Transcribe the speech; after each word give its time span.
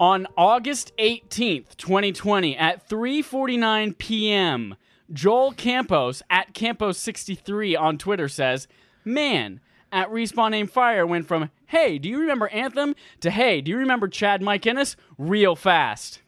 On 0.00 0.26
August 0.36 0.92
18th, 0.98 1.76
2020, 1.76 2.56
at 2.56 2.88
3:49 2.88 3.96
p.m., 3.96 4.74
Joel 5.12 5.52
Campos 5.52 6.20
at 6.28 6.52
Campos63 6.52 7.78
on 7.78 7.96
Twitter 7.96 8.28
says, 8.28 8.66
"Man, 9.04 9.60
at 9.92 10.10
Respawn 10.10 10.52
Aim 10.52 10.66
Fire 10.66 11.06
went 11.06 11.28
from 11.28 11.50
hey, 11.66 11.98
do 11.98 12.08
you 12.08 12.18
remember 12.18 12.48
Anthem 12.48 12.96
to 13.20 13.30
hey, 13.30 13.60
do 13.60 13.70
you 13.70 13.78
remember 13.78 14.08
Chad 14.08 14.42
Mike 14.42 14.66
Ennis 14.66 14.96
real 15.16 15.54
fast." 15.54 16.20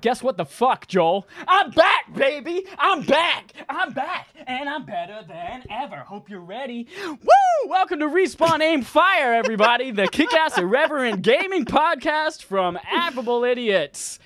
Guess 0.00 0.22
what 0.22 0.36
the 0.36 0.44
fuck, 0.44 0.88
Joel? 0.88 1.28
I'm 1.46 1.70
back, 1.70 2.12
baby! 2.12 2.66
I'm 2.76 3.02
back! 3.04 3.52
I'm 3.68 3.92
back! 3.92 4.28
And 4.48 4.68
I'm 4.68 4.84
better 4.84 5.24
than 5.28 5.62
ever. 5.70 5.96
Hope 5.96 6.28
you're 6.28 6.40
ready. 6.40 6.88
Woo! 7.06 7.68
Welcome 7.68 8.00
to 8.00 8.06
Respawn 8.06 8.60
Aim 8.62 8.82
Fire, 8.82 9.32
everybody, 9.32 9.92
the 9.92 10.08
kick 10.08 10.34
ass 10.34 10.58
irreverent 10.58 11.22
gaming 11.22 11.64
podcast 11.64 12.42
from 12.42 12.78
Affable 12.90 13.44
Idiots. 13.44 14.18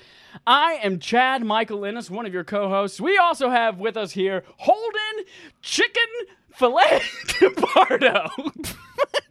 I 0.46 0.80
am 0.82 0.98
Chad 0.98 1.44
Michael 1.44 1.84
Innes, 1.84 2.10
one 2.10 2.24
of 2.24 2.32
your 2.32 2.44
co 2.44 2.70
hosts. 2.70 2.98
We 2.98 3.18
also 3.18 3.50
have 3.50 3.78
with 3.78 3.98
us 3.98 4.12
here 4.12 4.44
Holden 4.56 5.26
Chicken 5.60 6.02
Filet 6.54 7.00
DePardo. 7.26 8.30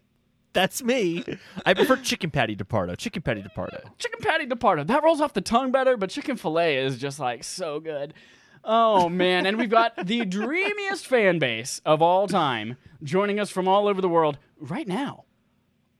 That's 0.55 0.81
me. 0.81 1.23
I 1.65 1.73
prefer 1.73 1.97
chicken 1.97 2.31
patty 2.31 2.55
DePardo. 2.55 2.97
Chicken 2.97 3.21
patty 3.21 3.43
DePardo. 3.43 3.83
chicken 3.99 4.19
patty 4.21 4.47
DePardo. 4.47 4.87
That 4.87 5.03
rolls 5.03 5.19
off 5.19 5.33
the 5.33 5.41
tongue 5.41 5.71
better, 5.71 5.97
but 5.97 6.09
chicken 6.09 6.37
filet 6.37 6.77
is 6.77 6.97
just 6.97 7.19
like 7.19 7.43
so 7.43 7.81
good. 7.81 8.13
Oh 8.63 9.09
man, 9.09 9.45
and 9.45 9.57
we've 9.57 9.69
got 9.69 10.07
the 10.07 10.25
dreamiest 10.25 11.05
fan 11.07 11.39
base 11.39 11.81
of 11.85 12.01
all 12.01 12.27
time 12.27 12.77
joining 13.03 13.37
us 13.37 13.49
from 13.51 13.67
all 13.67 13.87
over 13.87 14.01
the 14.01 14.09
world 14.09 14.37
right 14.57 14.87
now. 14.87 15.25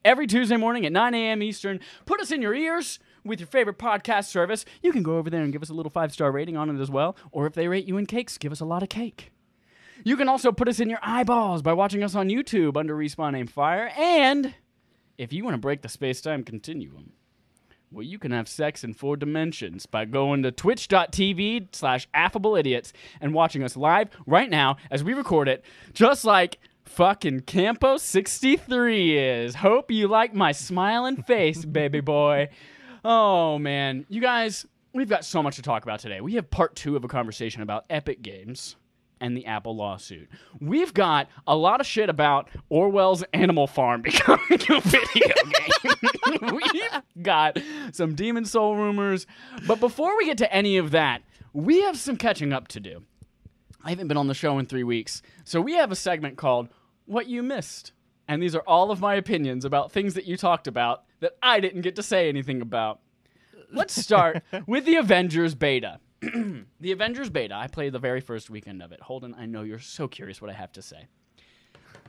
Every 0.06 0.26
Tuesday 0.26 0.56
morning 0.56 0.86
at 0.86 0.92
9 0.94 1.14
a.m. 1.14 1.44
Eastern. 1.44 1.82
Put 2.06 2.22
us 2.22 2.32
in 2.32 2.42
your 2.42 2.56
ears 2.56 2.98
with 3.26 3.42
your 3.42 3.48
favorite 3.48 3.78
podcast 3.78 4.26
service. 4.26 4.64
You 4.82 4.94
can 4.94 5.04
go 5.04 5.18
over 5.18 5.30
there 5.30 5.42
and 5.42 5.52
give 5.52 5.64
us 5.64 5.70
a 5.70 5.74
little 5.74 5.90
five 5.90 6.14
star 6.14 6.32
rating 6.32 6.56
on 6.56 6.74
it 6.74 6.82
as 6.82 6.90
well. 6.90 7.18
Or 7.32 7.46
if 7.46 7.54
they 7.54 7.68
rate 7.68 7.86
you 7.86 7.98
in 7.98 8.06
cakes, 8.06 8.38
give 8.38 8.54
us 8.54 8.62
a 8.62 8.66
lot 8.66 8.84
of 8.84 8.90
cake. 8.90 9.32
You 10.06 10.16
can 10.18 10.30
also 10.30 10.52
put 10.52 10.68
us 10.68 10.80
in 10.80 10.88
your 10.88 11.00
eyeballs 11.02 11.64
by 11.64 11.74
watching 11.74 12.04
us 12.04 12.14
on 12.14 12.30
YouTube 12.30 12.78
under 12.78 12.96
Respawn 12.96 13.36
Aim 13.36 13.48
Fire. 13.48 13.92
And 13.98 14.54
if 15.18 15.34
you 15.34 15.44
want 15.44 15.56
to 15.56 15.60
break 15.60 15.82
the 15.82 15.90
space 15.90 16.22
time 16.22 16.44
continuum, 16.44 17.14
well, 17.90 18.04
you 18.04 18.20
can 18.20 18.32
have 18.32 18.48
sex 18.48 18.84
in 18.84 18.94
four 18.94 19.18
dimensions 19.18 19.88
by 19.88 20.06
going 20.06 20.44
to 20.44 20.52
twitch.tv 20.52 21.70
slash 21.72 22.08
affable 22.14 22.56
idiots 22.56 22.94
and 23.20 23.34
watching 23.34 23.64
us 23.64 23.76
live 23.76 24.10
right 24.28 24.48
now 24.48 24.78
as 24.92 25.04
we 25.04 25.16
record 25.16 25.48
it, 25.48 25.66
just 25.92 26.24
like 26.24 26.60
fucking 26.84 27.40
Campo 27.40 27.98
63 27.98 29.18
is. 29.18 29.56
Hope 29.56 29.90
you 29.90 30.08
like 30.08 30.36
my 30.36 30.52
smiling 30.52 31.24
face, 31.24 31.66
baby 31.66 32.02
boy. 32.02 32.50
Oh, 33.04 33.58
man. 33.58 34.06
You 34.08 34.22
guys, 34.22 34.68
we've 34.94 35.10
got 35.10 35.26
so 35.26 35.42
much 35.42 35.56
to 35.56 35.64
talk 35.64 35.82
about 35.82 36.00
today. 36.00 36.22
We 36.22 36.36
have 36.36 36.52
part 36.52 36.76
two 36.76 36.96
of 36.96 37.04
a 37.04 37.08
conversation 37.08 37.64
about 37.64 37.86
Epic 37.90 38.22
Games 38.22 38.76
and 39.20 39.36
the 39.36 39.46
Apple 39.46 39.76
lawsuit. 39.76 40.30
We've 40.60 40.94
got 40.94 41.28
a 41.48 41.56
lot 41.56 41.80
of 41.80 41.88
shit 41.88 42.10
about 42.10 42.50
Orwell's 42.70 43.24
Animal 43.34 43.68
Farm 43.68 44.02
becoming 44.04 44.46
a 44.52 44.82
video 44.82 45.34
game. 45.44 46.52
We've 46.56 47.24
got 47.24 47.58
some 47.92 48.16
Demon 48.16 48.46
Soul 48.46 48.76
rumors. 48.76 49.28
But 49.68 49.80
before 49.80 50.18
we 50.18 50.26
get 50.26 50.38
to 50.40 50.54
any 50.54 50.78
of 50.78 50.92
that, 50.92 51.22
we 51.54 51.82
have 51.84 51.98
some 51.98 52.18
catching 52.18 52.54
up 52.54 52.68
to 52.70 52.80
do. 52.80 53.04
I 53.84 53.90
haven't 53.90 54.08
been 54.08 54.18
on 54.18 54.28
the 54.28 54.34
show 54.34 54.58
in 54.60 54.66
three 54.66 54.84
weeks. 54.84 55.22
So 55.44 55.62
we 55.62 55.74
have 55.74 55.92
a 55.92 55.96
segment 55.96 56.38
called 56.38 56.70
What 57.06 57.28
You 57.28 57.44
Missed. 57.44 57.92
And 58.28 58.42
these 58.42 58.56
are 58.56 58.64
all 58.66 58.90
of 58.90 59.00
my 59.00 59.16
opinions 59.16 59.66
about 59.66 59.92
things 59.92 60.16
that 60.16 60.26
you 60.26 60.38
talked 60.38 60.68
about 60.68 61.04
that 61.20 61.34
I 61.42 61.60
didn't 61.60 61.82
get 61.82 61.96
to 61.98 62.04
say 62.04 62.28
anything 62.28 62.62
about. 62.62 63.00
Let's 63.72 63.96
start 63.96 64.42
with 64.68 64.86
the 64.86 64.96
Avengers 64.96 65.54
beta. 65.54 66.00
the 66.80 66.92
Avengers 66.92 67.30
beta, 67.30 67.56
I 67.56 67.68
played 67.68 67.94
the 67.94 68.00
very 68.00 68.22
first 68.22 68.50
weekend 68.50 68.82
of 68.82 68.92
it. 68.92 69.02
Holden, 69.02 69.36
I 69.38 69.46
know 69.46 69.62
you're 69.64 69.80
so 69.80 70.08
curious 70.08 70.42
what 70.42 70.50
I 70.50 70.54
have 70.54 70.72
to 70.74 70.82
say. 70.82 71.08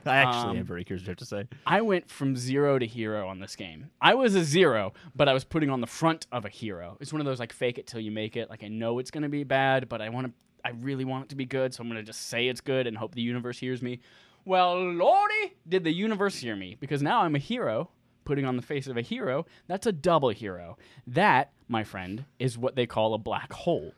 I 0.05 0.17
actually 0.17 0.51
Um, 0.51 0.57
am 0.57 0.63
very 0.65 0.83
curious 0.85 1.01
what 1.03 1.07
you 1.07 1.11
have 1.11 1.17
to 1.17 1.25
say. 1.25 1.47
I 1.65 1.81
went 1.81 2.09
from 2.09 2.35
zero 2.37 2.79
to 2.79 2.85
hero 2.85 3.27
on 3.27 3.39
this 3.39 3.55
game. 3.57 3.89
I 3.99 4.13
was 4.13 4.35
a 4.35 4.43
zero, 4.43 4.93
but 5.15 5.27
I 5.27 5.33
was 5.33 5.43
putting 5.43 5.69
on 5.69 5.81
the 5.81 5.87
front 5.87 6.27
of 6.31 6.45
a 6.45 6.49
hero. 6.49 6.97
It's 7.01 7.11
one 7.11 7.19
of 7.19 7.25
those 7.25 7.39
like 7.39 7.51
fake 7.51 7.77
it 7.77 7.87
till 7.87 7.99
you 7.99 8.11
make 8.11 8.37
it. 8.37 8.49
Like 8.49 8.63
I 8.63 8.67
know 8.69 8.99
it's 8.99 9.11
gonna 9.11 9.27
be 9.27 9.43
bad, 9.43 9.89
but 9.89 10.01
I 10.01 10.09
want 10.09 10.27
to. 10.27 10.33
I 10.63 10.71
really 10.71 11.03
want 11.05 11.25
it 11.25 11.29
to 11.29 11.35
be 11.35 11.45
good, 11.45 11.73
so 11.73 11.81
I'm 11.81 11.87
gonna 11.89 12.03
just 12.03 12.27
say 12.27 12.47
it's 12.47 12.61
good 12.61 12.87
and 12.87 12.97
hope 12.97 13.15
the 13.15 13.21
universe 13.21 13.59
hears 13.59 13.81
me. 13.81 13.99
Well, 14.45 14.79
lordy, 14.93 15.55
did 15.67 15.83
the 15.83 15.91
universe 15.91 16.37
hear 16.39 16.55
me? 16.55 16.77
Because 16.79 17.01
now 17.01 17.21
I'm 17.23 17.35
a 17.35 17.39
hero, 17.39 17.89
putting 18.23 18.45
on 18.45 18.55
the 18.55 18.61
face 18.61 18.87
of 18.87 18.95
a 18.95 19.01
hero. 19.01 19.45
That's 19.67 19.87
a 19.87 19.91
double 19.91 20.29
hero. 20.29 20.77
That, 21.05 21.51
my 21.67 21.83
friend, 21.83 22.23
is 22.39 22.57
what 22.57 22.75
they 22.77 22.85
call 22.85 23.13
a 23.13 23.17
black 23.17 23.51
hole. 23.51 23.91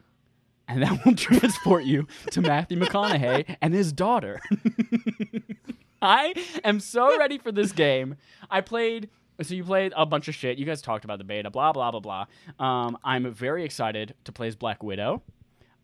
And 0.69 0.83
that 0.83 1.03
will 1.03 1.15
transport 1.15 1.83
you 1.83 2.07
to 2.31 2.41
Matthew 2.41 2.77
McConaughey 2.79 3.57
and 3.59 3.73
his 3.73 3.91
daughter. 3.91 4.39
I 6.01 6.33
am 6.63 6.79
so 6.79 7.17
ready 7.17 7.39
for 7.39 7.51
this 7.51 7.73
game. 7.73 8.15
I 8.49 8.61
played. 8.61 9.09
So 9.41 9.55
you 9.55 9.63
played 9.63 9.93
a 9.95 10.05
bunch 10.05 10.27
of 10.27 10.35
shit. 10.35 10.57
You 10.57 10.65
guys 10.65 10.81
talked 10.81 11.05
about 11.05 11.17
the 11.17 11.23
beta, 11.23 11.49
blah 11.49 11.73
blah 11.73 11.91
blah 11.91 11.99
blah. 11.99 12.25
Um, 12.65 12.97
I'm 13.03 13.33
very 13.33 13.65
excited 13.65 14.13
to 14.25 14.31
play 14.31 14.47
as 14.47 14.55
Black 14.55 14.83
Widow. 14.83 15.23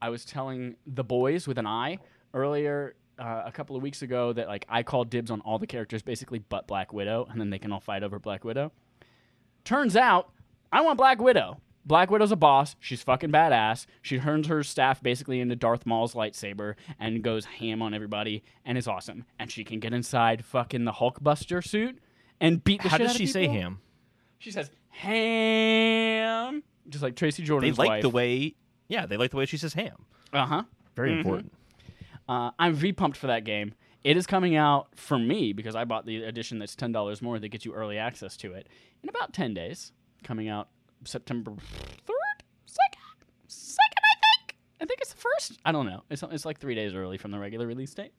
I 0.02 0.10
was 0.10 0.24
telling 0.24 0.76
the 0.86 1.04
boys 1.04 1.48
with 1.48 1.58
an 1.58 1.66
eye 1.66 2.00
earlier 2.34 2.96
uh, 3.18 3.44
a 3.46 3.52
couple 3.52 3.76
of 3.76 3.82
weeks 3.82 4.02
ago 4.02 4.34
that 4.34 4.48
like 4.48 4.66
I 4.70 4.84
called 4.84 5.10
dibs 5.10 5.32
on 5.32 5.42
all 5.42 5.58
the 5.58 5.68
characters 5.68 6.02
basically 6.02 6.40
but 6.40 6.68
Black 6.68 6.94
Widow, 6.94 7.28
and 7.32 7.40
then 7.42 7.50
they 7.50 7.60
can 7.60 7.72
all 7.72 7.80
fight 7.80 8.04
over 8.04 8.20
Black 8.20 8.44
Widow. 8.44 8.72
Turns 9.64 9.96
out 9.96 10.32
I 10.72 10.82
want 10.82 10.98
Black 10.98 11.20
Widow. 11.20 11.60
Black 11.86 12.10
Widow's 12.10 12.32
a 12.32 12.36
boss. 12.36 12.76
She's 12.80 13.04
fucking 13.04 13.32
badass. 13.32 13.86
She 14.02 14.18
turns 14.20 14.48
her 14.48 14.64
staff 14.64 15.04
basically 15.04 15.40
into 15.40 15.56
Darth 15.56 15.86
Maul's 15.86 16.14
lightsaber 16.16 16.76
and 17.00 17.24
goes 17.24 17.46
ham 17.46 17.82
on 17.82 17.94
everybody 17.94 18.44
and 18.66 18.78
is 18.78 18.88
awesome. 18.88 19.26
And 19.38 19.52
she 19.52 19.64
can 19.64 19.80
get 19.80 19.94
inside 19.94 20.44
fucking 20.44 20.86
the 20.86 20.94
Hulkbuster 20.94 21.64
suit 21.66 22.00
and 22.42 22.64
beat 22.64 22.82
the 22.82 22.90
How 22.90 22.98
shit 22.98 23.08
does 23.08 23.16
she 23.16 23.28
say 23.28 23.48
ham? 23.48 23.80
She 24.40 24.50
says 24.52 24.72
ham, 24.90 26.64
just 26.90 27.04
like 27.04 27.16
Tracy 27.16 27.44
Jordan's. 27.44 27.78
They 27.78 27.84
Jordan's 27.84 27.90
like 27.90 27.90
wife. 27.98 28.02
the 28.02 28.10
way. 28.10 28.56
Yeah, 28.88 29.06
they 29.06 29.18
like 29.18 29.32
the 29.32 29.38
way 29.38 29.46
she 29.46 29.58
says 29.58 29.74
ham. 29.74 30.06
Uh 30.34 30.46
huh. 30.46 30.64
Very 30.96 31.12
Mhm. 31.12 31.18
important. 31.18 31.54
Uh, 32.28 32.52
I'm 32.58 32.74
V 32.74 32.94
pumped 32.94 33.18
for 33.18 33.28
that 33.28 33.44
game. 33.44 33.74
It 34.04 34.18
is 34.18 34.28
coming 34.28 34.56
out 34.56 34.88
for 34.96 35.18
me 35.18 35.54
because 35.54 35.76
I 35.76 35.84
bought 35.86 36.06
the 36.06 36.24
edition 36.24 36.60
that's 36.60 36.76
ten 36.76 36.92
dollars 36.92 37.22
more 37.22 37.40
that 37.40 37.50
gets 37.50 37.66
you 37.66 37.74
early 37.74 37.98
access 37.98 38.38
to 38.38 38.54
it 38.54 38.68
in 39.04 39.10
about 39.10 39.34
ten 39.34 39.54
days. 39.54 39.92
Coming 40.24 40.48
out 40.50 40.70
September 41.06 41.52
third, 41.52 42.44
second, 42.66 43.26
second. 43.48 44.04
I 44.04 44.16
think. 44.20 44.58
I 44.82 44.86
think 44.86 45.02
it's 45.02 45.14
the 45.14 45.20
first. 45.20 45.60
I 45.66 45.72
don't 45.72 45.86
know. 45.86 46.04
It's 46.10 46.24
it's 46.24 46.46
like 46.46 46.60
three 46.60 46.76
days 46.76 46.94
early 46.94 47.18
from 47.18 47.32
the 47.32 47.40
regular 47.40 47.68
release 47.68 47.94
date. 47.94 48.14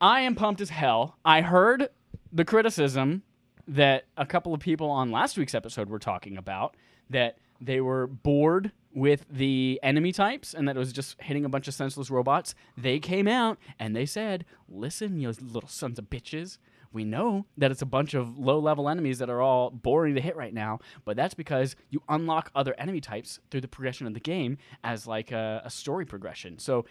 I 0.00 0.22
am 0.22 0.34
pumped 0.34 0.60
as 0.60 0.70
hell. 0.70 1.16
I 1.24 1.42
heard 1.42 1.88
the 2.32 2.44
criticism 2.44 3.22
that 3.68 4.04
a 4.16 4.26
couple 4.26 4.54
of 4.54 4.60
people 4.60 4.90
on 4.90 5.10
last 5.10 5.36
week's 5.36 5.54
episode 5.54 5.88
were 5.88 5.98
talking 5.98 6.36
about 6.36 6.76
that 7.10 7.38
they 7.60 7.80
were 7.80 8.06
bored 8.06 8.72
with 8.94 9.26
the 9.30 9.78
enemy 9.82 10.10
types 10.10 10.54
and 10.54 10.66
that 10.66 10.74
it 10.74 10.78
was 10.78 10.92
just 10.92 11.20
hitting 11.20 11.44
a 11.44 11.48
bunch 11.48 11.68
of 11.68 11.74
senseless 11.74 12.10
robots. 12.10 12.54
They 12.76 12.98
came 12.98 13.28
out 13.28 13.58
and 13.78 13.94
they 13.94 14.06
said, 14.06 14.44
"Listen, 14.68 15.20
you 15.20 15.32
little 15.40 15.68
sons 15.68 15.98
of 15.98 16.06
bitches. 16.10 16.58
We 16.92 17.04
know 17.04 17.46
that 17.56 17.70
it's 17.70 17.82
a 17.82 17.86
bunch 17.86 18.14
of 18.14 18.36
low-level 18.36 18.88
enemies 18.88 19.18
that 19.18 19.30
are 19.30 19.40
all 19.40 19.70
boring 19.70 20.16
to 20.16 20.20
hit 20.20 20.36
right 20.36 20.52
now, 20.52 20.80
but 21.04 21.16
that's 21.16 21.34
because 21.34 21.76
you 21.88 22.02
unlock 22.08 22.50
other 22.54 22.74
enemy 22.78 23.00
types 23.00 23.38
through 23.50 23.60
the 23.60 23.68
progression 23.68 24.08
of 24.08 24.14
the 24.14 24.20
game 24.20 24.58
as 24.82 25.06
like 25.06 25.30
a, 25.30 25.62
a 25.64 25.70
story 25.70 26.04
progression. 26.04 26.58
So 26.58 26.84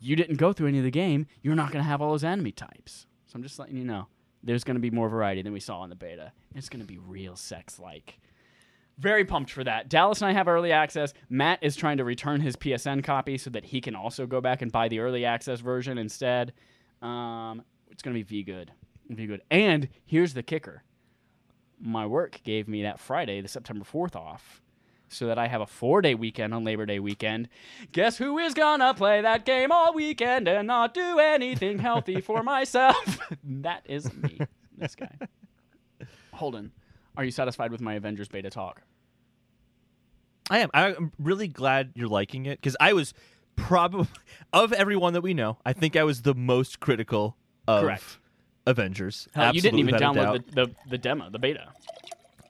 you 0.00 0.16
didn't 0.16 0.36
go 0.36 0.52
through 0.52 0.68
any 0.68 0.78
of 0.78 0.84
the 0.84 0.90
game, 0.90 1.26
you're 1.42 1.54
not 1.54 1.72
going 1.72 1.82
to 1.82 1.88
have 1.88 2.00
all 2.00 2.10
those 2.10 2.24
enemy 2.24 2.52
types. 2.52 3.06
So 3.26 3.36
I'm 3.36 3.42
just 3.42 3.58
letting 3.58 3.76
you 3.76 3.84
know. 3.84 4.06
There's 4.42 4.64
going 4.64 4.76
to 4.76 4.80
be 4.80 4.90
more 4.90 5.08
variety 5.08 5.42
than 5.42 5.52
we 5.52 5.60
saw 5.60 5.82
in 5.84 5.90
the 5.90 5.96
beta. 5.96 6.32
It's 6.54 6.68
going 6.68 6.82
to 6.82 6.86
be 6.86 6.98
real 6.98 7.36
sex 7.36 7.78
like. 7.78 8.18
Very 8.98 9.24
pumped 9.24 9.50
for 9.50 9.64
that. 9.64 9.88
Dallas 9.88 10.20
and 10.20 10.28
I 10.28 10.32
have 10.32 10.46
early 10.46 10.70
access. 10.70 11.14
Matt 11.28 11.58
is 11.62 11.74
trying 11.74 11.96
to 11.96 12.04
return 12.04 12.40
his 12.40 12.54
PSN 12.54 13.02
copy 13.02 13.38
so 13.38 13.50
that 13.50 13.64
he 13.64 13.80
can 13.80 13.96
also 13.96 14.26
go 14.26 14.40
back 14.40 14.62
and 14.62 14.70
buy 14.70 14.88
the 14.88 15.00
early 15.00 15.24
access 15.24 15.60
version 15.60 15.98
instead. 15.98 16.52
Um, 17.02 17.64
it's 17.90 18.02
going 18.02 18.14
to 18.14 18.18
be 18.18 18.22
V 18.22 18.42
good. 18.44 18.70
V 19.08 19.26
good. 19.26 19.42
And 19.50 19.88
here's 20.04 20.34
the 20.34 20.42
kicker 20.42 20.82
my 21.80 22.06
work 22.06 22.40
gave 22.44 22.68
me 22.68 22.82
that 22.82 22.98
Friday, 23.00 23.40
the 23.40 23.48
September 23.48 23.84
4th 23.84 24.16
off 24.16 24.62
so 25.08 25.26
that 25.26 25.38
I 25.38 25.46
have 25.46 25.60
a 25.60 25.66
four 25.66 26.02
day 26.02 26.14
weekend 26.14 26.52
on 26.52 26.64
Labor 26.64 26.86
Day 26.86 26.98
weekend. 26.98 27.48
Guess 27.92 28.18
who 28.18 28.38
is 28.38 28.54
gonna 28.54 28.94
play 28.94 29.22
that 29.22 29.44
game 29.44 29.70
all 29.70 29.94
weekend 29.94 30.48
and 30.48 30.66
not 30.66 30.94
do 30.94 31.18
anything 31.18 31.78
healthy 31.78 32.20
for 32.20 32.42
myself? 32.42 33.18
that 33.44 33.82
is 33.84 34.12
me, 34.12 34.40
this 34.76 34.94
guy. 34.94 35.10
Holden, 36.32 36.72
are 37.16 37.24
you 37.24 37.30
satisfied 37.30 37.70
with 37.70 37.80
my 37.80 37.94
Avengers 37.94 38.28
beta 38.28 38.50
talk? 38.50 38.82
I 40.50 40.58
am. 40.58 40.70
I'm 40.74 41.12
really 41.18 41.48
glad 41.48 41.92
you're 41.94 42.08
liking 42.08 42.46
it 42.46 42.60
because 42.60 42.76
I 42.78 42.92
was 42.92 43.14
probably 43.56 44.08
of 44.52 44.72
everyone 44.72 45.12
that 45.14 45.22
we 45.22 45.32
know. 45.32 45.58
I 45.64 45.72
think 45.72 45.96
I 45.96 46.04
was 46.04 46.22
the 46.22 46.34
most 46.34 46.80
critical 46.80 47.36
of 47.66 47.82
Correct. 47.82 48.18
Avengers. 48.66 49.28
Hell, 49.34 49.54
you 49.54 49.60
didn't 49.60 49.78
even 49.78 49.94
without 49.94 50.16
a 50.16 50.20
doubt. 50.20 50.34
download 50.34 50.46
the, 50.54 50.66
the, 50.66 50.74
the 50.90 50.98
demo, 50.98 51.30
the 51.30 51.38
beta. 51.38 51.68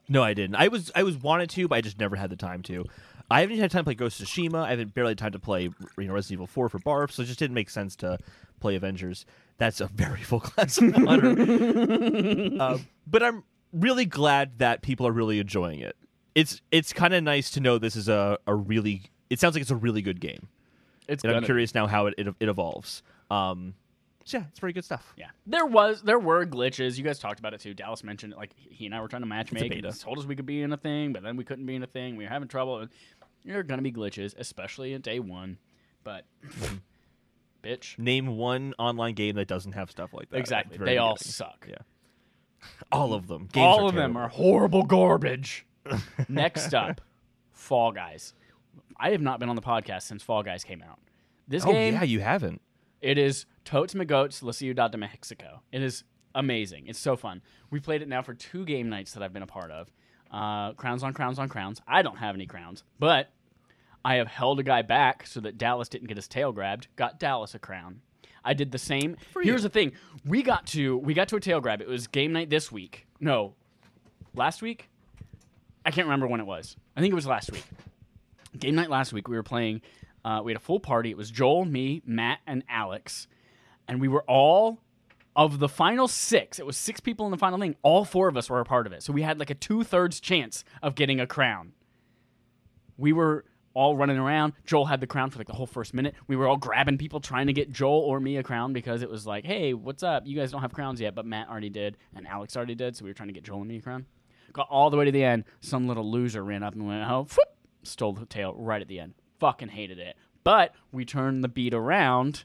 No, 0.07 0.23
I 0.23 0.33
didn't. 0.33 0.55
I 0.55 0.67
was 0.67 0.91
I 0.95 1.03
was 1.03 1.17
wanted 1.17 1.49
to, 1.51 1.67
but 1.67 1.75
I 1.75 1.81
just 1.81 1.99
never 1.99 2.15
had 2.15 2.29
the 2.29 2.35
time 2.35 2.61
to. 2.63 2.85
I 3.29 3.41
haven't 3.41 3.53
even 3.53 3.63
had 3.63 3.71
time 3.71 3.81
to 3.81 3.85
play 3.85 3.95
Ghost 3.95 4.21
of 4.21 4.27
Tsushima. 4.27 4.63
I 4.63 4.69
haven't 4.69 4.93
barely 4.93 5.11
had 5.11 5.17
time 5.17 5.31
to 5.31 5.39
play 5.39 5.63
you 5.63 6.07
know 6.07 6.13
Resident 6.13 6.37
Evil 6.37 6.47
Four 6.47 6.69
for 6.69 6.79
Barf, 6.79 7.11
so 7.11 7.23
it 7.23 7.25
just 7.25 7.39
didn't 7.39 7.55
make 7.55 7.69
sense 7.69 7.95
to 7.97 8.19
play 8.59 8.75
Avengers. 8.75 9.25
That's 9.57 9.81
a 9.81 9.87
very 9.87 10.21
full 10.23 10.39
class 10.41 10.77
of 10.77 10.93
water. 11.01 11.35
uh, 12.61 12.77
but 13.07 13.23
I'm 13.23 13.43
really 13.73 14.05
glad 14.05 14.59
that 14.59 14.81
people 14.81 15.07
are 15.07 15.11
really 15.11 15.39
enjoying 15.39 15.79
it. 15.79 15.95
It's 16.35 16.61
it's 16.71 16.93
kind 16.93 17.13
of 17.13 17.23
nice 17.23 17.49
to 17.51 17.59
know 17.59 17.77
this 17.77 17.95
is 17.95 18.07
a, 18.07 18.37
a 18.45 18.53
really. 18.53 19.03
It 19.29 19.39
sounds 19.39 19.55
like 19.55 19.61
it's 19.61 19.71
a 19.71 19.75
really 19.75 20.03
good 20.03 20.19
game, 20.19 20.49
It's 21.07 21.23
and 21.23 21.33
I'm 21.33 21.43
curious 21.43 21.73
now 21.73 21.87
how 21.87 22.05
it 22.07 22.13
it, 22.17 22.27
it 22.39 22.47
evolves. 22.47 23.01
Um, 23.31 23.73
yeah, 24.27 24.43
it's 24.49 24.59
pretty 24.59 24.73
good 24.73 24.85
stuff. 24.85 25.13
Yeah, 25.17 25.27
there 25.45 25.65
was 25.65 26.01
there 26.01 26.19
were 26.19 26.45
glitches. 26.45 26.97
You 26.97 27.03
guys 27.03 27.19
talked 27.19 27.39
about 27.39 27.53
it 27.53 27.59
too. 27.61 27.73
Dallas 27.73 28.03
mentioned 28.03 28.33
it. 28.33 28.37
Like 28.37 28.51
he 28.57 28.85
and 28.85 28.95
I 28.95 29.01
were 29.01 29.07
trying 29.07 29.21
to 29.21 29.27
match 29.27 29.51
make. 29.51 29.69
beta. 29.69 29.87
and 29.89 29.99
told 29.99 30.17
us 30.19 30.25
we 30.25 30.35
could 30.35 30.45
be 30.45 30.61
in 30.61 30.73
a 30.73 30.77
thing, 30.77 31.13
but 31.13 31.23
then 31.23 31.37
we 31.37 31.43
couldn't 31.43 31.65
be 31.65 31.75
in 31.75 31.83
a 31.83 31.87
thing. 31.87 32.15
We 32.15 32.23
were 32.23 32.29
having 32.29 32.47
trouble. 32.47 32.87
There 33.43 33.59
are 33.59 33.63
gonna 33.63 33.81
be 33.81 33.91
glitches, 33.91 34.33
especially 34.37 34.93
in 34.93 35.01
day 35.01 35.19
one. 35.19 35.57
But 36.03 36.25
bitch, 37.63 37.97
Name 37.97 38.37
one 38.37 38.73
online 38.77 39.13
game 39.15 39.35
that 39.35 39.47
doesn't 39.47 39.73
have 39.73 39.91
stuff 39.91 40.13
like 40.13 40.29
that. 40.29 40.37
exactly. 40.37 40.77
They 40.77 40.97
all 40.97 41.15
beginning. 41.15 41.31
suck. 41.31 41.67
Yeah. 41.69 41.75
All 42.91 43.13
of 43.13 43.27
them. 43.27 43.47
Games 43.51 43.63
All 43.65 43.85
are 43.85 43.89
of 43.89 43.95
them 43.95 44.17
are 44.17 44.27
horrible 44.27 44.83
garbage. 44.83 45.65
Next 46.29 46.73
up, 46.73 47.01
Fall 47.51 47.91
Guys. 47.91 48.33
I 48.97 49.11
have 49.11 49.21
not 49.21 49.39
been 49.39 49.49
on 49.49 49.55
the 49.55 49.61
podcast 49.61 50.03
since 50.03 50.23
Fall 50.23 50.41
Guys 50.41 50.63
came 50.63 50.81
out. 50.81 50.99
This 51.47 51.63
Oh 51.65 51.71
game 51.71 51.93
yeah, 51.93 52.03
you 52.03 52.21
haven't. 52.21 52.61
It 53.01 53.17
is 53.17 53.45
Totes 53.63 53.93
Magotes 53.93 54.41
La 54.43 54.51
Ciudad 54.51 54.91
de 54.91 54.97
Mexico. 54.97 55.61
It 55.71 55.81
is 55.81 56.03
amazing. 56.33 56.87
It's 56.87 56.99
so 56.99 57.15
fun. 57.15 57.41
We 57.69 57.79
played 57.79 58.01
it 58.01 58.07
now 58.07 58.21
for 58.21 58.33
two 58.33 58.65
game 58.65 58.89
nights 58.89 59.13
that 59.13 59.23
I've 59.23 59.33
been 59.33 59.43
a 59.43 59.47
part 59.47 59.71
of. 59.71 59.91
Uh, 60.31 60.73
crowns 60.73 61.03
on 61.03 61.13
crowns 61.13 61.39
on 61.39 61.49
crowns. 61.49 61.81
I 61.87 62.01
don't 62.01 62.17
have 62.17 62.35
any 62.35 62.45
crowns, 62.45 62.83
but 62.99 63.29
I 64.03 64.15
have 64.15 64.27
held 64.27 64.59
a 64.59 64.63
guy 64.63 64.81
back 64.81 65.25
so 65.27 65.39
that 65.41 65.57
Dallas 65.57 65.87
didn't 65.89 66.07
get 66.07 66.17
his 66.17 66.27
tail 66.27 66.51
grabbed. 66.51 66.87
Got 66.95 67.19
Dallas 67.19 67.55
a 67.55 67.59
crown. 67.59 68.01
I 68.43 68.53
did 68.53 68.71
the 68.71 68.77
same. 68.77 69.17
Here's 69.41 69.63
the 69.63 69.69
thing: 69.69 69.93
we 70.25 70.43
got 70.43 70.67
to 70.67 70.97
we 70.97 71.13
got 71.13 71.27
to 71.29 71.35
a 71.37 71.39
tail 71.39 71.59
grab. 71.59 71.81
It 71.81 71.87
was 71.87 72.07
game 72.07 72.31
night 72.31 72.49
this 72.49 72.71
week. 72.71 73.07
No, 73.19 73.55
last 74.35 74.61
week. 74.61 74.89
I 75.85 75.91
can't 75.91 76.07
remember 76.07 76.27
when 76.27 76.39
it 76.39 76.45
was. 76.45 76.75
I 76.95 77.01
think 77.01 77.11
it 77.11 77.15
was 77.15 77.27
last 77.27 77.51
week. 77.51 77.63
Game 78.57 78.75
night 78.75 78.89
last 78.89 79.13
week. 79.13 79.27
We 79.27 79.35
were 79.35 79.43
playing. 79.43 79.81
Uh, 80.25 80.41
we 80.43 80.51
had 80.51 80.57
a 80.57 80.63
full 80.63 80.79
party. 80.79 81.11
It 81.11 81.17
was 81.17 81.29
Joel, 81.29 81.65
me, 81.65 82.01
Matt, 82.03 82.39
and 82.47 82.63
Alex, 82.67 83.27
and 83.87 84.01
we 84.01 84.07
were 84.07 84.23
all 84.23 84.79
of 85.35 85.59
the 85.59 85.69
final 85.69 86.07
six. 86.07 86.57
It 86.57 86.65
was 86.65 86.77
six 86.77 86.99
people 86.99 87.27
in 87.27 87.31
the 87.31 87.37
final 87.37 87.59
thing. 87.59 87.75
All 87.83 88.03
four 88.05 88.27
of 88.27 88.35
us 88.35 88.49
were 88.49 88.59
a 88.59 88.65
part 88.65 88.87
of 88.87 88.93
it. 88.93 89.03
So 89.03 89.13
we 89.13 89.21
had 89.21 89.37
like 89.37 89.51
a 89.51 89.55
two 89.55 89.83
thirds 89.83 90.19
chance 90.19 90.63
of 90.81 90.95
getting 90.95 91.19
a 91.19 91.27
crown. 91.27 91.73
We 92.97 93.13
were 93.13 93.45
all 93.75 93.95
running 93.95 94.17
around. 94.17 94.53
Joel 94.65 94.85
had 94.85 94.99
the 94.99 95.05
crown 95.05 95.29
for 95.29 95.37
like 95.37 95.47
the 95.47 95.53
whole 95.53 95.67
first 95.67 95.93
minute. 95.93 96.15
We 96.27 96.35
were 96.35 96.47
all 96.47 96.57
grabbing 96.57 96.97
people 96.97 97.19
trying 97.19 97.45
to 97.47 97.53
get 97.53 97.71
Joel 97.71 97.99
or 97.99 98.19
me 98.19 98.37
a 98.37 98.43
crown 98.43 98.73
because 98.73 99.03
it 99.03 99.09
was 99.09 99.27
like, 99.27 99.45
hey, 99.45 99.75
what's 99.75 100.01
up? 100.01 100.25
You 100.25 100.35
guys 100.35 100.51
don't 100.51 100.61
have 100.61 100.73
crowns 100.73 100.99
yet, 100.99 101.13
but 101.13 101.27
Matt 101.27 101.49
already 101.49 101.69
did 101.69 101.97
and 102.15 102.25
Alex 102.25 102.57
already 102.57 102.73
did. 102.73 102.95
So 102.95 103.05
we 103.05 103.11
were 103.11 103.15
trying 103.15 103.29
to 103.29 103.33
get 103.33 103.43
Joel 103.43 103.59
and 103.59 103.67
me 103.67 103.77
a 103.77 103.81
crown. 103.81 104.07
Got 104.53 104.69
all 104.71 104.89
the 104.89 104.97
way 104.97 105.05
to 105.05 105.11
the 105.11 105.23
end. 105.23 105.43
Some 105.59 105.87
little 105.87 106.09
loser 106.09 106.43
ran 106.43 106.63
up 106.63 106.73
and 106.73 106.87
went, 106.87 107.03
oh, 107.07 107.27
whoop, 107.29 107.57
stole 107.83 108.13
the 108.13 108.25
tail 108.25 108.55
right 108.55 108.81
at 108.81 108.87
the 108.87 109.01
end. 109.01 109.13
Fucking 109.39 109.69
hated 109.69 109.99
it. 109.99 110.15
But 110.43 110.73
we 110.91 111.05
turned 111.05 111.43
the 111.43 111.47
beat 111.47 111.73
around, 111.73 112.43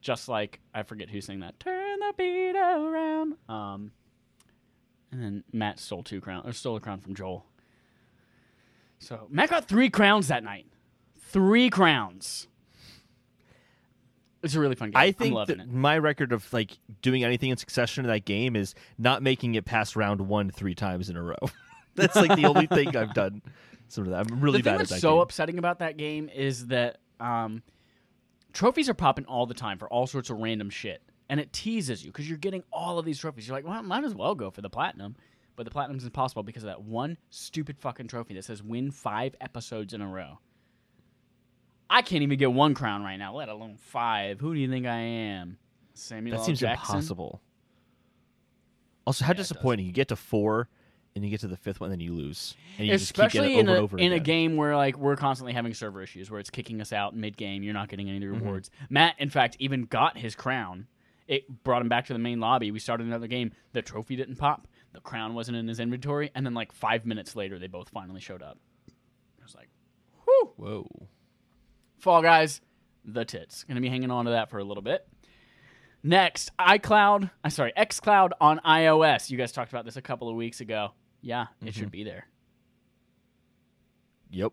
just 0.00 0.28
like 0.28 0.60
I 0.74 0.82
forget 0.82 1.10
who 1.10 1.20
sang 1.20 1.40
that. 1.40 1.60
Turn 1.60 2.00
the 2.00 2.14
beat 2.16 2.56
around. 2.56 3.34
Um, 3.48 3.92
and 5.12 5.22
then 5.22 5.44
Matt 5.52 5.78
stole 5.78 6.02
two 6.02 6.20
crown 6.20 6.42
or 6.46 6.52
stole 6.52 6.76
a 6.76 6.80
crown 6.80 7.00
from 7.00 7.14
Joel. 7.14 7.44
So 8.98 9.26
Matt 9.30 9.50
got 9.50 9.66
three 9.66 9.90
crowns 9.90 10.28
that 10.28 10.44
night. 10.44 10.66
Three 11.18 11.70
crowns. 11.70 12.46
It's 14.42 14.54
a 14.54 14.60
really 14.60 14.74
fun 14.74 14.90
game. 14.90 14.96
I 14.96 15.12
think 15.12 15.34
loving 15.34 15.58
that 15.58 15.64
it. 15.64 15.72
my 15.72 15.98
record 15.98 16.32
of 16.32 16.50
like 16.52 16.78
doing 17.02 17.24
anything 17.24 17.50
in 17.50 17.56
succession 17.56 18.04
in 18.04 18.10
that 18.10 18.24
game 18.24 18.56
is 18.56 18.74
not 18.98 19.22
making 19.22 19.54
it 19.54 19.64
past 19.64 19.96
round 19.96 20.22
one 20.22 20.50
three 20.50 20.74
times 20.74 21.10
in 21.10 21.16
a 21.16 21.22
row. 21.22 21.36
That's 21.94 22.16
like 22.16 22.34
the 22.36 22.46
only 22.46 22.66
thing 22.66 22.96
I've 22.96 23.12
done. 23.12 23.42
Sort 23.90 24.06
of 24.06 24.12
that. 24.12 24.30
I'm 24.30 24.40
really 24.40 24.58
the 24.58 24.64
thing 24.64 24.72
bad 24.72 24.74
at 24.74 24.78
that's 24.88 24.90
that 24.92 25.00
so 25.00 25.14
game. 25.14 25.22
upsetting 25.22 25.58
about 25.58 25.80
that 25.80 25.96
game 25.96 26.28
is 26.28 26.68
that 26.68 26.98
um, 27.18 27.62
trophies 28.52 28.88
are 28.88 28.94
popping 28.94 29.24
all 29.26 29.46
the 29.46 29.54
time 29.54 29.78
for 29.78 29.88
all 29.88 30.06
sorts 30.06 30.30
of 30.30 30.38
random 30.38 30.70
shit, 30.70 31.02
and 31.28 31.40
it 31.40 31.52
teases 31.52 32.04
you 32.04 32.12
because 32.12 32.28
you're 32.28 32.38
getting 32.38 32.62
all 32.72 32.98
of 32.98 33.04
these 33.04 33.18
trophies. 33.18 33.48
You're 33.48 33.56
like, 33.56 33.64
well, 33.64 33.74
I 33.74 33.80
might 33.80 34.04
as 34.04 34.14
well 34.14 34.34
go 34.34 34.50
for 34.50 34.60
the 34.62 34.70
platinum, 34.70 35.16
but 35.56 35.64
the 35.64 35.70
platinum's 35.70 36.04
impossible 36.04 36.42
because 36.44 36.62
of 36.62 36.68
that 36.68 36.82
one 36.82 37.18
stupid 37.30 37.78
fucking 37.78 38.06
trophy 38.08 38.34
that 38.34 38.44
says 38.44 38.62
win 38.62 38.90
five 38.92 39.34
episodes 39.40 39.92
in 39.92 40.00
a 40.00 40.08
row. 40.08 40.38
I 41.92 42.02
can't 42.02 42.22
even 42.22 42.38
get 42.38 42.52
one 42.52 42.74
crown 42.74 43.02
right 43.02 43.16
now, 43.16 43.34
let 43.34 43.48
alone 43.48 43.76
five. 43.76 44.38
Who 44.38 44.54
do 44.54 44.60
you 44.60 44.68
think 44.70 44.86
I 44.86 44.98
am, 45.00 45.58
Samuel 45.94 46.36
that 46.36 46.40
L. 46.42 46.44
seems 46.46 46.60
Jackson? 46.60 46.94
impossible. 46.96 47.40
Also, 49.06 49.24
how 49.24 49.32
Yeah, 49.32 49.38
disappointing! 49.38 49.86
You 49.86 49.92
get 49.92 50.06
to 50.08 50.16
four, 50.16 50.68
and 51.14 51.24
you 51.24 51.30
get 51.30 51.40
to 51.40 51.48
the 51.48 51.56
fifth 51.56 51.80
one, 51.80 51.90
and 51.90 52.00
then 52.00 52.06
you 52.06 52.14
lose, 52.14 52.54
and 52.78 52.86
you 52.86 52.92
just 52.92 53.04
especially 53.04 53.48
keep 53.48 53.56
getting 53.56 53.58
in 53.58 53.68
it 53.68 53.72
over 53.72 53.72
a 53.72 53.76
and 53.78 53.84
over 53.84 53.98
in 53.98 54.12
a 54.12 54.20
game 54.20 54.56
where 54.56 54.76
like 54.76 54.96
we're 54.96 55.16
constantly 55.16 55.52
having 55.52 55.74
server 55.74 56.02
issues 56.02 56.30
where 56.30 56.38
it's 56.40 56.50
kicking 56.50 56.80
us 56.80 56.92
out 56.92 57.14
mid 57.16 57.36
game. 57.36 57.62
You're 57.62 57.74
not 57.74 57.88
getting 57.88 58.08
any 58.08 58.16
of 58.18 58.22
the 58.22 58.36
Mm-hmm. 58.36 58.44
rewards. 58.46 58.70
Matt, 58.88 59.16
in 59.18 59.28
fact, 59.30 59.56
even 59.58 59.84
got 59.84 60.16
his 60.18 60.34
crown. 60.34 60.86
It 61.26 61.62
brought 61.64 61.80
him 61.82 61.88
back 61.88 62.06
to 62.06 62.12
the 62.12 62.18
main 62.18 62.40
lobby. 62.40 62.70
We 62.72 62.78
started 62.80 63.06
another 63.06 63.26
game. 63.28 63.52
The 63.72 63.82
trophy 63.82 64.16
didn't 64.16 64.36
pop. 64.36 64.66
The 64.92 65.00
crown 65.00 65.34
wasn't 65.34 65.56
in 65.58 65.68
his 65.68 65.78
inventory, 65.78 66.30
and 66.34 66.44
then 66.44 66.54
like 66.54 66.72
five 66.72 67.06
minutes 67.06 67.36
later, 67.36 67.58
they 67.58 67.68
both 67.68 67.88
finally 67.88 68.20
showed 68.20 68.42
up. 68.42 68.58
I 69.40 69.44
was 69.44 69.54
like, 69.54 69.68
"Whew!" 70.24 70.52
Whoa. 70.56 71.08
Fall 71.98 72.22
Guys, 72.22 72.60
the 73.04 73.24
tits. 73.24 73.62
Gonna 73.64 73.80
be 73.80 73.88
hanging 73.88 74.10
on 74.10 74.24
to 74.24 74.30
that 74.32 74.50
for 74.50 74.58
a 74.58 74.64
little 74.64 74.82
bit. 74.82 75.06
Next, 76.02 76.50
iCloud. 76.58 77.30
I'm 77.44 77.50
sorry, 77.50 77.72
XCloud 77.76 78.30
on 78.40 78.58
iOS. 78.66 79.30
You 79.30 79.36
guys 79.36 79.52
talked 79.52 79.70
about 79.70 79.84
this 79.84 79.96
a 79.96 80.02
couple 80.02 80.28
of 80.30 80.34
weeks 80.34 80.60
ago. 80.60 80.92
Yeah, 81.22 81.42
it 81.60 81.66
Mm-hmm. 81.66 81.80
should 81.80 81.90
be 81.90 82.04
there. 82.04 82.26
Yep. 84.30 84.52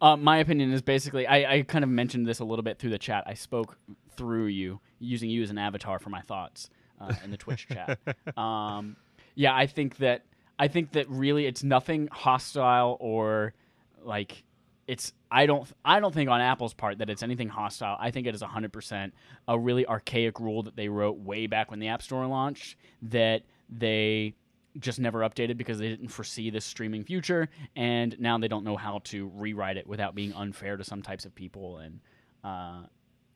Uh, 0.00 0.16
my 0.16 0.38
opinion 0.38 0.72
is 0.72 0.82
basically, 0.82 1.26
I, 1.26 1.54
I 1.54 1.62
kind 1.62 1.82
of 1.82 1.88
mentioned 1.90 2.26
this 2.26 2.40
a 2.40 2.44
little 2.44 2.62
bit 2.62 2.78
through 2.78 2.90
the 2.90 2.98
chat. 2.98 3.24
I 3.26 3.34
spoke 3.34 3.78
through 4.16 4.46
you, 4.46 4.80
using 4.98 5.30
you 5.30 5.42
as 5.42 5.50
an 5.50 5.56
avatar 5.58 5.98
for 5.98 6.10
my 6.10 6.20
thoughts 6.20 6.68
uh, 7.00 7.12
in 7.24 7.30
the 7.30 7.36
Twitch 7.36 7.66
chat. 7.72 7.98
Um, 8.36 8.96
yeah, 9.34 9.54
I 9.54 9.66
think 9.66 9.96
that 9.98 10.22
I 10.58 10.68
think 10.68 10.92
that 10.92 11.08
really 11.08 11.46
it's 11.46 11.64
nothing 11.64 12.08
hostile 12.12 12.96
or 13.00 13.54
like 14.02 14.44
it's. 14.86 15.12
I 15.30 15.46
don't. 15.46 15.66
I 15.84 15.98
don't 15.98 16.14
think 16.14 16.30
on 16.30 16.40
Apple's 16.40 16.74
part 16.74 16.98
that 16.98 17.10
it's 17.10 17.22
anything 17.24 17.48
hostile. 17.48 17.96
I 17.98 18.10
think 18.12 18.26
it 18.28 18.34
is 18.36 18.42
hundred 18.42 18.72
percent 18.72 19.14
a 19.48 19.58
really 19.58 19.84
archaic 19.86 20.38
rule 20.38 20.62
that 20.64 20.76
they 20.76 20.88
wrote 20.88 21.18
way 21.18 21.46
back 21.48 21.70
when 21.70 21.80
the 21.80 21.88
App 21.88 22.02
Store 22.02 22.24
launched 22.26 22.76
that 23.02 23.42
they 23.68 24.34
just 24.78 24.98
never 24.98 25.20
updated 25.20 25.56
because 25.56 25.78
they 25.78 25.88
didn't 25.88 26.08
foresee 26.08 26.50
this 26.50 26.64
streaming 26.64 27.04
future, 27.04 27.48
and 27.76 28.18
now 28.18 28.38
they 28.38 28.48
don't 28.48 28.64
know 28.64 28.76
how 28.76 29.00
to 29.04 29.28
rewrite 29.34 29.76
it 29.76 29.86
without 29.86 30.14
being 30.14 30.32
unfair 30.32 30.76
to 30.76 30.84
some 30.84 31.02
types 31.02 31.24
of 31.24 31.34
people, 31.34 31.78
and 31.78 32.00
uh, 32.42 32.82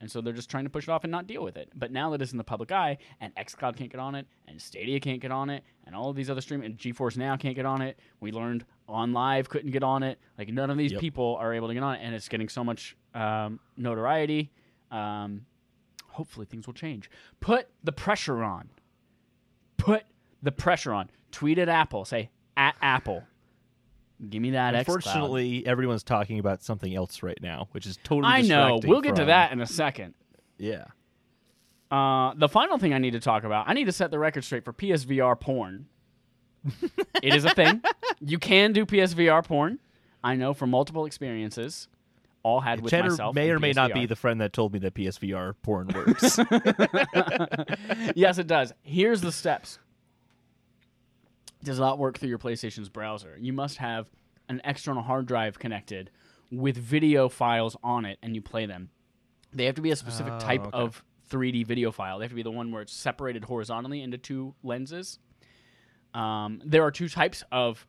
and 0.01 0.11
so 0.11 0.21
they're 0.21 0.33
just 0.33 0.51
trying 0.51 0.65
to 0.65 0.71
push 0.71 0.85
it 0.85 0.91
off 0.91 1.03
and 1.05 1.11
not 1.11 1.27
deal 1.27 1.43
with 1.43 1.57
it. 1.57 1.71
But 1.75 1.91
now 1.91 2.11
that 2.11 2.23
it's 2.23 2.33
in 2.33 2.39
the 2.39 2.45
public 2.45 2.71
eye, 2.71 2.99
and 3.21 3.35
XCloud 3.35 3.77
can't 3.77 3.91
get 3.91 4.01
on 4.01 4.15
it, 4.15 4.27
and 4.47 4.61
Stadia 4.61 5.01
can't 5.01 5.21
get 5.21 5.33
on 5.33 5.51
it, 5.51 5.65
and 5.87 5.95
all 5.95 6.11
of 6.11 6.17
these 6.17 6.31
other 6.31 6.41
streaming, 6.41 6.67
and 6.67 6.79
GeForce 6.79 7.17
Now 7.17 7.37
can't 7.37 7.57
get 7.57 7.67
on 7.67 7.83
it. 7.83 7.99
We 8.21 8.31
learned 8.33 8.65
OnLive 8.89 9.49
couldn't 9.49 9.71
get 9.73 9.83
on 9.83 10.03
it. 10.03 10.19
Like 10.39 10.49
none 10.49 10.71
of 10.71 10.77
these 10.77 10.93
Yep. 10.93 11.01
people 11.01 11.37
are 11.41 11.53
able 11.55 11.69
to 11.69 11.75
get 11.75 11.83
on 11.83 11.97
it, 11.97 12.01
and 12.03 12.15
it's 12.15 12.29
getting 12.29 12.49
so 12.49 12.63
much 12.63 12.97
um, 13.15 13.59
notoriety. 13.77 14.51
Um, 14.91 15.47
hopefully, 16.07 16.47
things 16.47 16.67
will 16.67 16.75
change. 16.75 17.11
Put 17.41 17.69
the 17.83 17.93
pressure 17.93 18.43
on 18.43 18.71
put 19.79 20.03
the 20.43 20.53
pressure 20.53 20.93
on. 20.93 21.11
Tweet 21.31 21.59
at 21.59 21.69
Apple. 21.69 22.05
Say 22.05 22.31
at 22.57 22.77
Apple. 22.81 23.25
Give 24.29 24.43
me 24.43 24.51
that. 24.51 24.75
xCloud. 24.75 24.79
Unfortunately, 24.79 25.67
everyone's 25.67 26.03
talking 26.03 26.39
about 26.39 26.63
something 26.63 26.95
else 26.95 27.23
right 27.23 27.39
now, 27.41 27.69
which 27.73 27.87
is 27.87 27.99
totally. 28.03 28.33
I 28.33 28.43
know. 28.43 28.81
We'll 28.83 29.01
get 29.01 29.17
to 29.17 29.27
that 29.27 29.53
in 29.53 29.61
a 29.61 29.67
second. 29.67 30.15
Yeah. 30.57 30.87
Uh, 31.91 32.35
the 32.37 32.49
final 32.49 32.79
thing 32.79 32.93
I 32.93 32.99
need 32.99 33.13
to 33.13 33.21
talk 33.21 33.45
about. 33.45 33.69
I 33.69 33.73
need 33.75 33.85
to 33.85 33.93
set 33.93 34.11
the 34.11 34.19
record 34.19 34.45
straight 34.45 34.65
for 34.65 34.73
PSVR 34.73 35.39
porn. 35.39 35.87
it 37.23 37.35
is 37.35 37.45
a 37.45 37.51
thing. 37.51 37.81
You 38.21 38.39
can 38.39 38.73
do 38.73 38.85
PSVR 38.85 39.45
porn. 39.45 39.79
I 40.23 40.35
know 40.35 40.53
from 40.53 40.71
multiple 40.71 41.07
experiences. 41.07 41.89
All 42.43 42.61
had 42.61 42.81
with 42.81 42.91
Cheddar 42.91 43.11
myself. 43.11 43.35
may 43.35 43.51
or 43.51 43.59
may 43.59 43.73
not 43.73 43.93
be 43.93 44.07
the 44.07 44.17
friend 44.17 44.41
that 44.41 44.53
told 44.53 44.73
me 44.73 44.79
that 44.81 44.95
PSVR 44.95 45.55
porn 45.63 45.89
works. 45.95 46.39
yes, 48.17 48.39
it 48.39 48.47
does. 48.47 48.73
Here's 48.83 49.21
the 49.21 49.33
steps. 49.33 49.79
Does 51.65 51.79
not 51.79 51.99
work 51.99 52.19
through 52.19 52.29
your 52.29 52.39
PlayStation's 52.39 52.89
browser. 52.89 53.37
You 53.39 53.53
must 53.53 53.79
have 53.79 54.09
an 54.49 54.61
external 54.65 55.03
hard 55.03 55.27
drive 55.27 55.59
connected 55.59 56.11
with 56.51 56.77
video 56.77 57.29
files 57.29 57.77
on 57.83 58.05
it, 58.05 58.19
and 58.23 58.35
you 58.35 58.41
play 58.41 58.65
them. 58.67 58.91
They 59.53 59.65
have 59.67 59.75
to 59.75 59.83
be 59.83 59.91
a 59.91 59.97
specific 59.97 60.35
Oh, 60.35 60.39
type 60.39 60.61
okay. 60.67 60.71
of 60.73 61.03
3D 61.31 61.67
video 61.67 61.91
file. 61.91 62.19
They 62.19 62.25
have 62.25 62.31
to 62.31 62.37
be 62.37 62.43
the 62.43 62.51
one 62.51 62.71
where 62.73 62.83
it's 62.83 62.93
separated 62.93 63.45
horizontally 63.45 64.03
into 64.03 64.17
two 64.19 64.55
lenses. 64.63 65.19
Um, 66.15 66.63
there 66.65 66.83
are 66.85 66.91
two 66.91 67.09
types 67.09 67.45
of 67.53 67.87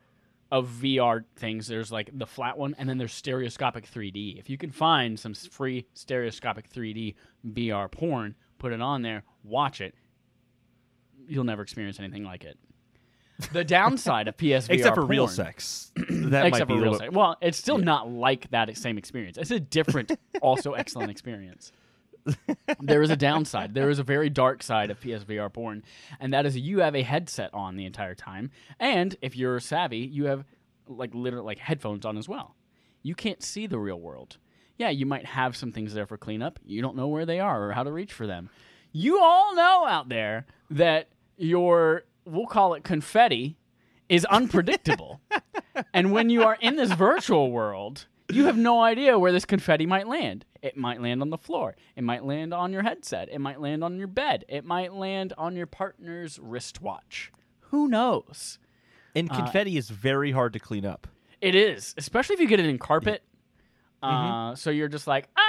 of 0.51 0.67
VR 0.67 1.25
things. 1.35 1.67
There's 1.67 1.91
like 1.91 2.09
the 2.11 2.25
flat 2.25 2.57
one, 2.57 2.75
and 2.79 2.89
then 2.89 2.97
there's 2.97 3.13
stereoscopic 3.13 3.85
3D. 3.89 4.39
If 4.39 4.49
you 4.49 4.57
can 4.57 4.71
find 4.71 5.17
some 5.19 5.35
free 5.35 5.85
stereoscopic 5.93 6.69
3D 6.71 7.13
VR 7.47 7.89
porn, 7.89 8.33
put 8.57 8.73
it 8.73 8.81
on 8.81 9.03
there, 9.03 9.23
watch 9.43 9.79
it. 9.79 9.93
You'll 11.27 11.43
never 11.43 11.61
experience 11.61 11.99
anything 11.99 12.23
like 12.23 12.43
it. 12.45 12.57
The 13.53 13.63
downside 13.63 14.27
of 14.27 14.36
PSVR, 14.38 14.69
Except 14.69 14.96
for 14.96 15.05
real 15.05 15.27
sex. 15.27 15.91
that 15.96 16.46
except 16.46 16.69
might 16.69 16.75
be 16.75 16.79
for 16.79 16.84
real 16.84 16.96
sex. 16.96 17.13
Well, 17.13 17.38
it's 17.41 17.58
still 17.58 17.77
not 17.77 18.10
like 18.12 18.50
that 18.51 18.75
same 18.77 18.98
experience. 18.98 19.38
It's 19.38 19.51
a 19.51 19.60
different, 19.60 20.12
also 20.41 20.74
excellent 20.74 21.10
experience. 21.10 21.72
there 22.81 23.01
is 23.01 23.10
a 23.10 23.15
downside. 23.15 23.74
There 23.74 23.89
is 23.89 23.98
a 23.98 24.03
very 24.03 24.29
dark 24.29 24.62
side 24.62 24.91
of 24.91 25.00
PSVR 25.00 25.51
porn, 25.51 25.84
and 26.19 26.34
that 26.34 26.46
is 26.46 26.58
you 26.58 26.79
have 26.79 26.96
a 26.96 27.01
headset 27.01 27.53
on 27.53 27.75
the 27.75 27.86
entire 27.86 28.13
time, 28.13 28.51
and 28.79 29.15
if 29.22 29.38
you're 29.38 29.60
savvy, 29.60 30.00
you 30.00 30.25
have 30.25 30.43
like 30.88 31.12
literally 31.13 31.46
like 31.46 31.60
headphones 31.60 32.05
on 32.05 32.17
as 32.17 32.27
well. 32.27 32.55
You 33.03 33.15
can't 33.15 33.41
see 33.41 33.67
the 33.67 33.79
real 33.79 34.00
world. 34.00 34.38
Yeah, 34.77 34.89
you 34.89 35.05
might 35.05 35.25
have 35.25 35.55
some 35.55 35.72
things 35.72 35.93
there 35.93 36.05
for 36.05 36.17
cleanup. 36.17 36.60
You 36.65 36.81
don't 36.81 36.96
know 36.96 37.08
where 37.08 37.25
they 37.25 37.39
are 37.39 37.69
or 37.69 37.72
how 37.72 37.84
to 37.84 37.91
reach 37.91 38.13
for 38.13 38.27
them. 38.27 38.50
You 38.91 39.22
all 39.22 39.55
know 39.55 39.86
out 39.86 40.10
there 40.10 40.46
that 40.72 41.10
your 41.38 42.03
we'll 42.31 42.48
call 42.48 42.74
it 42.74 42.83
confetti 42.83 43.57
is 44.07 44.25
unpredictable. 44.25 45.21
and 45.93 46.12
when 46.12 46.29
you 46.29 46.43
are 46.43 46.57
in 46.59 46.75
this 46.75 46.91
virtual 46.91 47.51
world, 47.51 48.07
you 48.31 48.45
have 48.45 48.57
no 48.57 48.81
idea 48.81 49.17
where 49.17 49.31
this 49.31 49.45
confetti 49.45 49.86
might 49.86 50.07
land. 50.07 50.45
It 50.62 50.75
might 50.75 51.01
land 51.01 51.21
on 51.21 51.29
the 51.29 51.38
floor. 51.38 51.75
It 51.95 52.03
might 52.03 52.24
land 52.24 52.53
on 52.53 52.74
your 52.74 52.83
headset. 52.83 53.29
It 53.31 53.39
might 53.39 53.62
land 53.62 53.83
on 53.83 53.98
your 53.98 54.07
bed. 54.07 54.45
It 54.50 54.65
might 54.65 54.93
land 54.93 55.33
on 55.38 55.55
your 55.55 55.67
partner's 55.67 56.39
wristwatch. 56.39 57.31
Who 57.69 57.88
knows? 57.88 58.59
And 59.15 59.29
confetti 59.29 59.77
is 59.77 59.89
very 59.89 60.31
hard 60.31 60.53
to 60.53 60.59
clean 60.59 60.86
up. 60.86 61.07
It 61.41 61.55
is, 61.55 61.95
especially 61.98 62.33
if 62.36 62.39
you 62.41 62.48
get 62.48 62.59
it 62.59 62.65
in 62.65 62.77
carpet. 62.77 63.24
Uh, 64.03 64.55
so 64.55 64.69
you're 64.69 64.88
just 64.88 65.07
like, 65.07 65.27
"Ah, 65.36 65.41
I 65.41 65.45
don't 65.45 65.48
know 65.48 65.49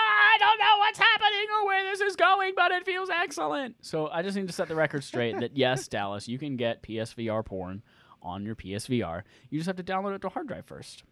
what's 1.41 1.51
happening 1.51 1.63
or 1.63 1.67
where 1.67 1.85
this 1.91 2.01
is 2.01 2.17
going, 2.17 2.53
but 2.57 2.73
it 2.73 2.85
feels 2.85 3.11
excellent. 3.11 3.77
So 3.81 4.09
I 4.09 4.23
just 4.23 4.37
need 4.37 4.47
to 4.47 4.53
set 4.53 4.69
the 4.69 4.75
record 4.75 5.05
straight 5.05 5.39
that 5.41 5.57
yes, 5.57 5.89
Dallas, 5.93 6.29
you 6.29 6.39
can 6.39 6.57
get 6.57 6.83
PSVR 6.83 7.45
porn 7.45 7.83
on 8.23 8.45
your 8.45 8.55
PSVR. 8.55 9.23
You 9.51 9.59
just 9.59 9.67
have 9.67 9.77
to 9.77 9.83
download 9.83 10.15
it 10.15 10.23
to 10.23 10.29
hard 10.29 10.49
drive 10.49 10.67
first. 10.67 11.05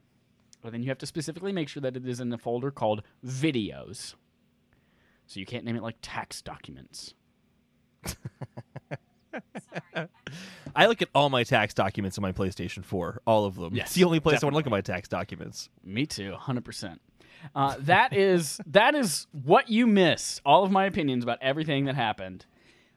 But 0.61 0.73
then 0.73 0.83
you 0.83 0.89
have 0.89 0.99
to 0.99 1.07
specifically 1.07 1.53
make 1.53 1.69
sure 1.69 1.81
that 1.83 1.97
it 1.97 2.07
is 2.07 2.21
in 2.21 2.31
the 2.31 2.39
folder 2.39 2.71
called 2.71 3.03
videos. 3.25 4.15
So 5.27 5.39
you 5.41 5.47
can't 5.47 5.65
name 5.65 5.77
it 5.77 5.83
like 5.83 5.97
tax 6.03 6.43
documents. 6.43 7.15
I 10.75 10.87
look 10.87 11.01
at 11.03 11.09
all 11.15 11.29
my 11.31 11.45
tax 11.45 11.75
documents 11.75 12.19
on 12.19 12.23
my 12.23 12.33
PlayStation 12.33 12.85
4, 12.85 13.23
all 13.27 13.45
of 13.45 13.55
them. 13.55 13.75
Yes, 13.75 13.89
it's 13.89 13.95
the 13.95 14.05
only 14.05 14.21
place 14.21 14.43
I 14.43 14.47
want 14.47 14.55
to 14.55 14.57
look 14.57 14.67
at 14.67 14.71
my 14.71 14.81
tax 14.81 15.09
documents. 15.09 15.69
Me 15.85 16.07
too, 16.07 16.33
hundred 16.35 16.65
percent. 16.65 17.01
Uh, 17.55 17.77
that 17.81 18.13
is 18.13 18.61
that 18.67 18.95
is 18.95 19.27
what 19.33 19.69
you 19.69 19.87
miss. 19.87 20.41
All 20.45 20.65
of 20.65 20.71
my 20.71 20.85
opinions 20.87 21.23
about 21.25 21.39
everything 21.41 21.85
that 21.87 21.95
happened. 21.95 22.47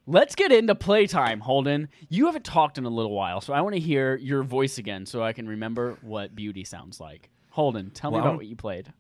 Let's 0.08 0.34
get 0.36 0.52
into 0.52 0.74
playtime, 0.76 1.42
Holden. 1.42 1.88
You 2.10 2.26
haven't 2.26 2.44
talked 2.44 2.78
in 2.78 2.86
a 2.86 2.90
little 2.90 3.14
while, 3.14 3.40
so 3.40 3.54
I 3.54 3.62
want 3.62 3.76
to 3.76 3.80
hear 3.80 4.16
your 4.18 4.42
voice 4.44 4.78
again, 4.80 5.06
so 5.06 5.22
I 5.24 5.32
can 5.32 5.48
remember 5.48 5.98
what 6.02 6.36
beauty 6.36 6.64
sounds 6.64 7.00
like. 7.00 7.30
Holden, 7.52 7.92
tell 7.92 8.12
me 8.12 8.18
about 8.18 8.30
I'm- 8.30 8.38
what 8.38 8.48
you 8.48 8.56
played. 8.56 8.92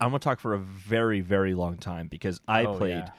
I'm 0.00 0.10
going 0.10 0.20
to 0.20 0.24
talk 0.24 0.38
for 0.38 0.54
a 0.54 0.58
very, 0.58 1.20
very 1.20 1.54
long 1.54 1.76
time 1.76 2.06
because 2.06 2.40
I 2.46 2.64
Oh, 2.66 2.76
played 2.76 2.90
yeah. 2.98 3.10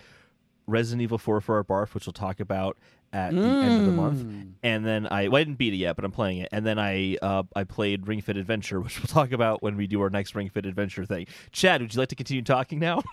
Resident 0.66 1.02
Evil 1.02 1.18
4 1.18 1.42
for 1.42 1.56
our 1.58 1.64
barf, 1.66 1.94
which 1.94 2.06
we'll 2.06 2.14
talk 2.14 2.40
about 2.40 2.78
at 3.14 3.32
the 3.34 3.38
end 3.40 3.80
of 3.80 3.86
the 3.86 3.92
Mm. 3.92 3.96
month. 3.96 4.56
And 4.64 4.86
then 4.86 5.08
I, 5.08 5.28
well, 5.30 5.40
I 5.42 5.44
didn't 5.44 5.58
beat 5.58 5.74
it 5.74 5.78
yet, 5.78 5.96
but 5.96 6.06
I'm 6.06 6.12
playing 6.12 6.40
it. 6.40 6.50
And 6.52 6.66
then 6.66 6.78
I, 6.78 7.18
uh, 7.22 7.44
I 7.56 7.64
played 7.64 8.08
Ring 8.08 8.22
Fit 8.22 8.38
Adventure, 8.38 8.80
which 8.82 9.00
we'll 9.00 9.08
talk 9.08 9.32
about 9.32 9.62
when 9.64 9.78
we 9.78 9.88
do 9.88 10.02
our 10.02 10.10
next 10.10 10.36
Ring 10.36 10.50
Fit 10.50 10.66
Adventure 10.66 11.06
thing. 11.06 11.28
Chad, 11.52 11.82
would 11.82 11.94
you 11.94 12.00
like 12.00 12.10
to 12.10 12.16
continue 12.16 12.42
talking 12.44 12.80
now? 12.80 13.02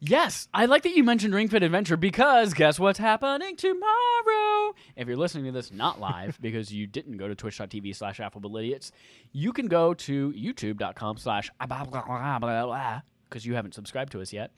Yes, 0.00 0.46
I 0.54 0.66
like 0.66 0.84
that 0.84 0.94
you 0.94 1.02
mentioned 1.02 1.34
Ring 1.34 1.48
Fit 1.48 1.64
Adventure 1.64 1.96
because 1.96 2.54
guess 2.54 2.78
what's 2.78 3.00
happening 3.00 3.56
tomorrow? 3.56 4.72
If 4.96 5.08
you're 5.08 5.16
listening 5.16 5.46
to 5.46 5.50
this 5.50 5.72
not 5.72 5.98
live 5.98 6.38
because 6.40 6.72
you 6.72 6.86
didn't 6.86 7.16
go 7.16 7.26
to 7.26 7.34
twitch.tv 7.34 7.96
slash 7.96 8.20
affableidiots, 8.20 8.92
you 9.32 9.52
can 9.52 9.66
go 9.66 9.94
to 9.94 10.32
youtube.com 10.34 11.16
slash 11.16 11.50
because 11.60 13.44
you 13.44 13.54
haven't 13.54 13.74
subscribed 13.74 14.12
to 14.12 14.20
us 14.20 14.32
yet. 14.32 14.52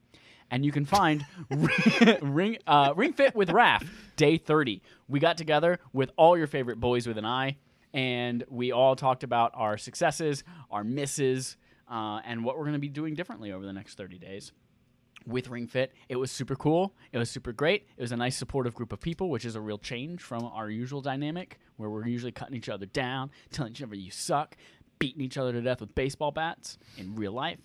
And 0.50 0.64
you 0.64 0.72
can 0.72 0.84
find 0.84 1.24
Ring 2.22 2.58
uh, 2.66 2.92
Ring 2.96 3.12
Fit 3.12 3.34
with 3.34 3.48
Raph 3.50 3.86
Day 4.16 4.36
30. 4.36 4.82
We 5.08 5.20
got 5.20 5.36
together 5.36 5.78
with 5.92 6.10
all 6.16 6.36
your 6.36 6.46
favorite 6.46 6.80
boys 6.80 7.06
with 7.06 7.18
an 7.18 7.24
eye, 7.24 7.56
and 7.94 8.44
we 8.48 8.72
all 8.72 8.96
talked 8.96 9.22
about 9.22 9.52
our 9.54 9.78
successes, 9.78 10.42
our 10.70 10.84
misses, 10.84 11.56
uh, 11.90 12.20
and 12.24 12.44
what 12.44 12.56
we're 12.56 12.64
going 12.64 12.74
to 12.74 12.80
be 12.80 12.88
doing 12.88 13.14
differently 13.14 13.52
over 13.52 13.64
the 13.64 13.72
next 13.72 13.96
30 13.96 14.18
days 14.18 14.52
with 15.26 15.48
Ring 15.48 15.66
Fit. 15.66 15.92
It 16.08 16.16
was 16.16 16.30
super 16.30 16.56
cool. 16.56 16.94
It 17.12 17.18
was 17.18 17.30
super 17.30 17.52
great. 17.52 17.86
It 17.96 18.02
was 18.02 18.12
a 18.12 18.16
nice 18.16 18.36
supportive 18.36 18.74
group 18.74 18.92
of 18.92 19.00
people, 19.00 19.30
which 19.30 19.44
is 19.44 19.54
a 19.54 19.60
real 19.60 19.78
change 19.78 20.22
from 20.22 20.44
our 20.44 20.70
usual 20.70 21.00
dynamic 21.00 21.58
where 21.76 21.90
we're 21.90 22.06
usually 22.06 22.32
cutting 22.32 22.56
each 22.56 22.68
other 22.68 22.86
down, 22.86 23.30
telling 23.50 23.72
each 23.72 23.82
other 23.82 23.94
you 23.94 24.10
suck, 24.10 24.56
beating 24.98 25.22
each 25.22 25.38
other 25.38 25.52
to 25.52 25.60
death 25.60 25.80
with 25.80 25.94
baseball 25.94 26.30
bats 26.30 26.78
in 26.96 27.14
real 27.14 27.32
life. 27.32 27.58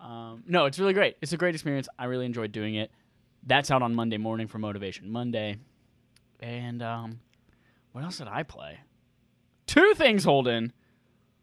Um, 0.00 0.44
no, 0.46 0.66
it's 0.66 0.78
really 0.78 0.92
great. 0.92 1.16
It's 1.20 1.32
a 1.32 1.36
great 1.36 1.54
experience. 1.54 1.88
I 1.98 2.04
really 2.04 2.26
enjoyed 2.26 2.52
doing 2.52 2.74
it. 2.76 2.90
That's 3.46 3.70
out 3.70 3.82
on 3.82 3.94
Monday 3.94 4.18
morning 4.18 4.46
for 4.46 4.58
Motivation 4.58 5.10
Monday. 5.10 5.56
And 6.40 6.82
um, 6.82 7.20
what 7.92 8.04
else 8.04 8.18
did 8.18 8.28
I 8.28 8.42
play? 8.42 8.78
Two 9.66 9.92
things, 9.96 10.24
Holden, 10.24 10.72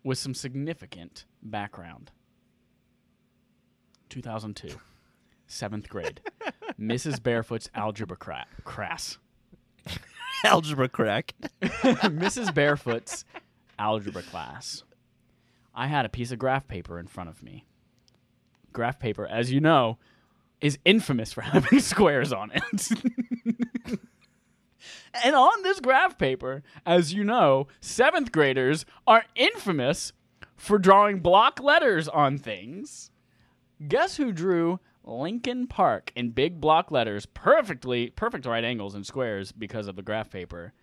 with 0.03 0.17
some 0.17 0.33
significant 0.33 1.25
background. 1.43 2.11
2002, 4.09 4.69
seventh 5.47 5.89
grade. 5.89 6.21
Mrs. 6.79 7.21
Barefoot's 7.21 7.69
algebra 7.75 8.17
cra- 8.17 8.45
crass. 8.63 9.17
Algebra 10.43 10.89
crack. 10.89 11.33
Mrs. 11.61 12.53
Barefoot's 12.53 13.23
algebra 13.79 14.21
class. 14.21 14.83
I 15.73 15.87
had 15.87 16.05
a 16.05 16.09
piece 16.09 16.31
of 16.31 16.39
graph 16.39 16.67
paper 16.67 16.99
in 16.99 17.07
front 17.07 17.29
of 17.29 17.41
me. 17.41 17.65
Graph 18.75 18.99
paper, 18.99 19.25
as 19.25 19.51
you 19.51 19.61
know, 19.61 19.97
is 20.61 20.77
infamous 20.85 21.33
for 21.33 21.41
having 21.53 21.79
squares 21.79 22.31
on 22.33 22.51
it. 22.53 22.89
and 25.23 25.35
on 25.35 25.63
this 25.63 25.79
graph 25.79 26.17
paper, 26.17 26.61
as 26.85 27.13
you 27.13 27.23
know, 27.23 27.67
seventh 27.79 28.31
graders 28.31 28.85
are 29.07 29.23
infamous 29.33 30.11
for 30.57 30.77
drawing 30.77 31.21
block 31.21 31.61
letters 31.61 32.07
on 32.09 32.37
things. 32.37 33.11
Guess 33.87 34.17
who 34.17 34.31
drew 34.31 34.79
Linkin 35.05 35.67
Park 35.67 36.11
in 36.15 36.31
big 36.31 36.59
block 36.59 36.91
letters, 36.91 37.25
perfectly 37.25 38.09
perfect 38.09 38.45
right 38.45 38.63
angles 38.63 38.93
and 38.93 39.05
squares 39.05 39.51
because 39.53 39.87
of 39.87 39.95
the 39.95 40.01
graph 40.01 40.29
paper. 40.29 40.73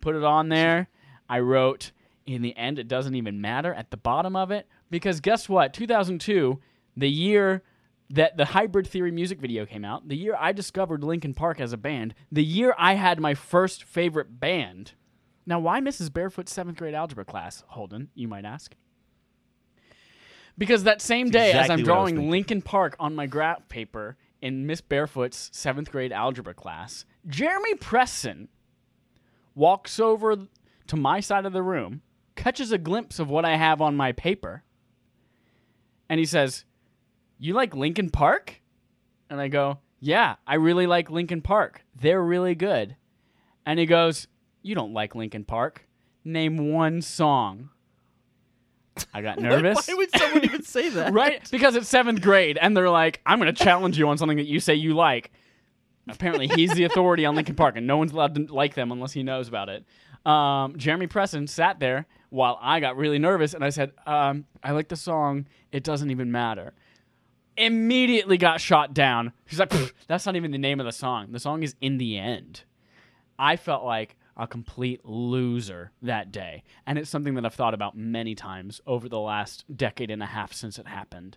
Put 0.00 0.16
it 0.16 0.24
on 0.24 0.48
there. 0.48 0.88
I 1.28 1.40
wrote 1.40 1.92
in 2.24 2.40
the 2.40 2.56
end 2.56 2.78
it 2.78 2.88
doesn't 2.88 3.14
even 3.14 3.40
matter 3.40 3.74
at 3.74 3.90
the 3.90 3.96
bottom 3.96 4.36
of 4.36 4.50
it 4.50 4.68
because 4.90 5.20
guess 5.20 5.48
what? 5.48 5.74
2002, 5.74 6.60
the 6.96 7.10
year 7.10 7.62
that 8.10 8.36
the 8.36 8.46
Hybrid 8.46 8.86
Theory 8.86 9.10
music 9.10 9.40
video 9.40 9.64
came 9.64 9.84
out, 9.84 10.08
the 10.08 10.16
year 10.16 10.36
I 10.38 10.52
discovered 10.52 11.02
Linkin 11.02 11.34
Park 11.34 11.60
as 11.60 11.72
a 11.72 11.78
band, 11.78 12.14
the 12.30 12.44
year 12.44 12.74
I 12.78 12.94
had 12.94 13.18
my 13.20 13.34
first 13.34 13.84
favorite 13.84 14.38
band. 14.38 14.92
Now, 15.46 15.58
why 15.58 15.80
Mrs. 15.80 16.12
Barefoot's 16.12 16.52
seventh 16.52 16.78
grade 16.78 16.94
algebra 16.94 17.24
class, 17.24 17.64
Holden, 17.68 18.10
you 18.14 18.28
might 18.28 18.44
ask? 18.44 18.74
Because 20.58 20.84
that 20.84 21.00
same 21.00 21.30
day, 21.30 21.52
as 21.52 21.70
I'm 21.70 21.80
what 21.82 21.88
I 21.90 22.02
was 22.02 22.12
drawing. 22.12 22.30
Linkin 22.30 22.60
Park 22.62 22.94
on 23.00 23.14
my 23.14 23.26
graph 23.26 23.66
paper 23.68 24.18
in 24.42 24.66
Miss 24.66 24.80
Barefoot's 24.82 25.50
seventh 25.52 25.90
grade 25.90 26.12
algebra 26.12 26.52
class, 26.52 27.06
Jeremy 27.26 27.74
Preston 27.76 28.48
walks 29.54 29.98
over 29.98 30.36
to 30.86 30.96
my 30.96 31.20
side 31.20 31.46
of 31.46 31.54
the 31.54 31.62
room, 31.62 32.02
catches 32.36 32.72
a 32.72 32.78
glimpse 32.78 33.18
of 33.18 33.30
what 33.30 33.44
I 33.46 33.56
have 33.56 33.80
on 33.80 33.96
my 33.96 34.12
paper, 34.12 34.64
and 36.08 36.18
he 36.18 36.26
says, 36.26 36.64
You 37.42 37.54
like 37.54 37.74
Linkin 37.74 38.08
Park? 38.10 38.62
And 39.28 39.40
I 39.40 39.48
go, 39.48 39.78
Yeah, 39.98 40.36
I 40.46 40.54
really 40.54 40.86
like 40.86 41.10
Linkin 41.10 41.42
Park. 41.42 41.82
They're 42.00 42.22
really 42.22 42.54
good. 42.54 42.94
And 43.66 43.80
he 43.80 43.86
goes, 43.86 44.28
You 44.62 44.76
don't 44.76 44.92
like 44.94 45.16
Linkin 45.16 45.44
Park. 45.44 45.88
Name 46.24 46.70
one 46.72 47.02
song. 47.02 47.70
I 49.12 49.22
got 49.22 49.38
nervous. 49.40 49.88
Why 49.88 49.94
would 49.94 50.16
someone 50.16 50.44
even 50.44 50.62
say 50.62 50.88
that? 50.90 51.12
right? 51.12 51.50
Because 51.50 51.74
it's 51.74 51.88
seventh 51.88 52.22
grade, 52.22 52.58
and 52.62 52.76
they're 52.76 52.88
like, 52.88 53.20
I'm 53.26 53.40
going 53.40 53.52
to 53.52 53.64
challenge 53.64 53.98
you 53.98 54.08
on 54.08 54.18
something 54.18 54.36
that 54.38 54.46
you 54.46 54.60
say 54.60 54.76
you 54.76 54.94
like. 54.94 55.32
Apparently, 56.08 56.46
he's 56.46 56.72
the 56.74 56.84
authority 56.84 57.26
on 57.26 57.34
Linkin 57.34 57.56
Park, 57.56 57.76
and 57.76 57.88
no 57.88 57.96
one's 57.96 58.12
allowed 58.12 58.36
to 58.36 58.54
like 58.54 58.74
them 58.74 58.92
unless 58.92 59.10
he 59.12 59.24
knows 59.24 59.48
about 59.48 59.68
it. 59.68 59.84
Um, 60.24 60.78
Jeremy 60.78 61.08
Preston 61.08 61.48
sat 61.48 61.80
there 61.80 62.06
while 62.30 62.56
I 62.62 62.78
got 62.78 62.96
really 62.96 63.18
nervous, 63.18 63.52
and 63.52 63.64
I 63.64 63.70
said, 63.70 63.90
um, 64.06 64.44
I 64.62 64.70
like 64.70 64.86
the 64.86 64.96
song, 64.96 65.46
It 65.72 65.82
Doesn't 65.82 66.10
Even 66.12 66.30
Matter. 66.30 66.72
Immediately 67.56 68.38
got 68.38 68.60
shot 68.60 68.94
down. 68.94 69.32
He's 69.44 69.58
like, 69.58 69.72
that's 70.06 70.26
not 70.26 70.36
even 70.36 70.50
the 70.50 70.58
name 70.58 70.80
of 70.80 70.86
the 70.86 70.92
song. 70.92 71.32
The 71.32 71.40
song 71.40 71.62
is 71.62 71.74
In 71.80 71.98
the 71.98 72.18
End. 72.18 72.62
I 73.38 73.56
felt 73.56 73.84
like, 73.84 74.16
a 74.36 74.46
complete 74.46 75.04
loser 75.04 75.92
that 76.00 76.32
day. 76.32 76.62
And 76.86 76.98
it's 76.98 77.10
something 77.10 77.34
that 77.34 77.44
I've 77.44 77.54
thought 77.54 77.74
about 77.74 77.96
many 77.96 78.34
times 78.34 78.80
over 78.86 79.08
the 79.08 79.20
last 79.20 79.64
decade 79.74 80.10
and 80.10 80.22
a 80.22 80.26
half 80.26 80.52
since 80.52 80.78
it 80.78 80.86
happened. 80.86 81.36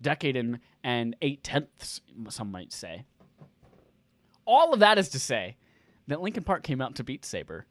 Decade 0.00 0.36
and, 0.36 0.60
and 0.82 1.16
eight 1.22 1.42
tenths, 1.42 2.00
some 2.28 2.50
might 2.50 2.72
say. 2.72 3.04
All 4.44 4.74
of 4.74 4.80
that 4.80 4.98
is 4.98 5.08
to 5.10 5.18
say 5.18 5.56
that 6.08 6.20
Linkin 6.20 6.44
Park 6.44 6.62
came 6.62 6.82
out 6.82 6.96
to 6.96 7.04
Beat 7.04 7.24
Saber. 7.24 7.66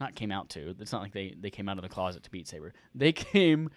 Not 0.00 0.14
came 0.14 0.32
out 0.32 0.48
to. 0.50 0.74
It's 0.80 0.92
not 0.92 1.02
like 1.02 1.12
they, 1.12 1.34
they 1.38 1.50
came 1.50 1.68
out 1.68 1.76
of 1.76 1.82
the 1.82 1.88
closet 1.88 2.22
to 2.22 2.30
Beat 2.30 2.48
Saber. 2.48 2.72
They 2.94 3.12
came 3.12 3.70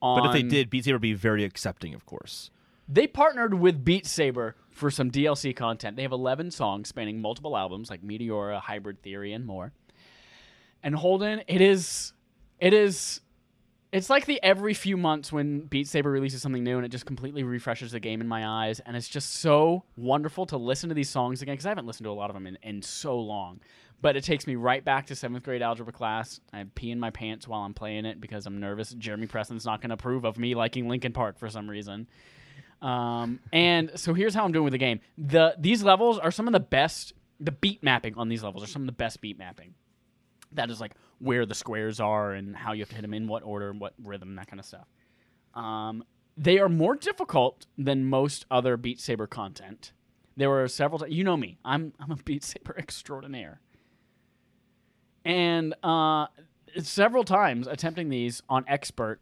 on. 0.00 0.22
But 0.22 0.28
if 0.28 0.32
they 0.32 0.48
did, 0.48 0.70
Beat 0.70 0.84
Saber 0.84 0.94
would 0.94 1.02
be 1.02 1.12
very 1.12 1.44
accepting, 1.44 1.92
of 1.94 2.06
course. 2.06 2.50
They 2.92 3.06
partnered 3.06 3.54
with 3.54 3.86
Beat 3.86 4.06
Saber 4.06 4.54
for 4.70 4.90
some 4.90 5.10
DLC 5.10 5.56
content. 5.56 5.96
They 5.96 6.02
have 6.02 6.12
11 6.12 6.50
songs 6.50 6.90
spanning 6.90 7.22
multiple 7.22 7.56
albums 7.56 7.88
like 7.88 8.02
Meteora, 8.02 8.60
Hybrid 8.60 9.00
Theory, 9.02 9.32
and 9.32 9.46
more. 9.46 9.72
And 10.82 10.94
Holden, 10.94 11.42
it 11.46 11.62
is, 11.62 12.12
it 12.58 12.74
is, 12.74 13.22
it's 13.92 14.10
like 14.10 14.26
the 14.26 14.42
every 14.42 14.74
few 14.74 14.98
months 14.98 15.32
when 15.32 15.60
Beat 15.60 15.88
Saber 15.88 16.10
releases 16.10 16.42
something 16.42 16.62
new 16.62 16.76
and 16.76 16.84
it 16.84 16.90
just 16.90 17.06
completely 17.06 17.44
refreshes 17.44 17.92
the 17.92 18.00
game 18.00 18.20
in 18.20 18.28
my 18.28 18.46
eyes. 18.46 18.78
And 18.80 18.94
it's 18.94 19.08
just 19.08 19.36
so 19.36 19.84
wonderful 19.96 20.44
to 20.46 20.58
listen 20.58 20.90
to 20.90 20.94
these 20.94 21.08
songs 21.08 21.40
again 21.40 21.54
because 21.54 21.64
I 21.64 21.70
haven't 21.70 21.86
listened 21.86 22.04
to 22.04 22.10
a 22.10 22.12
lot 22.12 22.28
of 22.28 22.34
them 22.34 22.46
in, 22.46 22.58
in 22.62 22.82
so 22.82 23.18
long. 23.18 23.60
But 24.02 24.16
it 24.16 24.24
takes 24.24 24.46
me 24.46 24.56
right 24.56 24.84
back 24.84 25.06
to 25.06 25.16
seventh 25.16 25.44
grade 25.44 25.62
algebra 25.62 25.94
class. 25.94 26.40
I 26.52 26.66
pee 26.74 26.90
in 26.90 27.00
my 27.00 27.08
pants 27.08 27.48
while 27.48 27.62
I'm 27.62 27.72
playing 27.72 28.04
it 28.04 28.20
because 28.20 28.44
I'm 28.44 28.60
nervous. 28.60 28.90
Jeremy 28.90 29.28
Preston's 29.28 29.64
not 29.64 29.80
going 29.80 29.88
to 29.88 29.94
approve 29.94 30.26
of 30.26 30.36
me 30.36 30.54
liking 30.54 30.90
Linkin 30.90 31.14
Park 31.14 31.38
for 31.38 31.48
some 31.48 31.70
reason. 31.70 32.06
Um, 32.82 33.38
and 33.52 33.92
so 33.94 34.12
here's 34.12 34.34
how 34.34 34.44
I'm 34.44 34.52
doing 34.52 34.64
with 34.64 34.72
the 34.72 34.78
game. 34.78 35.00
The 35.16 35.54
these 35.58 35.82
levels 35.82 36.18
are 36.18 36.30
some 36.30 36.46
of 36.46 36.52
the 36.52 36.60
best. 36.60 37.12
The 37.40 37.52
beat 37.52 37.82
mapping 37.82 38.14
on 38.16 38.28
these 38.28 38.42
levels 38.42 38.64
are 38.64 38.66
some 38.66 38.82
of 38.82 38.86
the 38.86 38.92
best 38.92 39.20
beat 39.20 39.38
mapping. 39.38 39.74
That 40.52 40.70
is 40.70 40.80
like 40.80 40.92
where 41.18 41.46
the 41.46 41.54
squares 41.54 42.00
are 42.00 42.32
and 42.32 42.56
how 42.56 42.72
you 42.72 42.80
have 42.80 42.88
to 42.90 42.94
hit 42.96 43.02
them 43.02 43.14
in 43.14 43.28
what 43.28 43.42
order, 43.44 43.72
what 43.72 43.94
rhythm, 44.02 44.34
that 44.36 44.48
kind 44.48 44.60
of 44.60 44.66
stuff. 44.66 44.86
Um, 45.54 46.04
they 46.36 46.58
are 46.58 46.68
more 46.68 46.96
difficult 46.96 47.66
than 47.78 48.04
most 48.04 48.46
other 48.50 48.76
Beat 48.76 49.00
Saber 49.00 49.26
content. 49.26 49.92
There 50.36 50.50
were 50.50 50.66
several. 50.66 50.98
T- 51.00 51.14
you 51.14 51.24
know 51.24 51.36
me. 51.36 51.58
I'm 51.64 51.92
I'm 52.00 52.10
a 52.10 52.16
Beat 52.16 52.42
Saber 52.44 52.74
extraordinaire. 52.78 53.60
And 55.24 55.74
uh, 55.84 56.26
several 56.82 57.22
times 57.22 57.68
attempting 57.68 58.08
these 58.08 58.42
on 58.48 58.64
expert, 58.66 59.20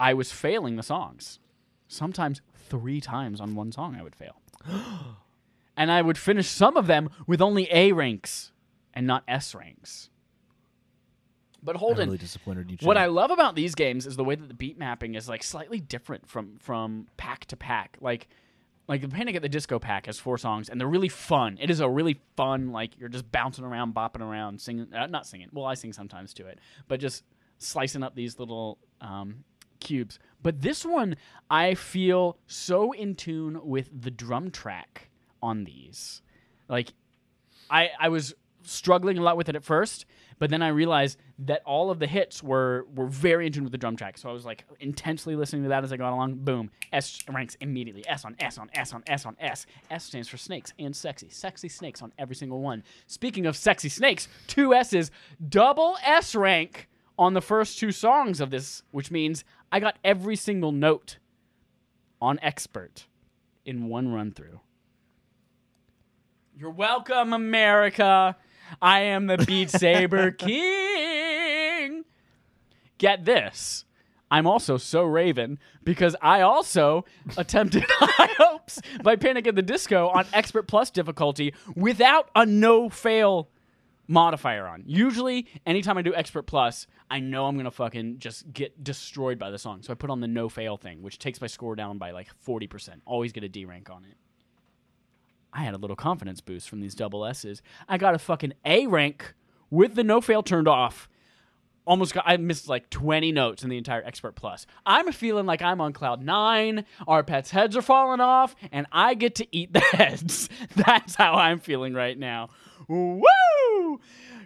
I 0.00 0.14
was 0.14 0.32
failing 0.32 0.76
the 0.76 0.82
songs. 0.82 1.38
Sometimes 1.88 2.40
three 2.62 3.00
times 3.00 3.40
on 3.40 3.54
one 3.54 3.72
song 3.72 3.96
I 3.98 4.02
would 4.02 4.16
fail. 4.16 4.40
and 5.76 5.90
I 5.90 6.02
would 6.02 6.18
finish 6.18 6.48
some 6.48 6.76
of 6.76 6.86
them 6.86 7.10
with 7.26 7.40
only 7.40 7.68
A 7.70 7.92
ranks 7.92 8.52
and 8.94 9.06
not 9.06 9.24
S 9.28 9.54
ranks. 9.54 10.10
But 11.62 11.76
I'm 11.76 11.80
Holden, 11.80 12.08
really 12.08 12.18
disappointed 12.18 12.70
you. 12.70 12.76
what 12.86 12.96
I 12.96 13.06
love 13.06 13.30
about 13.30 13.54
these 13.54 13.74
games 13.74 14.06
is 14.06 14.16
the 14.16 14.24
way 14.24 14.34
that 14.34 14.48
the 14.48 14.54
beat 14.54 14.78
mapping 14.78 15.14
is 15.14 15.28
like 15.28 15.44
slightly 15.44 15.78
different 15.78 16.26
from 16.28 16.58
from 16.58 17.06
pack 17.16 17.44
to 17.46 17.56
pack. 17.56 17.96
Like 18.00 18.28
like 18.88 19.00
the 19.00 19.08
Panic 19.08 19.36
at 19.36 19.42
the 19.42 19.48
Disco 19.48 19.78
pack 19.78 20.06
has 20.06 20.18
four 20.18 20.38
songs 20.38 20.68
and 20.68 20.80
they're 20.80 20.88
really 20.88 21.08
fun. 21.08 21.58
It 21.60 21.70
is 21.70 21.78
a 21.78 21.88
really 21.88 22.20
fun 22.36 22.72
like 22.72 22.98
you're 22.98 23.08
just 23.08 23.30
bouncing 23.30 23.64
around, 23.64 23.94
bopping 23.94 24.22
around, 24.22 24.60
singing 24.60 24.92
uh, 24.92 25.06
not 25.06 25.26
singing. 25.26 25.50
Well, 25.52 25.64
I 25.64 25.74
sing 25.74 25.92
sometimes 25.92 26.34
to 26.34 26.46
it, 26.46 26.58
but 26.88 26.98
just 26.98 27.22
slicing 27.58 28.02
up 28.02 28.16
these 28.16 28.40
little 28.40 28.78
um, 29.00 29.44
cubes. 29.82 30.18
But 30.42 30.62
this 30.62 30.84
one 30.84 31.16
I 31.50 31.74
feel 31.74 32.38
so 32.46 32.92
in 32.92 33.14
tune 33.14 33.60
with 33.62 33.90
the 34.02 34.10
drum 34.10 34.50
track 34.50 35.10
on 35.42 35.64
these. 35.64 36.22
Like 36.68 36.92
I 37.70 37.90
I 37.98 38.08
was 38.08 38.34
struggling 38.64 39.18
a 39.18 39.22
lot 39.22 39.36
with 39.36 39.48
it 39.48 39.56
at 39.56 39.64
first, 39.64 40.06
but 40.38 40.50
then 40.50 40.62
I 40.62 40.68
realized 40.68 41.18
that 41.40 41.62
all 41.64 41.90
of 41.90 41.98
the 41.98 42.06
hits 42.06 42.42
were 42.42 42.86
were 42.94 43.06
very 43.06 43.46
in 43.46 43.52
tune 43.52 43.64
with 43.64 43.72
the 43.72 43.78
drum 43.78 43.96
track. 43.96 44.18
So 44.18 44.28
I 44.28 44.32
was 44.32 44.44
like 44.44 44.64
intensely 44.80 45.36
listening 45.36 45.62
to 45.64 45.68
that 45.70 45.84
as 45.84 45.92
I 45.92 45.96
got 45.96 46.12
along. 46.12 46.36
Boom, 46.36 46.70
S 46.92 47.20
ranks 47.28 47.56
immediately. 47.60 48.06
S 48.08 48.24
on 48.24 48.36
S 48.38 48.58
on 48.58 48.70
S 48.74 48.92
on 48.92 49.02
S 49.06 49.26
on 49.26 49.36
S. 49.40 49.66
S 49.90 50.04
stands 50.04 50.28
for 50.28 50.36
snakes 50.36 50.72
and 50.78 50.94
sexy. 50.94 51.28
Sexy 51.30 51.68
snakes 51.68 52.02
on 52.02 52.12
every 52.18 52.36
single 52.36 52.60
one. 52.60 52.82
Speaking 53.06 53.46
of 53.46 53.56
sexy 53.56 53.88
snakes, 53.88 54.28
two 54.46 54.74
S's, 54.74 55.10
double 55.48 55.96
S 56.04 56.34
rank 56.34 56.88
on 57.18 57.34
the 57.34 57.42
first 57.42 57.78
two 57.78 57.92
songs 57.92 58.40
of 58.40 58.50
this, 58.50 58.82
which 58.90 59.10
means 59.10 59.44
I 59.72 59.80
got 59.80 59.96
every 60.04 60.36
single 60.36 60.70
note 60.70 61.16
on 62.20 62.38
expert 62.42 63.06
in 63.64 63.88
one 63.88 64.12
run 64.12 64.32
through. 64.32 64.60
You're 66.54 66.70
welcome, 66.70 67.32
America. 67.32 68.36
I 68.82 69.00
am 69.00 69.26
the 69.26 69.38
Beat 69.38 69.70
Saber 69.80 70.30
King. 70.30 72.04
Get 72.98 73.24
this. 73.24 73.86
I'm 74.30 74.46
also 74.46 74.76
so 74.76 75.04
Raven 75.04 75.58
because 75.82 76.14
I 76.20 76.42
also 76.42 77.06
attempted 77.38 77.84
High 77.88 78.32
Hopes 78.38 78.80
by 79.02 79.16
Panic 79.16 79.46
at 79.46 79.56
the 79.56 79.62
Disco 79.62 80.08
on 80.08 80.26
Expert 80.34 80.68
Plus 80.68 80.90
difficulty 80.90 81.54
without 81.74 82.30
a 82.34 82.44
no 82.44 82.90
fail 82.90 83.48
modifier 84.12 84.66
on. 84.66 84.84
Usually, 84.86 85.46
anytime 85.66 85.96
I 85.96 86.02
do 86.02 86.14
Expert 86.14 86.42
Plus, 86.42 86.86
I 87.10 87.18
know 87.20 87.46
I'm 87.46 87.56
gonna 87.56 87.70
fucking 87.70 88.18
just 88.18 88.52
get 88.52 88.84
destroyed 88.84 89.38
by 89.38 89.50
the 89.50 89.58
song. 89.58 89.82
So 89.82 89.92
I 89.92 89.94
put 89.94 90.10
on 90.10 90.20
the 90.20 90.28
no 90.28 90.48
fail 90.48 90.76
thing, 90.76 91.02
which 91.02 91.18
takes 91.18 91.40
my 91.40 91.46
score 91.46 91.74
down 91.74 91.98
by 91.98 92.10
like 92.10 92.28
40%. 92.46 93.00
Always 93.06 93.32
get 93.32 93.42
a 93.42 93.48
D 93.48 93.64
rank 93.64 93.90
on 93.90 94.04
it. 94.04 94.16
I 95.52 95.62
had 95.62 95.74
a 95.74 95.78
little 95.78 95.96
confidence 95.96 96.40
boost 96.40 96.68
from 96.68 96.80
these 96.80 96.94
double 96.94 97.24
S's. 97.24 97.62
I 97.88 97.98
got 97.98 98.14
a 98.14 98.18
fucking 98.18 98.52
A 98.64 98.86
rank 98.86 99.34
with 99.70 99.94
the 99.94 100.04
no 100.04 100.20
fail 100.20 100.42
turned 100.42 100.68
off. 100.68 101.08
Almost 101.84 102.14
got 102.14 102.24
I 102.26 102.36
missed 102.36 102.68
like 102.68 102.90
20 102.90 103.32
notes 103.32 103.64
in 103.64 103.70
the 103.70 103.76
entire 103.76 104.02
Expert 104.04 104.36
Plus. 104.36 104.66
I'm 104.86 105.10
feeling 105.10 105.46
like 105.46 105.62
I'm 105.62 105.80
on 105.80 105.92
cloud 105.92 106.22
nine. 106.22 106.84
Our 107.08 107.24
pets' 107.24 107.50
heads 107.50 107.76
are 107.76 107.82
falling 107.82 108.20
off, 108.20 108.54
and 108.70 108.86
I 108.92 109.14
get 109.14 109.34
to 109.36 109.46
eat 109.50 109.72
the 109.72 109.80
heads. 109.92 110.48
That's 110.76 111.16
how 111.16 111.34
I'm 111.34 111.58
feeling 111.58 111.92
right 111.92 112.16
now. 112.16 112.50
Woo! 112.92 114.00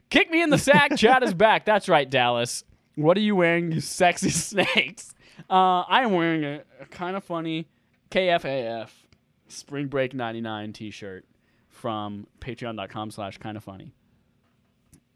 Kick 0.09 0.31
me 0.31 0.41
in 0.43 0.51
the 0.51 0.59
sack. 0.59 0.97
Chad 0.97 1.23
is 1.23 1.35
back. 1.35 1.65
That's 1.65 1.89
right, 1.89 2.09
Dallas. 2.09 2.65
What 2.95 3.17
are 3.17 3.21
you 3.21 3.35
wearing, 3.35 3.73
you 3.73 3.81
sexy 3.81 4.31
snakes? 4.31 5.15
Uh, 5.51 5.81
I 5.83 6.03
am 6.03 6.13
wearing 6.13 6.45
a, 6.45 6.63
a 6.81 6.87
kind 6.87 7.17
of 7.17 7.25
funny 7.25 7.67
KFAF 8.11 8.89
Spring 9.49 9.89
Break 9.89 10.15
99 10.15 10.73
t-shirt 10.73 11.25
from 11.69 12.27
patreon.com 12.41 13.11
slash 13.11 13.39
kind 13.39 13.57
of 13.57 13.65
funny. 13.65 13.93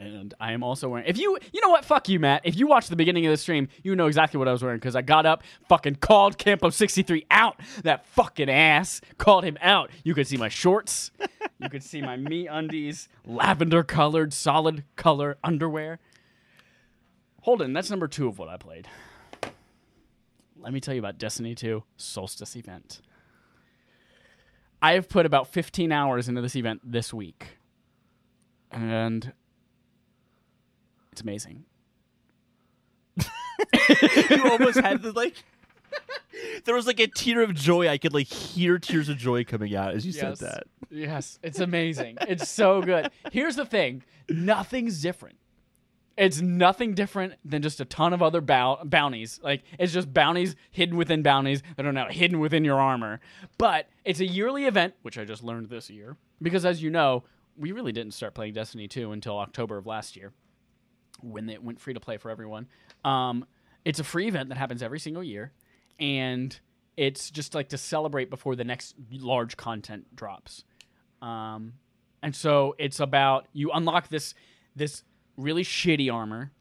And 0.00 0.32
I 0.40 0.52
am 0.52 0.62
also 0.62 0.88
wearing. 0.88 1.06
If 1.06 1.18
you, 1.18 1.36
you 1.52 1.60
know 1.60 1.68
what? 1.68 1.84
Fuck 1.84 2.08
you, 2.08 2.18
Matt. 2.18 2.40
If 2.44 2.56
you 2.56 2.66
watch 2.66 2.88
the 2.88 2.96
beginning 2.96 3.26
of 3.26 3.32
the 3.32 3.36
stream, 3.36 3.68
you 3.82 3.94
know 3.94 4.06
exactly 4.06 4.38
what 4.38 4.48
I 4.48 4.52
was 4.52 4.62
wearing 4.62 4.78
because 4.78 4.96
I 4.96 5.02
got 5.02 5.26
up, 5.26 5.42
fucking 5.68 5.96
called 5.96 6.38
Campo 6.38 6.70
sixty 6.70 7.02
three 7.02 7.26
out. 7.30 7.60
That 7.82 8.06
fucking 8.06 8.48
ass 8.48 9.02
called 9.18 9.44
him 9.44 9.58
out. 9.60 9.90
You 10.02 10.14
could 10.14 10.26
see 10.26 10.38
my 10.38 10.48
shorts. 10.48 11.10
you 11.58 11.68
could 11.68 11.82
see 11.82 12.00
my 12.00 12.16
me 12.16 12.46
undies, 12.46 13.10
lavender 13.26 13.82
colored, 13.82 14.32
solid 14.32 14.84
color 14.96 15.36
underwear. 15.44 16.00
Holden, 17.42 17.74
that's 17.74 17.90
number 17.90 18.08
two 18.08 18.26
of 18.26 18.38
what 18.38 18.48
I 18.48 18.56
played. 18.56 18.88
Let 20.58 20.72
me 20.72 20.80
tell 20.80 20.94
you 20.94 21.00
about 21.00 21.18
Destiny 21.18 21.54
2 21.54 21.82
Solstice 21.96 22.56
event. 22.56 23.00
I 24.82 24.92
have 24.92 25.08
put 25.08 25.26
about 25.26 25.48
15 25.48 25.92
hours 25.92 26.28
into 26.28 26.40
this 26.40 26.56
event 26.56 26.80
this 26.84 27.12
week. 27.12 27.58
And 28.70 29.32
it's 31.20 31.22
amazing. 31.22 31.64
you 34.30 34.50
almost 34.50 34.80
had 34.80 35.02
the 35.02 35.12
like. 35.12 35.35
there 36.64 36.74
was 36.74 36.87
like 36.87 37.00
a 37.00 37.06
tear 37.06 37.42
of 37.42 37.54
joy. 37.54 37.88
I 37.88 37.98
could 37.98 38.14
like 38.14 38.26
hear 38.26 38.78
tears 38.78 39.09
of 39.09 39.18
joy 39.18 39.44
coming 39.44 39.74
out 39.74 39.94
as 39.94 40.06
you 40.06 40.12
said 40.12 40.38
that. 40.38 40.64
Yes, 40.90 41.38
it's 41.42 41.61
amazing. 41.61 42.16
it's 42.22 42.48
so 42.48 42.83
good. 42.83 43.11
Here's 43.33 43.56
the 43.56 43.66
thing 43.66 44.02
nothing's 44.28 45.02
different. 45.02 45.37
It's 46.16 46.40
nothing 46.40 46.94
different 46.94 47.35
than 47.44 47.62
just 47.62 47.80
a 47.80 47.85
ton 47.87 48.12
of 48.12 48.22
other 48.22 48.42
bow- 48.42 48.80
bounties. 48.85 49.40
Like, 49.42 49.62
it's 49.78 49.92
just 49.92 50.12
bounties 50.12 50.54
hidden 50.70 50.98
within 50.98 51.22
bounties 51.22 51.62
that 51.76 51.87
are 51.87 51.92
now 51.92 52.09
hidden 52.09 52.40
within 52.40 52.62
your 52.62 52.78
armor. 52.78 53.20
But 53.56 53.88
it's 54.04 54.20
a 54.20 54.26
yearly 54.26 54.66
event, 54.66 54.94
which 55.00 55.16
I 55.16 55.24
just 55.24 55.42
learned 55.42 55.70
this 55.70 55.88
year. 55.88 56.18
Because, 56.42 56.66
as 56.66 56.83
you 56.83 56.90
know, 56.90 57.24
we 57.56 57.72
really 57.72 57.92
didn't 57.92 58.12
start 58.12 58.35
playing 58.35 58.52
Destiny 58.52 58.87
2 58.87 59.12
until 59.12 59.38
October 59.38 59.78
of 59.78 59.87
last 59.87 60.14
year 60.14 60.33
when 61.22 61.48
it 61.48 61.62
went 61.62 61.80
free 61.80 61.94
to 61.94 62.00
play 62.00 62.16
for 62.16 62.30
everyone. 62.30 62.66
Um, 63.04 63.46
it's 63.85 63.98
a 63.98 64.04
free 64.04 64.28
event 64.28 64.48
that 64.50 64.59
happens 64.59 64.83
every 64.83 64.98
single 64.98 65.24
year, 65.24 65.52
and 65.98 66.59
it's 66.96 67.30
just 67.30 67.54
like 67.54 67.70
to 67.70 67.78
celebrate 67.78 68.30
before 68.30 68.56
the 68.56 68.64
next 68.64 68.94
large 69.11 69.56
content 69.56 70.14
drops. 70.14 70.64
Um, 71.22 71.74
and 72.22 72.35
so 72.35 72.74
it's 72.78 73.00
about 73.00 73.46
you 73.52 73.70
unlock 73.72 74.09
this 74.09 74.35
this 74.76 75.02
really 75.37 75.64
shitty 75.64 76.12
armor, 76.12 76.52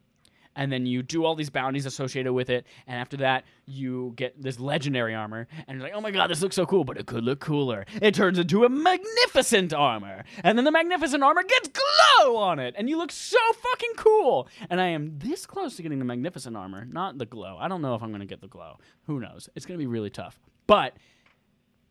and 0.56 0.70
then 0.70 0.86
you 0.86 1.02
do 1.02 1.24
all 1.24 1.34
these 1.34 1.50
bounties 1.50 1.86
associated 1.86 2.32
with 2.32 2.50
it, 2.50 2.66
and 2.86 2.98
after 2.98 3.16
that 3.18 3.44
you 3.66 4.12
get 4.16 4.40
this 4.40 4.58
legendary 4.58 5.14
armor, 5.14 5.46
and 5.66 5.78
you're 5.78 5.82
like, 5.82 5.94
oh 5.94 6.00
my 6.00 6.10
god, 6.10 6.28
this 6.28 6.42
looks 6.42 6.56
so 6.56 6.66
cool, 6.66 6.84
but 6.84 6.96
it 6.96 7.06
could 7.06 7.24
look 7.24 7.40
cooler. 7.40 7.86
It 8.00 8.14
turns 8.14 8.38
into 8.38 8.64
a 8.64 8.68
magnificent 8.68 9.72
armor, 9.72 10.24
and 10.42 10.58
then 10.58 10.64
the 10.64 10.72
magnificent 10.72 11.22
armor 11.22 11.42
gets 11.42 11.68
glow 11.68 12.36
on 12.36 12.58
it, 12.58 12.74
and 12.76 12.88
you 12.88 12.96
look 12.96 13.12
so 13.12 13.38
fucking 13.52 13.92
cool. 13.96 14.48
And 14.68 14.80
I 14.80 14.88
am 14.88 15.18
this 15.18 15.46
close 15.46 15.76
to 15.76 15.82
getting 15.82 15.98
the 15.98 16.04
magnificent 16.04 16.56
armor, 16.56 16.84
not 16.84 17.18
the 17.18 17.26
glow. 17.26 17.56
I 17.60 17.68
don't 17.68 17.82
know 17.82 17.94
if 17.94 18.02
I'm 18.02 18.12
gonna 18.12 18.26
get 18.26 18.40
the 18.40 18.48
glow. 18.48 18.78
Who 19.06 19.20
knows? 19.20 19.48
It's 19.54 19.66
gonna 19.66 19.78
be 19.78 19.86
really 19.86 20.10
tough, 20.10 20.38
but. 20.66 20.94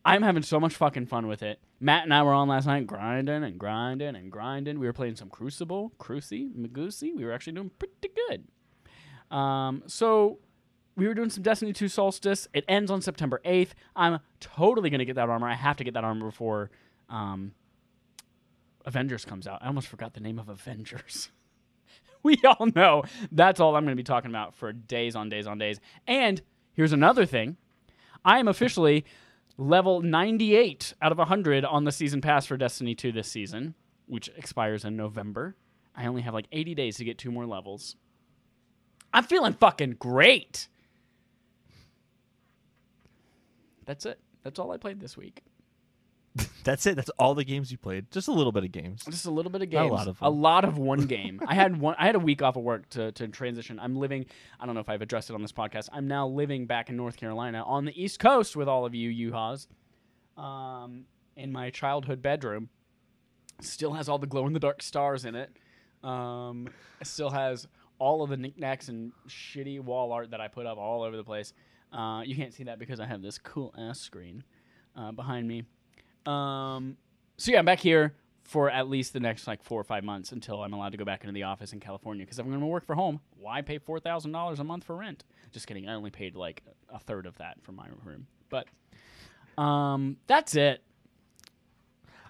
I'm 0.04 0.22
having 0.22 0.42
so 0.42 0.58
much 0.58 0.74
fucking 0.74 1.06
fun 1.06 1.26
with 1.26 1.42
it. 1.42 1.60
Matt 1.78 2.04
and 2.04 2.14
I 2.14 2.22
were 2.22 2.32
on 2.32 2.48
last 2.48 2.66
night 2.66 2.86
grinding 2.86 3.44
and 3.44 3.58
grinding 3.58 4.16
and 4.16 4.32
grinding. 4.32 4.78
We 4.78 4.86
were 4.86 4.92
playing 4.92 5.16
some 5.16 5.28
Crucible, 5.28 5.92
Cruci, 5.98 6.52
Magusi. 6.54 7.14
We 7.14 7.24
were 7.24 7.32
actually 7.32 7.54
doing 7.54 7.70
pretty 7.78 8.10
good. 8.28 9.36
Um, 9.36 9.82
so 9.86 10.38
we 10.96 11.06
were 11.06 11.14
doing 11.14 11.30
some 11.30 11.42
Destiny 11.42 11.72
2 11.72 11.88
Solstice. 11.88 12.48
It 12.54 12.64
ends 12.68 12.90
on 12.90 13.02
September 13.02 13.40
8th. 13.44 13.70
I'm 13.94 14.20
totally 14.40 14.90
going 14.90 15.00
to 15.00 15.04
get 15.04 15.16
that 15.16 15.28
armor. 15.28 15.48
I 15.48 15.54
have 15.54 15.76
to 15.76 15.84
get 15.84 15.94
that 15.94 16.04
armor 16.04 16.26
before 16.26 16.70
um, 17.08 17.52
Avengers 18.86 19.24
comes 19.24 19.46
out. 19.46 19.62
I 19.62 19.66
almost 19.66 19.88
forgot 19.88 20.14
the 20.14 20.20
name 20.20 20.38
of 20.38 20.48
Avengers. 20.48 21.30
we 22.22 22.38
all 22.44 22.66
know 22.74 23.04
that's 23.32 23.60
all 23.60 23.76
I'm 23.76 23.84
going 23.84 23.96
to 23.96 24.00
be 24.00 24.04
talking 24.04 24.30
about 24.30 24.54
for 24.54 24.72
days 24.72 25.14
on 25.14 25.28
days 25.28 25.46
on 25.46 25.58
days. 25.58 25.78
And 26.06 26.40
here's 26.72 26.92
another 26.92 27.26
thing 27.26 27.56
I 28.24 28.38
am 28.38 28.48
officially 28.48 29.04
level 29.60 30.00
98 30.00 30.94
out 31.02 31.12
of 31.12 31.18
100 31.18 31.64
on 31.64 31.84
the 31.84 31.92
season 31.92 32.20
pass 32.20 32.46
for 32.46 32.56
Destiny 32.56 32.94
2 32.94 33.12
this 33.12 33.28
season, 33.28 33.74
which 34.06 34.30
expires 34.36 34.84
in 34.84 34.96
November. 34.96 35.54
I 35.94 36.06
only 36.06 36.22
have 36.22 36.32
like 36.32 36.46
80 36.50 36.74
days 36.74 36.96
to 36.96 37.04
get 37.04 37.18
two 37.18 37.30
more 37.30 37.46
levels. 37.46 37.96
I'm 39.12 39.24
feeling 39.24 39.52
fucking 39.52 39.96
great. 39.98 40.68
That's 43.84 44.06
it. 44.06 44.18
That's 44.42 44.58
all 44.58 44.72
I 44.72 44.78
played 44.78 45.00
this 45.00 45.16
week. 45.16 45.42
That's 46.64 46.84
it. 46.86 46.96
That's 46.96 47.10
all 47.18 47.34
the 47.34 47.44
games 47.44 47.70
you 47.72 47.78
played. 47.78 48.10
Just 48.10 48.28
a 48.28 48.32
little 48.32 48.52
bit 48.52 48.64
of 48.64 48.72
games. 48.72 49.04
Just 49.04 49.26
a 49.26 49.30
little 49.30 49.50
bit 49.50 49.62
of 49.62 49.70
Not 49.72 49.78
a 49.78 49.88
games. 49.88 49.92
lot 49.92 50.08
of 50.08 50.18
a 50.20 50.30
lot 50.30 50.64
of 50.64 50.78
one 50.78 51.06
game. 51.06 51.40
I 51.46 51.54
had 51.54 51.80
one. 51.80 51.94
I 51.98 52.06
had 52.06 52.14
a 52.16 52.20
week 52.20 52.42
off 52.42 52.56
of 52.56 52.62
work 52.62 52.88
to, 52.90 53.12
to 53.12 53.28
transition. 53.28 53.78
I'm 53.80 53.96
living. 53.96 54.26
I 54.58 54.66
don't 54.66 54.74
know 54.74 54.80
if 54.80 54.88
I've 54.88 55.02
addressed 55.02 55.30
it 55.30 55.34
on 55.34 55.42
this 55.42 55.52
podcast. 55.52 55.88
I'm 55.92 56.06
now 56.08 56.26
living 56.26 56.66
back 56.66 56.88
in 56.90 56.96
North 56.96 57.16
Carolina 57.16 57.62
on 57.66 57.84
the 57.84 58.02
East 58.02 58.18
Coast 58.18 58.56
with 58.56 58.68
all 58.68 58.84
of 58.86 58.94
you 58.94 59.30
Yuhas. 59.30 59.66
Um, 60.36 61.04
in 61.36 61.52
my 61.52 61.70
childhood 61.70 62.22
bedroom, 62.22 62.68
still 63.60 63.92
has 63.94 64.08
all 64.08 64.18
the 64.18 64.26
glow 64.26 64.46
in 64.46 64.52
the 64.52 64.60
dark 64.60 64.82
stars 64.82 65.24
in 65.24 65.34
it. 65.34 65.50
Um, 66.02 66.68
still 67.02 67.30
has 67.30 67.66
all 67.98 68.22
of 68.22 68.30
the 68.30 68.36
knickknacks 68.36 68.88
and 68.88 69.12
shitty 69.28 69.80
wall 69.80 70.12
art 70.12 70.30
that 70.30 70.40
I 70.40 70.48
put 70.48 70.66
up 70.66 70.78
all 70.78 71.02
over 71.02 71.16
the 71.16 71.24
place. 71.24 71.52
Uh, 71.92 72.22
you 72.24 72.34
can't 72.36 72.54
see 72.54 72.64
that 72.64 72.78
because 72.78 73.00
I 73.00 73.06
have 73.06 73.20
this 73.20 73.36
cool 73.38 73.74
ass 73.76 74.00
screen 74.00 74.44
uh, 74.96 75.12
behind 75.12 75.46
me. 75.46 75.64
Um, 76.26 76.96
so 77.36 77.52
yeah, 77.52 77.58
I'm 77.58 77.64
back 77.64 77.80
here 77.80 78.14
for 78.42 78.68
at 78.68 78.88
least 78.88 79.12
the 79.12 79.20
next 79.20 79.46
like 79.46 79.62
four 79.62 79.80
or 79.80 79.84
five 79.84 80.02
months 80.02 80.32
until 80.32 80.62
I'm 80.62 80.72
allowed 80.72 80.90
to 80.92 80.98
go 80.98 81.04
back 81.04 81.22
into 81.22 81.32
the 81.32 81.44
office 81.44 81.72
in 81.72 81.80
California. 81.80 82.24
Because 82.24 82.38
if 82.38 82.44
I'm 82.44 82.50
going 82.50 82.60
to 82.60 82.66
work 82.66 82.84
for 82.84 82.96
home, 82.96 83.20
why 83.38 83.62
pay 83.62 83.78
four 83.78 84.00
thousand 84.00 84.32
dollars 84.32 84.58
a 84.58 84.64
month 84.64 84.84
for 84.84 84.96
rent? 84.96 85.24
Just 85.52 85.66
kidding. 85.66 85.88
I 85.88 85.94
only 85.94 86.10
paid 86.10 86.34
like 86.34 86.62
a 86.92 86.98
third 86.98 87.26
of 87.26 87.38
that 87.38 87.58
for 87.62 87.72
my 87.72 87.86
room. 88.04 88.26
But 88.48 88.66
um, 89.60 90.16
that's 90.26 90.54
it. 90.56 90.82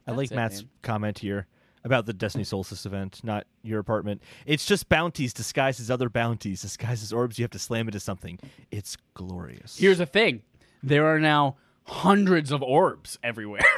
I 0.07 0.13
like 0.13 0.31
it, 0.31 0.35
Matt's 0.35 0.63
man. 0.63 0.71
comment 0.83 1.19
here 1.19 1.47
about 1.85 2.05
the 2.05 2.13
Destiny 2.13 2.45
Solstice 2.45 2.85
event, 2.85 3.23
not 3.25 3.47
your 3.63 3.79
apartment. 3.79 4.23
It's 4.45 4.67
just 4.67 4.89
bounties 4.89 5.33
disguised 5.33 5.81
as 5.81 5.91
other 5.91 6.11
bounties, 6.11 6.63
disguised 6.63 7.03
as 7.03 7.13
orbs. 7.13 7.39
You 7.39 7.45
have 7.45 7.51
to 7.53 7.59
slam 7.59 7.89
into 7.89 8.01
something. 8.01 8.39
It's 8.71 8.97
glorious. 9.15 9.79
Here's 9.79 9.99
the 9.99 10.07
thing: 10.07 10.43
there 10.83 11.07
are 11.07 11.19
now 11.19 11.57
hundreds 11.91 12.53
of 12.53 12.63
orbs 12.63 13.19
everywhere. 13.23 13.63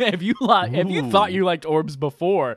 if 0.00 0.22
you 0.22 0.34
li- 0.40 0.70
if 0.72 0.88
you 0.88 1.10
thought 1.10 1.30
you 1.32 1.44
liked 1.44 1.66
orbs 1.66 1.94
before, 1.94 2.56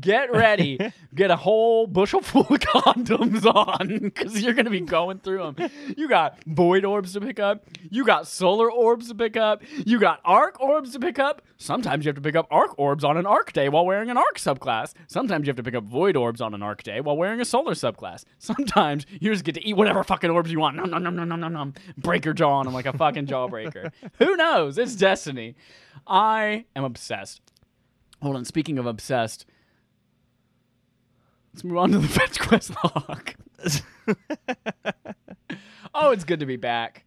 get 0.00 0.32
ready. 0.32 0.78
get 1.14 1.30
a 1.30 1.36
whole 1.36 1.88
bushel 1.88 2.20
full 2.20 2.42
of 2.42 2.46
condoms 2.60 3.44
on 3.44 3.98
because 3.98 4.40
you're 4.40 4.54
gonna 4.54 4.70
be 4.70 4.80
going 4.80 5.18
through 5.18 5.52
them. 5.52 5.70
You 5.96 6.08
got 6.08 6.38
void 6.46 6.84
orbs 6.84 7.14
to 7.14 7.20
pick 7.20 7.40
up. 7.40 7.64
You 7.90 8.04
got 8.04 8.28
solar 8.28 8.70
orbs 8.70 9.08
to 9.08 9.14
pick 9.14 9.36
up. 9.36 9.62
You 9.84 9.98
got 9.98 10.20
arc 10.24 10.60
orbs 10.60 10.92
to 10.92 11.00
pick 11.00 11.18
up. 11.18 11.42
Sometimes 11.56 12.04
you 12.04 12.10
have 12.10 12.16
to 12.16 12.22
pick 12.22 12.36
up 12.36 12.46
arc 12.50 12.78
orbs 12.78 13.02
on 13.02 13.16
an 13.16 13.26
arc 13.26 13.52
day 13.52 13.68
while 13.68 13.84
wearing 13.84 14.08
an 14.10 14.16
arc 14.16 14.36
subclass. 14.36 14.94
Sometimes 15.08 15.46
you 15.46 15.50
have 15.50 15.56
to 15.56 15.62
pick 15.64 15.74
up 15.74 15.84
void 15.84 16.16
orbs 16.16 16.40
on 16.40 16.54
an 16.54 16.62
arc 16.62 16.84
day 16.84 17.00
while 17.00 17.16
wearing 17.16 17.40
a 17.40 17.44
solar 17.44 17.74
subclass. 17.74 18.24
Sometimes 18.38 19.04
you 19.20 19.32
just 19.32 19.44
get 19.44 19.56
to 19.56 19.66
eat 19.66 19.76
whatever 19.76 20.04
fucking 20.04 20.30
orbs 20.30 20.52
you 20.52 20.60
want. 20.60 20.76
Nom 20.76 20.88
nom 20.90 21.02
nom 21.02 21.16
nom 21.16 21.28
nom 21.28 21.40
nom 21.40 21.52
nom. 21.52 21.74
Break 21.96 22.24
your 22.24 22.34
jaw 22.34 22.52
on 22.58 22.66
them 22.66 22.74
like 22.74 22.86
a 22.86 22.92
fucking 22.92 23.26
jawbreaker. 23.26 23.90
Who 24.18 24.27
knows? 24.36 24.78
It's 24.78 24.94
destiny. 24.94 25.56
I 26.06 26.64
am 26.74 26.84
obsessed. 26.84 27.42
Hold 28.22 28.36
on. 28.36 28.44
Speaking 28.44 28.78
of 28.78 28.86
obsessed, 28.86 29.46
let's 31.54 31.64
move 31.64 31.78
on 31.78 31.92
to 31.92 31.98
the 31.98 32.08
fetch 32.08 32.40
quest 32.40 32.72
log. 32.82 33.34
oh, 35.94 36.10
it's 36.10 36.24
good 36.24 36.40
to 36.40 36.46
be 36.46 36.56
back. 36.56 37.04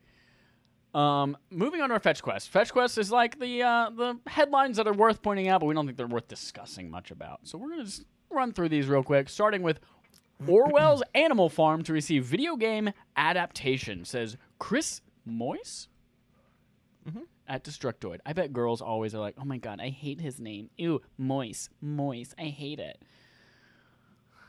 Um, 0.93 1.37
moving 1.49 1.81
on 1.81 1.89
to 1.89 1.93
our 1.93 2.01
fetch 2.01 2.21
quest. 2.21 2.49
Fetch 2.49 2.71
quest 2.71 2.97
is 2.97 3.11
like 3.11 3.39
the 3.39 3.63
uh, 3.63 3.89
the 3.91 4.19
headlines 4.27 4.77
that 4.77 4.87
are 4.87 4.93
worth 4.93 5.21
pointing 5.21 5.47
out, 5.47 5.61
but 5.61 5.67
we 5.67 5.73
don't 5.73 5.85
think 5.85 5.97
they're 5.97 6.07
worth 6.07 6.27
discussing 6.27 6.89
much 6.89 7.11
about. 7.11 7.39
So 7.43 7.57
we're 7.57 7.69
gonna 7.69 7.85
just 7.85 8.03
run 8.29 8.51
through 8.51 8.69
these 8.69 8.87
real 8.87 9.03
quick, 9.03 9.29
starting 9.29 9.61
with 9.61 9.79
Orwell's 10.45 11.03
Animal 11.15 11.47
Farm 11.47 11.81
to 11.83 11.93
receive 11.93 12.25
video 12.25 12.57
game 12.57 12.91
adaptation. 13.15 14.03
Says 14.03 14.35
Chris 14.59 15.01
Moyse 15.27 15.87
at 17.47 17.63
Destructoid. 17.63 18.19
I 18.25 18.33
bet 18.33 18.53
girls 18.53 18.81
always 18.81 19.13
are 19.13 19.19
like, 19.19 19.35
"Oh 19.37 19.45
my 19.45 19.57
god, 19.57 19.79
I 19.81 19.89
hate 19.89 20.21
his 20.21 20.39
name. 20.39 20.69
Ew, 20.77 21.01
Moist, 21.17 21.69
Moist. 21.81 22.33
I 22.37 22.45
hate 22.45 22.79
it." 22.79 23.01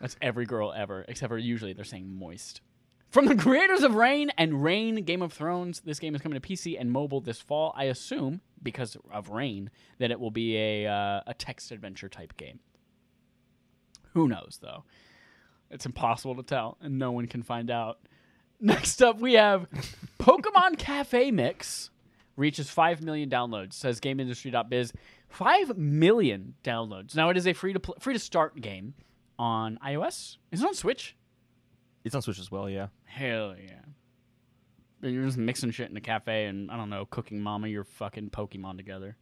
That's 0.02 0.16
every 0.20 0.46
girl 0.46 0.72
ever, 0.72 1.04
except 1.06 1.30
for 1.30 1.38
usually 1.38 1.72
they're 1.72 1.84
saying 1.84 2.12
moist. 2.12 2.60
From 3.08 3.26
the 3.26 3.36
creators 3.36 3.84
of 3.84 3.94
Reigns 3.94 4.32
and 4.36 4.64
Reigns 4.64 5.02
Game 5.02 5.22
of 5.22 5.32
Thrones, 5.32 5.80
this 5.84 6.00
game 6.00 6.16
is 6.16 6.20
coming 6.20 6.40
to 6.40 6.46
PC 6.46 6.76
and 6.78 6.90
mobile 6.90 7.20
this 7.20 7.40
fall. 7.40 7.72
I 7.76 7.84
assume 7.84 8.40
because 8.60 8.96
of 9.12 9.28
Reigns 9.30 9.70
that 9.98 10.10
it 10.10 10.18
will 10.18 10.32
be 10.32 10.56
a 10.56 10.86
uh, 10.88 11.20
a 11.26 11.34
text 11.34 11.70
adventure 11.70 12.08
type 12.08 12.36
game. 12.36 12.58
Who 14.14 14.26
knows 14.26 14.58
though? 14.60 14.82
It's 15.70 15.86
impossible 15.86 16.34
to 16.34 16.42
tell, 16.42 16.78
and 16.80 16.98
no 16.98 17.12
one 17.12 17.28
can 17.28 17.44
find 17.44 17.70
out. 17.70 18.00
Next 18.60 19.00
up, 19.02 19.20
we 19.20 19.34
have 19.34 19.68
Pokemon 20.18 20.78
Cafe 20.78 21.30
Mix 21.30 21.90
reaches 22.36 22.70
5 22.70 23.02
million 23.02 23.28
downloads, 23.28 23.74
says 23.74 24.00
GameIndustry.biz. 24.00 24.92
5 25.28 25.76
million 25.78 26.54
downloads. 26.64 27.14
Now, 27.14 27.30
it 27.30 27.36
is 27.36 27.46
a 27.46 27.52
free 27.52 27.72
to 27.72 27.80
pl- 27.80 27.96
free 28.00 28.14
to 28.14 28.18
start 28.20 28.60
game 28.60 28.94
on 29.38 29.78
iOS. 29.84 30.36
Is 30.50 30.62
it 30.62 30.66
on 30.66 30.74
Switch? 30.74 31.16
It's 32.04 32.14
on 32.14 32.22
Switch 32.22 32.38
as 32.38 32.50
well, 32.50 32.68
yeah. 32.68 32.88
Hell 33.04 33.54
yeah. 33.56 33.80
And 35.02 35.12
You're 35.14 35.24
just 35.24 35.38
mixing 35.38 35.70
shit 35.70 35.90
in 35.90 35.96
a 35.96 36.00
cafe 36.00 36.46
and, 36.46 36.70
I 36.70 36.76
don't 36.76 36.90
know, 36.90 37.06
cooking 37.06 37.40
mama 37.40 37.68
your 37.68 37.84
fucking 37.84 38.30
Pokemon 38.30 38.76
together. 38.76 39.16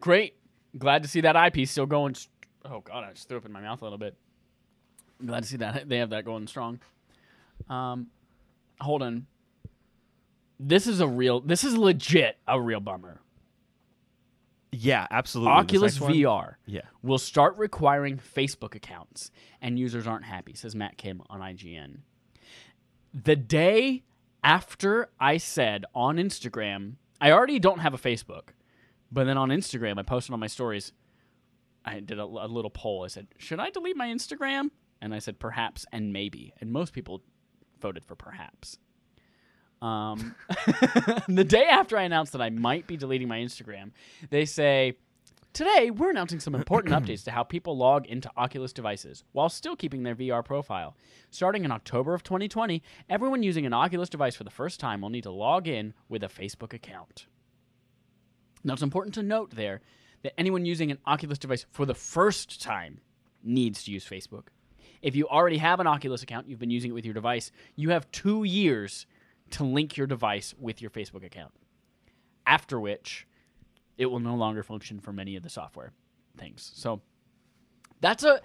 Great. 0.00 0.36
Glad 0.76 1.02
to 1.02 1.08
see 1.08 1.20
that 1.22 1.36
IP 1.36 1.66
still 1.68 1.86
going. 1.86 2.14
st- 2.14 2.30
Oh, 2.64 2.80
God, 2.80 3.04
I 3.04 3.12
just 3.12 3.28
threw 3.28 3.38
up 3.38 3.46
in 3.46 3.52
my 3.52 3.60
mouth 3.60 3.80
a 3.80 3.84
little 3.84 3.98
bit. 3.98 4.16
Glad 5.24 5.44
to 5.44 5.48
see 5.48 5.56
that 5.58 5.88
they 5.88 5.98
have 5.98 6.10
that 6.10 6.24
going 6.24 6.46
strong. 6.48 6.80
Um, 7.68 8.08
hold 8.80 9.02
on. 9.02 9.26
This 10.58 10.86
is 10.86 11.00
a 11.00 11.06
real, 11.06 11.40
this 11.40 11.64
is 11.64 11.76
legit 11.76 12.38
a 12.48 12.60
real 12.60 12.80
bummer. 12.80 13.20
Yeah, 14.72 15.06
absolutely. 15.10 15.52
Oculus 15.52 15.98
VR 15.98 16.54
Yeah. 16.66 16.82
will 17.02 17.18
start 17.18 17.56
requiring 17.56 18.18
Facebook 18.18 18.74
accounts, 18.74 19.30
and 19.62 19.78
users 19.78 20.06
aren't 20.06 20.24
happy, 20.24 20.54
says 20.54 20.74
Matt 20.74 20.96
Kim 20.98 21.22
on 21.30 21.40
IGN. 21.40 22.00
The 23.14 23.36
day 23.36 24.04
after 24.44 25.08
I 25.18 25.38
said 25.38 25.84
on 25.94 26.16
Instagram, 26.16 26.94
I 27.20 27.32
already 27.32 27.58
don't 27.58 27.78
have 27.78 27.94
a 27.94 27.98
Facebook, 27.98 28.48
but 29.10 29.24
then 29.24 29.38
on 29.38 29.48
Instagram, 29.48 29.98
I 29.98 30.02
posted 30.02 30.34
on 30.34 30.40
my 30.40 30.46
stories, 30.46 30.92
I 31.84 32.00
did 32.00 32.18
a, 32.18 32.24
a 32.24 32.48
little 32.48 32.70
poll. 32.70 33.04
I 33.04 33.08
said, 33.08 33.28
Should 33.38 33.60
I 33.60 33.70
delete 33.70 33.96
my 33.96 34.08
Instagram? 34.08 34.70
And 35.00 35.14
I 35.14 35.20
said, 35.20 35.38
Perhaps 35.38 35.86
and 35.92 36.12
maybe. 36.12 36.52
And 36.60 36.72
most 36.72 36.92
people 36.92 37.22
voted 37.80 38.04
for 38.04 38.16
perhaps. 38.16 38.78
Um, 39.82 40.34
the 41.28 41.44
day 41.44 41.64
after 41.64 41.96
I 41.96 42.02
announced 42.02 42.32
that 42.32 42.42
I 42.42 42.50
might 42.50 42.86
be 42.86 42.96
deleting 42.96 43.28
my 43.28 43.38
Instagram, 43.38 43.90
they 44.30 44.44
say, 44.44 44.96
Today, 45.52 45.90
we're 45.90 46.10
announcing 46.10 46.38
some 46.38 46.54
important 46.54 46.94
updates 47.02 47.24
to 47.24 47.30
how 47.30 47.42
people 47.42 47.78
log 47.78 48.04
into 48.06 48.30
Oculus 48.36 48.74
devices 48.74 49.24
while 49.32 49.48
still 49.48 49.74
keeping 49.74 50.02
their 50.02 50.14
VR 50.14 50.44
profile. 50.44 50.94
Starting 51.30 51.64
in 51.64 51.72
October 51.72 52.12
of 52.12 52.22
2020, 52.22 52.82
everyone 53.08 53.42
using 53.42 53.64
an 53.64 53.72
Oculus 53.72 54.10
device 54.10 54.36
for 54.36 54.44
the 54.44 54.50
first 54.50 54.80
time 54.80 55.00
will 55.00 55.08
need 55.08 55.22
to 55.22 55.30
log 55.30 55.66
in 55.66 55.94
with 56.10 56.22
a 56.22 56.28
Facebook 56.28 56.74
account. 56.74 57.26
Now, 58.64 58.74
it's 58.74 58.82
important 58.82 59.14
to 59.14 59.22
note 59.22 59.54
there 59.54 59.80
that 60.24 60.38
anyone 60.38 60.66
using 60.66 60.90
an 60.90 60.98
Oculus 61.06 61.38
device 61.38 61.64
for 61.70 61.86
the 61.86 61.94
first 61.94 62.60
time 62.60 63.00
needs 63.42 63.84
to 63.84 63.90
use 63.90 64.04
Facebook. 64.04 64.48
If 65.00 65.16
you 65.16 65.26
already 65.26 65.56
have 65.56 65.80
an 65.80 65.86
Oculus 65.86 66.22
account, 66.22 66.48
you've 66.48 66.58
been 66.58 66.68
using 66.68 66.90
it 66.90 66.94
with 66.94 67.06
your 67.06 67.14
device, 67.14 67.50
you 67.76 67.90
have 67.90 68.10
two 68.10 68.44
years 68.44 69.06
to 69.50 69.64
link 69.64 69.96
your 69.96 70.06
device 70.06 70.54
with 70.58 70.80
your 70.80 70.90
Facebook 70.90 71.24
account. 71.24 71.52
After 72.46 72.78
which, 72.80 73.26
it 73.98 74.06
will 74.06 74.20
no 74.20 74.34
longer 74.34 74.62
function 74.62 75.00
for 75.00 75.12
many 75.12 75.36
of 75.36 75.42
the 75.42 75.50
software 75.50 75.92
things. 76.36 76.70
So 76.74 77.00
that's 78.00 78.24
a 78.24 78.40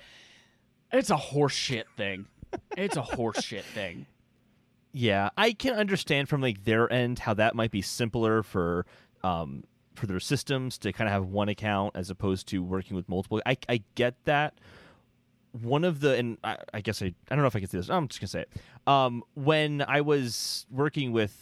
it's 0.92 1.10
a 1.10 1.16
horseshit 1.16 1.86
thing. 1.98 2.26
It's 2.78 2.98
a 2.98 3.02
horseshit 3.02 3.64
thing. 3.64 4.06
Yeah, 4.94 5.30
I 5.38 5.54
can 5.54 5.74
understand 5.74 6.28
from 6.30 6.42
like 6.42 6.66
their 6.66 6.92
end 6.92 7.20
how 7.20 7.34
that 7.36 7.56
might 7.56 7.72
be 7.72 7.82
simpler 7.82 8.44
for 8.44 8.86
um 9.24 9.64
for 9.96 10.08
their 10.08 10.20
systems 10.20 10.78
to 10.80 10.92
kind 10.94 11.08
of 11.08 11.14
have 11.14 11.26
one 11.26 11.50
account 11.50 11.96
as 11.96 12.10
opposed 12.10 12.48
to 12.48 12.64
working 12.64 12.96
with 12.96 13.08
multiple. 13.08 13.42
I 13.46 13.58
I 13.70 13.84
get 13.96 14.16
that. 14.26 14.56
One 15.52 15.84
of 15.84 16.00
the 16.00 16.16
and 16.16 16.38
I, 16.44 16.58
I 16.74 16.82
guess 16.82 17.02
I 17.02 17.08
I 17.08 17.36
don't 17.36 17.40
know 17.40 17.48
if 17.48 17.56
I 17.56 17.60
can 17.60 17.70
say 17.70 17.78
this. 17.78 17.90
I'm 17.90 18.08
just 18.08 18.22
gonna 18.22 18.28
say 18.30 18.42
it. 18.42 18.52
Um, 18.88 19.24
when 19.34 19.84
I 19.88 20.02
was 20.02 20.66
working 20.70 21.12
with 21.12 21.36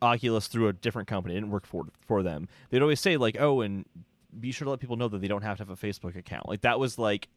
Oculus 0.00 0.46
through 0.46 0.68
a 0.68 0.72
different 0.72 1.08
company, 1.08 1.34
I 1.34 1.38
didn't 1.38 1.50
work 1.50 1.66
for 1.66 1.86
for 2.06 2.22
them. 2.22 2.48
They'd 2.70 2.82
always 2.82 3.00
say 3.00 3.16
like, 3.16 3.36
"Oh, 3.40 3.62
and 3.62 3.84
be 4.38 4.52
sure 4.52 4.66
to 4.66 4.70
let 4.70 4.80
people 4.80 4.96
know 4.96 5.08
that 5.08 5.20
they 5.20 5.28
don't 5.28 5.42
have 5.42 5.56
to 5.56 5.62
have 5.62 5.70
a 5.70 5.76
Facebook 5.76 6.16
account." 6.16 6.48
Like 6.48 6.60
that 6.60 6.78
was 6.78 6.98
like 6.98 7.28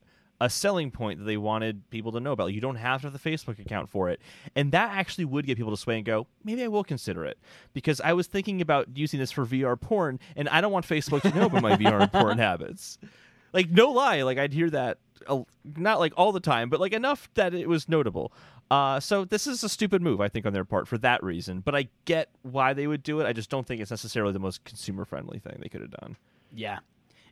a 0.42 0.50
selling 0.50 0.90
point 0.92 1.20
that 1.20 1.26
they 1.26 1.38
wanted 1.38 1.90
people 1.90 2.12
to 2.14 2.20
know 2.20 2.32
about. 2.32 2.54
You 2.54 2.62
don't 2.62 2.78
have 2.78 3.02
to 3.02 3.10
have 3.10 3.22
the 3.22 3.30
Facebook 3.30 3.60
account 3.60 3.90
for 3.90 4.10
it. 4.10 4.22
And 4.56 4.72
that 4.72 4.92
actually 4.92 5.26
would 5.26 5.46
get 5.46 5.58
people 5.58 5.72
to 5.72 5.78
sway 5.78 5.98
and 5.98 6.06
go, 6.06 6.28
maybe 6.44 6.64
I 6.64 6.68
will 6.68 6.84
consider 6.84 7.26
it. 7.26 7.38
Because 7.74 8.00
I 8.00 8.14
was 8.14 8.28
thinking 8.28 8.62
about 8.62 8.88
using 8.96 9.20
this 9.20 9.32
for 9.32 9.46
VR 9.46 9.80
porn, 9.80 10.20
and 10.36 10.48
I 10.50 10.62
don't 10.62 10.72
want 10.72 10.88
Facebook 10.88 11.22
to 11.24 11.36
know 11.36 11.48
about 11.48 11.62
my 11.62 11.76
VR 11.76 12.10
porn 12.12 12.38
habits. 12.38 12.98
Like, 13.54 13.70
no 13.70 13.92
lie, 13.92 14.22
like 14.24 14.38
I'd 14.38 14.54
hear 14.54 14.70
that, 14.70 15.00
uh, 15.28 15.42
not 15.76 16.00
like 16.00 16.14
all 16.18 16.32
the 16.32 16.40
time, 16.40 16.70
but 16.70 16.80
like 16.80 16.94
enough 16.94 17.30
that 17.34 17.54
it 17.54 17.68
was 17.68 17.90
notable. 17.90 18.32
Uh, 18.72 19.00
so 19.00 19.26
this 19.26 19.48
is 19.48 19.64
a 19.64 19.70
stupid 19.70 20.02
move, 20.02 20.22
I 20.22 20.30
think, 20.30 20.46
on 20.46 20.54
their 20.54 20.66
part 20.66 20.88
for 20.88 20.98
that 21.00 21.24
reason. 21.24 21.62
But 21.62 21.76
I 21.76 21.88
get 22.06 22.30
why 22.44 22.74
they 22.74 22.86
would 22.88 23.02
do 23.02 23.20
it. 23.20 23.26
I 23.26 23.34
just 23.34 23.50
don't 23.50 23.66
think 23.66 23.82
it's 23.82 23.92
necessarily 23.92 24.34
the 24.34 24.40
most 24.40 24.64
consumer 24.64 25.06
friendly 25.06 25.40
thing 25.40 25.58
they 25.60 25.70
could 25.70 25.82
have 25.82 25.92
done. 25.92 26.18
Yeah. 26.54 26.80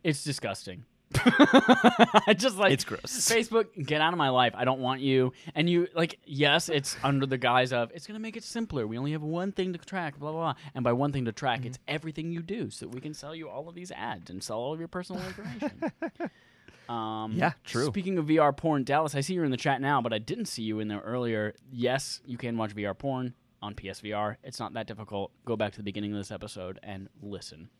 It's 0.02 0.24
disgusting. 0.24 0.84
I 1.14 2.34
just 2.36 2.56
like 2.58 2.72
It's 2.72 2.84
gross. 2.84 3.02
Facebook, 3.04 3.66
get 3.86 4.00
out 4.00 4.12
of 4.12 4.18
my 4.18 4.28
life. 4.28 4.52
I 4.56 4.64
don't 4.64 4.80
want 4.80 5.00
you. 5.00 5.32
And 5.54 5.68
you 5.68 5.88
like, 5.94 6.18
yes, 6.24 6.68
it's 6.68 6.96
under 7.02 7.24
the 7.26 7.38
guise 7.38 7.72
of 7.72 7.90
it's 7.94 8.06
gonna 8.06 8.18
make 8.18 8.36
it 8.36 8.44
simpler. 8.44 8.86
We 8.86 8.98
only 8.98 9.12
have 9.12 9.22
one 9.22 9.52
thing 9.52 9.72
to 9.72 9.78
track, 9.78 10.18
blah 10.18 10.32
blah 10.32 10.40
blah. 10.52 10.54
And 10.74 10.84
by 10.84 10.92
one 10.92 11.12
thing 11.12 11.24
to 11.24 11.32
track, 11.32 11.60
Mm-hmm. 11.60 11.66
it's 11.68 11.78
everything 11.88 12.30
you 12.30 12.42
do, 12.42 12.70
so 12.70 12.86
we 12.86 13.00
can 13.00 13.14
sell 13.14 13.34
you 13.34 13.48
all 13.48 13.68
of 13.68 13.74
these 13.74 13.90
ads 13.90 14.30
and 14.30 14.42
sell 14.42 14.58
all 14.58 14.72
of 14.74 14.78
your 14.78 14.88
personal 14.88 15.22
information. 15.24 15.82
um, 16.88 17.32
Yeah, 17.34 17.52
true. 17.64 17.86
Speaking 17.86 18.18
of 18.18 18.26
VR 18.26 18.54
porn, 18.56 18.84
Dallas, 18.84 19.14
I 19.14 19.20
see 19.22 19.34
you're 19.34 19.44
in 19.46 19.50
the 19.50 19.56
chat 19.56 19.80
now, 19.80 20.02
but 20.02 20.12
I 20.12 20.18
didn't 20.18 20.46
see 20.46 20.62
you 20.62 20.78
in 20.80 20.88
there 20.88 21.00
earlier. 21.00 21.54
Yes, 21.72 22.20
you 22.26 22.36
can 22.36 22.56
watch 22.58 22.74
VR 22.74 22.96
porn 22.96 23.34
on 23.62 23.74
PSVR. 23.74 24.36
It's 24.44 24.60
not 24.60 24.74
that 24.74 24.86
difficult. 24.86 25.32
Go 25.46 25.56
back 25.56 25.72
to 25.72 25.78
the 25.78 25.82
beginning 25.84 26.12
of 26.12 26.18
this 26.18 26.30
episode 26.30 26.78
and 26.82 27.08
listen. 27.22 27.70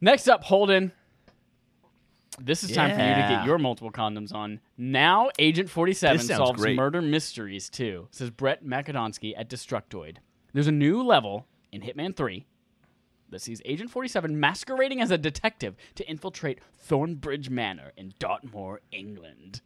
Next 0.00 0.28
up, 0.28 0.44
Holden. 0.44 0.92
This 2.40 2.64
is 2.64 2.72
time 2.72 2.90
for 2.90 3.02
you 3.02 3.14
to 3.14 3.28
get 3.28 3.44
your 3.44 3.58
multiple 3.58 3.92
condoms 3.92 4.34
on. 4.34 4.60
Now, 4.78 5.28
Agent 5.38 5.68
47 5.68 6.20
solves 6.20 6.60
great. 6.60 6.76
murder 6.76 7.02
mysteries 7.02 7.68
too, 7.68 8.08
says 8.10 8.30
Brett 8.30 8.64
Makedonski 8.64 9.34
at 9.36 9.48
Destructoid. 9.48 10.16
There's 10.52 10.66
a 10.66 10.72
new 10.72 11.02
level 11.02 11.46
in 11.70 11.82
Hitman 11.82 12.16
3 12.16 12.46
that 13.30 13.40
sees 13.40 13.60
Agent 13.64 13.90
47 13.90 14.38
masquerading 14.38 15.00
as 15.00 15.10
a 15.10 15.18
detective 15.18 15.76
to 15.94 16.08
infiltrate 16.08 16.60
Thornbridge 16.88 17.50
Manor 17.50 17.92
in 17.96 18.14
Dartmoor, 18.18 18.80
England. 18.90 19.60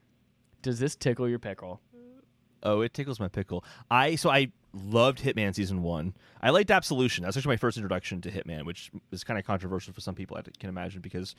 Does 0.63 0.79
this 0.79 0.97
tickle 0.97 1.29
your 1.29 1.39
pickle? 1.39 1.81
Oh, 2.63 2.81
it 2.81 2.95
tickles 2.95 3.21
my 3.21 3.29
pickle. 3.29 3.65
I 3.91 4.17
so 4.17 4.31
I 4.31 4.51
loved 4.73 5.23
Hitman 5.23 5.55
season 5.55 5.83
one. 5.83 6.15
I 6.43 6.51
liked 6.51 6.71
Absolution. 6.71 7.23
That 7.23 7.29
was 7.29 7.37
actually 7.37 7.53
my 7.53 7.57
first 7.57 7.77
introduction 7.77 8.21
to 8.23 8.31
Hitman, 8.31 8.65
which 8.65 8.91
is 9.13 9.25
kind 9.25 9.39
of 9.39 9.47
controversial 9.47 9.93
for 9.93 10.01
some 10.01 10.15
people. 10.15 10.37
I 10.37 10.43
can 10.59 10.69
imagine 10.69 11.01
because 11.01 11.35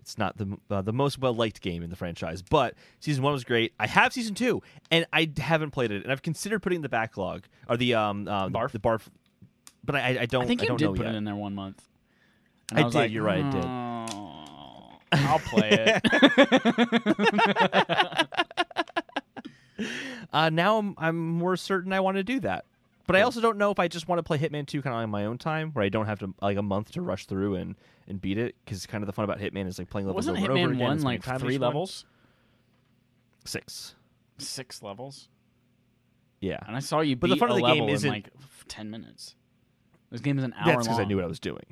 it's 0.00 0.18
not 0.18 0.36
the 0.36 0.56
uh, 0.70 0.82
the 0.82 0.92
most 0.92 1.18
well 1.18 1.34
liked 1.34 1.60
game 1.60 1.82
in 1.82 1.90
the 1.90 1.96
franchise. 1.96 2.42
But 2.42 2.74
season 2.98 3.22
one 3.22 3.32
was 3.32 3.44
great. 3.44 3.72
I 3.78 3.86
have 3.86 4.12
season 4.12 4.34
two, 4.34 4.62
and 4.90 5.06
I 5.12 5.30
haven't 5.38 5.70
played 5.70 5.90
it, 5.92 6.02
and 6.02 6.10
I've 6.10 6.22
considered 6.22 6.60
putting 6.60 6.82
the 6.82 6.88
backlog 6.88 7.44
or 7.68 7.76
the 7.76 7.94
um, 7.94 8.26
um 8.28 8.52
Barf? 8.52 8.72
the 8.72 8.80
barf. 8.80 9.02
But 9.84 9.96
I, 9.96 10.18
I 10.22 10.26
don't. 10.26 10.44
I 10.44 10.46
think 10.46 10.62
you 10.62 10.68
don't 10.68 10.78
did 10.78 10.84
know 10.86 10.94
put 10.94 11.06
yet. 11.06 11.14
it 11.14 11.18
in 11.18 11.24
there 11.24 11.34
one 11.34 11.54
month. 11.54 11.82
And 12.70 12.80
I 12.80 12.82
was 12.84 12.92
did, 12.92 12.98
like, 12.98 13.10
you're 13.10 13.22
right, 13.24 13.44
I 13.44 13.50
did. 13.50 13.64
"Oh, 13.64 14.98
I'll 15.12 15.38
play 15.40 15.70
it. 15.72 16.02
Uh, 20.32 20.50
now 20.50 20.78
I'm 20.78 20.94
I'm 20.98 21.16
more 21.16 21.56
certain 21.56 21.92
I 21.92 22.00
want 22.00 22.16
to 22.16 22.22
do 22.22 22.38
that. 22.40 22.64
But 23.06 23.16
I 23.16 23.22
also 23.22 23.40
don't 23.40 23.58
know 23.58 23.72
if 23.72 23.80
I 23.80 23.88
just 23.88 24.06
want 24.06 24.20
to 24.20 24.22
play 24.22 24.38
Hitman 24.38 24.66
2 24.66 24.82
kind 24.82 24.94
of 24.94 25.02
on 25.02 25.10
my 25.10 25.24
own 25.24 25.36
time, 25.36 25.72
where 25.72 25.84
I 25.84 25.88
don't 25.88 26.06
have 26.06 26.20
to 26.20 26.32
like 26.40 26.56
a 26.56 26.62
month 26.62 26.92
to 26.92 27.02
rush 27.02 27.26
through 27.26 27.56
and, 27.56 27.74
and 28.10 28.20
beat 28.20 28.36
it. 28.38 28.54
Because 28.64 28.84
kind 28.86 29.02
of 29.02 29.06
the 29.06 29.12
fun 29.12 29.24
about 29.24 29.38
Hitman 29.38 29.66
is 29.66 29.78
like 29.78 29.88
playing 29.88 30.06
levels 30.06 30.26
Wasn't 30.26 30.36
over 30.38 30.52
and 30.52 30.58
over 30.60 30.68
Hitman 30.74 30.76
again. 30.76 30.88
1 30.88 31.00
like 31.02 31.22
time 31.22 31.38
three 31.40 31.54
each 31.54 31.60
one. 31.60 31.68
levels? 31.68 32.04
Six. 33.44 33.94
Six 34.38 34.82
levels? 34.82 35.28
Yeah, 36.40 36.58
And 36.66 36.74
I 36.74 36.80
saw 36.80 37.00
you 37.00 37.16
But 37.16 37.26
beat 37.28 37.34
the 37.34 37.38
fun 37.40 37.50
a 37.50 37.52
of 37.52 37.56
the 37.58 37.62
level 37.64 37.76
game 37.80 37.88
in 37.90 37.94
isn't- 37.94 38.10
like 38.10 38.30
10 38.68 38.90
minutes. 38.90 39.34
This 40.10 40.20
game 40.22 40.38
is 40.38 40.44
an 40.44 40.54
hour 40.58 40.72
that's 40.72 40.86
because. 40.86 40.98
I 40.98 41.04
knew 41.04 41.16
what 41.16 41.24
I 41.24 41.28
was 41.28 41.38
doing. 41.40 41.62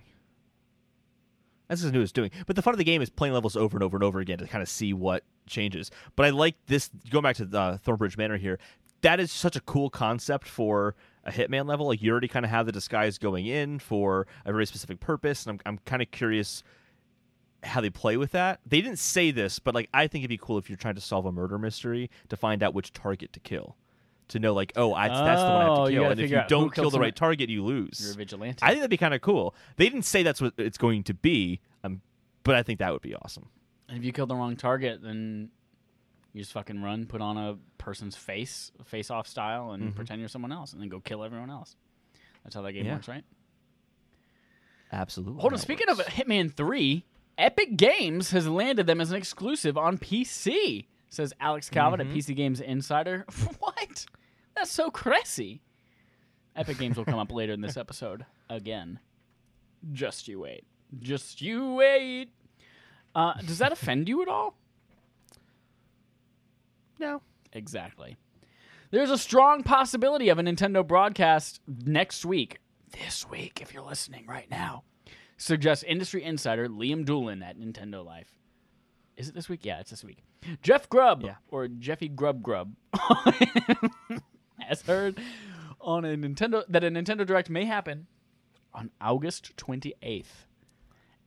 That's 1.69 1.81
because 1.81 1.91
I 1.91 1.93
knew 1.93 1.99
what 1.99 2.03
I 2.03 2.05
was 2.05 2.13
doing. 2.13 2.31
But 2.47 2.55
the 2.57 2.63
fun 2.63 2.75
of 2.75 2.79
the 2.79 2.85
game 2.85 3.03
is 3.03 3.11
playing 3.11 3.35
levels 3.35 3.57
over 3.57 3.77
and 3.77 3.83
over 3.85 3.97
and 3.97 4.05
over 4.05 4.21
again 4.21 4.39
to 4.39 4.47
kind 4.47 4.63
of 4.63 4.69
see 4.69 4.93
what 4.93 5.25
changes. 5.47 5.91
But 6.17 6.27
I 6.27 6.31
like 6.31 6.55
this. 6.67 6.91
Going 7.11 7.23
back 7.23 7.37
to 7.37 7.45
uh, 7.45 7.79
Thornbridge 7.79 8.17
Manor 8.17 8.37
here, 8.37 8.59
that 9.03 9.21
is 9.21 9.33
such 9.33 9.57
a 9.57 9.61
cool 9.61 9.91
concept 9.91 10.47
for 10.49 10.95
a 11.29 11.31
Hitman 11.31 11.67
level. 11.67 11.87
Like 11.87 12.03
you 12.03 12.11
already 12.11 12.29
kind 12.29 12.45
of 12.45 12.51
have 12.51 12.67
the 12.67 12.73
disguise 12.73 13.19
going 13.19 13.47
in 13.47 13.79
for 13.79 14.27
a 14.45 14.53
very 14.53 14.67
specific 14.67 15.01
purpose, 15.01 15.47
and 15.47 15.61
I'm 15.67 15.75
I'm 15.75 15.79
kind 15.85 16.03
of 16.03 16.11
curious 16.11 16.63
how 17.65 17.81
they 17.81 17.91
play 17.91 18.17
with 18.17 18.33
that. 18.33 18.61
They 18.67 18.81
didn't 18.81 18.99
say 18.99 19.31
this, 19.31 19.59
but 19.59 19.75
like 19.75 19.89
I 19.93 20.07
think 20.07 20.23
it'd 20.23 20.29
be 20.31 20.39
cool 20.39 20.59
if 20.59 20.69
you're 20.71 20.77
trying 20.77 20.95
to 20.95 21.01
solve 21.01 21.27
a 21.27 21.33
murder 21.33 21.59
mystery 21.59 22.11
to 22.29 22.37
find 22.37 22.63
out 22.63 22.75
which 22.75 22.93
target 22.93 23.33
to 23.33 23.41
kill. 23.41 23.77
To 24.29 24.39
know 24.39 24.53
like, 24.53 24.73
oh, 24.77 24.93
I, 24.93 25.09
that's 25.09 25.41
the 25.41 25.49
one 25.49 25.57
I 25.57 25.63
have 25.63 25.71
Oh, 25.71 25.87
to 25.87 25.91
kill, 25.91 26.03
gotta 26.03 26.13
and 26.13 26.21
if 26.21 26.31
you 26.31 26.43
don't 26.49 26.75
kill 26.75 26.91
the 26.91 27.01
right 27.01 27.17
target, 27.17 27.49
you 27.49 27.65
lose. 27.65 27.99
You're 28.03 28.13
a 28.13 28.15
vigilante. 28.15 28.59
I 28.63 28.69
think 28.69 28.81
that'd 28.81 28.91
be 28.91 28.99
kind 28.99 29.15
of 29.15 29.23
cool. 29.23 29.55
They 29.77 29.87
didn't 29.89 30.05
say 30.05 30.23
that's 30.23 30.43
what 30.43 30.53
it's 30.59 30.77
going 30.77 31.03
to 31.05 31.15
be, 31.15 31.61
um, 31.83 32.03
but 32.45 32.55
I 32.55 32.63
think 32.63 32.79
that 32.81 32.93
would 32.93 33.01
be 33.01 33.15
awesome. 33.15 33.47
And 33.89 33.97
if 33.97 34.05
you 34.05 34.13
kill 34.13 34.27
the 34.27 34.35
wrong 34.35 34.55
target, 34.55 35.03
then 35.03 35.49
you 36.33 36.41
just 36.41 36.53
fucking 36.53 36.83
run, 36.83 37.07
put 37.07 37.21
on 37.21 37.37
a 37.37 37.57
person's 37.79 38.17
face, 38.17 38.71
face 38.85 39.11
off 39.11 39.27
style, 39.27 39.73
and 39.73 39.95
pretend 39.95 40.21
you're 40.21 40.29
someone 40.29 40.53
else, 40.53 40.73
and 40.73 40.81
then 40.83 40.89
go 40.89 41.01
kill 41.01 41.25
everyone 41.25 41.51
else. 41.51 41.75
That's 42.45 42.55
how 42.55 42.63
that 42.63 42.73
game 42.73 42.87
Yeah. 42.87 42.95
works, 42.95 43.09
right? 43.09 43.25
Absolutely. 44.93 45.41
Hold 45.41 45.53
on. 45.53 45.59
Speaking 45.59 45.89
of 45.89 45.99
Hitman 45.99 46.53
3, 46.53 47.05
Epic 47.37 47.77
Games 47.77 48.31
has 48.31 48.49
landed 48.49 48.87
them 48.87 49.01
as 49.01 49.11
an 49.11 49.17
exclusive 49.17 49.77
on 49.77 49.99
PC, 49.99 50.87
says 51.11 51.33
Alex 51.41 51.69
Calvin 51.69 52.01
at 52.01 52.07
PC 52.09 52.35
Games 52.35 52.61
Insider. 52.61 53.25
what? 53.59 54.07
That's 54.57 54.71
so 54.71 54.91
crazy. 54.91 55.63
Epic 56.57 56.79
Games 56.79 56.97
will 56.97 57.05
come 57.05 57.19
up 57.19 57.31
later 57.33 57.53
in 57.53 57.61
this 57.61 57.77
episode 57.77 58.25
again. 58.51 58.99
Just 59.93 60.27
you 60.27 60.41
wait. 60.41 60.65
Just 60.99 61.41
you 61.43 61.75
wait. 61.75 62.31
Uh, 63.15 63.35
does 63.45 63.59
that 63.59 63.73
offend 63.73 64.09
you 64.09 64.23
at 64.23 64.29
all? 64.29 64.57
No, 66.99 67.23
Exactly. 67.53 68.17
There's 68.91 69.11
a 69.11 69.19
strong 69.19 69.63
possibility 69.63 70.29
of 70.31 70.39
a 70.39 70.43
Nintendo 70.43 70.87
broadcast 70.87 71.61
next 71.67 72.25
week. 72.25 72.59
This 72.93 73.29
week, 73.29 73.61
if 73.61 73.73
you're 73.75 73.83
listening 73.83 74.27
right 74.27 74.51
now, 74.51 74.83
suggests 75.37 75.85
industry 75.85 76.23
insider 76.25 76.69
Liam 76.69 77.05
Doolan 77.05 77.43
at 77.43 77.59
Nintendo 77.59 78.05
Life. 78.05 78.33
Is 79.17 79.29
it 79.29 79.35
this 79.35 79.49
week? 79.49 79.65
Yeah, 79.65 79.81
it's 79.81 79.91
this 79.91 80.05
week. 80.05 80.19
Jeff 80.63 80.89
Grubb, 80.89 81.23
Yeah. 81.23 81.35
or 81.49 81.69
Jeffy 81.69 82.09
Grub 82.09 82.43
Grub, 82.43 82.73
has 84.61 84.83
heard 84.83 85.19
on 85.81 86.05
a 86.05 86.17
Nintendo 86.17 86.65
that 86.69 86.85
a 86.85 86.91
Nintendo 86.91 87.27
Direct 87.27 87.51
may 87.51 87.65
happen 87.65 88.07
on 88.75 88.91
August 89.01 89.57
28th. 89.57 90.47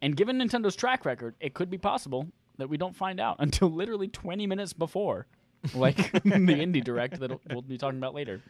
And 0.02 0.16
given 0.16 0.38
Nintendo's 0.40 0.76
track 0.76 1.06
record, 1.06 1.36
it 1.40 1.54
could 1.54 1.70
be 1.70 1.78
possible 1.78 2.28
that 2.58 2.70
we 2.70 2.78
don't 2.78 2.96
find 2.96 3.20
out 3.20 3.36
until 3.40 3.70
literally 3.70 4.08
20 4.08 4.48
minutes 4.48 4.74
before, 4.74 5.28
like 5.74 6.12
the 6.12 6.20
Indie 6.20 6.84
Direct 6.84 7.20
that 7.20 7.32
we'll 7.50 7.62
be 7.62 7.78
talking 7.78 7.98
about 7.98 8.14
later. 8.14 8.42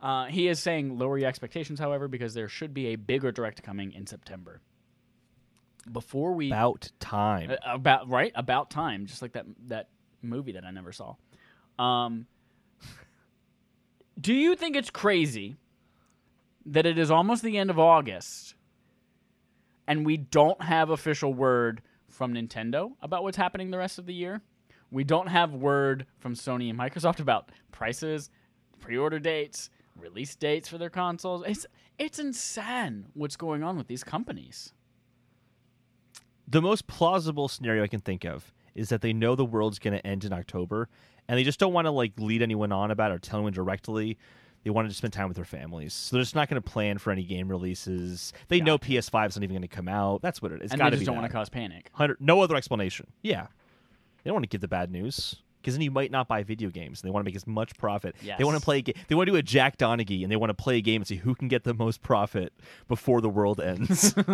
Uh, 0.00 0.26
he 0.26 0.48
is 0.48 0.58
saying 0.58 0.98
lower 0.98 1.18
your 1.18 1.28
expectations, 1.28 1.78
however, 1.78 2.08
because 2.08 2.32
there 2.32 2.48
should 2.48 2.72
be 2.72 2.88
a 2.88 2.96
bigger 2.96 3.30
Direct 3.30 3.62
coming 3.62 3.92
in 3.92 4.06
September. 4.06 4.60
Before 5.90 6.32
we 6.32 6.48
about 6.48 6.90
time. 7.00 7.50
uh, 7.50 7.56
about 7.64 8.08
right 8.08 8.32
about 8.34 8.70
time, 8.70 9.06
just 9.06 9.22
like 9.22 9.32
that 9.32 9.46
that 9.68 9.88
movie 10.22 10.52
that 10.52 10.64
I 10.64 10.70
never 10.70 10.92
saw. 10.92 11.16
Um, 11.78 12.26
do 14.20 14.34
you 14.34 14.54
think 14.54 14.76
it's 14.76 14.90
crazy 14.90 15.56
that 16.66 16.84
it 16.84 16.98
is 16.98 17.10
almost 17.10 17.42
the 17.42 17.56
end 17.56 17.70
of 17.70 17.78
August 17.78 18.54
and 19.86 20.04
we 20.04 20.16
don't 20.16 20.62
have 20.62 20.90
official 20.90 21.32
word 21.32 21.82
from 22.08 22.34
Nintendo 22.34 22.92
about 23.00 23.22
what's 23.22 23.36
happening 23.36 23.70
the 23.70 23.78
rest 23.78 23.98
of 23.98 24.06
the 24.06 24.14
year? 24.14 24.42
We 24.90 25.04
don't 25.04 25.28
have 25.28 25.52
word 25.52 26.06
from 26.18 26.34
Sony 26.34 26.68
and 26.70 26.78
Microsoft 26.78 27.20
about 27.20 27.50
prices, 27.72 28.30
pre-order 28.80 29.18
dates, 29.18 29.70
release 29.96 30.34
dates 30.34 30.68
for 30.68 30.78
their 30.78 30.90
consoles. 30.90 31.44
It's 31.46 31.66
it's 31.98 32.18
insane 32.18 33.06
what's 33.14 33.36
going 33.36 33.62
on 33.62 33.76
with 33.76 33.86
these 33.86 34.02
companies. 34.02 34.72
The 36.48 36.62
most 36.62 36.86
plausible 36.86 37.46
scenario 37.46 37.84
I 37.84 37.88
can 37.88 38.00
think 38.00 38.24
of 38.24 38.52
is 38.74 38.88
that 38.88 39.02
they 39.02 39.12
know 39.12 39.34
the 39.34 39.44
world's 39.44 39.78
going 39.78 39.92
to 39.92 40.04
end 40.06 40.24
in 40.24 40.32
October, 40.32 40.88
and 41.28 41.38
they 41.38 41.44
just 41.44 41.60
don't 41.60 41.72
want 41.72 41.86
to 41.86 41.90
like 41.90 42.12
lead 42.18 42.42
anyone 42.42 42.72
on 42.72 42.90
about 42.90 43.12
it 43.12 43.14
or 43.14 43.18
tell 43.18 43.38
anyone 43.38 43.52
directly. 43.52 44.18
They 44.64 44.70
wanted 44.70 44.88
to 44.88 44.94
spend 44.94 45.12
time 45.12 45.28
with 45.28 45.36
their 45.36 45.44
families, 45.44 45.94
so 45.94 46.16
they're 46.16 46.22
just 46.22 46.34
not 46.34 46.48
going 46.48 46.60
to 46.60 46.68
plan 46.68 46.98
for 46.98 47.10
any 47.10 47.22
game 47.22 47.48
releases. 47.48 48.32
They 48.48 48.60
know 48.60 48.76
PS5 48.76 49.28
is 49.28 49.36
not 49.36 49.42
even 49.42 49.54
going 49.54 49.62
to 49.62 49.68
come 49.68 49.88
out. 49.88 50.20
That's 50.20 50.42
what 50.42 50.52
it 50.52 50.60
is. 50.62 50.72
and 50.72 50.78
Got 50.80 50.90
they 50.90 50.96
just 50.96 51.06
don't 51.06 51.16
want 51.16 51.26
to 51.26 51.32
cause 51.32 51.48
panic. 51.48 51.90
No 52.18 52.42
other 52.42 52.56
explanation. 52.56 53.06
Yeah, 53.22 53.46
they 54.22 54.28
don't 54.28 54.34
want 54.34 54.44
to 54.44 54.48
give 54.48 54.60
the 54.60 54.68
bad 54.68 54.90
news 54.90 55.36
because 55.60 55.74
then 55.74 55.82
you 55.82 55.90
might 55.90 56.10
not 56.10 56.26
buy 56.26 56.42
video 56.42 56.70
games. 56.70 57.02
They 57.02 57.10
want 57.10 57.22
to 57.22 57.28
make 57.28 57.36
as 57.36 57.46
much 57.46 57.76
profit. 57.76 58.16
They 58.38 58.44
want 58.44 58.56
to 58.58 58.64
play. 58.64 58.78
a 58.78 58.82
ga- 58.82 58.94
They 59.08 59.14
want 59.14 59.26
to 59.26 59.32
do 59.32 59.36
a 59.36 59.42
Jack 59.42 59.76
Donaghy, 59.76 60.22
and 60.22 60.32
they 60.32 60.36
want 60.36 60.48
to 60.50 60.54
play 60.54 60.78
a 60.78 60.80
game 60.80 61.02
and 61.02 61.06
see 61.06 61.16
who 61.16 61.34
can 61.34 61.48
get 61.48 61.64
the 61.64 61.74
most 61.74 62.00
profit 62.02 62.52
before 62.88 63.20
the 63.20 63.28
world 63.28 63.60
ends. 63.60 64.14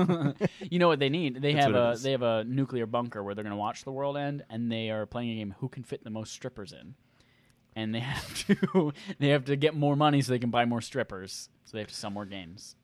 You 0.70 0.78
know 0.78 0.88
what 0.88 0.98
they 0.98 1.08
need? 1.08 1.40
They 1.42 1.54
That's 1.54 1.66
have 1.66 1.74
a 1.74 1.96
they 2.00 2.12
have 2.12 2.22
a 2.22 2.44
nuclear 2.44 2.86
bunker 2.86 3.22
where 3.22 3.34
they're 3.34 3.44
going 3.44 3.50
to 3.52 3.56
watch 3.56 3.84
the 3.84 3.92
world 3.92 4.16
end, 4.16 4.44
and 4.50 4.70
they 4.70 4.90
are 4.90 5.06
playing 5.06 5.30
a 5.30 5.34
game 5.36 5.54
who 5.60 5.68
can 5.68 5.82
fit 5.82 6.04
the 6.04 6.10
most 6.10 6.32
strippers 6.32 6.72
in, 6.72 6.94
and 7.74 7.94
they 7.94 8.00
have 8.14 8.46
to 8.46 8.92
they 9.18 9.28
have 9.28 9.44
to 9.46 9.56
get 9.56 9.74
more 9.74 9.96
money 9.96 10.22
so 10.22 10.32
they 10.32 10.38
can 10.38 10.50
buy 10.50 10.64
more 10.64 10.80
strippers, 10.80 11.48
so 11.64 11.76
they 11.76 11.80
have 11.80 11.88
to 11.88 11.94
sell 11.94 12.10
more 12.10 12.24
games. 12.26 12.76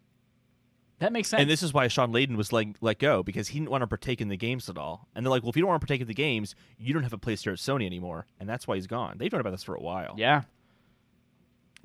That 1.03 1.13
makes 1.13 1.29
sense. 1.29 1.41
and 1.41 1.51
this 1.51 1.63
is 1.65 1.75
why 1.75 1.89
Shawn 1.89 2.13
Layden 2.13 2.37
was 2.37 2.53
like 2.53 2.77
let 2.81 2.99
go 3.01 3.23
because 3.25 3.49
he 3.49 3.59
didn't 3.59 3.71
want 3.71 3.83
to 3.83 3.87
partake 3.89 4.21
in 4.21 4.29
the 4.29 4.37
games 4.37 4.69
at 4.69 4.79
all. 4.79 5.09
And 5.15 5.27
they're 5.27 5.31
like, 5.31 5.43
well, 5.43 5.51
if 5.51 5.57
you 5.57 5.63
don't 5.63 5.69
want 5.69 5.81
to 5.81 5.87
partake 5.87 6.01
in 6.01 6.07
the 6.07 6.15
games, 6.15 6.55
you 6.79 6.95
don't 6.95 7.03
have 7.03 7.13
a 7.13 7.19
place 7.19 7.43
here 7.43 7.53
at 7.53 7.59
Sony 7.59 7.87
anymore, 7.87 8.27
and 8.39 8.49
that's 8.49 8.67
why 8.69 8.77
he's 8.77 8.87
gone. 8.87 9.17
They've 9.19 9.31
known 9.33 9.41
about 9.41 9.51
this 9.51 9.65
for 9.65 9.75
a 9.75 9.81
while. 9.81 10.15
yeah, 10.17 10.43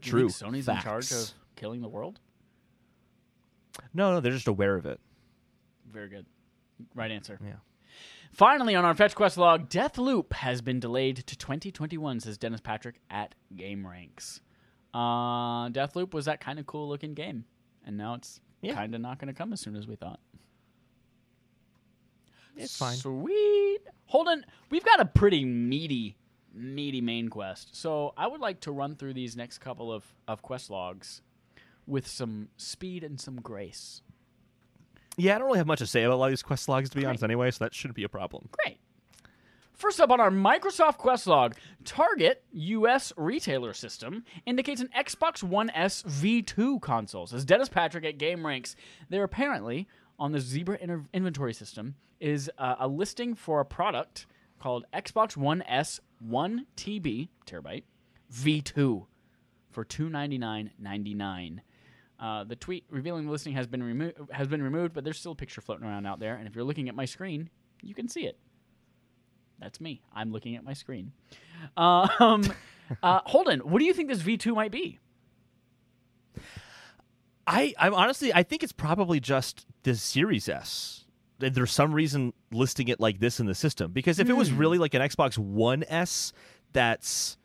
You 0.04 0.12
True. 0.12 0.30
think 0.30 0.54
Sony's 0.54 0.66
Facts. 0.66 0.84
in 0.86 0.90
charge 0.90 1.12
of 1.12 1.32
killing 1.56 1.82
the 1.82 1.88
world. 1.90 2.20
No, 3.94 4.12
no, 4.14 4.20
they're 4.20 4.32
just 4.32 4.48
aware 4.48 4.76
of 4.76 4.86
it. 4.86 5.00
Very 5.92 6.10
good. 6.10 6.26
Right 6.94 7.12
answer. 7.12 7.40
Yeah. 7.44 7.54
Finally, 8.34 8.76
on 8.76 8.86
our 8.86 8.94
Fetch 8.94 9.16
Quest 9.16 9.38
log, 9.38 9.70
Deathloop 9.70 10.34
has 10.34 10.62
been 10.62 10.80
delayed 10.80 11.18
to 11.18 11.36
2021, 11.38 12.20
says 12.20 12.38
Dennis 12.38 12.62
Patrick 12.62 13.00
at 13.10 13.34
Game 13.56 13.88
Ranks. 13.88 14.42
Uh, 14.94 15.70
Deathloop 15.70 16.14
was 16.14 16.26
that 16.26 16.40
kind 16.40 16.60
of 16.60 16.66
cool 16.68 16.88
looking 16.88 17.14
game, 17.16 17.46
and 17.86 17.98
now 17.98 18.14
it's 18.16 18.40
Yeah. 18.62 18.74
kind 18.74 18.96
of 18.96 19.02
not 19.02 19.20
going 19.20 19.28
to 19.28 19.38
come 19.38 19.54
as 19.54 19.62
soon 19.62 19.76
as 19.76 19.88
we 19.88 19.96
thought. 19.96 20.20
It's 22.56 22.76
fine. 22.78 22.96
Sweet. 22.96 23.80
Holden, 24.08 24.46
we've 24.72 24.84
got 24.84 25.00
a 25.00 25.06
pretty 25.06 25.46
meaty, 25.46 26.18
meaty 26.54 27.02
main 27.02 27.30
quest. 27.30 27.76
So 27.76 28.14
I 28.18 28.26
would 28.28 28.42
like 28.42 28.62
to 28.62 28.72
run 28.72 28.96
through 28.96 29.14
these 29.14 29.36
next 29.36 29.60
couple 29.60 29.94
of, 29.94 30.04
of 30.28 30.42
quest 30.42 30.70
logs 30.70 31.22
with 31.86 32.08
some 32.08 32.50
speed 32.58 33.04
and 33.04 33.20
some 33.22 33.36
grace. 33.42 34.02
Yeah, 35.18 35.36
I 35.36 35.38
don't 35.40 35.48
really 35.48 35.58
have 35.60 35.68
much 35.68 35.80
to 35.80 35.88
say 35.88 36.04
about 36.04 36.16
a 36.16 36.18
lot 36.18 36.26
of 36.26 36.32
these 36.32 36.44
quest 36.44 36.68
logs, 36.70 36.90
to 36.90 36.96
be 36.96 37.02
Great. 37.02 37.10
honest, 37.10 37.24
anyway, 37.24 37.50
so 37.52 37.64
that 37.64 37.74
shouldn't 37.74 37.96
be 37.96 38.04
a 38.04 38.10
problem. 38.10 38.50
Great. 38.64 38.78
First 39.78 40.02
up 40.02 40.10
on 40.10 40.20
our 40.20 40.32
Microsoft 40.32 40.98
Quest 40.98 41.28
log, 41.28 41.56
Target 41.86 42.44
US 42.52 43.14
retailer 43.16 43.74
system 43.74 44.26
indicates 44.48 44.82
an 44.82 44.90
Xbox 44.98 45.44
One 45.44 45.70
S 45.70 46.02
V2 46.02 46.82
console. 46.82 47.30
As 47.32 47.46
Dennis 47.46 47.70
Patrick 47.70 48.04
at 48.04 48.18
Game 48.18 48.40
GameRanks. 48.40 48.74
There 49.10 49.24
apparently 49.24 49.88
on 50.18 50.32
the 50.32 50.40
Zebra 50.40 50.80
inter- 50.82 51.06
inventory 51.14 51.54
system 51.54 51.94
is 52.20 52.50
uh, 52.58 52.76
a 52.80 52.88
listing 52.88 53.36
for 53.36 53.60
a 53.60 53.66
product 53.66 54.26
called 54.60 54.86
Xbox 54.92 55.38
One 55.38 55.62
S 55.62 56.00
1 56.22 56.66
TB 56.76 57.30
terabyte 57.46 57.84
V2 58.34 59.06
for 59.70 59.84
two 59.84 60.10
ninety 60.10 60.40
nine 60.40 60.72
ninety 60.80 61.14
nine. 61.14 61.62
Uh, 62.20 62.44
the 62.44 62.56
tweet 62.56 62.84
revealing 62.90 63.26
the 63.28 63.32
listing 63.32 63.54
has 63.54 63.68
been 63.68 64.12
has 64.32 64.48
been 64.48 64.64
removed, 64.64 64.96
but 64.96 65.04
there's 65.04 65.20
still 65.20 65.34
a 65.34 65.36
picture 65.36 65.62
floating 65.62 65.86
around 65.86 66.08
out 66.08 66.20
there. 66.20 66.34
And 66.34 66.48
if 66.48 66.56
you're 66.56 66.66
looking 66.66 66.90
at 66.90 66.96
my 66.96 67.06
screen, 67.06 67.52
you 67.84 67.94
can 67.94 68.08
see 68.08 68.26
it. 68.26 68.40
That's 69.60 69.82
me. 69.82 70.02
I'm 70.14 70.32
looking 70.32 70.56
at 70.56 70.64
my 70.64 70.74
screen. 70.74 71.12
Um, 71.76 72.44
uh, 73.04 73.22
Holden, 73.26 73.60
what 73.62 73.80
do 73.80 73.86
you 73.86 73.94
think 73.94 74.10
this 74.10 74.22
V2 74.22 74.54
might 74.54 74.72
be? 74.72 75.00
I, 77.48 77.74
I'm 77.80 77.94
honestly, 77.94 78.34
I 78.34 78.44
think 78.44 78.62
it's 78.62 78.74
probably 78.74 79.20
just 79.20 79.66
the 79.84 79.96
Series 79.96 80.50
S. 80.50 81.06
There's 81.40 81.72
some 81.72 81.94
reason 81.94 82.34
listing 82.52 82.88
it 82.88 83.00
like 83.00 83.20
this 83.20 83.40
in 83.40 83.46
the 83.46 83.56
system 83.56 83.92
because 83.92 84.20
if 84.20 84.28
it 84.28 84.34
was 84.34 84.52
really 84.52 84.80
like 84.80 84.96
an 84.96 85.02
Xbox 85.04 85.38
One 85.38 85.84
S, 85.88 86.34
that's 86.74 87.38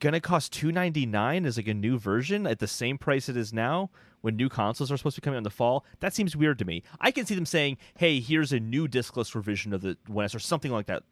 gonna 0.00 0.20
cost 0.20 0.52
two 0.52 0.72
ninety 0.72 1.04
nine 1.04 1.44
as 1.44 1.58
like 1.58 1.68
a 1.68 1.74
new 1.74 1.98
version 1.98 2.46
at 2.46 2.60
the 2.60 2.66
same 2.66 2.96
price 2.96 3.28
it 3.28 3.36
is 3.36 3.52
now 3.52 3.90
when 4.24 4.36
new 4.36 4.48
consoles 4.48 4.90
are 4.90 4.96
supposed 4.96 5.16
to 5.16 5.20
be 5.20 5.24
coming 5.24 5.36
out 5.36 5.38
in 5.38 5.44
the 5.44 5.50
fall. 5.50 5.84
That 6.00 6.14
seems 6.14 6.34
weird 6.34 6.58
to 6.60 6.64
me. 6.64 6.82
I 6.98 7.10
can 7.10 7.26
see 7.26 7.34
them 7.34 7.44
saying, 7.44 7.76
"Hey, 7.98 8.20
here's 8.20 8.52
a 8.52 8.58
new 8.58 8.88
discless 8.88 9.34
revision 9.34 9.74
of 9.74 9.82
the 9.82 9.98
One 10.06 10.24
S 10.24 10.34
or 10.34 10.38
something 10.38 10.72
like 10.72 10.86
that." 10.86 11.02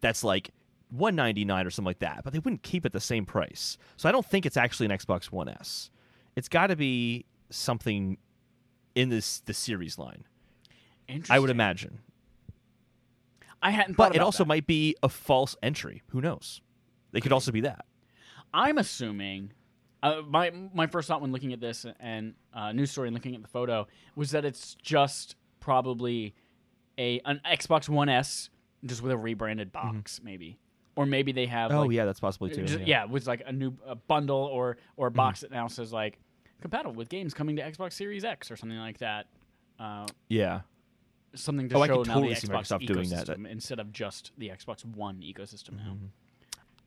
That's 0.00 0.22
like. 0.24 0.50
199 0.92 1.66
or 1.66 1.70
something 1.70 1.86
like 1.86 2.00
that, 2.00 2.22
but 2.24 2.32
they 2.32 2.40
wouldn't 2.40 2.64
keep 2.64 2.84
it 2.84 2.90
the 2.92 2.98
same 2.98 3.24
price. 3.24 3.78
So 3.96 4.08
I 4.08 4.12
don't 4.12 4.26
think 4.26 4.44
it's 4.44 4.56
actually 4.56 4.86
an 4.86 4.90
Xbox 4.90 5.26
One 5.26 5.48
S. 5.48 5.88
It's 6.34 6.48
got 6.48 6.66
to 6.66 6.74
be 6.74 7.26
something 7.48 8.18
in 8.96 9.08
this 9.08 9.38
the 9.38 9.54
series 9.54 9.98
line. 9.98 10.24
Interesting. 11.06 11.32
I 11.36 11.38
would 11.38 11.48
imagine. 11.48 12.00
I 13.62 13.70
hadn't 13.70 13.94
thought 13.94 14.08
But 14.10 14.16
it 14.16 14.20
also 14.20 14.42
that. 14.42 14.48
might 14.48 14.66
be 14.66 14.96
a 15.00 15.08
false 15.08 15.54
entry. 15.62 16.02
Who 16.08 16.20
knows? 16.20 16.60
They 17.12 17.20
could 17.20 17.32
also 17.32 17.52
be 17.52 17.60
that. 17.60 17.84
I'm 18.52 18.76
assuming. 18.76 19.52
Uh, 20.02 20.22
my 20.26 20.50
my 20.74 20.86
first 20.86 21.08
thought 21.08 21.20
when 21.20 21.30
looking 21.32 21.52
at 21.52 21.60
this 21.60 21.84
and 22.00 22.34
uh, 22.54 22.72
news 22.72 22.90
story 22.90 23.08
and 23.08 23.14
looking 23.14 23.34
at 23.34 23.42
the 23.42 23.48
photo 23.48 23.86
was 24.16 24.30
that 24.30 24.44
it's 24.44 24.74
just 24.82 25.36
probably 25.60 26.34
a 26.98 27.20
an 27.24 27.40
Xbox 27.46 27.88
One 27.88 28.08
S 28.08 28.48
just 28.84 29.02
with 29.02 29.12
a 29.12 29.16
rebranded 29.16 29.72
box, 29.72 30.20
maybe, 30.24 30.58
or 30.96 31.04
maybe 31.04 31.32
they 31.32 31.46
have. 31.46 31.70
Mm-hmm. 31.70 31.78
Oh 31.80 31.82
like, 31.82 31.92
yeah, 31.92 32.04
that's 32.06 32.20
possibly 32.20 32.50
too. 32.50 32.62
just- 32.64 32.80
yeah. 32.80 32.86
yeah, 32.86 33.04
with 33.04 33.26
like 33.26 33.42
a 33.46 33.52
new 33.52 33.74
a 33.86 33.94
bundle 33.94 34.38
or 34.38 34.78
or 34.96 35.08
Mm-hmm. 35.10 35.14
a 35.14 35.22
box 35.22 35.40
that 35.40 35.50
now 35.50 35.66
says 35.68 35.92
like 35.92 36.18
compatible 36.62 36.94
with 36.94 37.08
games 37.08 37.34
coming 37.34 37.56
to 37.56 37.62
Xbox 37.62 37.92
Series 37.94 38.24
X 38.24 38.50
or 38.50 38.56
something 38.56 38.78
like 38.78 38.98
that. 38.98 39.26
Uh, 39.78 40.06
Yeah. 40.28 40.60
something 41.34 41.68
to 41.68 41.76
Oh, 41.76 41.82
I 41.82 41.86
show 41.88 41.98
could 41.98 42.08
now 42.08 42.14
totally 42.14 42.34
the 42.34 42.40
Xbox 42.40 42.68
Microsoft 42.72 42.86
doing 42.86 43.08
that. 43.10 43.26
ecosystem 43.28 43.46
instead 43.50 43.78
of 43.80 43.92
just 43.92 44.32
the 44.38 44.48
Xbox 44.48 44.84
One 44.84 45.16
ecosystem. 45.20 45.74
Mm-hmm. 45.74 46.06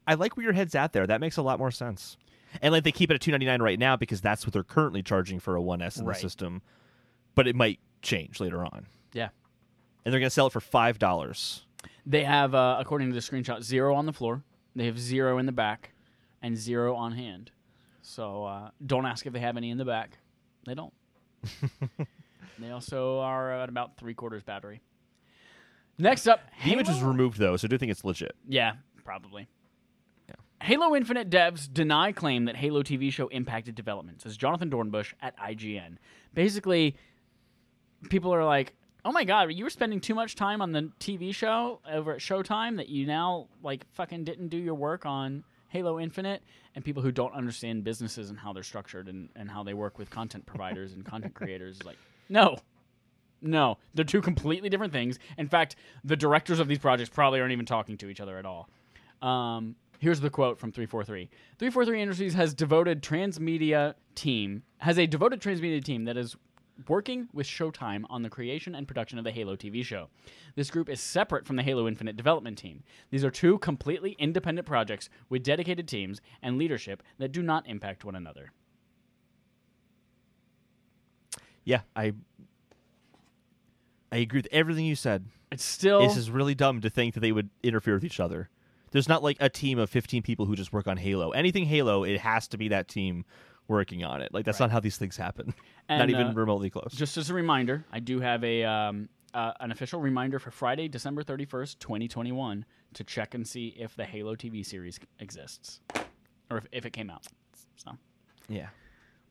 I 0.07 0.15
like 0.15 0.35
where 0.35 0.43
your 0.43 0.53
head's 0.53 0.75
at 0.75 0.93
there. 0.93 1.07
That 1.07 1.21
makes 1.21 1.37
a 1.37 1.41
lot 1.41 1.59
more 1.59 1.71
sense. 1.71 2.17
And 2.61 2.71
like 2.71 2.83
they 2.83 2.91
keep 2.91 3.09
it 3.11 3.15
at 3.15 3.21
two 3.21 3.31
ninety 3.31 3.45
nine 3.45 3.61
right 3.61 3.79
now 3.79 3.95
because 3.95 4.21
that's 4.21 4.45
what 4.45 4.53
they're 4.53 4.63
currently 4.63 5.01
charging 5.03 5.39
for 5.39 5.55
a 5.55 5.61
One 5.61 5.81
S 5.81 5.97
in 5.97 6.05
Right. 6.05 6.15
the 6.15 6.21
system. 6.21 6.61
But 7.35 7.47
it 7.47 7.55
might 7.55 7.79
change 8.01 8.39
later 8.39 8.63
on. 8.63 8.85
Yeah. 9.13 9.29
And 10.05 10.13
they're 10.13 10.19
gonna 10.19 10.29
sell 10.29 10.47
it 10.47 10.53
for 10.53 10.59
five 10.61 10.99
dollars. 10.99 11.65
They 12.05 12.23
have, 12.25 12.53
uh, 12.53 12.77
according 12.79 13.09
to 13.09 13.13
the 13.13 13.21
screenshot, 13.21 13.61
zero 13.63 13.95
on 13.95 14.05
the 14.05 14.13
floor. 14.13 14.43
They 14.75 14.85
have 14.85 14.99
zero 14.99 15.37
in 15.37 15.45
the 15.45 15.51
back, 15.51 15.93
and 16.41 16.57
zero 16.57 16.95
on 16.95 17.13
hand. 17.13 17.51
So 18.01 18.43
uh, 18.45 18.69
don't 18.85 19.05
ask 19.05 19.25
if 19.25 19.33
they 19.33 19.39
have 19.39 19.55
any 19.57 19.69
in 19.69 19.77
the 19.77 19.85
back. 19.85 20.17
They 20.65 20.73
don't. 20.75 20.93
they 22.59 22.71
also 22.71 23.19
are 23.19 23.51
at 23.51 23.69
about 23.69 23.97
three 23.97 24.13
quarters 24.13 24.43
battery. 24.43 24.81
Next 25.97 26.27
up, 26.27 26.41
The 26.63 26.71
image 26.73 26.87
was 26.87 27.01
removed 27.01 27.37
though, 27.37 27.55
so 27.55 27.67
I 27.67 27.69
do 27.69 27.77
think 27.77 27.91
it's 27.91 28.03
legit. 28.03 28.35
Yeah, 28.47 28.73
probably. 29.05 29.47
Halo 30.63 30.95
Infinite 30.95 31.29
devs 31.29 31.67
deny 31.71 32.13
claim 32.13 32.45
that 32.45 32.55
Halo 32.55 32.83
TV 32.83 33.11
show 33.11 33.27
impacted 33.27 33.75
development, 33.75 34.21
says 34.21 34.37
Jonathan 34.37 34.69
Dornbush 34.69 35.11
at 35.21 35.37
IGN. 35.37 35.97
Basically, 36.33 36.95
people 38.09 38.33
are 38.33 38.45
like, 38.45 38.73
"Oh 39.03 39.11
my 39.11 39.25
god, 39.25 39.51
you 39.51 39.65
were 39.65 39.69
spending 39.69 39.99
too 39.99 40.15
much 40.15 40.35
time 40.35 40.61
on 40.61 40.71
the 40.71 40.89
TV 41.01 41.35
show 41.35 41.81
over 41.91 42.13
at 42.13 42.19
Showtime 42.19 42.77
that 42.77 42.87
you 42.87 43.05
now 43.05 43.49
like 43.61 43.85
fucking 43.91 44.23
didn't 44.23 44.47
do 44.47 44.57
your 44.57 44.75
work 44.75 45.05
on 45.05 45.43
Halo 45.67 45.99
Infinite." 45.99 46.41
And 46.75 46.85
people 46.85 47.03
who 47.03 47.11
don't 47.11 47.33
understand 47.33 47.83
businesses 47.83 48.29
and 48.29 48.39
how 48.39 48.53
they're 48.53 48.63
structured 48.63 49.09
and, 49.09 49.27
and 49.35 49.51
how 49.51 49.63
they 49.63 49.73
work 49.73 49.99
with 49.99 50.09
content 50.09 50.45
providers 50.45 50.93
and 50.93 51.03
content 51.03 51.33
creators 51.33 51.83
like, 51.83 51.97
no, 52.29 52.55
no, 53.41 53.79
they're 53.95 54.05
two 54.05 54.21
completely 54.21 54.69
different 54.69 54.93
things. 54.93 55.19
In 55.37 55.49
fact, 55.49 55.75
the 56.05 56.15
directors 56.15 56.61
of 56.61 56.69
these 56.69 56.79
projects 56.79 57.09
probably 57.09 57.41
aren't 57.41 57.51
even 57.51 57.65
talking 57.65 57.97
to 57.97 58.07
each 58.07 58.21
other 58.21 58.37
at 58.37 58.45
all. 58.45 58.69
Um, 59.21 59.75
here's 60.03 60.19
the 60.19 60.29
quote 60.29 60.59
from 60.59 60.71
343. 60.71 61.29
343 61.57 62.01
Industries 62.01 62.33
has 62.33 62.53
devoted 62.53 63.01
transmedia 63.01 63.93
team 64.15 64.63
has 64.79 64.99
a 64.99 65.07
devoted 65.07 65.39
transmedia 65.41 65.81
team 65.81 66.03
that 66.03 66.17
is 66.17 66.35
working 66.89 67.29
with 67.31 67.47
Showtime 67.47 68.03
on 68.09 68.21
the 68.21 68.29
creation 68.29 68.75
and 68.75 68.85
production 68.85 69.17
of 69.17 69.23
the 69.23 69.31
Halo 69.31 69.55
TV 69.55 69.83
show. 69.83 70.09
This 70.55 70.69
group 70.69 70.89
is 70.89 70.99
separate 70.99 71.47
from 71.47 71.55
the 71.55 71.63
Halo 71.63 71.87
Infinite 71.87 72.17
development 72.17 72.57
team. 72.57 72.83
These 73.11 73.23
are 73.23 73.31
two 73.31 73.59
completely 73.59 74.17
independent 74.19 74.67
projects 74.67 75.07
with 75.29 75.41
dedicated 75.41 75.87
teams 75.87 76.19
and 76.41 76.57
leadership 76.57 77.01
that 77.17 77.31
do 77.31 77.41
not 77.41 77.65
impact 77.67 78.03
one 78.03 78.15
another. 78.15 78.51
Yeah, 81.63 81.81
I 81.95 82.13
I 84.11 84.17
agree 84.17 84.39
with 84.39 84.49
everything 84.51 84.85
you 84.85 84.95
said. 84.95 85.25
It's 85.49 85.63
still 85.63 86.01
This 86.01 86.17
is 86.17 86.29
really 86.29 86.55
dumb 86.55 86.81
to 86.81 86.89
think 86.89 87.13
that 87.13 87.21
they 87.21 87.31
would 87.31 87.49
interfere 87.63 87.93
with 87.93 88.03
each 88.03 88.19
other. 88.19 88.49
There's 88.93 89.09
not 89.09 89.23
like 89.23 89.37
a 89.39 89.49
team 89.49 89.79
of 89.79 89.89
15 89.89 90.21
people 90.21 90.45
who 90.45 90.55
just 90.55 90.71
work 90.71 90.87
on 90.87 90.97
Halo. 90.97 91.31
Anything 91.31 91.65
Halo, 91.65 92.03
it 92.03 92.19
has 92.19 92.47
to 92.49 92.57
be 92.57 92.69
that 92.69 92.87
team 92.87 93.25
working 93.67 94.03
on 94.03 94.21
it. 94.21 94.33
Like 94.33 94.45
that's 94.45 94.59
not 94.59 94.71
how 94.71 94.79
these 94.79 94.97
things 94.97 95.17
happen. 95.17 95.53
not 95.89 96.09
even 96.09 96.27
uh, 96.27 96.33
remotely 96.33 96.69
close. 96.69 96.93
Just 96.93 97.17
as 97.17 97.29
a 97.29 97.33
reminder, 97.33 97.83
I 97.91 97.99
do 97.99 98.19
have 98.19 98.43
a 98.43 98.63
um, 98.63 99.09
uh, 99.33 99.53
an 99.59 99.71
official 99.71 99.99
reminder 99.99 100.37
for 100.37 100.51
Friday, 100.51 100.87
December 100.87 101.23
thirty 101.23 101.45
first, 101.45 101.79
twenty 101.79 102.07
twenty 102.07 102.31
one, 102.31 102.65
to 102.93 103.03
check 103.03 103.33
and 103.33 103.47
see 103.47 103.75
if 103.79 103.95
the 103.95 104.05
Halo 104.05 104.35
TV 104.35 104.65
series 104.65 104.99
exists, 105.19 105.81
or 106.51 106.57
if, 106.57 106.67
if 106.71 106.85
it 106.85 106.93
came 106.93 107.09
out. 107.09 107.25
So 107.77 107.91
yeah. 108.47 108.67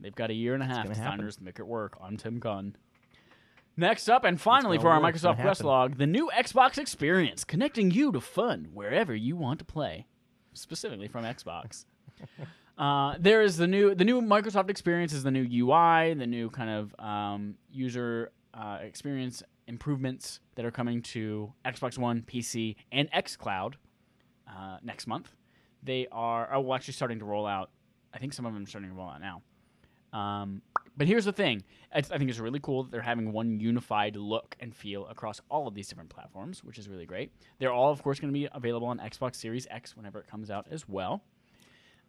they've 0.01 0.15
got 0.15 0.31
a 0.31 0.35
year 0.35 0.55
and 0.55 0.63
a 0.63 0.67
half 0.67 0.89
happen. 0.97 1.31
to 1.31 1.43
make 1.43 1.61
it 1.61 1.67
work. 1.67 1.97
I'm 2.03 2.17
Tim 2.17 2.41
Gunn. 2.41 2.77
Next 3.77 4.09
up, 4.09 4.25
and 4.25 4.41
finally 4.41 4.79
for 4.79 4.91
our 4.91 5.01
work. 5.01 5.15
Microsoft 5.15 5.41
Quest 5.41 5.65
log, 5.65 5.97
the 5.97 6.07
new 6.07 6.31
Xbox 6.35 6.77
experience, 6.77 7.43
connecting 7.45 7.91
you 7.91 8.13
to 8.13 8.21
fun 8.21 8.69
wherever 8.73 9.15
you 9.15 9.35
want 9.37 9.59
to 9.61 9.65
play, 9.65 10.07
specifically 10.53 11.09
from 11.09 11.25
Xbox. 11.25 11.85
Uh, 12.79 13.15
there 13.21 13.43
is 13.43 13.59
the 13.59 13.67
new 13.67 13.95
the 13.95 14.05
new 14.05 14.23
Microsoft 14.23 14.71
experience 14.71 15.13
is 15.13 15.23
the 15.23 15.31
new 15.31 15.43
UI, 15.43 16.15
the 16.15 16.27
new 16.27 16.49
kind 16.49 16.71
of 16.71 16.95
um, 16.99 17.55
user 17.71 18.33
uh, 18.55 18.79
experience 18.81 19.43
improvements 19.67 20.41
that 20.55 20.65
are 20.65 20.71
coming 20.71 21.03
to 21.03 21.53
Xbox 21.65 21.99
One, 21.99 22.23
PC, 22.23 22.77
and 22.91 23.11
XCloud 23.13 23.75
uh, 24.49 24.79
next 24.83 25.07
month. 25.07 25.35
They 25.83 26.07
are 26.11 26.49
oh, 26.53 26.61
well, 26.61 26.75
actually 26.75 26.95
starting 26.95 27.19
to 27.19 27.25
roll 27.25 27.47
out. 27.47 27.71
I 28.15 28.19
think 28.19 28.33
some 28.33 28.47
of 28.47 28.55
them 28.55 28.63
are 28.63 28.67
starting 28.67 28.91
to 28.91 28.97
roll 28.97 29.11
out 29.11 29.21
now. 29.21 29.43
Um, 30.19 30.63
but 30.97 31.07
here's 31.07 31.25
the 31.25 31.33
thing: 31.33 31.63
it's, 31.95 32.11
I 32.11 32.19
think 32.19 32.31
it's 32.31 32.39
really 32.39 32.61
cool 32.61 32.85
that 32.85 32.93
they're 32.93 33.01
having 33.01 33.33
one 33.33 33.61
unified 33.61 34.17
look 34.17 34.57
and 34.61 34.75
feel 34.75 35.07
across 35.07 35.41
all 35.51 35.67
of 35.67 35.75
these 35.75 35.89
different 35.89 36.11
platforms, 36.11 36.63
which 36.63 36.79
is 36.79 36.89
really 36.89 37.07
great. 37.07 37.33
They're 37.59 37.73
all, 37.73 37.91
of 37.91 38.03
course, 38.03 38.21
going 38.21 38.33
to 38.33 38.39
be 38.39 38.49
available 38.53 38.87
on 38.87 38.99
Xbox 38.99 39.37
Series 39.37 39.67
X 39.71 39.97
whenever 39.97 40.19
it 40.21 40.27
comes 40.27 40.51
out 40.51 40.67
as 40.71 40.89
well. 40.89 41.23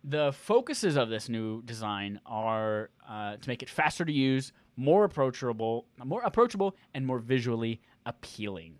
The 0.03 0.33
focuses 0.33 0.97
of 0.97 1.09
this 1.09 1.29
new 1.29 1.61
design 1.61 2.19
are 2.25 2.89
uh, 3.07 3.37
to 3.37 3.49
make 3.49 3.63
it 3.63 3.69
faster 3.69 4.03
to 4.03 4.11
use, 4.11 4.51
more 4.75 5.05
approachable, 5.05 5.87
more 6.03 6.21
approachable, 6.23 6.75
and 6.93 7.05
more 7.05 7.19
visually 7.19 7.81
appealing. 8.05 8.75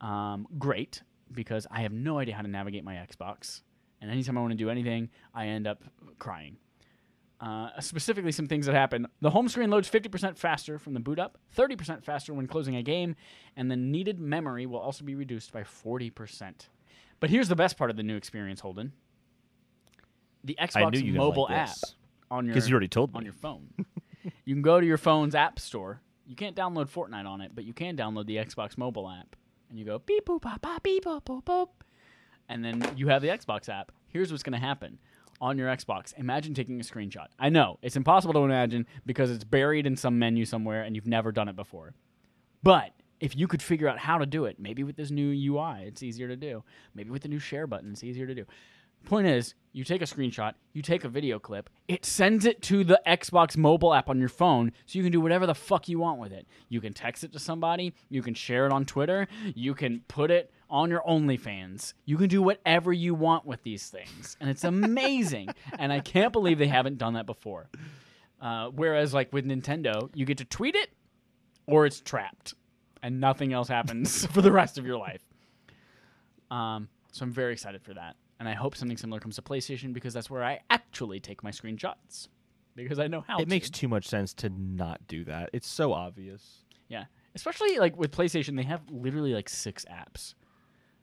Um, 0.00 0.46
great 0.58 1.02
because 1.32 1.66
I 1.70 1.80
have 1.80 1.92
no 1.92 2.18
idea 2.18 2.34
how 2.34 2.42
to 2.42 2.48
navigate 2.48 2.84
my 2.84 2.94
Xbox, 2.94 3.62
and 4.00 4.10
anytime 4.10 4.38
I 4.38 4.40
want 4.40 4.52
to 4.52 4.56
do 4.56 4.70
anything, 4.70 5.08
I 5.34 5.46
end 5.48 5.66
up 5.66 5.82
crying. 6.18 6.58
Uh, 7.40 7.68
specifically, 7.80 8.32
some 8.32 8.46
things 8.46 8.64
that 8.66 8.74
happen. 8.74 9.06
The 9.20 9.30
home 9.30 9.48
screen 9.48 9.68
loads 9.68 9.90
50% 9.90 10.38
faster 10.38 10.78
from 10.78 10.94
the 10.94 11.00
boot 11.00 11.18
up, 11.18 11.36
30% 11.56 12.02
faster 12.04 12.32
when 12.32 12.46
closing 12.46 12.76
a 12.76 12.82
game, 12.82 13.16
and 13.56 13.70
the 13.70 13.76
needed 13.76 14.18
memory 14.18 14.66
will 14.66 14.78
also 14.78 15.04
be 15.04 15.14
reduced 15.14 15.52
by 15.52 15.62
40%. 15.62 16.68
But 17.20 17.30
here's 17.30 17.48
the 17.48 17.56
best 17.56 17.76
part 17.76 17.90
of 17.90 17.96
the 17.96 18.02
new 18.02 18.16
experience, 18.16 18.60
Holden. 18.60 18.92
The 20.44 20.56
Xbox 20.60 21.14
mobile 21.14 21.44
like 21.44 21.52
app 21.52 21.76
on 22.30 22.44
your 22.46 22.54
Because 22.54 22.68
you 22.68 22.74
already 22.74 22.88
told 22.88 23.14
on 23.14 23.20
me. 23.22 23.26
your 23.26 23.34
phone. 23.34 23.68
you 24.44 24.54
can 24.54 24.62
go 24.62 24.80
to 24.80 24.86
your 24.86 24.98
phone's 24.98 25.34
app 25.34 25.58
store. 25.58 26.00
You 26.26 26.36
can't 26.36 26.56
download 26.56 26.88
Fortnite 26.88 27.26
on 27.26 27.40
it, 27.40 27.52
but 27.54 27.64
you 27.64 27.72
can 27.72 27.96
download 27.96 28.26
the 28.26 28.36
Xbox 28.36 28.78
mobile 28.78 29.08
app. 29.08 29.36
And 29.68 29.78
you 29.78 29.84
go 29.84 29.98
beep 29.98 30.26
boop 30.26 30.42
bop 30.42 30.82
beep 30.82 31.04
boop 31.04 31.24
boop 31.24 31.44
boop. 31.44 31.68
And 32.48 32.64
then 32.64 32.82
you 32.96 33.08
have 33.08 33.22
the 33.22 33.28
Xbox 33.28 33.68
app. 33.68 33.90
Here's 34.08 34.30
what's 34.30 34.42
gonna 34.42 34.58
happen. 34.60 34.98
On 35.40 35.58
your 35.58 35.68
Xbox, 35.68 36.16
imagine 36.16 36.54
taking 36.54 36.80
a 36.80 36.84
screenshot. 36.84 37.26
I 37.38 37.48
know, 37.48 37.78
it's 37.82 37.96
impossible 37.96 38.34
to 38.34 38.40
imagine 38.40 38.86
because 39.04 39.30
it's 39.30 39.44
buried 39.44 39.86
in 39.86 39.96
some 39.96 40.18
menu 40.18 40.44
somewhere 40.44 40.82
and 40.82 40.94
you've 40.94 41.06
never 41.06 41.32
done 41.32 41.48
it 41.48 41.56
before. 41.56 41.92
But 42.62 42.92
if 43.20 43.36
you 43.36 43.46
could 43.46 43.62
figure 43.62 43.88
out 43.88 43.98
how 43.98 44.18
to 44.18 44.26
do 44.26 44.44
it, 44.44 44.58
maybe 44.58 44.84
with 44.84 44.96
this 44.96 45.10
new 45.10 45.30
UI, 45.30 45.84
it's 45.84 46.02
easier 46.02 46.28
to 46.28 46.36
do. 46.36 46.62
Maybe 46.94 47.10
with 47.10 47.22
the 47.22 47.28
new 47.28 47.38
share 47.38 47.66
button, 47.66 47.92
it's 47.92 48.04
easier 48.04 48.26
to 48.26 48.34
do. 48.34 48.44
Point 49.04 49.26
is, 49.26 49.54
you 49.72 49.84
take 49.84 50.00
a 50.00 50.06
screenshot, 50.06 50.54
you 50.72 50.80
take 50.80 51.04
a 51.04 51.08
video 51.10 51.38
clip, 51.38 51.68
it 51.88 52.06
sends 52.06 52.46
it 52.46 52.62
to 52.62 52.84
the 52.84 53.00
Xbox 53.06 53.54
mobile 53.54 53.92
app 53.92 54.08
on 54.08 54.18
your 54.18 54.30
phone 54.30 54.72
so 54.86 54.98
you 54.98 55.02
can 55.02 55.12
do 55.12 55.20
whatever 55.20 55.46
the 55.46 55.54
fuck 55.54 55.88
you 55.88 55.98
want 55.98 56.18
with 56.20 56.32
it. 56.32 56.46
You 56.70 56.80
can 56.80 56.94
text 56.94 57.22
it 57.22 57.32
to 57.32 57.38
somebody, 57.38 57.92
you 58.08 58.22
can 58.22 58.32
share 58.32 58.64
it 58.64 58.72
on 58.72 58.86
Twitter, 58.86 59.28
you 59.54 59.74
can 59.74 60.02
put 60.08 60.30
it 60.30 60.50
on 60.74 60.90
your 60.90 61.02
OnlyFans. 61.02 61.94
You 62.04 62.16
can 62.16 62.28
do 62.28 62.42
whatever 62.42 62.92
you 62.92 63.14
want 63.14 63.46
with 63.46 63.62
these 63.62 63.86
things. 63.88 64.36
And 64.40 64.50
it's 64.50 64.64
amazing. 64.64 65.50
and 65.78 65.92
I 65.92 66.00
can't 66.00 66.32
believe 66.32 66.58
they 66.58 66.66
haven't 66.66 66.98
done 66.98 67.14
that 67.14 67.26
before. 67.26 67.68
Uh, 68.40 68.70
whereas, 68.74 69.14
like 69.14 69.32
with 69.32 69.46
Nintendo, 69.46 70.10
you 70.14 70.26
get 70.26 70.38
to 70.38 70.44
tweet 70.44 70.74
it 70.74 70.90
or 71.66 71.86
it's 71.86 72.00
trapped 72.00 72.54
and 73.04 73.20
nothing 73.20 73.52
else 73.52 73.68
happens 73.68 74.26
for 74.32 74.42
the 74.42 74.50
rest 74.50 74.76
of 74.76 74.84
your 74.84 74.98
life. 74.98 75.22
Um, 76.50 76.88
so 77.12 77.22
I'm 77.24 77.30
very 77.32 77.52
excited 77.52 77.82
for 77.82 77.94
that. 77.94 78.16
And 78.40 78.48
I 78.48 78.54
hope 78.54 78.76
something 78.76 78.96
similar 78.96 79.20
comes 79.20 79.36
to 79.36 79.42
PlayStation 79.42 79.92
because 79.92 80.12
that's 80.12 80.28
where 80.28 80.42
I 80.42 80.58
actually 80.70 81.20
take 81.20 81.44
my 81.44 81.52
screenshots 81.52 82.26
because 82.74 82.98
I 82.98 83.06
know 83.06 83.20
how 83.26 83.38
It 83.38 83.44
to. 83.44 83.48
makes 83.48 83.70
too 83.70 83.86
much 83.86 84.08
sense 84.08 84.34
to 84.34 84.48
not 84.50 85.06
do 85.06 85.24
that. 85.26 85.50
It's 85.52 85.68
so 85.68 85.92
obvious. 85.92 86.64
Yeah. 86.88 87.04
Especially 87.36 87.78
like 87.78 87.96
with 87.96 88.10
PlayStation, 88.10 88.56
they 88.56 88.64
have 88.64 88.80
literally 88.90 89.32
like 89.34 89.48
six 89.48 89.84
apps. 89.90 90.34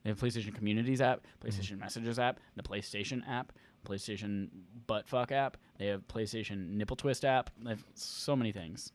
They 0.04 0.10
have 0.10 0.20
PlayStation 0.20 0.54
Communities 0.54 1.02
app, 1.02 1.26
PlayStation 1.44 1.80
Messages 1.80 2.18
app, 2.18 2.40
the 2.56 2.64
PlayStation 2.64 3.22
app, 3.28 3.52
PlayStation 3.86 4.48
Buttfuck 4.88 5.32
app. 5.32 5.58
They 5.78 5.88
have 5.88 6.08
PlayStation 6.08 6.70
Nipple 6.72 6.96
Twist 6.96 7.24
app. 7.24 7.52
They 7.64 7.72
have 7.72 7.84
so 7.94 8.36
many 8.36 8.52
things. 8.52 8.92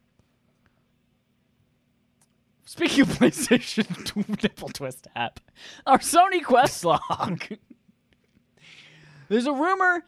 Speaking 2.64 3.02
of 3.02 3.08
PlayStation 3.18 4.42
Nipple 4.42 4.68
Twist 4.68 5.06
app, 5.14 5.40
our 5.86 5.98
Sony 5.98 6.42
Quest 6.42 6.84
log. 6.84 7.44
There's 9.28 9.46
a 9.46 9.52
rumor 9.52 10.04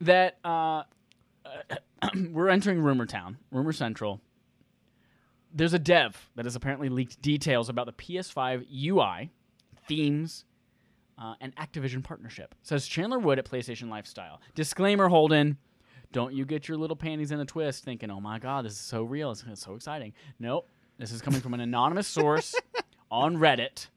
that 0.00 0.38
uh, 0.44 0.84
we're 2.30 2.48
entering 2.48 2.80
rumor 2.80 3.06
town, 3.06 3.38
rumor 3.50 3.72
central 3.72 4.20
there's 5.52 5.74
a 5.74 5.78
dev 5.78 6.30
that 6.36 6.44
has 6.44 6.56
apparently 6.56 6.88
leaked 6.88 7.20
details 7.22 7.68
about 7.68 7.86
the 7.86 7.92
PS5 7.92 8.66
UI, 8.70 9.30
themes, 9.88 10.44
uh, 11.18 11.34
and 11.40 11.54
Activision 11.56 12.02
partnership. 12.02 12.54
Says 12.62 12.86
Chandler 12.86 13.18
Wood 13.18 13.38
at 13.38 13.44
PlayStation 13.44 13.88
Lifestyle. 13.88 14.40
Disclaimer, 14.54 15.08
Holden. 15.08 15.58
Don't 16.12 16.32
you 16.32 16.44
get 16.44 16.68
your 16.68 16.78
little 16.78 16.96
panties 16.96 17.32
in 17.32 17.40
a 17.40 17.44
twist 17.44 17.84
thinking, 17.84 18.10
oh 18.10 18.20
my 18.20 18.38
God, 18.38 18.64
this 18.64 18.72
is 18.72 18.78
so 18.78 19.02
real. 19.02 19.30
It's, 19.30 19.44
it's 19.50 19.64
so 19.64 19.74
exciting. 19.74 20.14
Nope. 20.38 20.68
This 20.98 21.12
is 21.12 21.20
coming 21.20 21.40
from 21.40 21.54
an 21.54 21.60
anonymous 21.60 22.06
source 22.06 22.54
on 23.10 23.36
Reddit. 23.36 23.88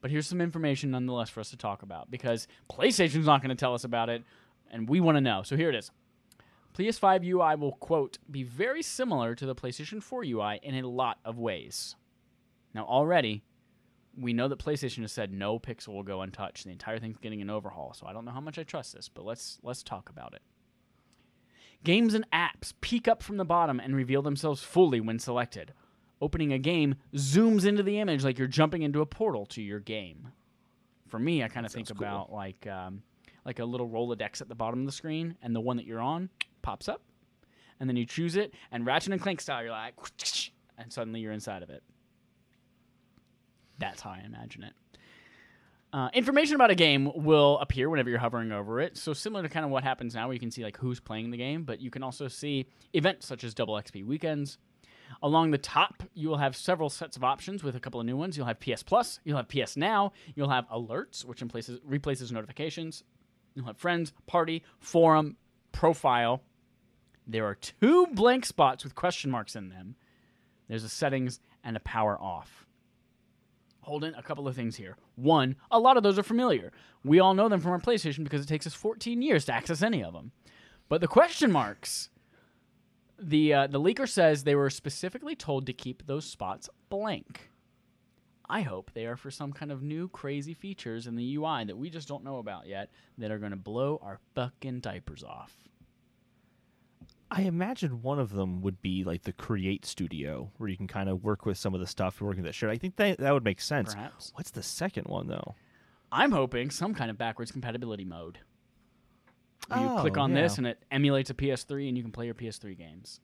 But 0.00 0.10
here's 0.10 0.26
some 0.26 0.40
information 0.40 0.90
nonetheless 0.90 1.28
for 1.28 1.40
us 1.40 1.50
to 1.50 1.56
talk 1.56 1.82
about 1.82 2.10
because 2.10 2.46
PlayStation's 2.70 3.26
not 3.26 3.42
going 3.42 3.50
to 3.50 3.60
tell 3.60 3.74
us 3.74 3.84
about 3.84 4.08
it, 4.08 4.22
and 4.70 4.88
we 4.88 5.00
want 5.00 5.16
to 5.16 5.20
know. 5.20 5.42
So 5.42 5.56
here 5.56 5.68
it 5.68 5.74
is. 5.74 5.90
PS5 6.78 7.24
UI 7.26 7.56
will, 7.56 7.72
quote, 7.72 8.18
be 8.30 8.42
very 8.42 8.82
similar 8.82 9.34
to 9.34 9.44
the 9.44 9.54
PlayStation 9.54 10.02
4 10.02 10.24
UI 10.24 10.60
in 10.62 10.76
a 10.76 10.88
lot 10.88 11.18
of 11.24 11.38
ways. 11.38 11.96
Now, 12.72 12.84
already, 12.84 13.42
we 14.20 14.32
know 14.32 14.48
that 14.48 14.58
PlayStation 14.58 15.00
has 15.00 15.12
said 15.12 15.32
no 15.32 15.58
pixel 15.58 15.94
will 15.94 16.02
go 16.02 16.20
untouched. 16.20 16.64
The 16.64 16.70
entire 16.70 16.98
thing's 16.98 17.18
getting 17.18 17.40
an 17.40 17.50
overhaul, 17.50 17.94
so 17.94 18.06
I 18.06 18.12
don't 18.12 18.24
know 18.24 18.32
how 18.32 18.40
much 18.40 18.58
I 18.58 18.62
trust 18.62 18.94
this, 18.94 19.08
but 19.08 19.24
let's 19.24 19.58
let's 19.62 19.82
talk 19.82 20.10
about 20.10 20.34
it. 20.34 20.42
Games 21.82 22.12
and 22.14 22.30
apps 22.30 22.74
peek 22.80 23.08
up 23.08 23.22
from 23.22 23.38
the 23.38 23.44
bottom 23.44 23.80
and 23.80 23.96
reveal 23.96 24.20
themselves 24.20 24.62
fully 24.62 25.00
when 25.00 25.18
selected. 25.18 25.72
Opening 26.20 26.52
a 26.52 26.58
game 26.58 26.96
zooms 27.14 27.64
into 27.64 27.82
the 27.82 27.98
image 27.98 28.22
like 28.22 28.38
you're 28.38 28.46
jumping 28.46 28.82
into 28.82 29.00
a 29.00 29.06
portal 29.06 29.46
to 29.46 29.62
your 29.62 29.80
game. 29.80 30.32
For 31.08 31.18
me, 31.18 31.42
I 31.42 31.48
kind 31.48 31.64
of 31.64 31.72
think 31.72 31.88
cool. 31.88 31.96
about 31.96 32.30
like 32.30 32.66
um, 32.66 33.02
like 33.44 33.58
a 33.58 33.64
little 33.64 33.88
Rolodex 33.88 34.42
at 34.42 34.48
the 34.48 34.54
bottom 34.54 34.80
of 34.80 34.86
the 34.86 34.92
screen, 34.92 35.36
and 35.42 35.56
the 35.56 35.60
one 35.60 35.78
that 35.78 35.86
you're 35.86 36.00
on 36.00 36.28
pops 36.62 36.88
up, 36.88 37.02
and 37.80 37.88
then 37.88 37.96
you 37.96 38.04
choose 38.04 38.36
it, 38.36 38.52
and 38.70 38.84
Ratchet 38.84 39.12
and 39.12 39.22
Clank 39.22 39.40
style, 39.40 39.62
you're 39.62 39.72
like, 39.72 39.94
and 40.78 40.92
suddenly 40.92 41.20
you're 41.20 41.32
inside 41.32 41.62
of 41.62 41.70
it. 41.70 41.82
That's 43.80 44.00
how 44.02 44.10
I 44.10 44.22
imagine 44.24 44.62
it. 44.62 44.72
Uh, 45.92 46.08
information 46.14 46.54
about 46.54 46.70
a 46.70 46.76
game 46.76 47.10
will 47.16 47.58
appear 47.58 47.90
whenever 47.90 48.08
you're 48.08 48.20
hovering 48.20 48.52
over 48.52 48.80
it. 48.80 48.96
So 48.96 49.12
similar 49.12 49.42
to 49.42 49.48
kind 49.48 49.64
of 49.64 49.72
what 49.72 49.82
happens 49.82 50.14
now, 50.14 50.28
where 50.28 50.34
you 50.34 50.40
can 50.40 50.52
see 50.52 50.62
like 50.62 50.76
who's 50.76 51.00
playing 51.00 51.32
the 51.32 51.36
game, 51.36 51.64
but 51.64 51.80
you 51.80 51.90
can 51.90 52.04
also 52.04 52.28
see 52.28 52.66
events 52.92 53.26
such 53.26 53.42
as 53.42 53.54
double 53.54 53.74
XP 53.74 54.06
weekends. 54.06 54.58
Along 55.22 55.50
the 55.50 55.58
top, 55.58 56.04
you 56.14 56.28
will 56.28 56.36
have 56.36 56.54
several 56.54 56.88
sets 56.88 57.16
of 57.16 57.24
options 57.24 57.64
with 57.64 57.74
a 57.74 57.80
couple 57.80 57.98
of 57.98 58.06
new 58.06 58.16
ones. 58.16 58.36
You'll 58.36 58.46
have 58.46 58.60
PS 58.60 58.84
Plus, 58.84 59.18
you'll 59.24 59.38
have 59.38 59.48
PS 59.48 59.76
Now, 59.76 60.12
you'll 60.36 60.50
have 60.50 60.68
alerts, 60.68 61.24
which 61.24 61.42
in 61.42 61.48
places, 61.48 61.80
replaces 61.84 62.30
notifications. 62.30 63.02
You'll 63.54 63.66
have 63.66 63.76
friends, 63.76 64.12
party, 64.28 64.62
forum, 64.78 65.36
profile. 65.72 66.42
There 67.26 67.44
are 67.46 67.56
two 67.56 68.06
blank 68.12 68.46
spots 68.46 68.84
with 68.84 68.94
question 68.94 69.32
marks 69.32 69.56
in 69.56 69.70
them. 69.70 69.96
There's 70.68 70.84
a 70.84 70.88
settings 70.88 71.40
and 71.64 71.76
a 71.76 71.80
power 71.80 72.16
off. 72.20 72.66
Holden, 73.82 74.14
a 74.14 74.22
couple 74.22 74.46
of 74.46 74.54
things 74.54 74.76
here. 74.76 74.96
One, 75.16 75.56
a 75.70 75.78
lot 75.78 75.96
of 75.96 76.02
those 76.02 76.18
are 76.18 76.22
familiar. 76.22 76.72
We 77.04 77.18
all 77.18 77.34
know 77.34 77.48
them 77.48 77.60
from 77.60 77.72
our 77.72 77.80
PlayStation 77.80 78.24
because 78.24 78.42
it 78.42 78.48
takes 78.48 78.66
us 78.66 78.74
14 78.74 79.22
years 79.22 79.46
to 79.46 79.54
access 79.54 79.82
any 79.82 80.04
of 80.04 80.12
them. 80.12 80.32
But 80.88 81.00
the 81.00 81.08
question 81.08 81.50
marks, 81.50 82.10
the 83.18 83.54
uh, 83.54 83.66
the 83.66 83.80
leaker 83.80 84.08
says 84.08 84.44
they 84.44 84.54
were 84.54 84.70
specifically 84.70 85.36
told 85.36 85.66
to 85.66 85.72
keep 85.72 86.06
those 86.06 86.24
spots 86.24 86.68
blank. 86.88 87.50
I 88.48 88.62
hope 88.62 88.90
they 88.92 89.06
are 89.06 89.16
for 89.16 89.30
some 89.30 89.52
kind 89.52 89.70
of 89.70 89.82
new 89.82 90.08
crazy 90.08 90.54
features 90.54 91.06
in 91.06 91.14
the 91.14 91.36
UI 91.36 91.64
that 91.64 91.78
we 91.78 91.88
just 91.88 92.08
don't 92.08 92.24
know 92.24 92.38
about 92.38 92.66
yet 92.66 92.90
that 93.18 93.30
are 93.30 93.38
going 93.38 93.52
to 93.52 93.56
blow 93.56 94.00
our 94.02 94.18
fucking 94.34 94.80
diapers 94.80 95.22
off. 95.22 95.69
I 97.30 97.42
imagine 97.42 98.02
one 98.02 98.18
of 98.18 98.32
them 98.32 98.60
would 98.62 98.82
be 98.82 99.04
like 99.04 99.22
the 99.22 99.32
Create 99.32 99.86
Studio, 99.86 100.50
where 100.56 100.68
you 100.68 100.76
can 100.76 100.88
kind 100.88 101.08
of 101.08 101.22
work 101.22 101.46
with 101.46 101.56
some 101.56 101.74
of 101.74 101.80
the 101.80 101.86
stuff 101.86 102.20
working 102.20 102.42
with 102.42 102.48
that 102.48 102.54
shared. 102.54 102.72
I 102.72 102.78
think 102.78 102.96
that 102.96 103.18
that 103.18 103.32
would 103.32 103.44
make 103.44 103.60
sense. 103.60 103.94
Perhaps. 103.94 104.32
What's 104.34 104.50
the 104.50 104.62
second 104.62 105.06
one 105.06 105.28
though? 105.28 105.54
I'm 106.10 106.32
hoping 106.32 106.70
some 106.70 106.92
kind 106.92 107.10
of 107.10 107.16
backwards 107.18 107.52
compatibility 107.52 108.04
mode. 108.04 108.38
You 109.70 109.76
oh, 109.76 109.98
click 110.00 110.16
Oh, 110.16 110.22
on 110.22 110.32
this 110.32 110.58
and 110.58 110.66
it 110.66 110.82
emulates 110.90 111.30
a 111.30 111.34
PS3 111.34 111.88
and 111.88 111.96
you 111.96 112.02
can 112.02 112.10
play 112.10 112.26
your 112.26 112.34
PS3 112.34 112.76
games. 112.76 113.20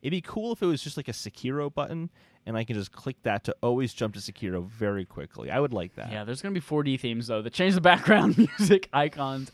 It'd 0.00 0.12
be 0.12 0.22
cool 0.22 0.52
if 0.52 0.62
it 0.62 0.66
was 0.66 0.82
just 0.82 0.96
like 0.96 1.08
a 1.08 1.12
Sekiro 1.12 1.72
button, 1.72 2.08
and 2.46 2.56
I 2.56 2.64
can 2.64 2.74
just 2.74 2.92
click 2.92 3.16
that 3.24 3.44
to 3.44 3.56
always 3.62 3.92
jump 3.92 4.14
to 4.14 4.20
Sekiro 4.20 4.66
very 4.66 5.04
quickly. 5.04 5.50
I 5.50 5.60
would 5.60 5.72
like 5.72 5.94
that. 5.96 6.10
Yeah, 6.10 6.24
there's 6.24 6.42
going 6.42 6.54
to 6.54 6.60
be 6.60 6.66
4D 6.66 6.98
themes 6.98 7.26
though 7.26 7.42
that 7.42 7.52
change 7.52 7.74
the 7.74 7.80
background 7.80 8.38
music 8.58 8.88
icons. 8.92 9.52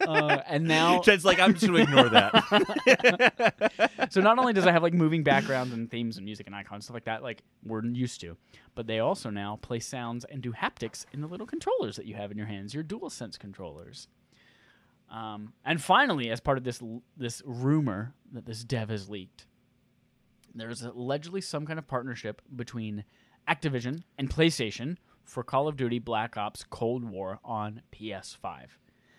Uh, 0.00 0.40
and 0.46 0.64
now 0.64 1.00
Jed's 1.02 1.24
like, 1.24 1.40
I'm 1.40 1.54
just 1.54 1.66
going 1.66 1.86
to 1.86 1.90
ignore 1.90 2.08
that. 2.10 3.86
so 4.10 4.20
not 4.20 4.38
only 4.38 4.52
does 4.52 4.66
it 4.66 4.72
have 4.72 4.82
like 4.82 4.94
moving 4.94 5.22
backgrounds 5.22 5.72
and 5.72 5.90
themes 5.90 6.16
and 6.16 6.24
music 6.24 6.46
and 6.46 6.54
icons 6.54 6.84
stuff 6.84 6.94
like 6.94 7.04
that 7.04 7.22
like 7.22 7.42
we're 7.64 7.84
used 7.84 8.20
to 8.20 8.36
but 8.74 8.86
they 8.86 8.98
also 8.98 9.30
now 9.30 9.58
play 9.62 9.80
sounds 9.80 10.24
and 10.24 10.42
do 10.42 10.52
haptics 10.52 11.04
in 11.12 11.20
the 11.20 11.26
little 11.26 11.46
controllers 11.46 11.96
that 11.96 12.06
you 12.06 12.14
have 12.14 12.30
in 12.30 12.38
your 12.38 12.46
hands 12.46 12.74
your 12.74 12.84
DualSense 12.84 13.38
controllers 13.38 14.08
um, 15.10 15.52
and 15.64 15.82
finally 15.82 16.30
as 16.30 16.40
part 16.40 16.58
of 16.58 16.64
this 16.64 16.82
this 17.16 17.42
rumor 17.44 18.14
that 18.32 18.46
this 18.46 18.64
dev 18.64 18.88
has 18.88 19.08
leaked 19.08 19.46
there's 20.60 20.82
allegedly 20.82 21.40
some 21.40 21.66
kind 21.66 21.78
of 21.78 21.86
partnership 21.86 22.42
between 22.54 23.04
activision 23.48 24.02
and 24.18 24.30
playstation 24.30 24.96
for 25.24 25.42
call 25.42 25.68
of 25.68 25.76
duty 25.76 25.98
black 25.98 26.36
ops 26.36 26.64
cold 26.68 27.04
war 27.04 27.38
on 27.44 27.82
ps5 27.92 28.42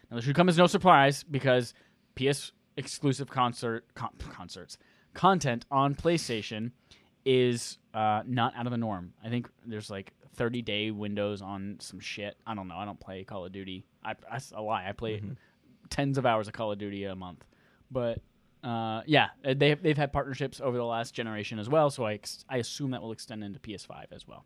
now 0.10 0.16
this 0.16 0.26
should 0.26 0.36
come 0.36 0.50
as 0.50 0.58
no 0.58 0.68
surprise 0.68 1.24
because 1.24 1.74
ps 2.16 2.52
exclusive 2.76 3.30
concert 3.30 3.86
con- 3.96 4.12
concerts 4.32 4.78
content 5.18 5.66
on 5.72 5.96
PlayStation 5.96 6.72
is 7.26 7.80
uh, 7.94 8.22
not 8.26 8.56
out 8.56 8.68
of 8.68 8.72
the 8.72 8.78
norm. 8.78 9.14
I 9.22 9.30
think 9.30 9.50
there's 9.66 9.90
like 9.90 10.14
30 10.36 10.62
day 10.62 10.92
windows 10.92 11.42
on 11.42 11.78
some 11.80 12.00
shit. 12.00 12.38
I 12.46 12.56
don't 12.56 12.68
know. 12.68 12.78
I 12.78 12.86
don't 12.86 13.00
play 13.00 13.24
Call 13.24 13.46
of 13.46 13.52
Duty. 13.52 13.84
I, 14.06 14.14
that's 14.32 14.52
a 14.52 14.62
lie. 14.62 14.88
I 14.88 14.94
play 14.94 15.22
tens 15.90 16.18
of 16.18 16.26
hours 16.26 16.48
of 16.48 16.54
Call 16.54 16.72
of 16.72 16.78
Duty 16.78 17.04
a 17.04 17.16
month. 17.16 17.44
But 17.92 18.22
uh, 18.68 19.01
yeah, 19.05 19.28
uh, 19.45 19.53
they 19.55 19.74
they've 19.76 19.97
had 19.97 20.11
partnerships 20.11 20.59
over 20.59 20.76
the 20.78 20.84
last 20.86 21.13
generation 21.13 21.57
as 21.57 21.70
well. 21.70 21.89
So 21.89 22.03
I 22.03 22.15
ex- 22.15 22.43
I 22.49 22.57
assume 22.57 22.91
that 22.91 23.01
will 23.01 23.13
extend 23.13 23.43
into 23.43 23.59
PS5 23.59 24.07
as 24.11 24.28
well. 24.28 24.45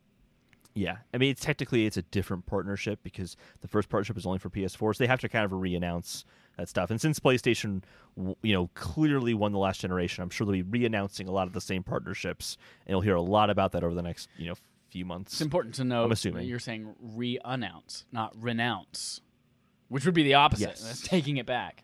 yeah, 0.76 0.98
I 1.14 1.18
mean, 1.18 1.32
it's 1.32 1.42
technically 1.42 1.86
it's 1.88 1.98
a 1.98 2.04
different 2.04 2.46
partnership 2.46 3.00
because 3.02 3.36
the 3.62 3.68
first 3.68 3.90
partnership 3.90 4.18
is 4.18 4.26
only 4.26 4.38
for 4.40 4.50
PS4, 4.50 4.96
so 4.96 5.04
they 5.04 5.08
have 5.08 5.22
to 5.22 5.30
kind 5.30 5.44
of 5.46 5.52
re-announce 5.54 6.24
that 6.58 6.70
stuff. 6.70 6.92
And 6.92 7.02
since 7.02 7.20
PlayStation, 7.20 7.84
you 8.44 8.54
know, 8.54 8.70
clearly 8.76 9.34
won 9.34 9.54
the 9.54 9.58
last 9.58 9.82
generation, 9.82 10.22
I'm 10.22 10.30
sure 10.30 10.46
they'll 10.46 10.54
be 10.54 10.62
re-announcing 10.62 11.28
a 11.28 11.32
lot 11.32 11.48
of 11.48 11.54
the 11.54 11.62
same 11.62 11.82
partnerships, 11.82 12.58
and 12.86 12.92
you'll 12.94 13.02
hear 13.02 13.16
a 13.16 13.22
lot 13.22 13.50
about 13.50 13.72
that 13.72 13.84
over 13.84 13.96
the 13.96 14.04
next, 14.04 14.30
you 14.38 14.50
know, 14.50 14.56
few 14.90 15.04
months. 15.06 15.34
It's 15.34 15.42
important 15.42 15.74
to 15.76 15.84
know 15.84 16.04
I'm 16.04 16.12
assuming. 16.12 16.48
you're 16.48 16.60
saying 16.60 16.94
re-announce, 17.02 18.06
not 18.12 18.34
renounce, 18.40 19.22
which 19.88 20.06
would 20.06 20.14
be 20.14 20.24
the 20.24 20.36
opposite. 20.36 20.68
Yes. 20.68 20.84
That's 20.84 21.02
taking 21.02 21.38
it 21.38 21.46
back. 21.46 21.84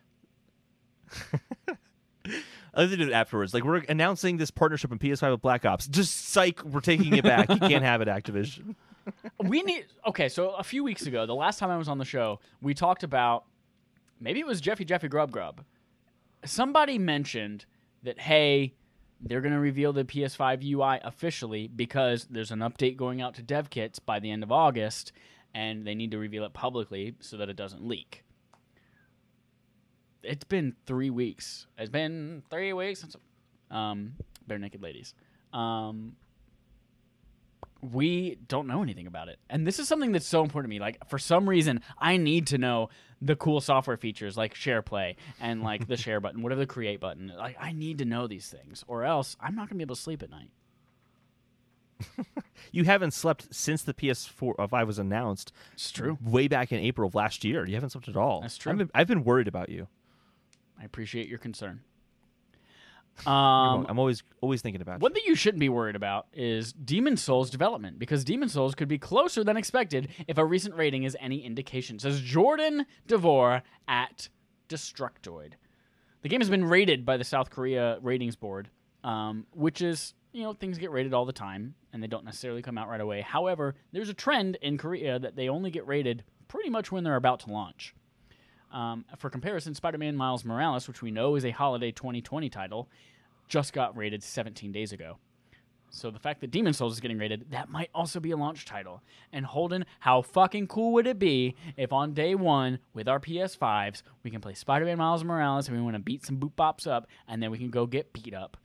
Did 2.86 3.01
it 3.01 3.11
afterwards. 3.11 3.53
Like 3.53 3.63
we're 3.63 3.84
announcing 3.89 4.38
this 4.38 4.51
partnership 4.51 4.91
in 4.91 4.99
PS5 4.99 5.32
with 5.32 5.41
Black 5.41 5.65
Ops. 5.65 5.88
Just 5.88 6.30
psych, 6.30 6.63
we're 6.63 6.80
taking 6.80 7.15
it 7.15 7.23
back. 7.23 7.49
you 7.49 7.57
can't 7.57 7.84
have 7.84 8.01
it, 8.01 8.07
Activision. 8.07 8.75
we 9.43 9.61
need 9.63 9.86
okay 10.05 10.30
so 10.30 10.51
a 10.51 10.63
few 10.63 10.84
weeks 10.84 11.05
ago 11.05 11.25
the 11.25 11.36
last 11.36 11.59
time 11.59 11.69
i 11.69 11.78
was 11.78 11.88
on 11.88 11.97
the 11.97 12.05
show 12.05 12.39
we 12.61 12.73
talked 12.73 13.03
about 13.03 13.45
maybe 14.19 14.39
it 14.39 14.45
was 14.45 14.59
jeffy 14.59 14.84
jeffy 14.84 15.07
grub 15.07 15.32
grub 15.32 15.63
somebody 16.45 16.97
mentioned 16.97 17.65
that 18.03 18.19
hey 18.19 18.73
they're 19.21 19.41
going 19.41 19.53
to 19.53 19.59
reveal 19.59 19.93
the 19.93 20.03
ps5 20.03 20.63
ui 20.73 20.99
officially 21.03 21.67
because 21.67 22.25
there's 22.30 22.51
an 22.51 22.59
update 22.59 22.97
going 22.97 23.21
out 23.21 23.34
to 23.34 23.41
dev 23.41 23.69
kits 23.69 23.99
by 23.99 24.19
the 24.19 24.30
end 24.30 24.43
of 24.43 24.51
august 24.51 25.11
and 25.53 25.86
they 25.88 25.95
need 25.95 26.11
to 26.11 26.17
reveal 26.17 26.43
it 26.43 26.53
publicly 26.53 27.15
so 27.19 27.38
that 27.38 27.49
it 27.49 27.55
doesn't 27.55 27.88
leak 27.88 28.23
it's 30.24 30.43
been 30.45 30.76
three 30.86 31.09
weeks 31.09 31.68
it's 31.78 31.89
been 31.89 32.43
three 32.49 32.74
weeks 32.74 33.01
since 33.01 33.15
um, 33.72 34.13
Barenaked 34.49 34.82
Ladies 34.82 35.13
um, 35.53 36.15
we 37.82 38.38
don't 38.47 38.68
know 38.68 38.82
anything 38.82 39.05
about 39.07 39.30
it. 39.30 39.38
And 39.49 39.65
this 39.65 39.78
is 39.78 39.88
something 39.88 40.11
that's 40.11 40.26
so 40.26 40.41
important 40.43 40.72
to 40.72 40.76
me. 40.76 40.80
Like 40.80 40.97
for 41.09 41.20
some 41.20 41.47
reason, 41.47 41.82
I 41.99 42.18
need 42.18 42.47
to 42.47 42.57
know 42.57 42.89
the 43.22 43.36
cool 43.36 43.61
software 43.61 43.97
features 43.97 44.36
like 44.36 44.55
share 44.55 44.82
play 44.82 45.15
and 45.39 45.61
like 45.61 45.88
the 45.88 45.95
share 46.05 46.20
button, 46.20 46.41
whatever 46.41 46.59
the 46.59 46.65
create 46.68 46.99
button. 46.99 47.32
Like 47.38 47.55
I 47.59 47.72
need 47.74 47.99
to 47.99 48.05
know 48.05 48.26
these 48.28 48.49
things 48.49 48.84
or 48.88 49.03
else 49.03 49.38
I'm 49.39 49.55
not 49.55 49.70
going 49.70 49.70
to 49.70 49.76
be 49.76 49.84
able 49.84 49.95
to 49.95 50.01
sleep 50.01 50.24
at 50.24 50.30
night. 50.32 50.49
You 52.72 52.84
haven't 52.84 53.11
slept 53.11 53.47
since 53.55 53.84
the 53.84 53.93
PS4 53.93 54.55
of 54.59 54.74
I 54.74 54.84
was 54.84 54.99
announced 54.99 55.53
It's 55.74 55.89
true. 55.91 56.18
way 56.22 56.47
back 56.47 56.72
in 56.72 56.80
April 56.80 57.07
of 57.07 57.15
last 57.15 57.45
year. 57.45 57.65
You 57.65 57.76
haven't 57.76 57.91
slept 57.91 58.09
at 58.09 58.18
all. 58.18 58.41
That's 58.41 58.57
true. 58.57 58.72
I've 58.72 58.78
been, 58.78 58.89
I've 58.93 59.07
been 59.07 59.24
worried 59.24 59.47
about 59.47 59.70
you. 59.70 59.88
I 60.80 60.86
appreciate 60.86 61.28
your 61.28 61.39
concern. 61.39 61.82
Um, 63.25 63.88
I'm 63.89 63.97
always 63.97 64.21
always 64.41 64.61
thinking 64.61 64.80
about 64.80 64.99
One 64.99 65.11
thing 65.11 65.23
you 65.25 65.34
shouldn't 65.34 65.59
be 65.59 65.69
worried 65.69 65.95
about 65.95 66.28
is 66.34 66.71
Demon's 66.71 67.19
Souls 67.19 67.49
development 67.49 67.97
because 67.97 68.23
Demon's 68.23 68.53
Souls 68.53 68.75
could 68.75 68.88
be 68.88 68.99
closer 68.99 69.43
than 69.43 69.57
expected 69.57 70.09
if 70.28 70.38
a 70.38 70.45
recent 70.45 70.75
rating 70.75 71.01
is 71.01 71.17
any 71.19 71.43
indication, 71.43 71.97
says 71.97 72.21
Jordan 72.21 72.86
DeVore 73.07 73.63
at 73.88 74.30
Destructoid. 74.69 75.53
The 76.21 76.30
game 76.30 76.41
has 76.41 76.49
been 76.49 76.65
rated 76.65 77.05
by 77.07 77.17
the 77.17 77.23
South 77.23 77.49
Korea 77.49 77.97
ratings 78.03 78.36
board, 78.36 78.69
um, 79.03 79.47
which 79.51 79.82
is, 79.82 80.13
you 80.32 80.43
know, 80.43 80.53
things 80.53 80.78
get 80.78 80.91
rated 80.91 81.13
all 81.13 81.25
the 81.25 81.34
time 81.34 81.73
and 81.93 82.03
they 82.03 82.07
don't 82.07 82.25
necessarily 82.25 82.61
come 82.61 82.78
out 82.78 82.88
right 82.88 83.01
away. 83.01 83.21
However, 83.21 83.73
there's 83.93 84.09
a 84.09 84.13
trend 84.13 84.57
in 84.61 84.78
Korea 84.78 85.17
that 85.17 85.36
they 85.36 85.49
only 85.49 85.71
get 85.71 85.88
rated 85.88 86.23
pretty 86.47 86.69
much 86.69 86.91
when 86.91 87.03
they're 87.03 87.15
about 87.15 87.39
to 87.41 87.51
launch. 87.51 87.95
Um, 88.72 89.05
for 89.18 89.30
comparison, 89.30 89.74
Spider 89.74 89.97
Man 89.97 90.15
Miles 90.15 90.43
Morales, 90.43 90.88
which 90.88 91.01
we 91.01 91.11
know 91.11 91.36
is 91.36 91.45
a 91.45 91.51
holiday 91.51 91.91
2020 91.91 92.49
title, 92.49 92.89
just 93.47 93.74
got 93.74 93.95
rated 93.95 94.24
17 94.24 94.72
days 94.72 94.91
ago. 94.91 95.18
So 95.89 96.11
the 96.11 96.20
fact 96.20 96.41
that 96.41 96.51
Demon's 96.51 96.78
Souls 96.78 96.93
is 96.93 96.99
getting 96.99 97.18
rated, 97.18 97.49
that 97.51 97.70
might 97.70 97.89
also 97.95 98.20
be 98.20 98.32
a 98.32 98.38
launch 98.38 98.65
title. 98.65 99.01
And 99.32 99.45
Holden, 99.45 99.86
how 99.99 100.22
fucking 100.22 100.68
cool 100.68 100.93
would 100.93 101.07
it 101.07 101.18
be 101.18 101.55
if 101.78 101.93
on 101.93 102.13
day 102.13 102.36
one 102.36 102.80
with 102.93 103.07
our 103.07 103.20
PS5s 103.20 104.03
we 104.24 104.30
can 104.30 104.41
play 104.41 104.53
Spider-Man 104.53 104.97
Miles 104.97 105.24
Morales 105.24 105.68
and 105.68 105.78
we 105.78 105.84
want 105.84 105.95
to 105.95 106.01
beat 106.01 106.26
some 106.26 106.38
boop 106.38 106.53
bops 106.55 106.88
up, 106.88 107.07
and 107.28 107.41
then 107.41 107.51
we 107.51 107.57
can 107.57 107.70
go 107.70 107.86
get 107.86 108.11
beat 108.13 108.34
up 108.34 108.57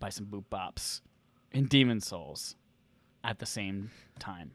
by 0.00 0.08
some 0.08 0.26
boop 0.26 0.44
bops 0.50 1.02
in 1.52 1.66
Demon 1.66 2.00
Souls 2.00 2.56
at 3.22 3.38
the 3.38 3.46
same 3.46 3.90
time. 4.18 4.52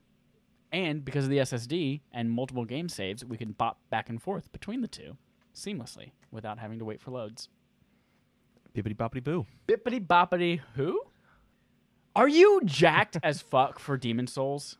And 0.71 1.03
because 1.03 1.25
of 1.25 1.29
the 1.29 1.37
SSD 1.39 2.01
and 2.13 2.31
multiple 2.31 2.63
game 2.65 2.87
saves, 2.87 3.25
we 3.25 3.37
can 3.37 3.51
bop 3.51 3.79
back 3.89 4.09
and 4.09 4.21
forth 4.21 4.51
between 4.51 4.81
the 4.81 4.87
two 4.87 5.17
seamlessly 5.53 6.11
without 6.31 6.59
having 6.59 6.79
to 6.79 6.85
wait 6.85 7.01
for 7.01 7.11
loads. 7.11 7.49
Bippity 8.75 8.95
boppity 8.95 9.23
boo. 9.23 9.45
Bippity 9.67 10.05
boppity 10.05 10.61
who? 10.75 11.01
Are 12.15 12.27
you 12.27 12.61
jacked 12.65 13.17
as 13.21 13.41
fuck 13.51 13.79
for 13.79 13.97
Demon's 13.97 14.33
Souls? 14.33 14.77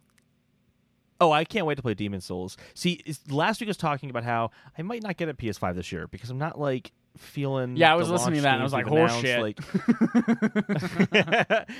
Oh, 1.20 1.32
I 1.32 1.44
can't 1.44 1.66
wait 1.68 1.76
to 1.76 1.82
play 1.84 1.94
Demon's 1.94 2.26
Souls. 2.26 2.58
See, 2.74 3.02
last 3.30 3.60
week 3.62 3.68
I 3.68 3.72
was 3.72 3.78
talking 3.78 4.10
about 4.10 4.24
how 4.24 4.52
I 4.78 4.82
might 4.82 5.04
not 5.04 5.18
get 5.18 5.30
a 5.30 5.34
PS5 5.34 5.76
this 5.76 5.92
year 5.92 6.08
because 6.08 6.30
I'm 6.30 6.40
not 6.40 6.60
like 6.60 6.94
feeling. 7.18 7.76
Yeah, 7.76 7.92
I 7.92 7.96
was 7.96 8.10
listening 8.10 8.38
to 8.38 8.42
that 8.44 8.54
and 8.54 8.62
I 8.62 8.64
was 8.64 8.74
like, 8.74 8.88
announced, 8.88 9.24
like- 9.24 9.60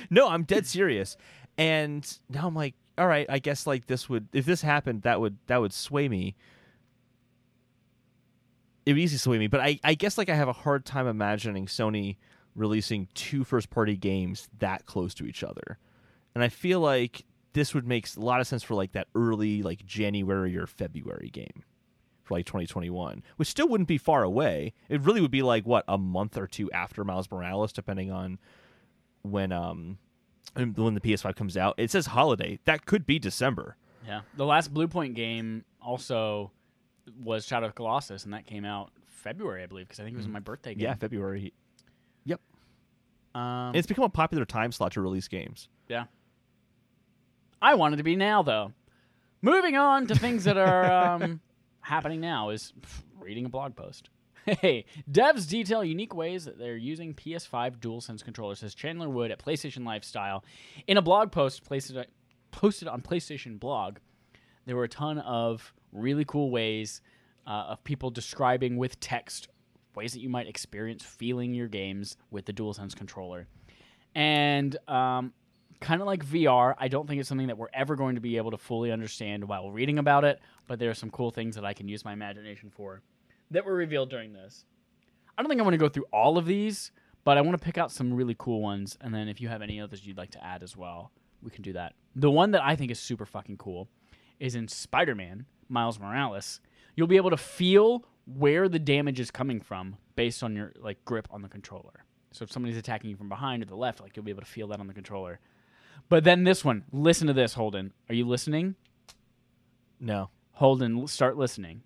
no, 0.10 0.28
I'm 0.28 0.44
dead 0.44 0.66
serious. 0.66 1.16
And 1.58 2.06
now 2.28 2.46
I'm 2.46 2.54
like, 2.54 2.74
all 2.98 3.06
right, 3.06 3.26
I 3.28 3.38
guess 3.38 3.66
like 3.66 3.86
this 3.86 4.08
would 4.08 4.28
if 4.32 4.44
this 4.44 4.62
happened, 4.62 5.02
that 5.02 5.20
would 5.20 5.38
that 5.46 5.60
would 5.60 5.72
sway 5.72 6.08
me. 6.08 6.34
It 8.84 8.92
would 8.92 9.00
easily 9.00 9.18
sway 9.18 9.38
me, 9.38 9.46
but 9.46 9.60
I, 9.60 9.78
I 9.84 9.94
guess 9.94 10.18
like 10.18 10.28
I 10.28 10.34
have 10.34 10.48
a 10.48 10.52
hard 10.52 10.84
time 10.84 11.06
imagining 11.06 11.66
Sony 11.66 12.16
releasing 12.56 13.08
two 13.14 13.44
first 13.44 13.70
party 13.70 13.96
games 13.96 14.48
that 14.58 14.86
close 14.86 15.14
to 15.14 15.24
each 15.24 15.44
other. 15.44 15.78
And 16.34 16.42
I 16.42 16.48
feel 16.48 16.80
like 16.80 17.24
this 17.52 17.74
would 17.74 17.86
make 17.86 18.08
a 18.16 18.20
lot 18.20 18.40
of 18.40 18.46
sense 18.46 18.62
for 18.62 18.74
like 18.74 18.92
that 18.92 19.08
early 19.14 19.62
like 19.62 19.84
January 19.86 20.56
or 20.56 20.66
February 20.66 21.30
game 21.30 21.64
for 22.22 22.34
like 22.34 22.46
2021, 22.46 23.22
which 23.36 23.48
still 23.48 23.68
wouldn't 23.68 23.88
be 23.88 23.98
far 23.98 24.22
away. 24.22 24.72
It 24.88 25.00
really 25.02 25.20
would 25.20 25.30
be 25.30 25.42
like 25.42 25.64
what 25.66 25.84
a 25.88 25.98
month 25.98 26.36
or 26.36 26.46
two 26.46 26.70
after 26.72 27.04
Miles 27.04 27.30
Morales, 27.30 27.72
depending 27.72 28.10
on 28.10 28.38
when 29.22 29.52
um 29.52 29.98
when 30.54 30.94
the 30.94 31.00
PS5 31.00 31.36
comes 31.36 31.56
out. 31.56 31.74
It 31.78 31.90
says 31.90 32.06
holiday. 32.06 32.58
That 32.64 32.86
could 32.86 33.06
be 33.06 33.18
December. 33.18 33.76
Yeah. 34.06 34.22
The 34.36 34.44
last 34.44 34.72
Bluepoint 34.72 35.14
game 35.14 35.64
also 35.80 36.50
was 37.22 37.46
Shadow 37.46 37.66
of 37.66 37.74
Colossus, 37.74 38.24
and 38.24 38.32
that 38.34 38.46
came 38.46 38.64
out 38.64 38.90
February, 39.06 39.62
I 39.62 39.66
believe, 39.66 39.86
because 39.88 40.00
I 40.00 40.04
think 40.04 40.14
it 40.14 40.18
was 40.18 40.28
my 40.28 40.40
birthday 40.40 40.74
game. 40.74 40.82
Yeah, 40.84 40.94
February. 40.94 41.52
Yep. 42.24 42.40
Um, 43.34 43.74
it's 43.74 43.86
become 43.86 44.04
a 44.04 44.08
popular 44.08 44.44
time 44.44 44.72
slot 44.72 44.92
to 44.92 45.00
release 45.00 45.28
games. 45.28 45.68
yeah. 45.88 46.04
I 47.60 47.74
want 47.74 47.94
it 47.94 47.98
to 47.98 48.02
be 48.02 48.16
now, 48.16 48.42
though. 48.42 48.72
Moving 49.40 49.76
on 49.76 50.08
to 50.08 50.16
things 50.16 50.44
that 50.44 50.56
are 50.56 50.90
um, 50.90 51.40
happening 51.80 52.20
now 52.20 52.50
is 52.50 52.72
reading 53.20 53.44
a 53.44 53.48
blog 53.48 53.76
post. 53.76 54.10
Hey, 54.44 54.86
devs 55.08 55.48
detail 55.48 55.84
unique 55.84 56.14
ways 56.14 56.46
that 56.46 56.58
they're 56.58 56.76
using 56.76 57.14
PS5 57.14 57.78
DualSense 57.78 58.24
controllers, 58.24 58.58
says 58.58 58.74
Chandler 58.74 59.08
Wood 59.08 59.30
at 59.30 59.38
PlayStation 59.38 59.86
Lifestyle. 59.86 60.44
In 60.88 60.96
a 60.96 61.02
blog 61.02 61.30
post 61.30 61.64
posted, 61.64 62.08
posted 62.50 62.88
on 62.88 63.02
PlayStation 63.02 63.60
blog, 63.60 63.98
there 64.66 64.74
were 64.74 64.84
a 64.84 64.88
ton 64.88 65.18
of 65.18 65.72
really 65.92 66.24
cool 66.24 66.50
ways 66.50 67.02
uh, 67.46 67.66
of 67.68 67.84
people 67.84 68.10
describing 68.10 68.76
with 68.76 68.98
text 68.98 69.48
ways 69.94 70.12
that 70.12 70.20
you 70.20 70.28
might 70.28 70.48
experience 70.48 71.04
feeling 71.04 71.54
your 71.54 71.68
games 71.68 72.16
with 72.32 72.44
the 72.46 72.52
DualSense 72.52 72.96
controller. 72.96 73.46
And 74.16 74.76
um, 74.88 75.32
kind 75.80 76.00
of 76.00 76.06
like 76.08 76.26
VR, 76.26 76.74
I 76.78 76.88
don't 76.88 77.06
think 77.06 77.20
it's 77.20 77.28
something 77.28 77.46
that 77.46 77.58
we're 77.58 77.68
ever 77.72 77.94
going 77.94 78.16
to 78.16 78.20
be 78.20 78.38
able 78.38 78.50
to 78.50 78.58
fully 78.58 78.90
understand 78.90 79.44
while 79.44 79.70
reading 79.70 79.98
about 79.98 80.24
it, 80.24 80.40
but 80.66 80.80
there 80.80 80.90
are 80.90 80.94
some 80.94 81.10
cool 81.10 81.30
things 81.30 81.54
that 81.54 81.64
I 81.64 81.74
can 81.74 81.86
use 81.86 82.04
my 82.04 82.12
imagination 82.12 82.70
for 82.70 83.02
that 83.52 83.64
were 83.64 83.74
revealed 83.74 84.10
during 84.10 84.32
this. 84.32 84.64
I 85.36 85.42
don't 85.42 85.48
think 85.48 85.60
I 85.60 85.64
want 85.64 85.74
to 85.74 85.78
go 85.78 85.88
through 85.88 86.06
all 86.12 86.36
of 86.36 86.46
these, 86.46 86.92
but 87.24 87.38
I 87.38 87.40
want 87.40 87.58
to 87.58 87.64
pick 87.64 87.78
out 87.78 87.92
some 87.92 88.12
really 88.12 88.36
cool 88.38 88.60
ones, 88.60 88.98
and 89.00 89.14
then 89.14 89.28
if 89.28 89.40
you 89.40 89.48
have 89.48 89.62
any 89.62 89.80
others 89.80 90.06
you'd 90.06 90.18
like 90.18 90.32
to 90.32 90.44
add 90.44 90.62
as 90.62 90.76
well, 90.76 91.10
we 91.42 91.50
can 91.50 91.62
do 91.62 91.72
that. 91.74 91.94
The 92.14 92.30
one 92.30 92.50
that 92.50 92.62
I 92.62 92.76
think 92.76 92.90
is 92.90 93.00
super 93.00 93.24
fucking 93.26 93.56
cool 93.56 93.88
is 94.38 94.54
in 94.54 94.68
Spider 94.68 95.14
Man, 95.14 95.46
Miles 95.68 95.98
Morales. 95.98 96.60
You'll 96.96 97.06
be 97.06 97.16
able 97.16 97.30
to 97.30 97.36
feel 97.36 98.04
where 98.26 98.68
the 98.68 98.78
damage 98.78 99.18
is 99.18 99.30
coming 99.30 99.60
from 99.60 99.96
based 100.14 100.42
on 100.42 100.54
your 100.54 100.72
like 100.78 101.04
grip 101.04 101.26
on 101.30 101.42
the 101.42 101.48
controller. 101.48 102.04
So 102.32 102.44
if 102.44 102.52
somebody's 102.52 102.76
attacking 102.76 103.10
you 103.10 103.16
from 103.16 103.28
behind 103.28 103.62
or 103.62 103.66
the 103.66 103.76
left, 103.76 104.00
like 104.00 104.16
you'll 104.16 104.24
be 104.24 104.30
able 104.30 104.42
to 104.42 104.46
feel 104.46 104.68
that 104.68 104.80
on 104.80 104.86
the 104.86 104.94
controller. 104.94 105.40
But 106.08 106.24
then 106.24 106.44
this 106.44 106.64
one, 106.64 106.84
listen 106.92 107.26
to 107.26 107.32
this, 107.32 107.54
Holden. 107.54 107.92
Are 108.08 108.14
you 108.14 108.26
listening? 108.26 108.74
No. 110.00 110.30
Holden, 110.52 110.98
l- 110.98 111.06
start 111.06 111.36
listening. 111.36 111.82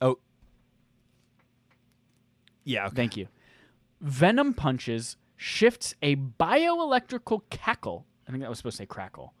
Oh. 0.00 0.18
Yeah. 2.64 2.86
Okay. 2.86 2.96
Thank 2.96 3.16
you. 3.16 3.28
Venom 4.00 4.54
punches 4.54 5.16
shifts 5.36 5.94
a 6.02 6.16
bioelectrical 6.16 7.42
cackle. 7.50 8.06
I 8.26 8.30
think 8.30 8.42
that 8.42 8.48
was 8.48 8.58
supposed 8.58 8.76
to 8.76 8.82
say 8.82 8.86
crackle 8.86 9.34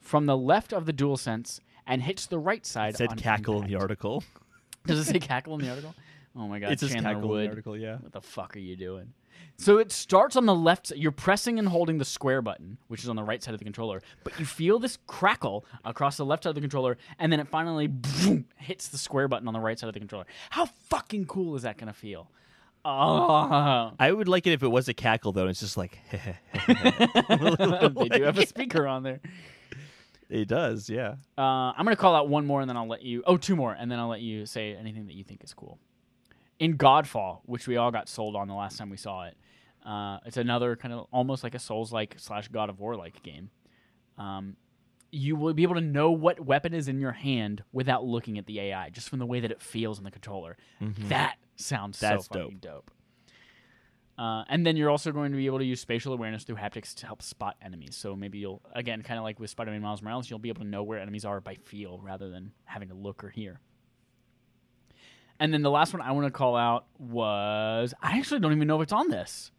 from 0.00 0.26
the 0.26 0.36
left 0.36 0.72
of 0.72 0.86
the 0.86 0.92
DualSense 0.92 1.60
and 1.86 2.02
hits 2.02 2.26
the 2.26 2.38
right 2.38 2.64
side. 2.64 2.94
It 2.94 2.98
said 2.98 3.16
cackle 3.16 3.62
in 3.62 3.68
the 3.68 3.76
article. 3.76 4.22
Does 4.86 4.98
it 4.98 5.10
say 5.10 5.18
cackle 5.18 5.54
in 5.54 5.60
the 5.60 5.70
article? 5.70 5.94
Oh 6.36 6.46
my 6.46 6.58
god, 6.58 6.72
it's 6.72 6.86
Chandler 6.86 7.14
cackle 7.14 7.36
in 7.36 7.42
the 7.44 7.48
article. 7.48 7.76
Yeah. 7.76 7.96
What 7.96 8.12
the 8.12 8.20
fuck 8.20 8.56
are 8.56 8.60
you 8.60 8.76
doing? 8.76 9.12
So 9.56 9.78
it 9.78 9.90
starts 9.90 10.36
on 10.36 10.46
the 10.46 10.54
left. 10.54 10.92
You're 10.94 11.12
pressing 11.12 11.58
and 11.58 11.68
holding 11.68 11.98
the 11.98 12.04
square 12.04 12.42
button, 12.42 12.78
which 12.88 13.02
is 13.02 13.08
on 13.08 13.16
the 13.16 13.24
right 13.24 13.42
side 13.42 13.54
of 13.54 13.58
the 13.58 13.64
controller, 13.64 14.02
but 14.24 14.38
you 14.38 14.44
feel 14.46 14.78
this 14.78 14.98
crackle 15.06 15.64
across 15.84 16.16
the 16.16 16.24
left 16.24 16.44
side 16.44 16.50
of 16.50 16.54
the 16.54 16.60
controller, 16.60 16.96
and 17.18 17.32
then 17.32 17.40
it 17.40 17.48
finally 17.48 17.86
boom, 17.88 18.46
hits 18.56 18.88
the 18.88 18.98
square 18.98 19.26
button 19.26 19.48
on 19.48 19.54
the 19.54 19.60
right 19.60 19.78
side 19.78 19.88
of 19.88 19.94
the 19.94 20.00
controller. 20.00 20.26
How 20.50 20.66
fucking 20.66 21.26
cool 21.26 21.56
is 21.56 21.62
that 21.62 21.76
gonna 21.76 21.92
feel? 21.92 22.30
Oh, 22.84 23.92
I 23.98 24.10
would 24.12 24.28
like 24.28 24.46
it 24.46 24.52
if 24.52 24.62
it 24.62 24.68
was 24.68 24.88
a 24.88 24.94
cackle 24.94 25.32
though. 25.32 25.42
And 25.42 25.50
it's 25.50 25.60
just 25.60 25.76
like 25.76 25.98
they 26.68 28.08
do 28.08 28.22
have 28.22 28.38
a 28.38 28.46
speaker 28.46 28.86
on 28.86 29.02
there. 29.02 29.20
it 30.28 30.48
does. 30.48 30.88
Yeah. 30.88 31.16
Uh, 31.36 31.72
I'm 31.76 31.84
gonna 31.84 31.96
call 31.96 32.14
out 32.14 32.28
one 32.28 32.46
more, 32.46 32.60
and 32.60 32.68
then 32.68 32.76
I'll 32.76 32.88
let 32.88 33.02
you. 33.02 33.22
Oh, 33.26 33.36
two 33.36 33.56
more, 33.56 33.72
and 33.72 33.90
then 33.90 33.98
I'll 33.98 34.08
let 34.08 34.20
you 34.20 34.46
say 34.46 34.74
anything 34.74 35.06
that 35.06 35.14
you 35.14 35.24
think 35.24 35.44
is 35.44 35.52
cool. 35.54 35.78
In 36.58 36.76
Godfall, 36.76 37.40
which 37.46 37.68
we 37.68 37.76
all 37.76 37.90
got 37.90 38.08
sold 38.08 38.34
on 38.34 38.48
the 38.48 38.54
last 38.54 38.78
time 38.78 38.90
we 38.90 38.96
saw 38.96 39.24
it, 39.26 39.36
uh, 39.86 40.18
it's 40.26 40.36
another 40.36 40.74
kind 40.76 40.92
of 40.92 41.06
almost 41.12 41.44
like 41.44 41.54
a 41.54 41.58
Souls-like 41.58 42.16
slash 42.18 42.48
God 42.48 42.68
of 42.68 42.80
War-like 42.80 43.22
game. 43.22 43.50
Um, 44.18 44.56
you 45.10 45.36
will 45.36 45.54
be 45.54 45.62
able 45.62 45.74
to 45.74 45.80
know 45.80 46.10
what 46.10 46.40
weapon 46.40 46.74
is 46.74 46.88
in 46.88 47.00
your 47.00 47.12
hand 47.12 47.62
without 47.72 48.04
looking 48.04 48.38
at 48.38 48.46
the 48.46 48.60
AI, 48.60 48.90
just 48.90 49.08
from 49.08 49.18
the 49.18 49.26
way 49.26 49.40
that 49.40 49.50
it 49.50 49.62
feels 49.62 49.98
in 49.98 50.04
the 50.04 50.10
controller. 50.10 50.56
That 51.08 51.36
sounds 51.56 51.98
That's 51.98 52.26
so 52.26 52.34
fucking 52.34 52.58
dope. 52.58 52.90
Uh, 54.18 54.44
and 54.48 54.66
then 54.66 54.76
you're 54.76 54.90
also 54.90 55.12
going 55.12 55.30
to 55.30 55.36
be 55.36 55.46
able 55.46 55.58
to 55.58 55.64
use 55.64 55.80
spatial 55.80 56.12
awareness 56.12 56.42
through 56.42 56.56
haptics 56.56 56.92
to 56.92 57.06
help 57.06 57.22
spot 57.22 57.56
enemies. 57.62 57.96
So 57.96 58.16
maybe 58.16 58.38
you'll, 58.38 58.60
again, 58.74 59.02
kind 59.02 59.16
of 59.16 59.22
like 59.22 59.38
with 59.38 59.48
Spider-Man 59.48 59.80
Miles 59.80 60.02
Morales, 60.02 60.28
you'll 60.28 60.40
be 60.40 60.48
able 60.48 60.62
to 60.62 60.68
know 60.68 60.82
where 60.82 60.98
enemies 60.98 61.24
are 61.24 61.40
by 61.40 61.54
feel 61.54 62.00
rather 62.02 62.28
than 62.28 62.52
having 62.64 62.88
to 62.88 62.94
look 62.94 63.22
or 63.22 63.30
hear. 63.30 63.60
And 65.38 65.54
then 65.54 65.62
the 65.62 65.70
last 65.70 65.92
one 65.92 66.02
I 66.02 66.10
want 66.10 66.26
to 66.26 66.32
call 66.32 66.56
out 66.56 66.86
was 66.98 67.94
I 68.02 68.18
actually 68.18 68.40
don't 68.40 68.52
even 68.52 68.66
know 68.66 68.80
if 68.80 68.82
it's 68.82 68.92
on 68.92 69.08
this. 69.08 69.52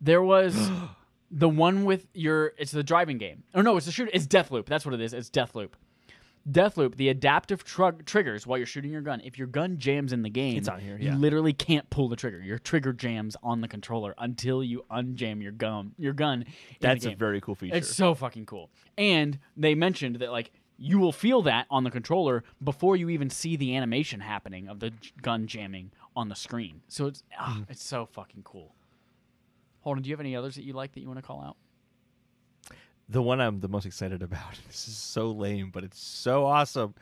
There 0.00 0.22
was 0.22 0.56
the 1.34 1.48
one 1.48 1.84
with 1.84 2.06
your 2.14 2.52
it's 2.58 2.70
the 2.72 2.82
driving 2.82 3.18
game. 3.18 3.42
Oh 3.54 3.62
no, 3.62 3.76
it's 3.76 3.86
the 3.86 3.92
shoot. 3.92 4.10
It's 4.12 4.26
Deathloop. 4.26 4.66
That's 4.66 4.84
what 4.84 4.94
it 4.94 5.00
is. 5.00 5.12
It's 5.14 5.30
Deathloop. 5.30 5.70
Deathloop, 6.50 6.96
the 6.96 7.08
adaptive 7.08 7.64
trug 7.64 8.04
triggers 8.04 8.46
while 8.48 8.58
you're 8.58 8.66
shooting 8.66 8.90
your 8.90 9.00
gun. 9.00 9.20
If 9.24 9.38
your 9.38 9.46
gun 9.46 9.78
jams 9.78 10.12
in 10.12 10.22
the 10.22 10.28
game, 10.28 10.56
It's 10.56 10.68
on 10.68 10.80
here, 10.80 10.98
Yeah. 11.00 11.12
you 11.12 11.18
literally 11.18 11.52
can't 11.52 11.88
pull 11.88 12.08
the 12.08 12.16
trigger. 12.16 12.40
Your 12.40 12.58
trigger 12.58 12.92
jams 12.92 13.36
on 13.44 13.60
the 13.60 13.68
controller 13.68 14.12
until 14.18 14.64
you 14.64 14.84
unjam 14.90 15.40
your 15.40 15.52
gun. 15.52 15.94
Your 15.98 16.12
gun. 16.12 16.44
That's 16.80 17.06
a 17.06 17.14
very 17.14 17.40
cool 17.40 17.54
feature. 17.54 17.76
It's 17.76 17.94
so 17.94 18.14
fucking 18.16 18.46
cool. 18.46 18.70
And 18.98 19.38
they 19.56 19.76
mentioned 19.76 20.16
that 20.16 20.32
like 20.32 20.50
you 20.78 20.98
will 20.98 21.12
feel 21.12 21.42
that 21.42 21.66
on 21.70 21.84
the 21.84 21.92
controller 21.92 22.42
before 22.64 22.96
you 22.96 23.08
even 23.10 23.30
see 23.30 23.54
the 23.54 23.76
animation 23.76 24.18
happening 24.18 24.66
of 24.68 24.80
the 24.80 24.90
j- 24.90 25.12
gun 25.22 25.46
jamming 25.46 25.92
on 26.16 26.28
the 26.28 26.34
screen. 26.34 26.82
So 26.88 27.06
it's 27.06 27.22
ah, 27.38 27.52
Mm-hmm. 27.54 27.70
it's 27.70 27.84
so 27.84 28.04
fucking 28.04 28.42
cool. 28.42 28.74
Holden, 29.82 30.02
do 30.02 30.10
you 30.10 30.14
have 30.14 30.20
any 30.20 30.34
others 30.34 30.54
that 30.56 30.64
you 30.64 30.72
like 30.72 30.92
that 30.92 31.00
you 31.00 31.08
want 31.08 31.18
to 31.18 31.26
call 31.26 31.42
out? 31.42 31.56
the 33.12 33.22
one 33.22 33.40
I'm 33.40 33.60
the 33.60 33.68
most 33.68 33.86
excited 33.86 34.22
about. 34.22 34.58
This 34.66 34.88
is 34.88 34.96
so 34.96 35.30
lame, 35.30 35.70
but 35.70 35.84
it's 35.84 36.00
so 36.00 36.46
awesome. 36.46 36.94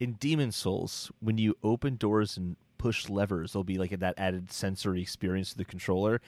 In 0.00 0.12
Demon's 0.14 0.56
Souls, 0.56 1.12
when 1.20 1.36
you 1.36 1.56
open 1.62 1.96
doors 1.96 2.36
and 2.36 2.56
push 2.78 3.08
levers, 3.08 3.52
there'll 3.52 3.64
be 3.64 3.76
like 3.76 3.90
that 3.98 4.14
added 4.16 4.50
sensory 4.50 5.02
experience 5.02 5.50
to 5.50 5.58
the 5.58 5.64
controller. 5.64 6.20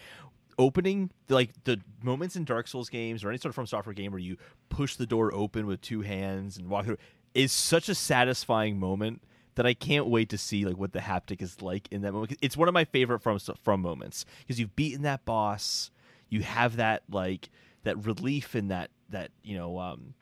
Opening 0.58 1.10
like 1.30 1.50
the 1.64 1.80
moments 2.02 2.36
in 2.36 2.44
Dark 2.44 2.68
Souls 2.68 2.90
games 2.90 3.24
or 3.24 3.30
any 3.30 3.38
sort 3.38 3.56
of 3.56 3.64
FromSoftware 3.64 3.96
game 3.96 4.12
where 4.12 4.20
you 4.20 4.36
push 4.68 4.96
the 4.96 5.06
door 5.06 5.32
open 5.32 5.66
with 5.66 5.80
two 5.80 6.02
hands 6.02 6.58
and 6.58 6.68
walk 6.68 6.84
through 6.84 6.98
is 7.32 7.50
such 7.50 7.88
a 7.88 7.94
satisfying 7.94 8.78
moment 8.78 9.22
that 9.54 9.64
I 9.64 9.72
can't 9.72 10.06
wait 10.06 10.28
to 10.30 10.38
see 10.38 10.66
like 10.66 10.76
what 10.76 10.92
the 10.92 10.98
haptic 10.98 11.40
is 11.40 11.62
like 11.62 11.88
in 11.90 12.02
that 12.02 12.12
moment. 12.12 12.36
It's 12.42 12.58
one 12.58 12.68
of 12.68 12.74
my 12.74 12.84
favorite 12.84 13.20
from 13.20 13.38
from 13.38 13.80
moments 13.80 14.26
because 14.40 14.60
you've 14.60 14.76
beaten 14.76 15.02
that 15.02 15.24
boss, 15.24 15.90
you 16.30 16.42
have 16.42 16.76
that 16.76 17.02
like 17.10 17.50
that 17.82 18.04
relief 18.04 18.54
and 18.54 18.70
that 18.70 18.90
that 19.10 19.30
you 19.42 19.56
know 19.56 19.78
um 19.78 20.14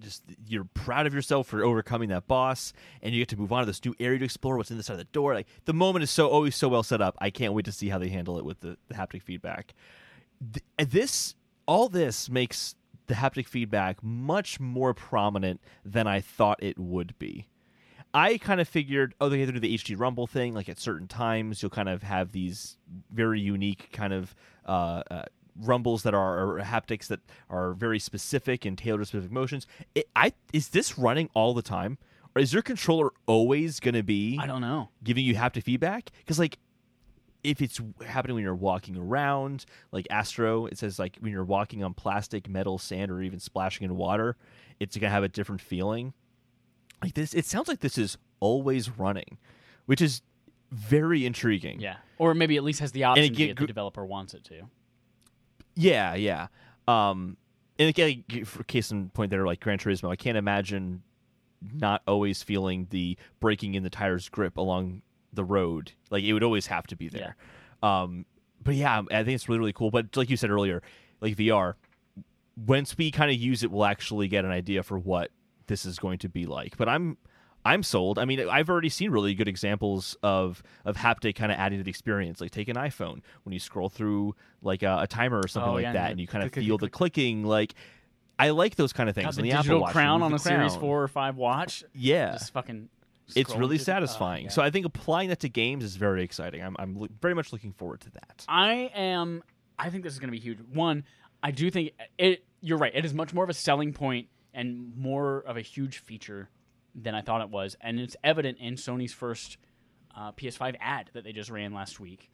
just 0.00 0.22
you're 0.48 0.64
proud 0.64 1.06
of 1.06 1.14
yourself 1.14 1.46
for 1.46 1.62
overcoming 1.62 2.08
that 2.08 2.26
boss 2.26 2.72
and 3.00 3.14
you 3.14 3.20
get 3.20 3.28
to 3.28 3.36
move 3.36 3.52
on 3.52 3.60
to 3.60 3.66
this 3.66 3.84
new 3.84 3.94
area 4.00 4.18
to 4.18 4.24
explore 4.24 4.56
what's 4.56 4.70
in 4.70 4.76
the 4.76 4.82
side 4.82 4.94
of 4.94 4.98
the 4.98 5.04
door. 5.04 5.34
Like 5.34 5.46
the 5.66 5.72
moment 5.72 6.02
is 6.02 6.10
so 6.10 6.28
always 6.28 6.56
so 6.56 6.68
well 6.68 6.82
set 6.82 7.00
up. 7.00 7.16
I 7.20 7.30
can't 7.30 7.52
wait 7.52 7.64
to 7.66 7.72
see 7.72 7.88
how 7.88 7.98
they 7.98 8.08
handle 8.08 8.36
it 8.36 8.44
with 8.44 8.58
the, 8.60 8.76
the 8.88 8.94
haptic 8.94 9.22
feedback. 9.22 9.72
Th- 10.52 10.90
this 10.90 11.36
all 11.66 11.88
this 11.88 12.28
makes 12.28 12.74
the 13.06 13.14
haptic 13.14 13.46
feedback 13.46 14.02
much 14.02 14.58
more 14.58 14.94
prominent 14.94 15.60
than 15.84 16.06
i 16.06 16.20
thought 16.20 16.62
it 16.62 16.78
would 16.78 17.14
be 17.18 17.46
I 18.14 18.38
kind 18.38 18.60
of 18.60 18.68
figured, 18.68 19.14
oh, 19.20 19.28
they 19.28 19.40
have 19.40 19.48
to 19.48 19.54
do 19.54 19.58
the 19.60 19.74
HD 19.74 19.98
Rumble 19.98 20.28
thing. 20.28 20.54
Like 20.54 20.68
at 20.68 20.78
certain 20.78 21.08
times, 21.08 21.60
you'll 21.60 21.70
kind 21.70 21.88
of 21.88 22.04
have 22.04 22.30
these 22.30 22.76
very 23.10 23.40
unique 23.40 23.90
kind 23.92 24.12
of 24.12 24.36
uh, 24.64 25.02
uh, 25.10 25.24
rumbles 25.60 26.04
that 26.04 26.14
are 26.14 26.58
or 26.58 26.60
haptics 26.60 27.08
that 27.08 27.20
are 27.50 27.74
very 27.74 27.98
specific 27.98 28.64
and 28.64 28.78
tailored 28.78 29.00
to 29.00 29.06
specific 29.06 29.32
motions. 29.32 29.66
It, 29.96 30.08
I 30.14 30.32
is 30.52 30.68
this 30.68 30.96
running 30.96 31.28
all 31.34 31.54
the 31.54 31.62
time, 31.62 31.98
or 32.36 32.42
is 32.42 32.52
your 32.52 32.62
controller 32.62 33.10
always 33.26 33.80
going 33.80 33.94
to 33.94 34.04
be 34.04 34.38
I 34.40 34.46
don't 34.46 34.60
know. 34.60 34.90
giving 35.02 35.24
you 35.24 35.34
haptic 35.34 35.64
feedback? 35.64 36.10
Because 36.18 36.38
like, 36.38 36.58
if 37.42 37.60
it's 37.60 37.80
happening 38.06 38.36
when 38.36 38.44
you're 38.44 38.54
walking 38.54 38.96
around, 38.96 39.66
like 39.90 40.06
Astro, 40.08 40.66
it 40.66 40.78
says 40.78 41.00
like 41.00 41.16
when 41.18 41.32
you're 41.32 41.44
walking 41.44 41.82
on 41.82 41.94
plastic, 41.94 42.48
metal, 42.48 42.78
sand, 42.78 43.10
or 43.10 43.20
even 43.22 43.40
splashing 43.40 43.84
in 43.84 43.96
water, 43.96 44.36
it's 44.78 44.96
gonna 44.96 45.10
have 45.10 45.24
a 45.24 45.28
different 45.28 45.60
feeling. 45.60 46.14
Like 47.02 47.14
this, 47.14 47.34
it 47.34 47.44
sounds 47.44 47.68
like 47.68 47.80
this 47.80 47.98
is 47.98 48.16
always 48.40 48.98
running, 48.98 49.38
which 49.86 50.00
is 50.00 50.22
very 50.70 51.26
intriguing. 51.26 51.80
Yeah, 51.80 51.96
or 52.18 52.34
maybe 52.34 52.56
at 52.56 52.64
least 52.64 52.80
has 52.80 52.92
the 52.92 53.04
option 53.04 53.24
again, 53.24 53.50
if 53.50 53.56
the 53.56 53.66
developer 53.66 54.04
wants 54.04 54.34
it 54.34 54.44
to. 54.44 54.62
Yeah, 55.74 56.14
yeah. 56.14 56.48
Um, 56.86 57.36
and 57.78 57.88
again, 57.88 58.24
for 58.44 58.62
case 58.64 58.90
in 58.90 59.10
point, 59.10 59.30
there 59.30 59.44
like 59.46 59.60
Gran 59.60 59.78
Turismo, 59.78 60.10
I 60.10 60.16
can't 60.16 60.38
imagine 60.38 61.02
not 61.72 62.02
always 62.06 62.42
feeling 62.42 62.86
the 62.90 63.16
braking 63.40 63.74
in 63.74 63.82
the 63.82 63.90
tires 63.90 64.28
grip 64.28 64.56
along 64.56 65.02
the 65.32 65.44
road. 65.44 65.92
Like 66.10 66.24
it 66.24 66.32
would 66.32 66.42
always 66.42 66.66
have 66.66 66.86
to 66.88 66.96
be 66.96 67.08
there. 67.08 67.36
Um, 67.82 68.26
but 68.62 68.74
yeah, 68.74 69.02
I 69.10 69.24
think 69.24 69.34
it's 69.34 69.48
really 69.48 69.58
really 69.58 69.72
cool. 69.72 69.90
But 69.90 70.16
like 70.16 70.30
you 70.30 70.36
said 70.36 70.50
earlier, 70.50 70.82
like 71.20 71.36
VR, 71.36 71.74
once 72.56 72.96
we 72.96 73.10
kind 73.10 73.30
of 73.30 73.36
use 73.36 73.62
it, 73.62 73.70
we'll 73.70 73.84
actually 73.84 74.28
get 74.28 74.44
an 74.44 74.50
idea 74.50 74.82
for 74.82 74.98
what 74.98 75.30
this 75.66 75.84
is 75.86 75.98
going 75.98 76.18
to 76.18 76.28
be 76.28 76.46
like. 76.46 76.76
But 76.76 76.88
I'm 76.88 77.16
I'm 77.66 77.82
sold. 77.82 78.18
I 78.18 78.26
mean, 78.26 78.46
I've 78.48 78.68
already 78.68 78.90
seen 78.90 79.10
really 79.10 79.34
good 79.34 79.48
examples 79.48 80.16
of 80.22 80.62
of 80.84 80.96
haptic 80.96 81.34
kind 81.34 81.50
of 81.50 81.58
adding 81.58 81.78
to 81.78 81.84
the 81.84 81.90
experience. 81.90 82.40
Like 82.40 82.50
take 82.50 82.68
an 82.68 82.76
iPhone 82.76 83.20
when 83.44 83.52
you 83.52 83.58
scroll 83.58 83.88
through 83.88 84.34
like 84.62 84.82
a, 84.82 84.98
a 85.02 85.06
timer 85.06 85.38
or 85.42 85.48
something 85.48 85.70
Oh, 85.70 85.74
like 85.74 85.82
yeah, 85.84 85.92
that, 85.94 86.10
and 86.10 86.20
you 86.20 86.26
kind 86.26 86.44
of 86.44 86.52
feel 86.52 86.76
the 86.78 86.90
clicking. 86.90 87.44
Like 87.44 87.74
I 88.38 88.50
like 88.50 88.74
those 88.76 88.92
kind 88.92 89.08
of 89.08 89.14
things. 89.14 89.26
God, 89.26 89.34
the 89.36 89.42
the 89.50 89.56
digital 89.56 89.80
Watch, 89.80 89.92
crown 89.92 90.22
on 90.22 90.34
a 90.34 90.38
Series 90.38 90.72
crown. 90.72 90.80
Four 90.80 91.02
or 91.04 91.08
Five 91.08 91.36
watch. 91.36 91.84
Yeah, 91.94 92.32
Just 92.32 92.52
fucking. 92.52 92.88
it's 93.34 93.54
really 93.54 93.76
the- 93.78 93.82
oh, 93.82 93.84
satisfying. 93.84 94.44
yeah. 94.44 94.50
So 94.50 94.60
I 94.60 94.70
think 94.70 94.84
applying 94.86 95.28
that 95.30 95.40
to 95.40 95.48
games 95.48 95.84
is 95.84 95.96
very 95.96 96.22
exciting. 96.24 96.62
I'm 96.62 96.76
I'm 96.78 96.96
lo- 96.96 97.08
very 97.22 97.34
much 97.34 97.52
looking 97.52 97.72
forward 97.72 98.00
to 98.02 98.10
that. 98.12 98.44
I 98.48 98.90
am. 98.94 99.42
I 99.78 99.88
think 99.90 100.04
this 100.04 100.12
is 100.12 100.18
going 100.18 100.28
to 100.28 100.32
be 100.32 100.38
huge. 100.40 100.58
One, 100.72 101.04
I 101.42 101.50
do 101.50 101.70
think 101.70 101.92
it. 102.18 102.44
You're 102.60 102.78
right. 102.78 102.92
It 102.94 103.04
is 103.04 103.14
much 103.14 103.32
more 103.32 103.44
of 103.44 103.50
a 103.50 103.54
selling 103.54 103.92
point 103.92 104.28
and 104.54 104.96
more 104.96 105.40
of 105.46 105.56
a 105.56 105.60
huge 105.60 105.98
feature 105.98 106.48
than 106.94 107.14
I 107.14 107.20
thought 107.20 107.40
it 107.40 107.50
was, 107.50 107.76
and 107.80 107.98
it's 107.98 108.16
evident 108.22 108.58
in 108.58 108.74
Sony's 108.74 109.12
first 109.12 109.56
uh, 110.16 110.32
PS5 110.32 110.76
ad 110.80 111.10
that 111.12 111.24
they 111.24 111.32
just 111.32 111.50
ran 111.50 111.74
last 111.74 111.98
week, 112.00 112.30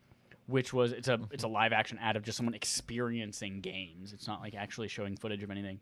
which 0.46 0.72
was 0.72 0.92
it's 0.92 1.08
a 1.08 1.18
it's 1.30 1.44
a 1.44 1.48
live 1.48 1.72
action 1.72 1.98
ad 2.00 2.16
of 2.16 2.22
just 2.22 2.36
someone 2.36 2.54
experiencing 2.54 3.60
games. 3.60 4.12
It's 4.12 4.26
not 4.28 4.40
like 4.40 4.54
actually 4.54 4.88
showing 4.88 5.16
footage 5.16 5.42
of 5.42 5.50
anything, 5.50 5.80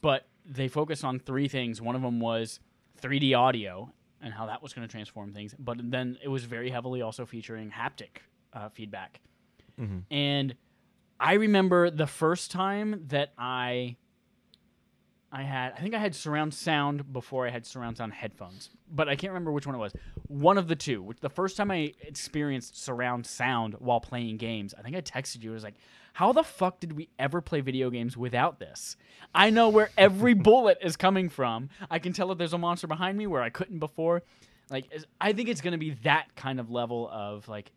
but 0.00 0.26
they 0.44 0.68
focused 0.68 1.04
on 1.04 1.20
three 1.20 1.48
things. 1.48 1.80
One 1.80 1.94
of 1.94 2.02
them 2.02 2.18
was 2.20 2.58
3D 3.00 3.36
audio 3.38 3.92
and 4.20 4.34
how 4.34 4.46
that 4.46 4.62
was 4.62 4.72
going 4.72 4.86
to 4.86 4.90
transform 4.90 5.32
things, 5.32 5.54
but 5.58 5.78
then 5.82 6.18
it 6.22 6.28
was 6.28 6.44
very 6.44 6.68
heavily 6.70 7.00
also 7.00 7.24
featuring 7.24 7.70
haptic 7.70 8.18
uh, 8.52 8.68
feedback. 8.68 9.20
And 10.10 10.54
I 11.18 11.34
remember 11.34 11.90
the 11.90 12.06
first 12.06 12.50
time 12.50 13.04
that 13.08 13.32
I 13.38 13.96
I 15.32 15.42
had 15.42 15.74
I 15.76 15.80
think 15.80 15.94
I 15.94 15.98
had 15.98 16.14
surround 16.14 16.52
sound 16.52 17.12
before 17.12 17.46
I 17.46 17.50
had 17.50 17.64
surround 17.64 17.96
sound 17.98 18.12
headphones, 18.12 18.70
but 18.90 19.08
I 19.08 19.14
can't 19.14 19.32
remember 19.32 19.52
which 19.52 19.66
one 19.66 19.76
it 19.76 19.78
was. 19.78 19.92
One 20.26 20.58
of 20.58 20.66
the 20.66 20.74
two. 20.74 21.02
Which 21.02 21.20
the 21.20 21.30
first 21.30 21.56
time 21.56 21.70
I 21.70 21.94
experienced 22.00 22.82
surround 22.82 23.26
sound 23.26 23.74
while 23.78 24.00
playing 24.00 24.38
games, 24.38 24.74
I 24.76 24.82
think 24.82 24.96
I 24.96 25.00
texted 25.00 25.42
you. 25.42 25.52
I 25.52 25.54
was 25.54 25.62
like, 25.62 25.76
"How 26.14 26.32
the 26.32 26.42
fuck 26.42 26.80
did 26.80 26.92
we 26.92 27.08
ever 27.18 27.40
play 27.40 27.60
video 27.60 27.90
games 27.90 28.16
without 28.16 28.58
this? 28.58 28.96
I 29.32 29.50
know 29.50 29.68
where 29.68 29.90
every 29.96 30.34
bullet 30.48 30.78
is 30.82 30.96
coming 30.96 31.28
from. 31.28 31.68
I 31.90 32.00
can 32.00 32.12
tell 32.12 32.32
if 32.32 32.38
there's 32.38 32.52
a 32.52 32.58
monster 32.58 32.88
behind 32.88 33.16
me 33.16 33.28
where 33.28 33.42
I 33.42 33.50
couldn't 33.50 33.78
before. 33.78 34.22
Like, 34.68 34.86
I 35.20 35.32
think 35.32 35.48
it's 35.48 35.60
going 35.60 35.72
to 35.72 35.78
be 35.78 35.90
that 36.04 36.34
kind 36.36 36.60
of 36.60 36.70
level 36.70 37.08
of 37.12 37.48
like 37.48 37.72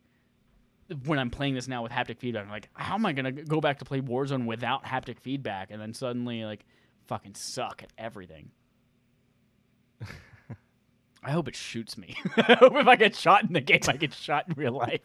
when 1.06 1.18
I'm 1.18 1.30
playing 1.30 1.56
this 1.56 1.68
now 1.68 1.84
with 1.84 1.91
haptic 1.91 2.20
feedback, 2.20 2.45
I'm 2.45 2.51
like, 2.51 2.70
how 2.74 2.95
am 2.95 3.06
I 3.06 3.14
gonna 3.14 3.32
go 3.32 3.62
back 3.62 3.80
to 3.80 3.86
play 3.86 4.01
Warzone 4.01 4.45
without 4.45 4.84
haptic 4.84 5.20
feedback 5.20 5.72
and 5.72 5.82
then 5.82 5.93
suddenly 5.93 6.43
like 6.45 6.66
fucking 7.08 7.36
suck 7.36 7.82
at 7.84 7.91
everything? 7.97 8.51
I 11.24 11.32
hope 11.32 11.47
it 11.47 11.56
shoots 11.56 11.97
me. 11.97 12.18
I 12.38 12.54
hope 12.54 12.76
if 12.76 12.88
I 12.88 12.95
get 12.95 13.16
shot 13.16 13.43
in 13.43 13.54
the 13.54 13.62
game, 13.62 13.80
I 13.88 13.97
get 13.97 14.14
shot 14.14 14.45
in 14.47 14.56
real 14.56 14.74
life. 14.74 15.01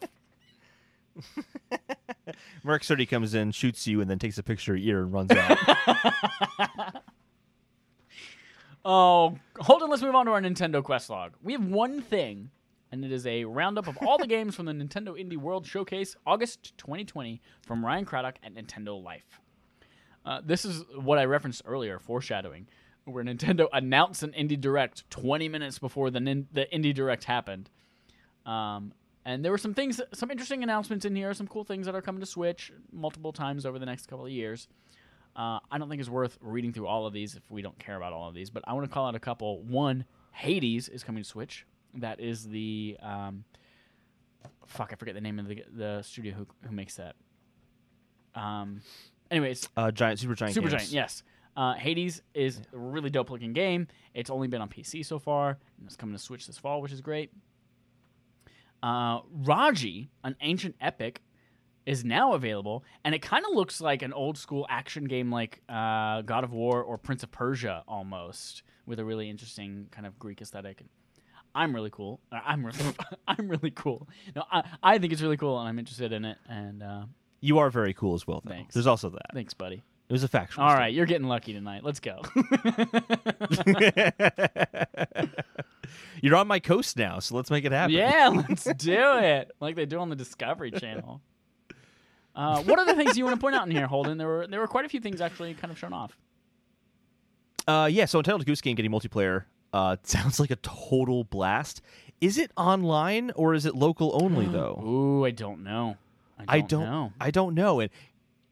Mark 2.63 2.83
Cerny 2.83 3.07
comes 3.07 3.33
in, 3.33 3.51
shoots 3.51 3.87
you, 3.87 4.01
and 4.01 4.09
then 4.09 4.19
takes 4.19 4.37
a 4.37 4.43
picture 4.43 4.73
of 4.73 4.79
your 4.79 4.97
ear 4.97 5.03
and 5.03 5.13
runs 5.13 5.31
out. 5.31 5.57
Oh, 8.85 9.37
hold 9.59 9.83
on. 9.83 9.89
Let's 9.89 10.01
move 10.01 10.15
on 10.15 10.25
to 10.25 10.31
our 10.31 10.41
Nintendo 10.41 10.83
Quest 10.83 11.09
log. 11.09 11.33
We 11.43 11.53
have 11.53 11.65
one 11.65 12.01
thing, 12.01 12.49
and 12.91 13.03
it 13.03 13.11
is 13.11 13.27
a 13.27 13.43
roundup 13.45 13.87
of 13.87 13.97
all 14.05 14.17
the 14.17 14.27
games 14.27 14.55
from 14.55 14.65
the 14.65 14.71
Nintendo 14.71 15.09
Indie 15.09 15.37
World 15.37 15.67
Showcase, 15.67 16.15
August 16.25 16.77
2020, 16.77 17.41
from 17.61 17.85
Ryan 17.85 18.05
Craddock 18.05 18.35
at 18.43 18.55
Nintendo 18.55 19.01
Life. 19.01 19.39
Uh, 20.25 20.41
this 20.43 20.65
is 20.65 20.83
what 20.95 21.17
I 21.17 21.25
referenced 21.25 21.61
earlier, 21.65 21.99
foreshadowing, 21.99 22.67
where 23.05 23.23
Nintendo 23.23 23.67
announced 23.73 24.23
an 24.23 24.31
Indie 24.31 24.59
Direct 24.59 25.09
20 25.09 25.49
minutes 25.49 25.79
before 25.79 26.11
the 26.11 26.19
nin- 26.19 26.47
the 26.51 26.67
Indie 26.73 26.93
Direct 26.93 27.23
happened. 27.23 27.69
Um, 28.45 28.93
and 29.25 29.43
there 29.43 29.51
were 29.51 29.57
some 29.57 29.73
things, 29.73 30.01
some 30.13 30.31
interesting 30.31 30.63
announcements 30.63 31.05
in 31.05 31.15
here, 31.15 31.33
some 31.33 31.47
cool 31.47 31.63
things 31.63 31.85
that 31.85 31.95
are 31.95 32.01
coming 32.01 32.19
to 32.19 32.25
Switch 32.25 32.71
multiple 32.91 33.31
times 33.31 33.65
over 33.65 33.77
the 33.77 33.85
next 33.85 34.07
couple 34.07 34.25
of 34.25 34.31
years. 34.31 34.67
Uh, 35.35 35.59
I 35.71 35.77
don't 35.77 35.89
think 35.89 35.99
it's 35.99 36.09
worth 36.09 36.37
reading 36.41 36.73
through 36.73 36.87
all 36.87 37.05
of 37.05 37.13
these 37.13 37.35
if 37.35 37.43
we 37.49 37.61
don't 37.61 37.77
care 37.77 37.95
about 37.95 38.13
all 38.13 38.27
of 38.27 38.33
these, 38.33 38.49
but 38.49 38.63
I 38.67 38.73
want 38.73 38.89
to 38.89 38.93
call 38.93 39.07
out 39.07 39.15
a 39.15 39.19
couple. 39.19 39.61
One, 39.63 40.05
Hades 40.31 40.89
is 40.89 41.03
coming 41.03 41.23
to 41.23 41.29
Switch. 41.29 41.65
That 41.95 42.19
is 42.19 42.47
the 42.47 42.97
um, 43.01 43.43
fuck. 44.65 44.91
I 44.91 44.95
forget 44.95 45.15
the 45.15 45.21
name 45.21 45.39
of 45.39 45.47
the 45.47 45.63
the 45.71 46.01
studio 46.01 46.33
who 46.33 46.47
who 46.67 46.73
makes 46.73 46.95
that. 46.95 47.15
Um, 48.35 48.81
anyways, 49.31 49.67
uh, 49.77 49.91
giant, 49.91 50.19
super 50.19 50.35
giant, 50.35 50.55
Super 50.55 50.69
games. 50.69 50.89
Giant, 50.89 50.91
yes. 50.93 51.23
Uh, 51.57 51.73
Hades 51.73 52.21
is 52.33 52.61
a 52.73 52.77
really 52.77 53.09
dope 53.09 53.29
looking 53.31 53.53
game. 53.53 53.87
It's 54.13 54.29
only 54.29 54.47
been 54.47 54.61
on 54.61 54.69
PC 54.69 55.05
so 55.05 55.19
far, 55.19 55.49
and 55.77 55.85
it's 55.85 55.95
coming 55.95 56.15
to 56.15 56.21
Switch 56.21 56.47
this 56.47 56.57
fall, 56.57 56.81
which 56.81 56.91
is 56.91 57.01
great. 57.01 57.31
Uh, 58.81 59.19
Raji, 59.31 60.09
an 60.23 60.35
ancient 60.41 60.75
epic, 60.79 61.21
is 61.85 62.05
now 62.05 62.33
available, 62.33 62.83
and 63.03 63.13
it 63.15 63.21
kind 63.21 63.43
of 63.49 63.55
looks 63.55 63.81
like 63.81 64.03
an 64.03 64.13
old 64.13 64.37
school 64.37 64.65
action 64.69 65.05
game 65.05 65.31
like 65.31 65.61
uh, 65.67 66.21
God 66.21 66.43
of 66.43 66.53
War 66.53 66.83
or 66.83 66.97
Prince 66.97 67.23
of 67.23 67.31
Persia 67.31 67.83
almost, 67.87 68.63
with 68.85 68.99
a 68.99 69.05
really 69.05 69.29
interesting 69.29 69.87
kind 69.91 70.05
of 70.05 70.17
Greek 70.19 70.41
aesthetic. 70.41 70.83
I'm 71.55 71.73
really 71.73 71.89
cool. 71.89 72.21
Uh, 72.31 72.39
I'm 72.45 72.65
really, 72.65 72.77
I'm 73.27 73.49
really 73.49 73.71
cool. 73.71 74.07
No, 74.35 74.43
I, 74.51 74.63
I 74.83 74.97
think 74.99 75.11
it's 75.11 75.21
really 75.21 75.37
cool, 75.37 75.59
and 75.59 75.67
I'm 75.67 75.79
interested 75.79 76.13
in 76.13 76.23
it. 76.25 76.37
And 76.47 76.83
uh, 76.83 77.03
You 77.41 77.59
are 77.59 77.69
very 77.69 77.93
cool 77.93 78.15
as 78.15 78.27
well. 78.27 78.41
Though. 78.43 78.51
Thanks. 78.51 78.73
There's 78.73 78.87
also 78.87 79.09
that. 79.09 79.33
thanks, 79.33 79.53
buddy. 79.53 79.83
It 80.09 80.13
was 80.13 80.23
a 80.23 80.27
factual. 80.27 80.63
All 80.63 80.73
right, 80.73 80.91
you're 80.91 81.05
getting 81.05 81.27
lucky 81.27 81.53
tonight. 81.53 81.83
Let's 81.83 81.99
go. 81.99 82.21
You're 86.21 86.35
on 86.35 86.47
my 86.47 86.59
coast 86.59 86.97
now, 86.97 87.19
so 87.19 87.35
let's 87.35 87.51
make 87.51 87.65
it 87.65 87.71
happen. 87.71 87.95
yeah, 87.95 88.29
let's 88.49 88.63
do 88.63 89.17
it. 89.19 89.51
Like 89.59 89.75
they 89.75 89.85
do 89.85 89.99
on 89.99 90.09
the 90.09 90.15
Discovery 90.15 90.71
Channel. 90.71 91.21
Uh, 92.35 92.61
what 92.63 92.79
are 92.79 92.85
the 92.85 92.95
things 92.95 93.17
you 93.17 93.25
want 93.25 93.35
to 93.35 93.41
point 93.41 93.55
out 93.55 93.67
in 93.67 93.71
here, 93.71 93.87
Holden? 93.87 94.17
There 94.17 94.27
were 94.27 94.47
there 94.47 94.59
were 94.59 94.67
quite 94.67 94.85
a 94.85 94.89
few 94.89 94.99
things 94.99 95.21
actually 95.21 95.53
kind 95.53 95.71
of 95.71 95.77
shown 95.77 95.93
off. 95.93 96.17
Uh, 97.67 97.89
yeah. 97.91 98.05
So 98.05 98.19
Untitled 98.19 98.45
Goose 98.45 98.61
Game 98.61 98.75
getting 98.75 98.91
multiplayer 98.91 99.45
uh, 99.73 99.97
sounds 100.03 100.39
like 100.39 100.51
a 100.51 100.57
total 100.57 101.23
blast. 101.23 101.81
Is 102.21 102.37
it 102.37 102.51
online 102.57 103.31
or 103.35 103.53
is 103.53 103.65
it 103.65 103.75
local 103.75 104.19
only 104.21 104.45
though? 104.45 104.81
Ooh, 104.83 105.25
I 105.25 105.31
don't 105.31 105.63
know. 105.63 105.97
I 106.47 106.57
I 106.57 106.59
don't, 106.61 106.67
don't. 106.69 106.83
know. 106.89 107.13
I 107.19 107.31
don't 107.31 107.55
know. 107.55 107.79
And 107.79 107.89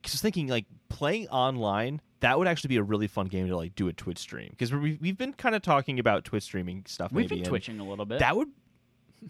just 0.04 0.22
thinking 0.22 0.48
like 0.48 0.66
playing 0.90 1.28
online, 1.30 2.02
that 2.20 2.38
would 2.38 2.48
actually 2.48 2.70
be 2.70 2.78
a 2.78 2.84
really 2.84 3.08
fun 3.08 3.28
game 3.28 3.48
to 3.48 3.56
like 3.56 3.76
do 3.76 3.88
a 3.88 3.94
Twitch 3.94 4.18
stream 4.20 4.50
because 4.52 4.72
we 4.74 4.98
we've 5.02 5.18
been 5.18 5.34
kind 5.34 5.56
of 5.56 5.62
talking 5.62 6.00
about 6.00 6.24
Twitch 6.26 6.44
streaming 6.44 6.84
stuff. 6.88 7.12
We've 7.12 7.30
maybe, 7.30 7.42
been 7.42 7.50
twitching 7.50 7.80
a 7.80 7.84
little 7.88 8.06
bit. 8.06 8.20
That 8.20 8.36
would. 8.36 8.50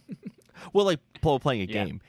well, 0.74 0.86
like 0.86 1.00
pl- 1.22 1.40
playing 1.40 1.62
a 1.62 1.66
Yeah. 1.74 1.86
game, 1.86 2.02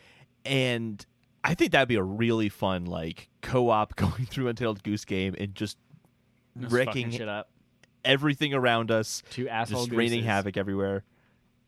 and 0.45 1.05
I 1.45 1.55
think 1.55 1.73
that'd 1.73 1.89
be 1.89 1.97
a 1.97 2.03
really 2.03 2.49
fun 2.49 2.85
like 2.87 3.29
co-op 3.43 3.97
going 3.97 4.27
through 4.27 4.49
Untitled 4.49 4.83
Goose 4.83 5.05
Game 5.05 5.35
and 5.39 5.55
just 5.55 5.79
Just 6.61 6.73
wrecking 6.73 7.11
shit 7.11 7.29
up. 7.29 7.51
everything 8.05 8.55
around 8.55 8.91
us. 8.91 9.23
Two 9.31 9.49
asshole 9.49 9.87
just 9.87 9.97
raining 9.97 10.25
havoc 10.25 10.57
everywhere. 10.57 11.05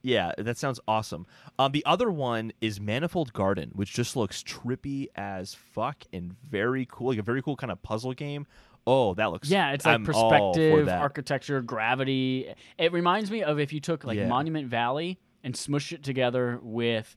Yeah, 0.03 0.33
that 0.39 0.57
sounds 0.57 0.81
awesome. 0.89 1.27
Um, 1.59 1.73
the 1.73 1.85
other 1.85 2.11
one 2.11 2.53
is 2.61 2.81
Manifold 2.81 3.33
Garden, 3.35 3.71
which 3.75 3.93
just 3.93 4.17
looks 4.17 4.43
trippy 4.43 5.09
as 5.15 5.55
fuck 5.55 6.05
and 6.13 6.35
very 6.43 6.87
cool, 6.91 7.09
like 7.09 7.19
a 7.19 7.23
very 7.23 7.43
cool 7.43 7.57
kind 7.57 7.71
of 7.71 7.83
puzzle 7.83 8.15
game. 8.15 8.47
Oh, 8.87 9.13
that 9.15 9.31
looks 9.31 9.51
Yeah, 9.51 9.73
it's 9.73 9.85
like 9.85 9.97
I'm 9.97 10.05
perspective, 10.07 10.89
architecture, 10.89 11.61
gravity. 11.61 12.53
It 12.79 12.93
reminds 12.93 13.31
me 13.31 13.43
of 13.43 13.61
if 13.61 13.73
you 13.75 13.81
took 13.81 14.05
like 14.05 14.17
Yeah. 14.17 14.27
Monument 14.27 14.69
Valley 14.69 15.19
and 15.45 15.55
smushed 15.55 15.93
it 15.93 16.03
together 16.03 16.59
with 16.63 17.15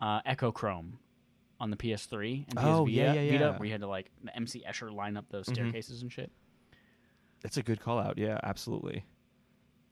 uh, 0.00 0.20
Echochrome 0.22 0.94
on 1.60 1.70
the 1.70 1.76
PS3 1.76 2.46
and 2.48 2.56
PS 2.58 2.64
Oh, 2.64 2.84
Vita, 2.84 2.90
yeah, 2.90 3.12
yeah, 3.12 3.20
yeah. 3.20 3.38
Mm-hmm. 3.38 3.58
where 3.58 3.66
you 3.66 3.72
had 3.72 3.80
to 3.82 3.86
like 3.86 4.10
the 4.24 4.36
MC 4.36 4.64
Escher 4.68 4.92
line 4.92 5.16
up 5.16 5.26
those 5.30 5.46
staircases 5.46 6.02
and 6.02 6.10
shit. 6.12 6.32
That's 7.42 7.58
a 7.58 7.62
good 7.62 7.80
call 7.80 8.00
out. 8.00 8.18
Yeah, 8.18 8.40
absolutely. 8.42 9.04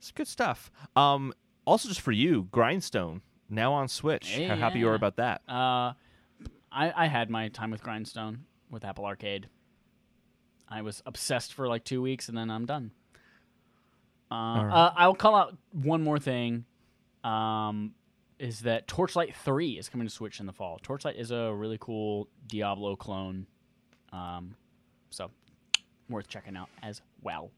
It's 0.01 0.11
good 0.11 0.27
stuff. 0.27 0.73
Um, 0.97 1.33
also 1.65 1.89
just 1.89 2.01
for 2.01 2.13
you, 2.13 2.49
Grindstone 2.51 3.23
now 3.49 3.73
on 3.73 3.89
Switch. 3.89 4.39
How 4.39 4.57
happy 4.57 4.81
you 4.81 4.89
are 4.89 4.95
about 4.95 5.17
that? 5.17 5.43
Uh, 5.49 5.93
I, 6.71 6.93
I 6.97 7.07
had 7.07 7.31
my 7.31 7.49
time 7.49 7.71
with 7.71 7.83
Grindstone 7.83 8.45
with 8.71 8.85
Apple 8.85 9.05
Arcade. 9.05 9.49
I 10.69 10.83
was 10.83 11.03
obsessed 11.05 11.53
for 11.53 11.69
like 11.69 11.85
two 11.85 12.01
weeks, 12.01 12.29
and 12.29 12.37
then 12.37 12.51
I'm 12.51 12.65
done. 12.65 12.93
Uh, 14.31 14.35
right. 14.35 14.71
uh, 14.73 14.93
I'll 14.97 15.15
call 15.15 15.35
out 15.35 15.57
one 15.73 16.03
more 16.03 16.19
thing. 16.19 16.65
Um, 17.23 17.95
is 18.39 18.61
that 18.61 18.89
Torchlight 18.89 19.37
Three 19.37 19.73
is 19.73 19.89
coming 19.89 20.07
to 20.07 20.13
Switch 20.13 20.41
in 20.41 20.47
the 20.47 20.53
fall? 20.53 20.81
Torchlight 20.83 21.17
is 21.17 21.31
a 21.31 21.53
really 21.53 21.77
cool 21.79 22.29
Diablo 22.49 22.97
clone, 22.97 23.47
um, 24.13 24.57
so 25.11 25.31
worth 26.09 26.27
checking 26.27 26.57
out 26.57 26.71
as 26.83 27.03
well. 27.23 27.51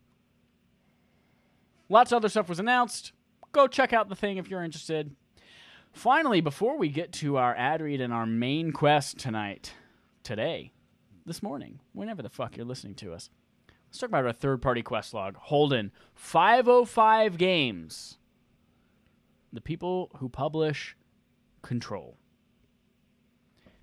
Lots 1.88 2.12
of 2.12 2.16
other 2.16 2.28
stuff 2.28 2.48
was 2.48 2.58
announced. 2.58 3.12
Go 3.54 3.68
check 3.68 3.92
out 3.92 4.08
the 4.08 4.16
thing 4.16 4.36
if 4.36 4.50
you're 4.50 4.64
interested. 4.64 5.14
Finally, 5.92 6.40
before 6.40 6.76
we 6.76 6.88
get 6.88 7.12
to 7.12 7.36
our 7.36 7.54
ad 7.54 7.80
read 7.80 8.00
and 8.00 8.12
our 8.12 8.26
main 8.26 8.72
quest 8.72 9.16
tonight, 9.16 9.74
today, 10.24 10.72
this 11.24 11.40
morning, 11.40 11.78
whenever 11.92 12.20
the 12.20 12.28
fuck 12.28 12.56
you're 12.56 12.66
listening 12.66 12.96
to 12.96 13.12
us, 13.12 13.30
let's 13.86 13.98
talk 13.98 14.08
about 14.08 14.26
our 14.26 14.32
third 14.32 14.60
party 14.60 14.82
quest 14.82 15.14
log. 15.14 15.36
Holden, 15.36 15.92
505 16.14 17.38
Games, 17.38 18.18
the 19.52 19.60
people 19.60 20.10
who 20.18 20.28
publish 20.28 20.96
Control. 21.62 22.18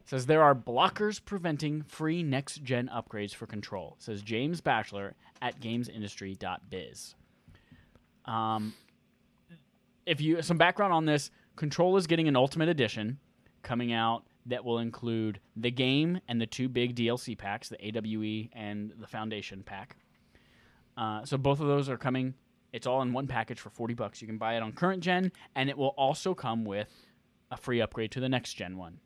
says 0.03 0.25
there 0.25 0.43
are 0.43 0.53
blockers 0.53 1.23
preventing 1.23 1.81
free 1.81 2.23
next 2.23 2.61
gen 2.61 2.91
upgrades 2.93 3.33
for 3.33 3.47
control. 3.47 3.95
Says 3.99 4.21
James 4.21 4.59
Batchelor 4.59 5.15
at 5.41 5.61
gamesindustry.biz. 5.61 7.15
Um, 8.25 8.73
if 10.05 10.21
you 10.21 10.41
some 10.41 10.57
background 10.57 10.93
on 10.93 11.05
this, 11.05 11.31
Control 11.55 11.97
is 11.97 12.07
getting 12.07 12.27
an 12.27 12.35
Ultimate 12.35 12.69
Edition 12.69 13.19
coming 13.63 13.93
out 13.93 14.23
that 14.45 14.65
will 14.65 14.79
include 14.79 15.39
the 15.55 15.69
game 15.69 16.19
and 16.27 16.41
the 16.41 16.47
two 16.47 16.67
big 16.67 16.95
DLC 16.95 17.37
packs, 17.37 17.69
the 17.69 17.77
AWE 17.77 18.49
and 18.53 18.91
the 18.99 19.07
Foundation 19.07 19.61
pack. 19.63 19.97
Uh, 20.97 21.23
so 21.25 21.37
both 21.37 21.59
of 21.59 21.67
those 21.67 21.89
are 21.89 21.97
coming. 21.97 22.33
It's 22.73 22.87
all 22.87 23.01
in 23.01 23.13
one 23.13 23.27
package 23.27 23.59
for 23.59 23.69
forty 23.69 23.93
bucks. 23.93 24.21
You 24.21 24.27
can 24.27 24.37
buy 24.37 24.55
it 24.55 24.63
on 24.63 24.71
current 24.71 25.03
gen, 25.03 25.31
and 25.55 25.69
it 25.69 25.77
will 25.77 25.93
also 25.97 26.33
come 26.33 26.65
with 26.65 26.89
a 27.51 27.57
free 27.57 27.81
upgrade 27.81 28.11
to 28.11 28.19
the 28.19 28.29
next 28.29 28.53
gen 28.53 28.77
one. 28.77 28.99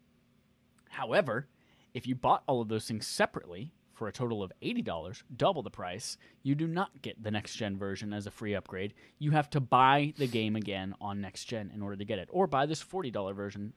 However, 0.90 1.48
if 1.94 2.08
you 2.08 2.16
bought 2.16 2.44
all 2.48 2.62
of 2.62 2.68
those 2.68 2.88
things 2.88 3.08
separately 3.08 3.74
for 3.96 4.08
a 4.08 4.12
total 4.12 4.44
of 4.44 4.52
$80, 4.62 5.24
double 5.36 5.64
the 5.64 5.72
price, 5.72 6.18
you 6.44 6.54
do 6.54 6.68
not 6.68 7.02
get 7.02 7.24
the 7.24 7.32
next 7.32 7.56
gen 7.56 7.78
version 7.78 8.14
as 8.14 8.28
a 8.28 8.32
free 8.32 8.54
upgrade. 8.54 8.94
You 9.18 9.32
have 9.32 9.50
to 9.52 9.62
buy 9.62 10.14
the 10.18 10.28
game 10.28 10.56
again 10.56 10.94
on 11.00 11.22
next 11.22 11.46
gen 11.46 11.72
in 11.74 11.82
order 11.82 11.96
to 11.96 12.06
get 12.06 12.20
it, 12.20 12.28
or 12.32 12.46
buy 12.46 12.66
this 12.66 12.84
$40 12.84 13.34
version 13.34 13.74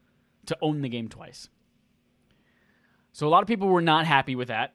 to 0.47 0.57
own 0.61 0.83
the 0.83 0.89
game 0.89 1.09
twice. 1.09 1.49
So 3.13 3.27
a 3.27 3.31
lot 3.31 3.43
of 3.43 3.49
people 3.49 3.69
were 3.69 3.81
not 3.81 4.07
happy 4.07 4.35
with 4.35 4.49
that, 4.49 4.75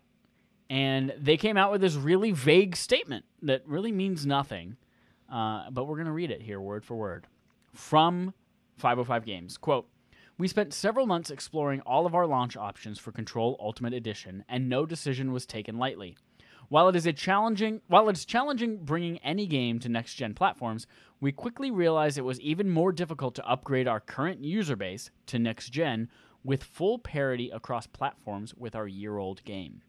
and 0.70 1.14
they 1.20 1.38
came 1.38 1.58
out 1.58 1.72
with 1.72 1.82
this 1.82 1.96
really 1.96 2.32
vague 2.32 2.76
statement 2.78 3.26
that 3.42 3.68
really 3.68 3.92
means 3.92 4.26
nothing. 4.26 4.78
Uh, 5.32 5.70
but 5.72 5.86
we're 5.86 5.96
going 5.96 6.06
to 6.06 6.12
read 6.12 6.32
it 6.32 6.42
here 6.42 6.60
word 6.60 6.86
for 6.86 6.96
word 6.96 7.28
from 7.74 8.34
505 8.78 9.26
Games. 9.26 9.58
Quote, 9.58 9.88
we 10.38 10.48
spent 10.48 10.74
several 10.74 11.06
months 11.06 11.30
exploring 11.30 11.82
all 11.82 12.06
of 12.06 12.16
our 12.16 12.26
launch 12.26 12.58
options 12.58 12.98
for 12.98 13.12
Control 13.12 13.56
Ultimate 13.60 13.94
Edition, 13.94 14.44
and 14.50 14.68
no 14.68 14.86
decision 14.86 15.32
was 15.32 15.46
taken 15.46 15.78
lightly. 15.78 16.18
While 16.70 16.90
it 16.90 16.96
is 16.96 17.06
a 17.06 17.14
challenging, 17.14 17.82
while 17.88 18.10
it's 18.10 18.26
challenging 18.26 18.78
bringing 18.84 19.20
any 19.20 19.46
game 19.46 19.80
to 19.80 19.90
next 19.90 20.16
gen 20.16 20.34
platforms, 20.34 20.88
we 21.22 21.32
quickly 21.32 21.70
realized 21.70 22.18
it 22.18 22.22
was 22.22 22.40
even 22.42 22.70
more 22.70 22.92
difficult 22.92 23.36
to 23.36 23.48
upgrade 23.48 23.88
our 23.88 24.00
current 24.00 24.44
user 24.44 24.76
base 24.76 25.12
to 25.28 25.38
next 25.38 25.70
gen 25.70 26.10
with 26.44 26.64
full 26.64 26.98
parity 26.98 27.52
across 27.52 27.86
platforms 27.86 28.56
with 28.56 28.76
our 28.76 28.88
year-old 28.88 29.44
game. 29.44 29.84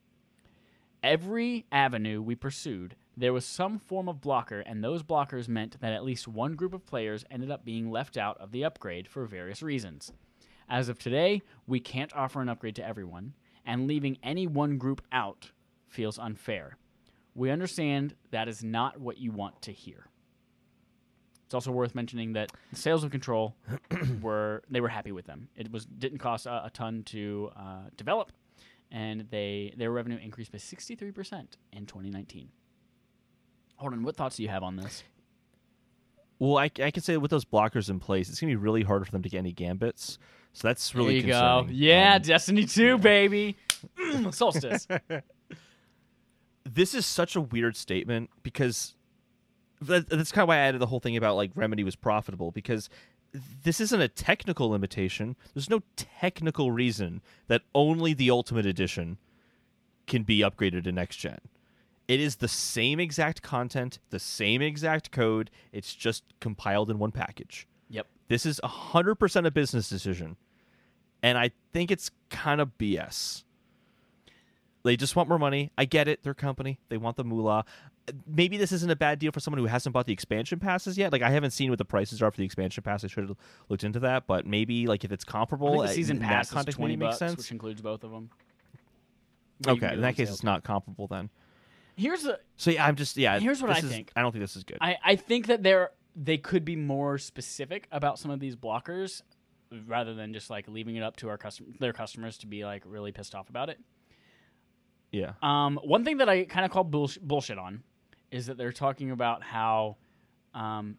Every 1.03 1.65
avenue 1.73 2.21
we 2.21 2.35
pursued, 2.35 2.97
there 3.17 3.33
was 3.33 3.47
some 3.47 3.79
form 3.79 4.09
of 4.09 4.21
blocker, 4.21 4.61
and 4.61 4.83
those 4.83 5.03
blockers 5.03 5.49
meant 5.49 5.81
that 5.81 5.93
at 5.93 6.05
least 6.05 6.29
one 6.29 6.55
group 6.55 6.75
of 6.75 6.87
players 6.87 7.25
ended 7.31 7.51
up 7.51 7.65
being 7.65 7.91
left 7.91 8.17
out 8.17 8.37
of 8.39 8.53
the 8.53 8.65
upgrade 8.65 9.09
for 9.09 9.25
various 9.25 9.63
reasons. 9.63 10.13
As 10.69 10.89
of 10.89 10.99
today, 10.99 11.43
we 11.67 11.81
can't 11.81 12.15
offer 12.15 12.41
an 12.41 12.49
upgrade 12.49 12.77
to 12.77 12.87
everyone, 12.87 13.35
and 13.67 13.87
leaving 13.87 14.19
any 14.23 14.47
one 14.47 14.79
group 14.79 15.03
out 15.13 15.51
feels 15.89 16.19
unfair. 16.19 16.77
We 17.35 17.51
understand 17.51 18.15
that 18.31 18.49
is 18.49 18.63
not 18.63 19.01
what 19.01 19.19
you 19.19 19.31
want 19.33 19.63
to 19.63 19.73
hear. 19.73 20.07
It's 21.45 21.55
also 21.55 21.73
worth 21.73 21.95
mentioning 21.95 22.33
that 22.35 22.53
sales 22.73 23.05
of 23.05 23.11
Control 23.11 23.55
were 24.23 24.63
they 24.71 24.81
were 24.81 24.89
happy 24.89 25.13
with 25.13 25.27
them. 25.27 25.49
It 25.57 25.71
was 25.71 25.85
didn't 25.85 26.19
cost 26.19 26.47
a, 26.47 26.67
a 26.67 26.71
ton 26.71 27.03
to 27.05 27.51
uh, 27.57 27.91
develop, 27.97 28.33
and 28.91 29.27
they 29.31 29.75
their 29.77 29.91
revenue 29.91 30.19
increased 30.23 30.53
by 30.53 30.59
sixty 30.59 30.95
three 30.95 31.13
percent 31.13 31.59
in 31.73 31.87
twenty 31.87 32.11
nineteen. 32.11 32.49
Holden, 33.77 34.03
what 34.05 34.17
thoughts 34.17 34.37
do 34.37 34.43
you 34.43 34.49
have 34.49 34.63
on 34.63 34.77
this? 34.77 35.03
Well, 36.39 36.59
I, 36.59 36.65
I 36.83 36.91
can 36.91 37.03
say 37.03 37.17
with 37.17 37.31
those 37.31 37.45
blockers 37.45 37.91
in 37.91 38.01
place, 38.01 38.29
it's 38.29 38.41
gonna 38.41 38.53
be 38.53 38.57
really 38.57 38.83
hard 38.83 39.05
for 39.05 39.13
them 39.13 39.23
to 39.23 39.29
get 39.29 39.39
any 39.39 39.53
gambits. 39.53 40.19
So 40.55 40.69
that's 40.69 40.95
really 40.95 41.21
there 41.21 41.27
you 41.29 41.33
concerning. 41.35 41.67
go. 41.67 41.73
Yeah, 41.73 42.15
Um, 42.17 42.23
Destiny 42.23 42.65
two, 42.65 42.97
baby. 42.99 43.57
Solstice. 44.31 44.87
this 46.65 46.95
is 46.95 47.05
such 47.07 47.37
a 47.37 47.41
weird 47.41 47.77
statement 47.77 48.31
because 48.43 48.95
that, 49.81 50.09
that's 50.09 50.33
kind 50.33 50.43
of 50.45 50.49
why 50.49 50.57
I 50.57 50.61
added 50.61 50.81
the 50.81 50.87
whole 50.87 51.01
thing 51.01 51.17
about 51.17 51.37
like 51.37 51.51
Remedy 51.55 51.85
was 51.85 51.97
profitable 51.97 52.51
because 52.51 52.89
this 53.65 53.81
isn't 53.81 54.01
a 54.01 54.09
technical 54.09 54.71
limitation. 54.71 55.37
There's 55.53 55.69
no 55.69 55.83
technical 55.97 56.71
reason 56.71 57.21
that 57.49 57.63
only 57.75 58.15
the 58.15 58.31
Ultimate 58.31 58.65
Edition 58.65 59.19
can 60.07 60.23
be 60.23 60.39
upgraded 60.41 60.85
to 60.85 60.93
next 60.93 61.17
gen. 61.17 61.39
It 62.07 62.21
is 62.21 62.37
the 62.37 62.49
same 62.49 63.01
exact 63.01 63.43
content, 63.43 63.99
the 64.11 64.19
same 64.19 64.63
exact 64.63 65.11
code. 65.11 65.51
It's 65.73 65.95
just 65.95 66.23
compiled 66.41 66.91
in 66.91 66.99
one 66.99 67.13
package. 67.13 67.67
yep. 67.89 68.07
This 68.29 68.47
is 68.47 68.61
100% 68.63 69.47
a 69.47 69.51
business 69.51 69.89
decision. 69.89 70.37
And 71.25 71.39
I 71.39 71.53
think 71.73 71.91
it's 71.91 72.11
kind 72.29 72.61
of 72.61 72.77
BS. 72.77 73.45
They 74.85 74.95
just 74.95 75.17
want 75.17 75.31
more 75.31 75.39
money. 75.39 75.71
I 75.79 75.87
get 75.87 76.07
it. 76.07 76.23
Their 76.23 76.35
company. 76.35 76.79
They 76.91 76.99
want 76.99 77.17
the 77.17 77.25
moolah. 77.25 77.65
Maybe 78.27 78.59
this 78.59 78.73
isn't 78.73 78.91
a 78.91 78.95
bad 78.95 79.21
deal 79.21 79.33
for 79.33 79.41
someone 79.41 79.59
who 79.59 79.65
hasn't 79.65 79.95
bought 79.95 80.05
the 80.05 80.13
expansion 80.13 80.59
passes 80.59 80.99
yet. 80.99 81.13
Like 81.13 81.23
I 81.23 81.31
haven't 81.31 81.53
seen 81.53 81.71
what 81.71 81.79
the 81.79 81.85
prices 81.87 82.21
are 82.21 82.31
for 82.31 82.37
the 82.37 82.45
expansion 82.45 82.83
pass. 82.83 83.03
I 83.05 83.07
should 83.07 83.27
have 83.27 83.39
looked 83.71 83.85
into 83.85 84.01
that. 84.01 84.27
But 84.27 84.47
maybe 84.47 84.87
like 84.87 85.03
if 85.03 85.13
it's 85.13 85.25
I 85.27 85.31
comparable, 85.33 85.79
the 85.81 85.85
uh, 85.85 85.93
season 85.93 86.21
pass 86.21 86.51
context, 86.51 86.77
twenty 86.77 86.97
makes 86.97 87.13
bucks, 87.13 87.19
sense. 87.21 87.39
which 87.39 87.51
includes 87.51 87.81
both 87.81 88.05
of 88.05 88.11
them. 88.11 88.29
Okay, 89.67 89.95
in 89.95 90.03
that 90.03 90.17
case, 90.17 90.29
it's 90.29 90.45
not 90.45 90.63
comparable 90.63 91.07
then. 91.07 91.31
Here's 91.97 92.27
a 92.27 92.39
So 92.59 92.71
yeah, 92.71 92.85
I'm 92.85 92.97
just 92.97 93.17
yeah. 93.17 93.39
Here's 93.39 93.63
what 93.63 93.71
I 93.71 93.79
is- 93.79 93.85
think. 93.85 94.11
I 94.15 94.21
don't 94.21 94.33
think 94.33 94.45
this 94.45 94.57
is 94.57 94.65
good. 94.65 94.77
I, 94.83 94.99
I 95.03 95.17
think 95.17 95.47
that 95.47 95.63
they're 95.63 95.91
they 96.15 96.37
could 96.37 96.67
be 96.67 96.77
more 96.77 97.17
specific 97.17 97.89
about 97.91 98.19
some 98.19 98.31
of 98.31 98.41
these 98.41 98.57
blockers 98.57 99.23
rather 99.87 100.15
than 100.15 100.33
just 100.33 100.51
like 100.51 100.69
leaving 100.69 100.97
it 100.97 101.03
up 101.03 101.17
to 101.17 101.29
our 101.29 101.39
custom 101.39 101.75
their 101.81 101.93
customers 101.93 102.39
to 102.39 102.47
be 102.47 102.65
like 102.65 102.83
really 102.87 103.13
pissed 103.13 103.35
off 103.35 103.49
about 103.49 103.69
it. 103.71 103.79
yeah. 105.13 105.33
Um, 105.43 105.79
one 105.85 106.05
thing 106.05 106.19
that 106.19 106.29
I 106.29 106.45
kind 106.45 106.65
of 106.65 106.71
call 106.71 106.85
bullsh- 106.85 107.21
bullshit 107.21 107.59
on 107.59 107.83
is 108.31 108.47
that 108.47 108.57
they're 108.57 108.73
talking 108.73 109.11
about 109.11 109.43
how 109.43 109.97
um, 110.55 110.99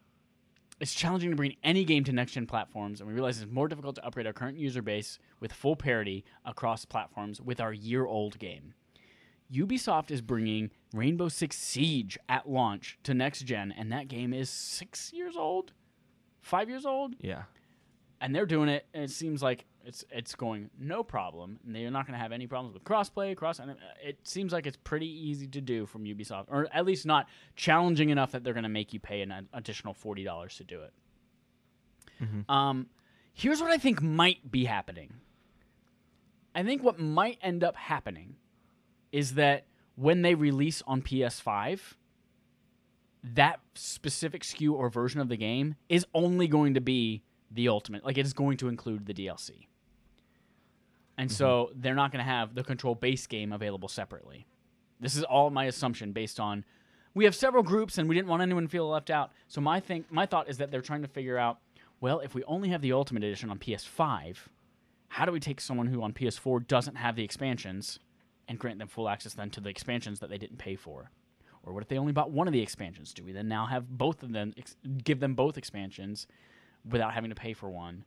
it's 0.79 0.93
challenging 0.93 1.29
to 1.31 1.35
bring 1.35 1.55
any 1.63 1.83
game 1.83 2.03
to 2.05 2.11
next 2.13 2.33
gen 2.33 2.45
platforms, 2.45 2.99
and 3.01 3.07
we 3.07 3.13
realize 3.13 3.41
it's 3.41 3.51
more 3.51 3.67
difficult 3.67 3.95
to 3.95 4.05
upgrade 4.05 4.27
our 4.27 4.33
current 4.33 4.57
user 4.57 4.81
base 4.81 5.19
with 5.39 5.51
full 5.51 5.75
parity 5.75 6.23
across 6.45 6.85
platforms 6.85 7.41
with 7.41 7.59
our 7.59 7.73
year 7.73 8.05
old 8.05 8.39
game. 8.39 8.73
Ubisoft 9.53 10.09
is 10.11 10.21
bringing 10.21 10.71
Rainbow 10.93 11.27
Six 11.29 11.57
Siege 11.57 12.17
at 12.27 12.49
launch 12.49 12.97
to 13.03 13.13
next 13.13 13.41
gen, 13.43 13.73
and 13.77 13.91
that 13.91 14.07
game 14.07 14.33
is 14.33 14.49
six 14.49 15.13
years 15.13 15.35
old, 15.37 15.73
five 16.41 16.67
years 16.69 16.85
old, 16.85 17.15
Yeah. 17.21 17.43
And 18.21 18.35
they're 18.35 18.45
doing 18.45 18.69
it. 18.69 18.85
And 18.93 19.03
it 19.03 19.11
seems 19.11 19.41
like 19.43 19.65
it's 19.83 20.03
it's 20.09 20.35
going 20.35 20.69
no 20.79 21.03
problem, 21.03 21.59
and 21.65 21.75
they're 21.75 21.91
not 21.91 22.07
going 22.07 22.17
to 22.17 22.21
have 22.21 22.31
any 22.31 22.47
problems 22.47 22.73
with 22.73 22.83
crossplay. 22.83 23.35
Cross, 23.35 23.59
and 23.59 23.75
it 24.03 24.17
seems 24.23 24.51
like 24.51 24.65
it's 24.65 24.77
pretty 24.83 25.07
easy 25.07 25.47
to 25.47 25.61
do 25.61 25.85
from 25.85 26.05
Ubisoft, 26.05 26.45
or 26.49 26.67
at 26.73 26.85
least 26.85 27.05
not 27.05 27.27
challenging 27.55 28.09
enough 28.09 28.31
that 28.31 28.43
they're 28.43 28.53
going 28.53 28.63
to 28.63 28.69
make 28.69 28.93
you 28.93 28.99
pay 28.99 29.21
an 29.21 29.47
additional 29.53 29.93
forty 29.93 30.23
dollars 30.23 30.55
to 30.57 30.63
do 30.63 30.81
it. 30.81 30.93
Um, 32.49 32.87
here's 33.33 33.61
what 33.61 33.71
I 33.71 33.77
think 33.77 34.01
might 34.01 34.49
be 34.49 34.65
happening. 34.65 35.15
I 36.55 36.63
think 36.63 36.83
what 36.83 36.99
might 36.99 37.37
end 37.41 37.63
up 37.63 37.75
happening 37.75 38.37
is 39.11 39.33
that 39.35 39.65
when 39.95 40.21
they 40.21 40.35
release 40.35 40.81
on 40.87 41.01
PS5, 41.01 41.79
that 43.23 43.59
specific 43.73 44.43
SKU 44.43 44.71
or 44.71 44.89
version 44.89 45.19
of 45.19 45.29
the 45.29 45.37
game 45.37 45.75
is 45.89 46.05
only 46.13 46.47
going 46.47 46.73
to 46.75 46.81
be 46.81 47.23
the 47.51 47.69
ultimate. 47.69 48.03
Like 48.05 48.17
it 48.17 48.25
is 48.25 48.33
going 48.33 48.57
to 48.57 48.67
include 48.67 49.05
the 49.05 49.13
DLC. 49.13 49.67
And 51.17 51.31
so 51.31 51.69
mm-hmm. 51.69 51.81
they're 51.81 51.95
not 51.95 52.11
going 52.11 52.23
to 52.23 52.29
have 52.29 52.55
the 52.55 52.63
control 52.63 52.95
base 52.95 53.25
game 53.27 53.53
available 53.53 53.87
separately. 53.87 54.45
This 54.99 55.15
is 55.15 55.23
all 55.23 55.49
my 55.49 55.65
assumption 55.65 56.11
based 56.11 56.39
on 56.39 56.65
we 57.13 57.23
have 57.25 57.35
several 57.35 57.63
groups 57.63 57.97
and 57.97 58.09
we 58.09 58.15
didn't 58.15 58.27
want 58.27 58.41
anyone 58.41 58.63
to 58.63 58.69
feel 58.69 58.89
left 58.89 59.09
out. 59.09 59.31
So 59.47 59.61
my 59.61 59.79
think 59.79 60.11
my 60.11 60.25
thought 60.25 60.49
is 60.49 60.57
that 60.57 60.69
they're 60.69 60.81
trying 60.81 61.01
to 61.01 61.07
figure 61.07 61.37
out, 61.37 61.59
well, 62.01 62.19
if 62.19 62.35
we 62.35 62.43
only 62.43 62.69
have 62.69 62.81
the 62.81 62.91
ultimate 62.91 63.23
edition 63.23 63.49
on 63.49 63.57
PS5, 63.57 64.37
how 65.07 65.25
do 65.25 65.31
we 65.31 65.39
take 65.39 65.61
someone 65.61 65.87
who 65.87 66.03
on 66.03 66.11
PS4 66.11 66.67
doesn't 66.67 66.95
have 66.95 67.15
the 67.15 67.23
expansions 67.23 67.99
and 68.47 68.59
grant 68.59 68.79
them 68.79 68.89
full 68.89 69.07
access 69.07 69.33
then 69.33 69.49
to 69.51 69.61
the 69.61 69.69
expansions 69.69 70.19
that 70.19 70.29
they 70.29 70.37
didn't 70.37 70.57
pay 70.57 70.75
for? 70.75 71.09
Or 71.63 71.73
what 71.73 71.81
if 71.81 71.89
they 71.89 71.97
only 71.97 72.11
bought 72.11 72.31
one 72.31 72.47
of 72.47 72.53
the 72.53 72.61
expansions? 72.61 73.13
Do 73.13 73.23
we 73.23 73.31
then 73.31 73.47
now 73.47 73.65
have 73.65 73.89
both 73.89 74.21
of 74.21 74.33
them, 74.33 74.53
ex- 74.57 74.75
give 75.03 75.19
them 75.19 75.33
both 75.33 75.57
expansions 75.57 76.27
without 76.89 77.13
having 77.13 77.29
to 77.29 77.35
pay 77.35 77.53
for 77.53 77.69
one 77.69 78.03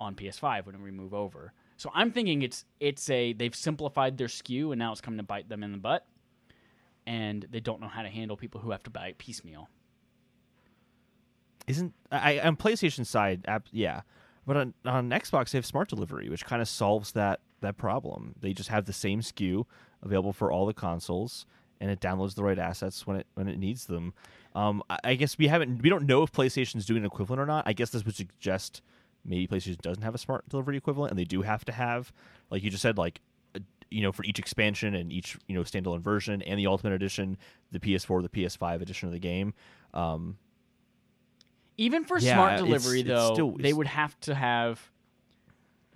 on 0.00 0.14
PS5 0.14 0.66
when 0.66 0.82
we 0.82 0.90
move 0.90 1.14
over? 1.14 1.52
So 1.76 1.90
I'm 1.94 2.12
thinking 2.12 2.42
it's 2.42 2.64
it's 2.80 3.08
a 3.10 3.32
they've 3.32 3.54
simplified 3.54 4.16
their 4.18 4.28
SKU 4.28 4.70
and 4.70 4.78
now 4.78 4.92
it's 4.92 5.00
coming 5.00 5.18
to 5.18 5.24
bite 5.24 5.48
them 5.48 5.62
in 5.62 5.72
the 5.72 5.78
butt, 5.78 6.06
and 7.06 7.46
they 7.50 7.60
don't 7.60 7.80
know 7.80 7.88
how 7.88 8.02
to 8.02 8.08
handle 8.08 8.36
people 8.36 8.60
who 8.60 8.70
have 8.70 8.82
to 8.84 8.90
buy 8.90 9.08
it 9.08 9.18
piecemeal. 9.18 9.68
isn't 11.66 11.92
I 12.10 12.38
on 12.40 12.56
PlayStation 12.56 13.06
side, 13.06 13.44
ab- 13.46 13.66
yeah, 13.72 14.02
but 14.46 14.56
on, 14.56 14.74
on 14.84 15.10
Xbox 15.10 15.50
they 15.50 15.58
have 15.58 15.66
smart 15.66 15.88
delivery, 15.88 16.28
which 16.28 16.44
kind 16.44 16.62
of 16.62 16.68
solves 16.68 17.12
that 17.12 17.40
that 17.60 17.76
problem. 17.76 18.34
They 18.40 18.52
just 18.52 18.68
have 18.68 18.84
the 18.86 18.92
same 18.92 19.20
SKU 19.20 19.64
available 20.02 20.32
for 20.32 20.50
all 20.50 20.66
the 20.66 20.74
consoles, 20.74 21.46
and 21.82 21.90
it 21.90 22.00
downloads 22.00 22.34
the 22.36 22.44
right 22.44 22.58
assets 22.58 23.06
when 23.06 23.18
it 23.18 23.26
when 23.34 23.48
it 23.48 23.58
needs 23.58 23.84
them. 23.86 24.14
Um, 24.54 24.82
I, 24.88 24.98
I 25.04 25.14
guess 25.16 25.36
we 25.36 25.48
haven't 25.48 25.82
we 25.82 25.90
don't 25.90 26.06
know 26.06 26.22
if 26.22 26.32
PlayStation's 26.32 26.86
doing 26.86 27.00
an 27.00 27.06
equivalent 27.06 27.40
or 27.40 27.46
not. 27.46 27.64
I 27.66 27.72
guess 27.74 27.90
this 27.90 28.04
would 28.06 28.14
suggest 28.14 28.80
maybe 29.24 29.46
PlayStation 29.46 29.78
doesn't 29.82 30.02
have 30.02 30.14
a 30.14 30.18
smart 30.18 30.48
delivery 30.48 30.76
equivalent, 30.76 31.10
and 31.10 31.18
they 31.18 31.24
do 31.24 31.42
have 31.42 31.64
to 31.66 31.72
have, 31.72 32.12
like 32.50 32.62
you 32.62 32.70
just 32.70 32.82
said, 32.82 32.96
like 32.98 33.20
uh, 33.54 33.58
you 33.90 34.00
know, 34.02 34.12
for 34.12 34.24
each 34.24 34.38
expansion 34.38 34.94
and 34.94 35.12
each 35.12 35.36
you 35.48 35.54
know 35.56 35.62
standalone 35.62 36.00
version 36.00 36.40
and 36.42 36.58
the 36.58 36.66
Ultimate 36.68 36.94
Edition, 36.94 37.36
the 37.72 37.80
PS4, 37.80 38.22
the 38.22 38.28
PS5 38.28 38.80
edition 38.80 39.08
of 39.08 39.12
the 39.12 39.18
game. 39.18 39.52
Um, 39.92 40.38
Even 41.76 42.04
for 42.04 42.18
Yeah, 42.18 42.34
smart 42.34 42.58
delivery, 42.58 43.00
it's 43.00 43.08
though, 43.08 43.34
still- 43.34 43.56
they 43.58 43.72
would 43.72 43.88
have 43.88 44.18
to 44.20 44.34
have 44.34 44.90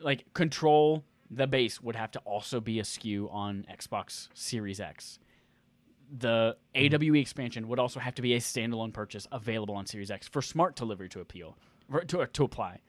like 0.01 0.24
control. 0.34 1.05
The 1.30 1.47
base 1.47 1.80
would 1.80 1.97
have 1.97 2.11
to 2.12 2.18
also 2.20 2.61
be 2.61 2.78
a 2.78 2.82
SKU 2.82 3.32
on 3.32 3.66
Xbox 3.70 4.28
Series 4.34 4.78
X. 4.80 5.18
The 6.11 6.57
AWE 6.75 7.17
expansion 7.17 7.69
would 7.69 7.79
also 7.79 7.99
have 8.01 8.15
to 8.17 8.23
be 8.23 8.35
a 8.35 8.39
standalone 8.39 8.93
purchase 8.93 9.27
available 9.33 9.75
on 9.75 9.87
Series 9.87 10.11
X 10.11 10.29
for 10.29 10.41
smart 10.41 10.77
delivery 10.77 11.09
to 11.11 11.21
appeal 11.21 11.57
to 12.09 12.27
to 12.27 12.45
apply. 12.45 12.81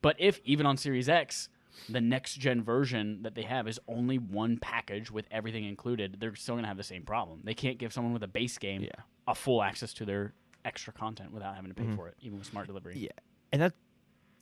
But 0.00 0.16
if 0.18 0.40
even 0.44 0.66
on 0.66 0.76
Series 0.76 1.08
X, 1.08 1.48
the 1.88 2.00
next 2.00 2.36
gen 2.36 2.62
version 2.62 3.22
that 3.22 3.34
they 3.34 3.42
have 3.42 3.66
is 3.66 3.80
only 3.88 4.18
one 4.18 4.58
package 4.58 5.10
with 5.10 5.26
everything 5.30 5.64
included, 5.64 6.18
they're 6.20 6.34
still 6.34 6.54
going 6.54 6.64
to 6.64 6.68
have 6.68 6.76
the 6.76 6.82
same 6.82 7.04
problem. 7.04 7.40
They 7.44 7.54
can't 7.54 7.78
give 7.78 7.92
someone 7.92 8.12
with 8.12 8.22
a 8.22 8.28
base 8.28 8.58
game 8.58 8.82
Yeah. 8.82 8.90
a 9.26 9.34
full 9.34 9.62
access 9.62 9.92
to 9.94 10.04
their 10.04 10.34
extra 10.64 10.92
content 10.92 11.32
without 11.32 11.54
having 11.54 11.70
to 11.70 11.74
pay 11.74 11.84
mm-hmm. 11.84 11.96
for 11.96 12.08
it, 12.08 12.16
even 12.20 12.38
with 12.38 12.46
smart 12.46 12.66
delivery. 12.66 12.98
Yeah, 12.98 13.10
and 13.52 13.62
that 13.62 13.74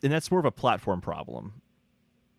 and 0.02 0.12
that's 0.12 0.30
more 0.30 0.40
of 0.40 0.46
a 0.46 0.52
platform 0.52 1.00
problem, 1.00 1.62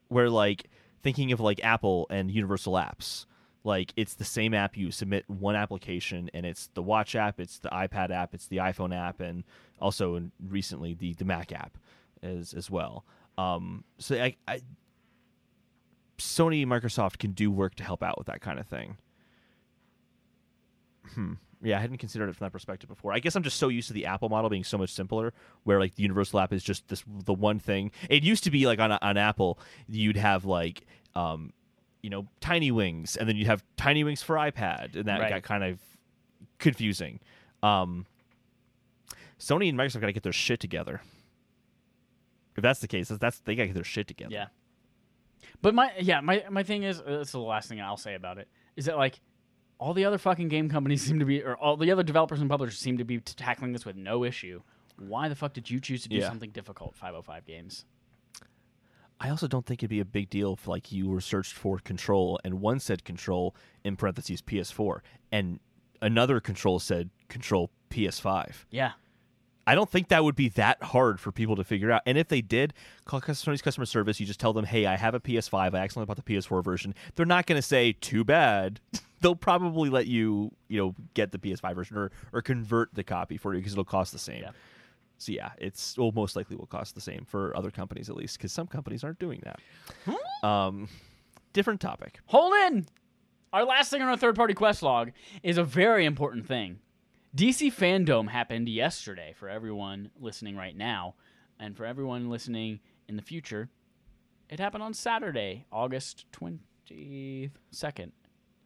where 0.07 0.29
like 0.29 0.69
thinking 1.03 1.31
of 1.31 1.39
like 1.39 1.63
Apple 1.63 2.07
and 2.09 2.29
Universal 2.31 2.73
Apps, 2.73 3.25
like 3.63 3.93
it's 3.95 4.15
the 4.15 4.25
same 4.25 4.53
app. 4.53 4.75
You 4.75 4.91
submit 4.91 5.29
one 5.29 5.55
application, 5.55 6.29
and 6.33 6.45
it's 6.45 6.67
the 6.73 6.81
Watch 6.81 7.15
app, 7.15 7.39
it's 7.39 7.59
the 7.59 7.69
iPad 7.69 8.11
app, 8.11 8.33
it's 8.33 8.47
the 8.47 8.57
iPhone 8.57 8.95
app, 8.95 9.19
and 9.19 9.43
also 9.79 10.29
recently 10.47 10.93
the 10.93 11.13
the 11.13 11.25
Mac 11.25 11.51
app 11.51 11.77
as 12.23 12.53
as 12.53 12.69
well. 12.69 13.05
Um, 13.37 13.83
so 13.97 14.15
I, 14.15 14.35
I 14.47 14.61
Sony 16.17 16.65
Microsoft 16.65 17.19
can 17.19 17.31
do 17.31 17.51
work 17.51 17.75
to 17.75 17.83
help 17.83 18.03
out 18.03 18.17
with 18.17 18.27
that 18.27 18.41
kind 18.41 18.59
of 18.59 18.67
thing. 18.67 18.97
Hmm. 21.13 21.33
Yeah, 21.63 21.77
I 21.77 21.81
hadn't 21.81 21.97
considered 21.97 22.27
it 22.27 22.35
from 22.35 22.45
that 22.45 22.51
perspective 22.51 22.89
before. 22.89 23.13
I 23.13 23.19
guess 23.19 23.35
I'm 23.35 23.43
just 23.43 23.57
so 23.57 23.67
used 23.67 23.87
to 23.89 23.93
the 23.93 24.07
Apple 24.07 24.29
model 24.29 24.49
being 24.49 24.63
so 24.63 24.79
much 24.79 24.91
simpler, 24.91 25.31
where 25.63 25.79
like 25.79 25.93
the 25.93 26.01
Universal 26.01 26.39
app 26.39 26.53
is 26.53 26.63
just 26.63 26.87
this 26.87 27.03
the 27.07 27.33
one 27.33 27.59
thing. 27.59 27.91
It 28.09 28.23
used 28.23 28.43
to 28.45 28.51
be 28.51 28.65
like 28.65 28.79
on 28.79 28.91
on 28.91 29.17
Apple, 29.17 29.59
you'd 29.87 30.17
have 30.17 30.45
like 30.45 30.85
um, 31.13 31.53
you 32.01 32.09
know, 32.09 32.27
Tiny 32.39 32.71
Wings, 32.71 33.15
and 33.17 33.27
then 33.29 33.35
you'd 33.35 33.47
have 33.47 33.63
Tiny 33.77 34.03
Wings 34.03 34.21
for 34.21 34.35
iPad, 34.35 34.95
and 34.95 35.05
that 35.05 35.19
Right. 35.19 35.29
got 35.29 35.43
kind 35.43 35.63
of 35.63 35.79
confusing. 36.59 37.19
Um, 37.63 38.05
Sony 39.39 39.69
and 39.69 39.77
Microsoft 39.77 40.01
got 40.01 40.07
to 40.07 40.13
get 40.13 40.23
their 40.23 40.33
shit 40.33 40.59
together. 40.59 41.01
If 42.55 42.61
that's 42.63 42.79
the 42.79 42.87
case, 42.87 43.07
that's, 43.09 43.39
they 43.39 43.55
got 43.55 43.63
to 43.63 43.67
get 43.67 43.75
their 43.75 43.83
shit 43.83 44.07
together. 44.07 44.33
Yeah. 44.33 44.47
But 45.61 45.73
my 45.75 45.91
yeah 45.99 46.21
my 46.21 46.43
my 46.49 46.63
thing 46.63 46.83
is 46.83 46.99
uh, 46.99 47.03
that's 47.17 47.31
the 47.31 47.39
last 47.39 47.69
thing 47.69 47.79
I'll 47.81 47.97
say 47.97 48.15
about 48.15 48.37
it 48.37 48.47
is 48.75 48.85
that 48.85 48.97
like 48.97 49.19
all 49.79 49.93
the 49.93 50.05
other 50.05 50.17
fucking 50.17 50.47
game 50.47 50.69
companies 50.69 51.01
seem 51.07 51.19
to 51.19 51.25
be 51.25 51.43
or 51.43 51.55
all 51.55 51.77
the 51.77 51.91
other 51.91 52.03
developers 52.03 52.41
and 52.41 52.49
publishers 52.49 52.79
seem 52.79 52.97
to 52.97 53.03
be 53.03 53.19
tackling 53.19 53.71
this 53.73 53.85
with 53.85 53.95
no 53.95 54.23
issue. 54.23 54.61
Why 54.97 55.29
the 55.29 55.35
fuck 55.35 55.53
did 55.53 55.69
you 55.69 55.79
choose 55.79 56.03
to 56.03 56.09
do 56.09 56.17
Yeah. 56.17 56.27
something 56.29 56.51
difficult? 56.51 56.95
505 56.95 57.45
games. 57.45 57.85
I 59.21 59.29
also 59.29 59.47
don't 59.47 59.65
think 59.65 59.81
it'd 59.81 59.89
be 59.91 59.99
a 59.99 60.05
big 60.05 60.31
deal 60.31 60.53
if 60.53 60.67
like 60.67 60.91
you 60.91 61.07
were 61.07 61.21
searched 61.21 61.53
for 61.53 61.77
control 61.77 62.39
and 62.43 62.59
one 62.59 62.79
said 62.79 63.03
control 63.03 63.55
in 63.83 63.95
parentheses 63.95 64.41
PS4 64.41 65.01
and 65.31 65.59
another 66.01 66.39
control 66.39 66.79
said 66.79 67.11
control 67.29 67.69
PS5. 67.91 68.65
Yeah. 68.71 68.93
I 69.67 69.75
don't 69.75 69.89
think 69.91 70.07
that 70.07 70.23
would 70.23 70.35
be 70.35 70.49
that 70.49 70.81
hard 70.81 71.19
for 71.19 71.31
people 71.31 71.55
to 71.55 71.63
figure 71.63 71.91
out. 71.91 72.01
And 72.07 72.17
if 72.17 72.29
they 72.29 72.41
did, 72.41 72.73
call 73.05 73.21
Sony's 73.21 73.61
customer 73.61 73.85
service. 73.85 74.19
You 74.19 74.25
just 74.25 74.39
tell 74.39 74.53
them, 74.53 74.65
"Hey, 74.65 74.87
I 74.87 74.97
have 74.97 75.13
a 75.13 75.19
PS5. 75.19 75.75
I 75.75 75.77
accidentally 75.77 76.07
bought 76.07 76.17
the 76.17 76.23
PS4 76.23 76.63
version." 76.63 76.95
They're 77.15 77.27
not 77.27 77.45
going 77.45 77.57
to 77.57 77.61
say, 77.61 77.93
"Too 77.93 78.23
bad." 78.23 78.79
They'll 79.21 79.35
probably 79.35 79.91
let 79.91 80.07
you, 80.07 80.51
you 80.67 80.79
know, 80.79 80.95
get 81.13 81.31
the 81.31 81.37
PS5 81.37 81.75
version 81.75 81.95
or 81.95 82.11
or 82.33 82.41
convert 82.41 82.95
the 82.95 83.03
copy 83.03 83.37
for 83.37 83.53
you 83.53 83.59
because 83.59 83.73
it'll 83.73 83.85
cost 83.85 84.11
the 84.11 84.19
same. 84.19 84.41
Yeah. 84.41 84.51
So 85.21 85.31
yeah, 85.31 85.51
it's 85.59 85.99
well 85.99 86.11
most 86.11 86.35
likely 86.35 86.55
will 86.55 86.65
cost 86.65 86.95
the 86.95 87.01
same 87.01 87.25
for 87.27 87.55
other 87.55 87.69
companies 87.69 88.09
at 88.09 88.15
least 88.15 88.37
because 88.37 88.51
some 88.51 88.65
companies 88.65 89.03
aren't 89.03 89.19
doing 89.19 89.43
that. 89.43 89.59
Um, 90.43 90.87
different 91.53 91.79
topic. 91.79 92.19
Hold 92.25 92.53
in. 92.65 92.87
Our 93.53 93.63
last 93.63 93.91
thing 93.91 94.01
on 94.01 94.07
our 94.07 94.17
third 94.17 94.35
party 94.35 94.55
quest 94.55 94.81
log 94.81 95.11
is 95.43 95.59
a 95.59 95.63
very 95.63 96.05
important 96.05 96.47
thing. 96.47 96.79
DC 97.35 97.71
Fandom 97.71 98.29
happened 98.29 98.67
yesterday 98.67 99.35
for 99.37 99.47
everyone 99.47 100.09
listening 100.19 100.55
right 100.55 100.75
now, 100.75 101.13
and 101.59 101.77
for 101.77 101.85
everyone 101.85 102.31
listening 102.31 102.79
in 103.07 103.15
the 103.15 103.21
future, 103.21 103.69
it 104.49 104.59
happened 104.59 104.81
on 104.81 104.95
Saturday, 104.95 105.65
August 105.71 106.25
22nd, 106.31 108.11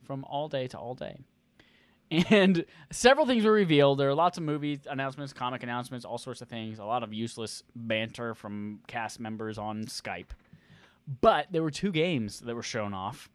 from 0.04 0.24
all 0.24 0.48
day 0.48 0.68
to 0.68 0.78
all 0.78 0.96
day. 0.96 1.26
And 2.12 2.66
several 2.92 3.26
things 3.26 3.44
were 3.44 3.52
revealed. 3.52 4.00
There 4.00 4.10
are 4.10 4.14
lots 4.14 4.38
of 4.38 4.44
movie 4.44 4.80
announcements, 4.88 5.34
comic 5.34 5.64
announcements, 5.64 6.06
all 6.06 6.18
sorts 6.18 6.42
of 6.42 6.48
things, 6.48 6.80
a 6.80 6.86
lot 6.86 7.04
of 7.04 7.14
useless 7.14 7.64
banter 7.76 8.36
from 8.36 8.80
cast 8.88 9.20
members 9.20 9.58
on 9.58 9.86
Skype. 9.86 10.30
But 11.22 11.48
there 11.52 11.64
were 11.64 11.72
two 11.72 11.92
games 11.92 12.42
that 12.42 12.56
were 12.56 12.64
shown 12.64 12.94
off. 12.94 13.30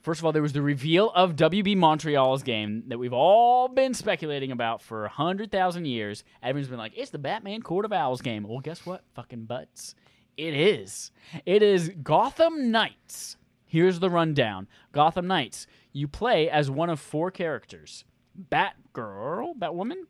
First 0.00 0.20
of 0.20 0.24
all, 0.24 0.32
there 0.32 0.42
was 0.42 0.52
the 0.52 0.62
reveal 0.62 1.10
of 1.16 1.34
WB 1.34 1.76
Montreal's 1.76 2.44
game 2.44 2.84
that 2.88 2.98
we've 2.98 3.12
all 3.12 3.66
been 3.66 3.92
speculating 3.92 4.52
about 4.52 4.80
for 4.80 5.00
100,000 5.02 5.84
years. 5.84 6.22
Everyone's 6.42 6.68
been 6.68 6.78
like, 6.78 6.92
it's 6.96 7.10
the 7.10 7.18
Batman 7.18 7.60
Court 7.60 7.84
of 7.84 7.92
Owls 7.92 8.22
game. 8.22 8.46
Well, 8.46 8.60
guess 8.60 8.86
what, 8.86 9.02
fucking 9.14 9.46
butts? 9.46 9.96
It 10.36 10.54
is. 10.54 11.10
It 11.44 11.62
is 11.62 11.90
Gotham 12.02 12.70
Knights. 12.70 13.36
Here's 13.64 13.98
the 13.98 14.10
rundown 14.10 14.68
Gotham 14.92 15.26
Knights. 15.26 15.66
You 15.92 16.06
play 16.06 16.48
as 16.48 16.70
one 16.70 16.88
of 16.88 17.00
four 17.00 17.32
characters 17.32 18.04
Batgirl, 18.36 19.58
Batwoman? 19.58 20.02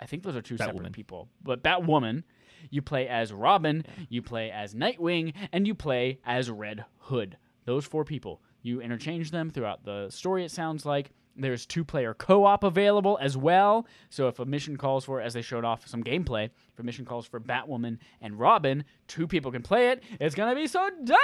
I 0.00 0.06
think 0.06 0.22
those 0.22 0.36
are 0.36 0.42
two 0.42 0.56
separate 0.56 0.92
people. 0.92 1.28
But 1.42 1.62
Batwoman, 1.62 2.24
you 2.70 2.82
play 2.82 3.08
as 3.08 3.32
Robin, 3.32 3.84
you 4.08 4.22
play 4.22 4.50
as 4.50 4.74
Nightwing, 4.74 5.34
and 5.52 5.66
you 5.66 5.74
play 5.74 6.18
as 6.24 6.50
Red 6.50 6.84
Hood. 6.98 7.36
Those 7.64 7.84
four 7.84 8.04
people. 8.04 8.42
You 8.62 8.80
interchange 8.80 9.30
them 9.30 9.50
throughout 9.50 9.84
the 9.84 10.08
story, 10.10 10.44
it 10.44 10.50
sounds 10.50 10.84
like. 10.84 11.10
There's 11.34 11.64
two 11.64 11.84
player 11.84 12.12
co 12.14 12.44
op 12.44 12.62
available 12.62 13.18
as 13.20 13.36
well. 13.36 13.86
So 14.10 14.28
if 14.28 14.38
a 14.38 14.44
mission 14.44 14.76
calls 14.76 15.04
for, 15.04 15.20
as 15.20 15.32
they 15.32 15.40
showed 15.40 15.64
off 15.64 15.88
some 15.88 16.04
gameplay, 16.04 16.50
if 16.72 16.78
a 16.78 16.82
mission 16.82 17.04
calls 17.04 17.26
for 17.26 17.40
Batwoman 17.40 17.98
and 18.20 18.38
Robin, 18.38 18.84
two 19.08 19.26
people 19.26 19.50
can 19.50 19.62
play 19.62 19.90
it. 19.90 20.02
It's 20.20 20.34
going 20.34 20.50
to 20.50 20.60
be 20.60 20.66
so 20.66 20.90
dope! 21.04 21.18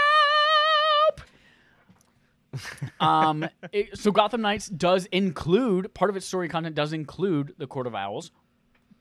Um, 3.00 3.48
it- 3.72 3.98
so 3.98 4.10
Gotham 4.10 4.40
Knights 4.40 4.68
does 4.68 5.06
include 5.06 5.92
part 5.94 6.10
of 6.10 6.16
its 6.16 6.26
story 6.26 6.48
content 6.48 6.74
does 6.74 6.92
include 6.92 7.54
the 7.58 7.66
Court 7.66 7.86
of 7.86 7.94
Owls, 7.94 8.30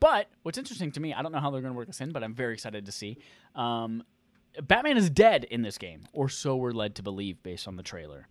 but 0.00 0.28
what's 0.42 0.58
interesting 0.58 0.92
to 0.92 1.00
me, 1.00 1.12
I 1.14 1.22
don't 1.22 1.32
know 1.32 1.40
how 1.40 1.50
they're 1.50 1.60
going 1.60 1.72
to 1.72 1.76
work 1.76 1.88
this 1.88 2.00
in, 2.00 2.12
but 2.12 2.22
I'm 2.22 2.34
very 2.34 2.54
excited 2.54 2.86
to 2.86 2.92
see. 2.92 3.18
Um, 3.54 4.02
Batman 4.62 4.96
is 4.96 5.10
dead 5.10 5.44
in 5.44 5.62
this 5.62 5.78
game, 5.78 6.02
or 6.12 6.28
so 6.28 6.56
we're 6.56 6.72
led 6.72 6.94
to 6.96 7.02
believe 7.02 7.42
based 7.42 7.68
on 7.68 7.76
the 7.76 7.82
trailer. 7.82 8.28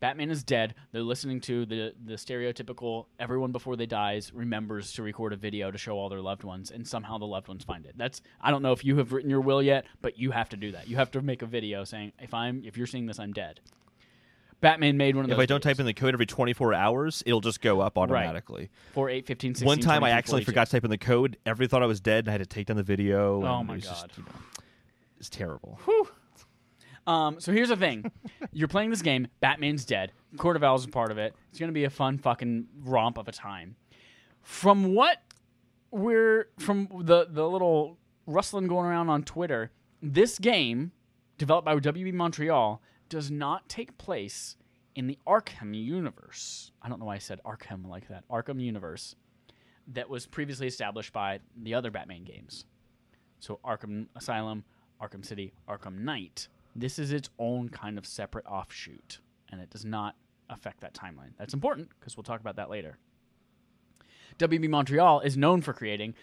Batman 0.00 0.30
is 0.30 0.44
dead. 0.44 0.76
They're 0.92 1.02
listening 1.02 1.40
to 1.42 1.66
the 1.66 1.92
the 2.04 2.14
stereotypical 2.14 3.06
everyone 3.18 3.50
before 3.50 3.74
they 3.74 3.84
dies 3.86 4.32
remembers 4.32 4.92
to 4.92 5.02
record 5.02 5.32
a 5.32 5.36
video 5.36 5.72
to 5.72 5.76
show 5.78 5.98
all 5.98 6.08
their 6.08 6.20
loved 6.20 6.44
ones, 6.44 6.70
and 6.70 6.86
somehow 6.86 7.18
the 7.18 7.26
loved 7.26 7.48
ones 7.48 7.64
find 7.64 7.84
it. 7.84 7.94
That's 7.98 8.22
I 8.40 8.52
don't 8.52 8.62
know 8.62 8.70
if 8.70 8.84
you 8.84 8.96
have 8.98 9.12
written 9.12 9.28
your 9.28 9.40
will 9.40 9.60
yet, 9.60 9.86
but 10.00 10.16
you 10.16 10.30
have 10.30 10.48
to 10.50 10.56
do 10.56 10.70
that. 10.70 10.86
You 10.88 10.96
have 10.96 11.10
to 11.10 11.20
make 11.20 11.42
a 11.42 11.46
video 11.46 11.82
saying 11.82 12.12
if 12.20 12.32
I'm 12.32 12.62
if 12.64 12.76
you're 12.76 12.86
seeing 12.86 13.06
this, 13.06 13.18
I'm 13.18 13.32
dead. 13.32 13.58
Batman 14.60 14.96
made 14.96 15.14
one 15.14 15.24
of 15.24 15.30
If 15.30 15.36
those. 15.36 15.42
I 15.42 15.46
don't 15.46 15.60
type 15.62 15.78
in 15.78 15.86
the 15.86 15.94
code 15.94 16.14
every 16.14 16.26
24 16.26 16.74
hours, 16.74 17.22
it'll 17.26 17.40
just 17.40 17.60
go 17.60 17.80
up 17.80 17.96
automatically. 17.96 18.70
four, 18.92 19.08
eight, 19.08 19.26
15, 19.26 19.54
16, 19.54 19.66
One 19.66 19.78
time 19.78 20.02
I 20.02 20.08
22, 20.10 20.16
accidentally 20.18 20.44
42. 20.44 20.50
forgot 20.52 20.64
to 20.66 20.70
type 20.72 20.84
in 20.84 20.90
the 20.90 20.98
code. 20.98 21.36
Everybody 21.46 21.68
thought 21.70 21.82
I 21.82 21.86
was 21.86 22.00
dead, 22.00 22.24
and 22.24 22.28
I 22.28 22.32
had 22.32 22.38
to 22.40 22.46
take 22.46 22.66
down 22.66 22.76
the 22.76 22.82
video. 22.82 23.44
Oh 23.44 23.62
my 23.62 23.74
it 23.74 23.76
was 23.76 23.84
just, 23.84 24.00
God. 24.08 24.12
you 24.16 24.22
know, 24.24 24.30
it's 25.18 25.28
terrible. 25.30 25.78
Um, 27.06 27.40
so 27.40 27.52
here's 27.52 27.68
the 27.70 27.76
thing: 27.76 28.10
you're 28.52 28.68
playing 28.68 28.90
this 28.90 29.00
game. 29.02 29.28
Batman's 29.40 29.84
dead. 29.84 30.12
Court 30.36 30.56
of 30.56 30.62
Owls 30.64 30.82
is 30.82 30.86
part 30.88 31.10
of 31.10 31.18
it. 31.18 31.34
It's 31.50 31.58
gonna 31.58 31.72
be 31.72 31.84
a 31.84 31.90
fun 31.90 32.18
fucking 32.18 32.66
romp 32.84 33.16
of 33.16 33.28
a 33.28 33.32
time. 33.32 33.76
From 34.42 34.94
what 34.94 35.22
we're 35.90 36.48
from 36.58 36.88
the 37.04 37.26
the 37.30 37.48
little 37.48 37.96
rustling 38.26 38.66
going 38.66 38.84
around 38.86 39.08
on 39.08 39.22
Twitter, 39.22 39.70
this 40.02 40.38
game, 40.38 40.92
developed 41.38 41.64
by 41.64 41.74
WB 41.76 42.12
Montreal, 42.12 42.82
does 43.08 43.30
not 43.30 43.68
take 43.68 43.98
place 43.98 44.56
in 44.94 45.06
the 45.06 45.18
Arkham 45.26 45.74
universe. 45.74 46.72
I 46.82 46.88
don't 46.88 46.98
know 46.98 47.06
why 47.06 47.16
I 47.16 47.18
said 47.18 47.40
Arkham 47.44 47.86
like 47.86 48.08
that. 48.08 48.24
Arkham 48.28 48.60
universe 48.60 49.14
that 49.88 50.10
was 50.10 50.26
previously 50.26 50.66
established 50.66 51.12
by 51.12 51.40
the 51.56 51.74
other 51.74 51.90
Batman 51.90 52.24
games. 52.24 52.64
So 53.40 53.60
Arkham 53.64 54.08
Asylum, 54.16 54.64
Arkham 55.00 55.24
City, 55.24 55.52
Arkham 55.68 56.00
Knight. 56.00 56.48
This 56.74 56.98
is 56.98 57.12
its 57.12 57.30
own 57.38 57.68
kind 57.68 57.98
of 57.98 58.06
separate 58.06 58.46
offshoot, 58.46 59.20
and 59.50 59.60
it 59.60 59.70
does 59.70 59.84
not 59.84 60.16
affect 60.50 60.80
that 60.80 60.94
timeline. 60.94 61.32
That's 61.38 61.54
important 61.54 61.88
because 61.98 62.16
we'll 62.16 62.24
talk 62.24 62.40
about 62.40 62.56
that 62.56 62.70
later. 62.70 62.98
WB 64.38 64.68
Montreal 64.68 65.20
is 65.20 65.36
known 65.36 65.62
for 65.62 65.72
creating 65.72 66.14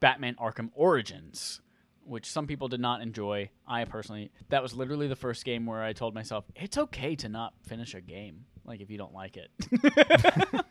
Batman 0.00 0.36
Arkham 0.36 0.70
Origins, 0.74 1.60
which 2.04 2.26
some 2.26 2.46
people 2.46 2.68
did 2.68 2.80
not 2.80 3.00
enjoy. 3.00 3.50
I 3.66 3.84
personally, 3.84 4.30
that 4.48 4.62
was 4.62 4.74
literally 4.74 5.08
the 5.08 5.16
first 5.16 5.44
game 5.44 5.66
where 5.66 5.82
I 5.82 5.92
told 5.92 6.14
myself 6.14 6.44
it's 6.56 6.76
okay 6.78 7.14
to 7.16 7.28
not 7.28 7.54
finish 7.66 7.94
a 7.94 8.00
game, 8.00 8.44
like 8.64 8.80
if 8.80 8.90
you 8.90 8.98
don't 8.98 9.14
like 9.14 9.36
it. 9.36 9.50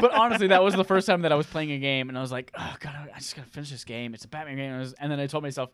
but 0.00 0.12
honestly, 0.12 0.48
that 0.48 0.62
was 0.62 0.74
the 0.74 0.84
first 0.84 1.06
time 1.06 1.22
that 1.22 1.32
I 1.32 1.34
was 1.34 1.46
playing 1.46 1.72
a 1.72 1.78
game, 1.78 2.08
and 2.08 2.16
I 2.18 2.20
was 2.20 2.32
like, 2.32 2.50
"Oh 2.58 2.74
God, 2.80 2.94
I 3.14 3.18
just 3.18 3.36
gotta 3.36 3.48
finish 3.48 3.70
this 3.70 3.84
game. 3.84 4.14
It's 4.14 4.24
a 4.24 4.28
Batman 4.28 4.56
game." 4.56 4.70
And, 4.70 4.80
was- 4.80 4.94
and 4.94 5.10
then 5.10 5.20
I 5.20 5.26
told 5.26 5.42
myself, 5.42 5.70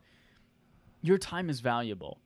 "Your 1.01 1.17
time 1.17 1.49
is 1.49 1.59
valuable. 1.59 2.19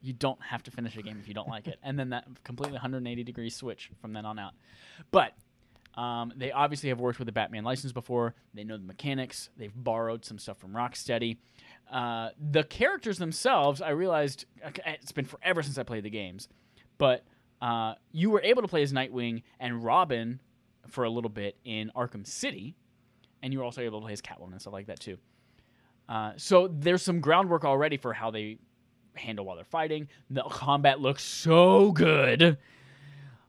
You 0.00 0.12
don't 0.12 0.42
have 0.42 0.62
to 0.64 0.70
finish 0.70 0.96
a 0.96 1.02
game 1.02 1.18
if 1.20 1.28
you 1.28 1.34
don't 1.34 1.48
like 1.48 1.68
it." 1.68 1.78
And 1.82 1.98
then 1.98 2.10
that 2.10 2.26
completely 2.44 2.74
180 2.74 3.24
degree 3.24 3.50
switch 3.50 3.90
from 4.00 4.12
then 4.12 4.24
on 4.26 4.38
out. 4.38 4.52
But 5.10 5.34
um, 5.94 6.32
they 6.36 6.52
obviously 6.52 6.88
have 6.88 7.00
worked 7.00 7.18
with 7.18 7.26
the 7.26 7.32
Batman 7.32 7.64
license 7.64 7.92
before. 7.92 8.34
They 8.54 8.64
know 8.64 8.76
the 8.76 8.84
mechanics. 8.84 9.50
They've 9.56 9.72
borrowed 9.74 10.24
some 10.24 10.38
stuff 10.38 10.58
from 10.58 10.72
Rocksteady. 10.72 11.36
Uh, 11.90 12.30
the 12.50 12.64
characters 12.64 13.18
themselves, 13.18 13.82
I 13.82 13.90
realized 13.90 14.46
it's 14.86 15.12
been 15.12 15.26
forever 15.26 15.62
since 15.62 15.76
I 15.76 15.82
played 15.82 16.04
the 16.04 16.10
games, 16.10 16.48
but 16.96 17.24
uh, 17.60 17.94
you 18.10 18.30
were 18.30 18.40
able 18.42 18.62
to 18.62 18.68
play 18.68 18.82
as 18.82 18.92
Nightwing 18.92 19.42
and 19.60 19.84
Robin 19.84 20.40
for 20.88 21.04
a 21.04 21.10
little 21.10 21.30
bit 21.30 21.56
in 21.64 21.92
Arkham 21.94 22.26
City, 22.26 22.74
and 23.42 23.52
you 23.52 23.58
were 23.58 23.64
also 23.64 23.82
able 23.82 24.00
to 24.00 24.04
play 24.04 24.12
as 24.12 24.22
Catwoman 24.22 24.52
and 24.52 24.60
stuff 24.60 24.72
like 24.72 24.86
that 24.86 25.00
too. 25.00 25.18
Uh, 26.08 26.32
so 26.36 26.68
there's 26.68 27.02
some 27.02 27.20
groundwork 27.20 27.64
already 27.64 27.96
for 27.96 28.12
how 28.12 28.30
they 28.30 28.58
handle 29.14 29.44
while 29.44 29.56
they're 29.56 29.64
fighting. 29.64 30.08
The 30.30 30.42
combat 30.42 31.00
looks 31.00 31.22
so 31.22 31.92
good. 31.92 32.58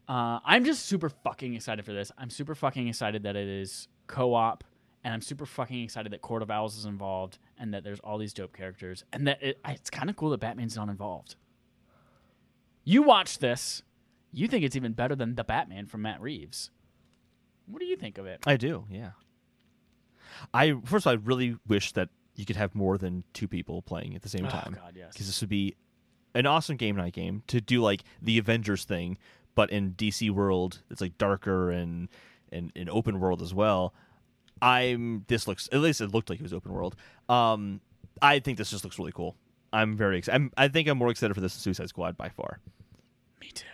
Uh, 0.07 0.39
I'm 0.45 0.65
just 0.65 0.85
super 0.85 1.09
fucking 1.09 1.53
excited 1.55 1.85
for 1.85 1.93
this. 1.93 2.11
I'm 2.17 2.29
super 2.29 2.55
fucking 2.55 2.87
excited 2.87 3.23
that 3.23 3.35
it 3.35 3.47
is 3.47 3.87
co-op, 4.07 4.63
and 5.03 5.13
I'm 5.13 5.21
super 5.21 5.45
fucking 5.45 5.81
excited 5.83 6.11
that 6.11 6.21
Court 6.21 6.41
of 6.41 6.51
Owls 6.51 6.77
is 6.77 6.85
involved, 6.85 7.39
and 7.57 7.73
that 7.73 7.83
there's 7.83 7.99
all 8.01 8.17
these 8.17 8.33
dope 8.33 8.55
characters, 8.55 9.03
and 9.13 9.27
that 9.27 9.41
it, 9.41 9.59
it's 9.65 9.89
kind 9.89 10.09
of 10.09 10.15
cool 10.15 10.29
that 10.31 10.39
Batman's 10.39 10.75
not 10.75 10.89
involved. 10.89 11.35
You 12.83 13.01
watch 13.03 13.39
this, 13.39 13.81
you 14.33 14.47
think 14.49 14.65
it's 14.65 14.75
even 14.75 14.91
better 14.91 15.15
than 15.15 15.35
the 15.35 15.43
Batman 15.43 15.85
from 15.85 16.01
Matt 16.01 16.19
Reeves. 16.19 16.69
What 17.65 17.79
do 17.79 17.85
you 17.85 17.95
think 17.95 18.17
of 18.17 18.25
it? 18.25 18.41
I 18.45 18.57
do, 18.57 18.85
yeah. 18.89 19.11
I 20.53 20.73
first 20.83 21.05
of 21.05 21.07
all, 21.07 21.13
I 21.13 21.21
really 21.23 21.55
wish 21.67 21.93
that 21.93 22.09
you 22.35 22.45
could 22.45 22.55
have 22.57 22.75
more 22.75 22.97
than 22.97 23.23
two 23.33 23.47
people 23.47 23.81
playing 23.81 24.15
at 24.15 24.21
the 24.23 24.29
same 24.29 24.45
Oh, 24.45 24.49
time. 24.49 24.75
God, 24.77 24.95
yes. 24.97 25.13
Because 25.13 25.27
this 25.27 25.39
would 25.41 25.49
be 25.49 25.75
an 26.33 26.45
awesome 26.45 26.75
game 26.75 26.95
night 26.95 27.13
game 27.13 27.43
to 27.47 27.61
do 27.61 27.81
like 27.81 28.03
the 28.21 28.37
Avengers 28.39 28.83
thing, 28.83 29.17
but 29.55 29.69
in 29.69 29.93
DC 29.93 30.29
world, 30.31 30.79
it's 30.89 31.01
like 31.01 31.17
darker 31.17 31.71
and 31.71 32.09
and 32.51 32.71
an 32.75 32.89
open 32.89 33.19
world 33.19 33.41
as 33.41 33.53
well. 33.53 33.93
I'm 34.61 35.25
this 35.27 35.47
looks 35.47 35.67
at 35.71 35.79
least 35.79 36.01
it 36.01 36.13
looked 36.13 36.29
like 36.29 36.39
it 36.39 36.43
was 36.43 36.53
open 36.53 36.71
world. 36.71 36.95
Um, 37.29 37.81
I 38.21 38.39
think 38.39 38.57
this 38.57 38.69
just 38.69 38.83
looks 38.83 38.97
really 38.97 39.11
cool. 39.11 39.35
I'm 39.71 39.97
very 39.97 40.19
excited. 40.19 40.35
I'm, 40.35 40.51
I 40.55 40.67
think 40.67 40.87
I'm 40.87 40.97
more 40.97 41.09
excited 41.09 41.33
for 41.33 41.41
this 41.41 41.55
than 41.55 41.61
Suicide 41.61 41.89
Squad 41.89 42.15
by 42.15 42.29
far. 42.29 42.59
Me 43.41 43.51
too. 43.53 43.65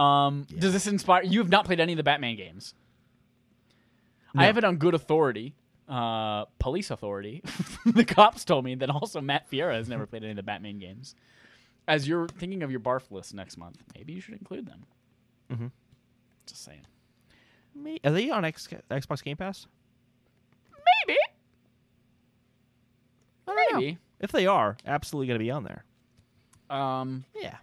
Um, 0.00 0.46
does 0.58 0.72
this 0.72 0.86
inspire 0.86 1.22
you? 1.22 1.40
Have 1.40 1.48
not 1.48 1.64
played 1.64 1.80
any 1.80 1.92
of 1.92 1.96
the 1.96 2.02
Batman 2.02 2.36
games. 2.36 2.74
I 4.34 4.46
have 4.46 4.56
it 4.56 4.64
on 4.64 4.76
good 4.76 4.94
authority, 4.94 5.54
uh, 5.88 6.46
police 6.58 6.90
authority. 6.90 7.42
the 7.86 8.04
cops 8.04 8.44
told 8.44 8.64
me 8.64 8.74
that 8.76 8.88
also 8.88 9.20
Matt 9.20 9.48
Fiera 9.48 9.74
has 9.74 9.88
never 9.88 10.06
played 10.06 10.22
any 10.22 10.30
of 10.30 10.36
the 10.36 10.42
Batman 10.42 10.78
games. 10.78 11.14
As 11.88 12.06
you're 12.06 12.28
thinking 12.28 12.62
of 12.62 12.70
your 12.70 12.80
barf 12.80 13.10
list 13.10 13.34
next 13.34 13.56
month, 13.56 13.82
maybe 13.94 14.12
you 14.12 14.20
should 14.20 14.34
include 14.34 14.66
them. 14.66 14.86
Mhm. 15.50 15.70
Just 16.46 16.62
saying. 16.64 16.86
May- 17.74 17.98
Are 18.04 18.10
they 18.12 18.30
on 18.30 18.44
X- 18.44 18.68
Xbox 18.90 19.22
Game 19.22 19.36
Pass? 19.36 19.66
Maybe. 21.06 21.18
I 23.48 23.54
don't 23.54 23.72
know. 23.72 23.78
Maybe. 23.80 23.98
If 24.20 24.30
they 24.32 24.46
are, 24.46 24.76
absolutely 24.86 25.26
going 25.26 25.38
to 25.38 25.44
be 25.44 25.50
on 25.50 25.64
there. 25.64 25.84
Um, 26.70 27.24
Yeah. 27.34 27.58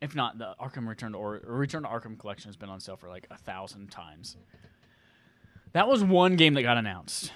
if 0.00 0.14
not, 0.14 0.38
the 0.38 0.54
Arkham 0.60 0.86
Return 0.88 1.12
to 1.12 1.18
or 1.18 1.36
or 1.44 1.54
Return 1.56 1.82
to 1.82 1.88
Arkham 1.88 2.18
collection 2.18 2.48
has 2.48 2.56
been 2.56 2.68
on 2.70 2.80
sale 2.80 2.96
for 2.96 3.08
like 3.08 3.26
a 3.30 3.36
thousand 3.38 3.90
times. 3.90 4.36
That 5.72 5.88
was 5.88 6.04
one 6.04 6.36
game 6.36 6.54
that 6.54 6.62
got 6.62 6.76
announced. 6.76 7.32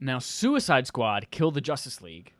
Now, 0.00 0.18
Suicide 0.18 0.86
Squad: 0.86 1.30
Kill 1.30 1.50
the 1.52 1.60
Justice 1.60 2.00
League 2.00 2.32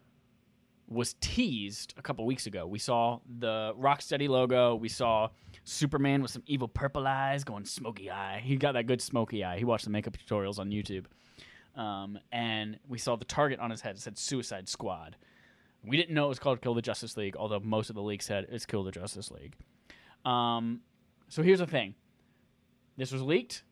was 0.91 1.15
teased 1.21 1.95
a 1.97 2.03
couple 2.03 2.27
weeks 2.27 2.47
ago. 2.47 2.67
We 2.67 2.81
saw 2.81 3.21
the 3.39 3.73
Rocksteady 3.79 4.29
logo. 4.29 4.75
We 4.75 4.89
saw 4.89 5.29
Superman 5.63 6.21
with 6.21 6.33
some 6.33 6.43
evil 6.47 6.67
purple 6.67 7.07
eyes 7.07 7.45
going 7.45 7.65
smoky 7.65 8.11
eye. 8.11 8.41
He 8.41 8.57
got 8.57 8.73
that 8.73 8.87
good 8.87 9.01
smoky 9.01 9.45
eye. 9.45 9.57
He 9.57 9.65
watched 9.65 9.85
the 9.85 9.91
makeup 9.91 10.17
tutorials 10.19 10.59
on 10.59 10.71
YouTube. 10.71 11.05
Um, 11.77 12.19
and 12.33 12.79
we 12.89 12.99
saw 12.99 13.15
the 13.15 13.25
target 13.25 13.61
on 13.61 13.71
his 13.71 13.81
head. 13.81 13.97
It 13.97 14.01
said 14.01 14.19
Suicide 14.19 14.69
Squad. 14.69 15.17
We 15.85 15.97
didn't 15.97 16.15
know 16.15 16.27
it 16.27 16.31
was 16.31 16.41
called 16.41 16.61
Kill 16.61 16.75
the 16.75 16.83
Justice 16.83 17.17
League, 17.17 17.37
although 17.37 17.61
most 17.61 17.89
of 17.89 17.95
the 17.95 18.03
league 18.03 18.23
said 18.23 18.47
it's 18.51 18.67
Kill 18.67 18.83
the 18.83 18.91
Justice 18.91 19.31
League. 19.31 19.55
Um, 20.25 20.81
so 21.29 21.43
here's 21.43 21.61
the 21.61 21.67
thing 21.67 21.95
this 22.97 23.13
was 23.13 23.23
leaked. 23.23 23.63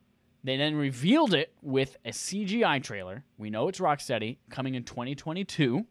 They 0.44 0.56
then 0.56 0.76
revealed 0.76 1.34
it 1.34 1.52
with 1.62 1.96
a 2.04 2.10
CGI 2.10 2.80
trailer. 2.82 3.24
We 3.36 3.50
know 3.50 3.66
it's 3.66 3.80
Rocksteady 3.80 4.38
coming 4.48 4.76
in 4.76 4.84
2022. 4.84 5.84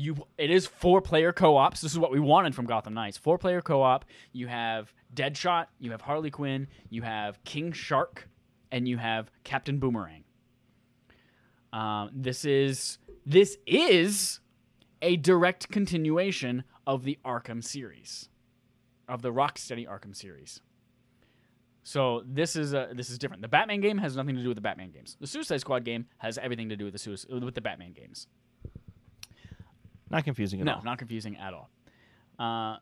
You, 0.00 0.16
it 0.38 0.50
is 0.50 0.66
four 0.66 1.02
player 1.02 1.30
co 1.30 1.58
ops. 1.58 1.82
This 1.82 1.92
is 1.92 1.98
what 1.98 2.10
we 2.10 2.20
wanted 2.20 2.54
from 2.54 2.64
Gotham 2.64 2.94
Knights. 2.94 3.18
Four 3.18 3.36
player 3.36 3.60
co 3.60 3.82
op. 3.82 4.06
You 4.32 4.46
have 4.46 4.94
Deadshot, 5.14 5.66
you 5.78 5.90
have 5.90 6.00
Harley 6.00 6.30
Quinn, 6.30 6.68
you 6.88 7.02
have 7.02 7.42
King 7.44 7.70
Shark, 7.72 8.28
and 8.72 8.88
you 8.88 8.96
have 8.96 9.30
Captain 9.44 9.78
Boomerang. 9.78 10.24
Um, 11.72 12.10
this 12.14 12.44
is 12.44 12.98
this 13.26 13.58
is 13.66 14.40
a 15.02 15.16
direct 15.16 15.68
continuation 15.70 16.64
of 16.86 17.04
the 17.04 17.18
Arkham 17.24 17.62
series, 17.62 18.30
of 19.06 19.20
the 19.20 19.32
Rocksteady 19.32 19.86
Arkham 19.86 20.16
series. 20.16 20.62
So 21.82 22.22
this 22.26 22.56
is 22.56 22.72
a, 22.72 22.90
this 22.94 23.10
is 23.10 23.18
different. 23.18 23.42
The 23.42 23.48
Batman 23.48 23.80
game 23.80 23.98
has 23.98 24.16
nothing 24.16 24.36
to 24.36 24.42
do 24.42 24.48
with 24.48 24.56
the 24.56 24.62
Batman 24.62 24.90
games. 24.90 25.16
The 25.20 25.26
Suicide 25.26 25.60
Squad 25.60 25.84
game 25.84 26.06
has 26.18 26.38
everything 26.38 26.68
to 26.70 26.76
do 26.76 26.84
with 26.84 26.94
the 26.94 26.98
Suic- 26.98 27.44
with 27.44 27.54
the 27.54 27.60
Batman 27.60 27.92
games. 27.92 28.26
Not 30.10 30.24
confusing 30.24 30.60
at 30.60 30.66
No, 30.66 30.74
all. 30.76 30.82
not 30.82 30.98
confusing 30.98 31.36
at 31.36 31.54
all. 31.54 31.70
Uh, 32.38 32.76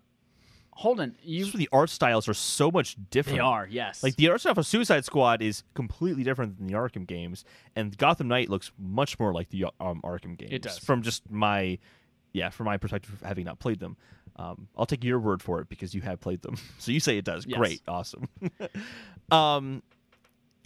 Holden, 0.72 1.16
you 1.22 1.44
Just 1.44 1.56
the 1.56 1.68
art 1.72 1.90
styles 1.90 2.28
are 2.28 2.34
so 2.34 2.70
much 2.70 2.96
different. 3.10 3.38
they 3.38 3.42
are 3.42 3.66
yes. 3.68 4.02
Like 4.02 4.14
the 4.14 4.28
art 4.28 4.40
style 4.40 4.54
for 4.54 4.62
Suicide 4.62 5.04
Squad 5.04 5.42
is 5.42 5.64
completely 5.74 6.22
different 6.22 6.56
than 6.56 6.68
the 6.68 6.74
Arkham 6.74 7.04
games, 7.06 7.44
and 7.74 7.96
Gotham 7.98 8.28
Knight 8.28 8.48
looks 8.48 8.70
much 8.78 9.18
more 9.18 9.32
like 9.32 9.48
the 9.50 9.64
um, 9.80 10.00
Arkham 10.04 10.38
games. 10.38 10.52
It 10.52 10.62
does. 10.62 10.78
From 10.78 11.02
just 11.02 11.28
my, 11.30 11.78
yeah, 12.32 12.50
from 12.50 12.66
my 12.66 12.76
perspective 12.76 13.12
of 13.12 13.22
having 13.22 13.44
not 13.44 13.58
played 13.58 13.80
them. 13.80 13.96
Um, 14.36 14.68
I'll 14.76 14.86
take 14.86 15.02
your 15.02 15.18
word 15.18 15.42
for 15.42 15.60
it 15.60 15.68
because 15.68 15.94
you 15.96 16.00
have 16.02 16.20
played 16.20 16.42
them. 16.42 16.56
So 16.78 16.92
you 16.92 17.00
say 17.00 17.18
it 17.18 17.24
does. 17.24 17.44
Yes. 17.44 17.58
Great, 17.58 17.82
awesome. 17.88 18.28
um, 19.32 19.82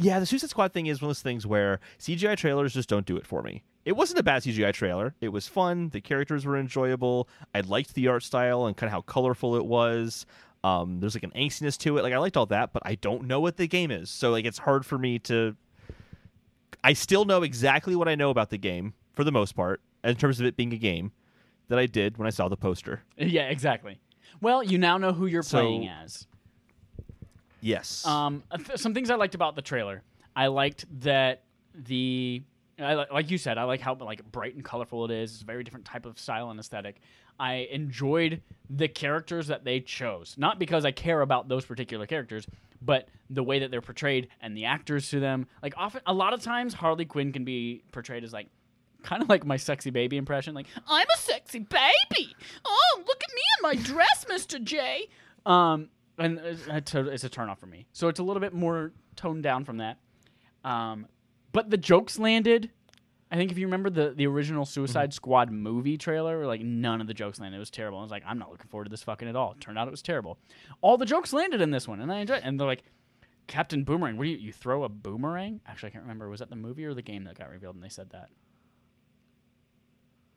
yeah, 0.03 0.19
the 0.21 0.27
Suicide 0.27 0.51
Squad 0.51 0.73
thing 0.73 0.87
is 0.87 1.01
one 1.01 1.07
of 1.07 1.17
those 1.17 1.23
things 1.23 1.47
where 1.47 1.81
CGI 1.99 2.37
trailers 2.37 2.75
just 2.75 2.89
don't 2.89 3.07
do 3.07 3.17
it 3.17 3.27
for 3.27 3.43
me. 3.43 3.63
It 3.85 3.93
wasn't 3.97 4.21
a 4.21 4.23
bad 4.23 4.43
CGI 4.43 4.73
trailer. 4.73 5.15
It 5.21 5.31
was 5.31 5.49
fun. 5.49 5.89
The 5.89 6.01
characters 6.01 6.45
were 6.47 6.57
enjoyable. 6.57 7.29
I 7.55 7.61
liked 7.61 7.95
the 7.95 8.09
art 8.09 8.23
style 8.23 8.67
and 8.67 8.77
kind 8.77 8.89
of 8.89 8.93
how 8.93 9.01
colorful 9.01 9.57
it 9.57 9.65
was. 9.65 10.25
Um, 10.63 11.01
there's 11.01 11.15
like 11.17 11.25
an 11.25 11.33
angstiness 11.35 11.77
to 11.79 11.99
it. 11.99 12.03
Like 12.03 12.13
I 12.13 12.19
liked 12.19 12.37
all 12.37 12.47
that, 12.47 12.73
but 12.73 12.83
I 12.87 12.95
don't 12.95 13.25
know 13.25 13.41
what 13.41 13.57
the 13.57 13.67
game 13.67 13.91
is. 13.91 14.09
So 14.11 14.31
like 14.31 14.45
it's 14.45 14.59
hard 14.59 14.87
for 14.87 14.99
me 14.99 15.19
to. 15.21 15.57
I 16.85 16.93
still 16.93 17.25
know 17.25 17.43
exactly 17.43 17.95
what 17.97 18.09
I 18.09 18.15
know 18.15 18.31
about 18.31 18.51
the 18.51 18.59
game 18.59 18.95
for 19.13 19.25
the 19.25 19.33
most 19.33 19.55
part, 19.55 19.81
in 20.05 20.17
terms 20.17 20.41
of 20.41 20.47
it 20.47 20.57
being 20.57 20.73
a 20.73 20.77
game, 20.79 21.13
that 21.69 21.79
I 21.79 21.87
did 21.87 22.19
when 22.19 22.27
I 22.27 22.31
saw 22.31 22.49
the 22.49 22.57
poster. 22.57 23.03
yeah, 23.17 23.49
exactly. 23.49 24.01
Well, 24.41 24.63
you 24.63 24.79
now 24.79 24.99
know 24.99 25.13
who 25.13 25.27
you're 25.27 25.43
So- 25.43 25.59
playing 25.61 25.89
as. 25.89 26.27
Yes. 27.63 28.05
Um, 28.05 28.43
some 28.75 28.93
things 28.93 29.09
I 29.09 29.15
liked 29.15 29.35
about 29.35 29.57
the 29.57 29.63
trailer. 29.63 30.03
I 30.37 30.49
liked 30.49 30.85
that 31.01 31.45
the 31.75 32.43
I, 32.79 32.95
li- 32.97 33.07
like 33.13 33.31
you 33.31 33.39
said, 33.39 33.57
I 33.57 33.65
like 33.65 33.81
how 33.81 33.95
like 33.95 34.31
bright 34.31 34.55
and 34.55 34.65
colorful 34.65 35.05
it 35.05 35.11
is. 35.13 35.33
It's 35.33 35.43
a 35.43 35.45
very 35.47 35.63
different 35.63 35.87
type 35.87 36.05
of 36.05 36.19
style 36.19 36.51
and 36.51 36.59
aesthetic. 36.59 37.01
I 37.39 37.69
enjoyed 37.71 38.43
the 38.69 38.89
characters 38.89 39.47
that 39.47 39.65
they 39.65 39.81
chose, 39.81 40.35
not 40.37 40.59
because 40.59 40.85
I 40.85 40.91
care 40.91 41.21
about 41.21 41.49
those 41.49 41.65
particular 41.65 42.07
characters, 42.07 42.47
but 42.81 43.09
the 43.31 43.43
way 43.43 43.61
that 43.61 43.71
they're 43.71 43.81
portrayed 43.81 44.29
and 44.41 44.57
the 44.57 44.65
actors 44.65 45.09
to 45.11 45.21
them. 45.21 45.47
Like 45.63 45.75
often, 45.77 46.01
a 46.07 46.13
lot 46.13 46.33
of 46.35 46.43
times, 46.43 46.75
Harley 46.75 47.05
Quinn 47.05 47.33
can 47.33 47.45
be 47.45 47.85
portrayed 47.93 48.25
as 48.25 48.33
like 48.33 48.49
kind 49.03 49.23
of 49.23 49.29
like 49.29 49.47
my 49.47 49.57
sexy 49.57 49.91
baby 49.91 50.17
impression. 50.17 50.55
Like 50.55 50.67
I'm 50.89 51.07
a 51.07 51.19
sexy 51.19 51.61
baby. 51.61 52.35
Oh, 52.65 53.03
look 53.07 53.23
at 53.23 53.35
me 53.35 53.43
in 53.59 53.63
my 53.63 53.75
dress, 53.77 54.27
Mister 54.29 54.59
J. 54.59 55.09
Um, 55.47 55.89
and 56.19 56.39
it's 56.39 56.95
a, 56.95 57.09
it's 57.09 57.25
a 57.25 57.29
turn 57.29 57.49
off 57.49 57.61
for 57.61 57.67
me. 57.67 57.87
So 57.93 58.09
it's 58.09 58.21
a 58.21 58.23
little 58.23 58.41
bit 58.41 58.53
more 58.53 58.93
toned 59.17 59.43
down 59.43 59.65
from 59.65 59.79
that. 59.79 59.99
Um, 60.65 61.07
but 61.53 61.71
the 61.71 61.77
jokes 61.77 62.19
landed. 62.19 62.71
I 63.31 63.37
think 63.37 63.51
if 63.51 63.57
you 63.57 63.67
remember 63.67 63.89
the, 63.89 64.13
the 64.15 64.27
original 64.27 64.67
Suicide 64.67 65.15
Squad 65.15 65.51
movie 65.51 65.97
trailer, 65.97 66.47
like 66.47 66.61
none 66.61 67.01
of 67.01 67.07
the 67.07 67.15
jokes 67.15 67.41
landed. 67.41 67.57
It 67.57 67.61
was 67.61 67.71
terrible. 67.71 67.99
I 67.99 68.03
was 68.03 68.11
like, 68.11 68.25
I'm 68.27 68.39
not 68.39 68.51
looking 68.51 68.69
forward 68.69 68.85
to 68.85 68.91
this 68.91 69.03
fucking 69.03 69.27
at 69.27 69.37
all. 69.37 69.53
It 69.53 69.61
turned 69.61 69.79
out 69.79 69.89
it 69.89 69.91
was 69.91 70.03
terrible. 70.03 70.39
All 70.83 70.99
the 70.99 71.07
jokes 71.07 71.33
landed 71.33 71.63
in 71.63 71.71
this 71.71 71.89
one, 71.89 72.01
and 72.01 72.13
I 72.13 72.19
enjoyed 72.19 72.39
it. 72.39 72.43
And 72.45 72.61
they're 72.61 72.67
like, 72.67 72.85
Captain 73.47 73.85
Boomerang, 73.85 74.19
what 74.19 74.25
do 74.25 74.31
you 74.31 74.37
you 74.37 74.53
throw 74.53 74.85
a 74.85 74.89
boomerang? 74.89 75.61
Actually, 75.67 75.89
I 75.89 75.91
can't 75.93 76.05
remember. 76.05 76.29
Was 76.29 76.41
that 76.41 76.51
the 76.51 76.57
movie 76.57 76.85
or 76.85 76.95
the 76.95 77.03
game 77.03 77.25
that 77.25 77.39
got 77.39 77.51
revealed 77.51 77.75
and 77.75 77.83
they 77.83 77.89
said 77.89 78.11
that? 78.11 78.29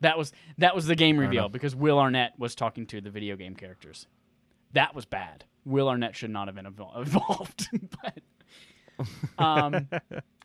That 0.00 0.18
was 0.18 0.32
that 0.58 0.74
was 0.74 0.86
the 0.86 0.94
game 0.94 1.18
reveal 1.18 1.48
because 1.48 1.74
Will 1.74 1.98
Arnett 1.98 2.32
was 2.38 2.54
talking 2.54 2.86
to 2.86 3.00
the 3.00 3.10
video 3.10 3.36
game 3.36 3.54
characters. 3.54 4.06
That 4.72 4.94
was 4.94 5.04
bad. 5.04 5.44
Will 5.66 5.88
Arnett 5.88 6.16
should 6.16 6.30
not 6.30 6.48
have 6.48 6.54
been 6.54 6.64
involved. 6.64 7.68
but 8.02 9.44
um, 9.44 9.88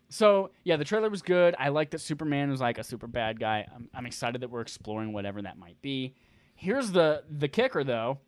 so 0.09 0.49
yeah, 0.63 0.75
the 0.75 0.83
trailer 0.83 1.09
was 1.09 1.21
good. 1.21 1.55
I 1.57 1.69
like 1.69 1.91
that 1.91 1.99
Superman 1.99 2.49
was 2.49 2.59
like 2.59 2.79
a 2.79 2.83
super 2.83 3.07
bad 3.07 3.39
guy. 3.39 3.67
I'm, 3.73 3.87
I'm 3.93 4.05
excited 4.05 4.41
that 4.41 4.49
we're 4.49 4.61
exploring 4.61 5.13
whatever 5.13 5.41
that 5.43 5.57
might 5.57 5.81
be. 5.81 6.15
Here's 6.55 6.91
the 6.91 7.23
the 7.29 7.47
kicker 7.47 7.83
though. 7.83 8.19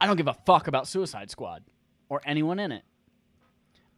I 0.00 0.06
don't 0.06 0.16
give 0.16 0.28
a 0.28 0.36
fuck 0.46 0.68
about 0.68 0.86
Suicide 0.86 1.30
Squad 1.30 1.64
or 2.08 2.20
anyone 2.24 2.58
in 2.58 2.72
it. 2.72 2.84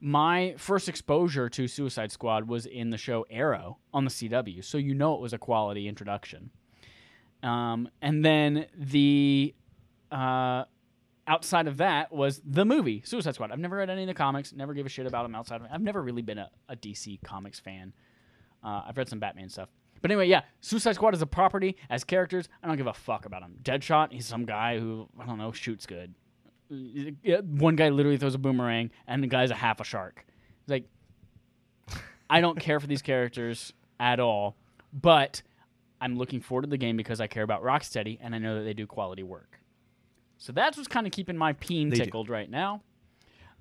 My 0.01 0.55
first 0.57 0.89
exposure 0.89 1.49
to 1.49 1.67
Suicide 1.67 2.13
Squad 2.13 2.47
was 2.47 2.67
in 2.67 2.91
the 2.91 2.99
show 2.99 3.27
Arrow 3.31 3.79
on 3.93 4.05
the 4.05 4.11
CW, 4.11 4.65
so 4.65 4.79
you 4.79 4.95
know 4.95 5.15
it 5.15 5.21
was 5.21 5.33
a 5.33 5.39
quality 5.39 5.89
introduction. 5.89 6.51
Um, 7.43 7.89
and 8.01 8.25
then 8.25 8.67
the 8.77 9.55
uh, 10.11 10.65
outside 11.27 11.67
of 11.67 11.79
that 11.79 12.13
was 12.13 12.41
the 12.45 12.65
movie 12.65 13.03
Suicide 13.05 13.35
Squad. 13.35 13.51
I've 13.51 13.59
never 13.59 13.77
read 13.77 13.91
any 13.91 14.03
of 14.03 14.09
the 14.09 14.15
comics, 14.15 14.53
never 14.53 14.75
gave 14.75 14.87
a 14.87 14.89
shit 14.89 15.07
about 15.07 15.23
them 15.23 15.35
outside 15.35 15.61
of. 15.61 15.67
I've 15.71 15.81
never 15.81 16.03
really 16.03 16.23
been 16.23 16.39
a, 16.39 16.51
a 16.69 16.77
DC 16.77 17.23
Comics 17.23 17.61
fan. 17.61 17.93
Uh, 18.63 18.83
I've 18.89 18.97
read 18.97 19.09
some 19.09 19.19
Batman 19.19 19.49
stuff, 19.49 19.69
but 20.01 20.11
anyway, 20.11 20.29
yeah, 20.29 20.43
Suicide 20.61 20.95
Squad 20.95 21.15
is 21.15 21.23
a 21.23 21.27
property, 21.27 21.77
as 21.91 22.05
characters, 22.05 22.49
I 22.63 22.67
don't 22.67 22.77
give 22.77 22.87
a 22.87 22.95
fuck 22.95 23.27
about 23.27 23.43
him. 23.43 23.57
Deadshot, 23.63 24.13
he's 24.13 24.27
some 24.27 24.45
guy 24.45 24.79
who 24.79 25.09
I 25.19 25.27
don't 25.27 25.39
know 25.39 25.53
shoots 25.53 25.87
good. 25.87 26.15
One 26.71 27.77
guy 27.77 27.91
literally 27.91 28.17
throws 28.17 28.35
a 28.35 28.39
boomerang, 28.39 28.91
and 29.07 29.23
the 29.23 29.27
guy's 29.27 29.51
a 29.51 29.55
half 29.55 29.81
a 29.81 29.85
shark. 29.85 30.25
Like 30.67 30.85
I 32.29 32.41
don't 32.41 32.59
care 32.59 32.81
for 32.81 32.87
these 32.87 33.03
characters 33.03 33.73
at 34.01 34.21
all, 34.21 34.57
but 34.93 35.43
I'm 36.01 36.17
looking 36.17 36.41
forward 36.41 36.63
to 36.63 36.69
the 36.69 36.77
game 36.77 36.97
because 36.97 37.21
I 37.21 37.27
care 37.27 37.43
about 37.43 37.63
Rocksteady 37.63 38.19
and 38.21 38.35
I 38.35 38.39
know 38.39 38.57
that 38.57 38.65
they 38.65 38.75
do 38.75 38.87
quality 38.87 39.23
work. 39.23 39.61
So 40.39 40.53
that's 40.53 40.77
what's 40.77 40.89
kind 40.89 41.07
of 41.07 41.13
keeping 41.13 41.37
my 41.37 41.53
peen 41.55 41.91
They 41.91 41.97
do. 41.97 42.05
tickled 42.05 42.29
right 42.29 42.51
now. 42.51 42.83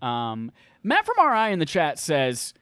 Um, 0.02 0.52
Matt 0.84 1.06
from 1.06 1.16
RI 1.26 1.54
in 1.54 1.60
the 1.60 1.66
chat 1.66 1.98
says, 1.98 2.54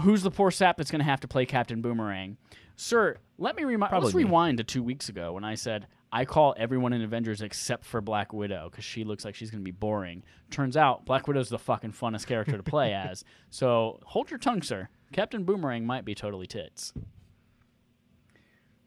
"Who's 0.00 0.22
the 0.22 0.30
poor 0.30 0.50
sap 0.50 0.76
that's 0.76 0.90
going 0.90 1.00
to 1.00 1.04
have 1.04 1.20
to 1.20 1.28
play 1.28 1.46
Captain 1.46 1.80
Boomerang?" 1.80 2.36
Sir, 2.76 3.18
let 3.38 3.56
me 3.56 3.64
remind. 3.64 3.92
Let's 3.92 4.14
me. 4.14 4.24
rewind 4.24 4.58
to 4.58 4.64
two 4.64 4.82
weeks 4.82 5.08
ago 5.08 5.32
when 5.32 5.44
I 5.44 5.54
said 5.54 5.86
I 6.12 6.24
call 6.24 6.54
everyone 6.58 6.92
in 6.92 7.02
Avengers 7.02 7.40
except 7.40 7.84
for 7.84 8.00
Black 8.00 8.32
Widow 8.32 8.68
because 8.70 8.84
she 8.84 9.04
looks 9.04 9.24
like 9.24 9.34
she's 9.34 9.50
going 9.50 9.62
to 9.62 9.64
be 9.64 9.70
boring. 9.70 10.24
Turns 10.50 10.76
out 10.76 11.04
Black 11.04 11.28
Widow's 11.28 11.48
the 11.48 11.58
fucking 11.58 11.92
funnest 11.92 12.26
character 12.26 12.56
to 12.56 12.62
play 12.62 12.92
as. 12.94 13.24
So 13.50 14.00
hold 14.04 14.30
your 14.30 14.38
tongue, 14.38 14.62
sir. 14.62 14.88
Captain 15.12 15.44
Boomerang 15.44 15.86
might 15.86 16.04
be 16.04 16.14
totally 16.14 16.46
tits. 16.46 16.92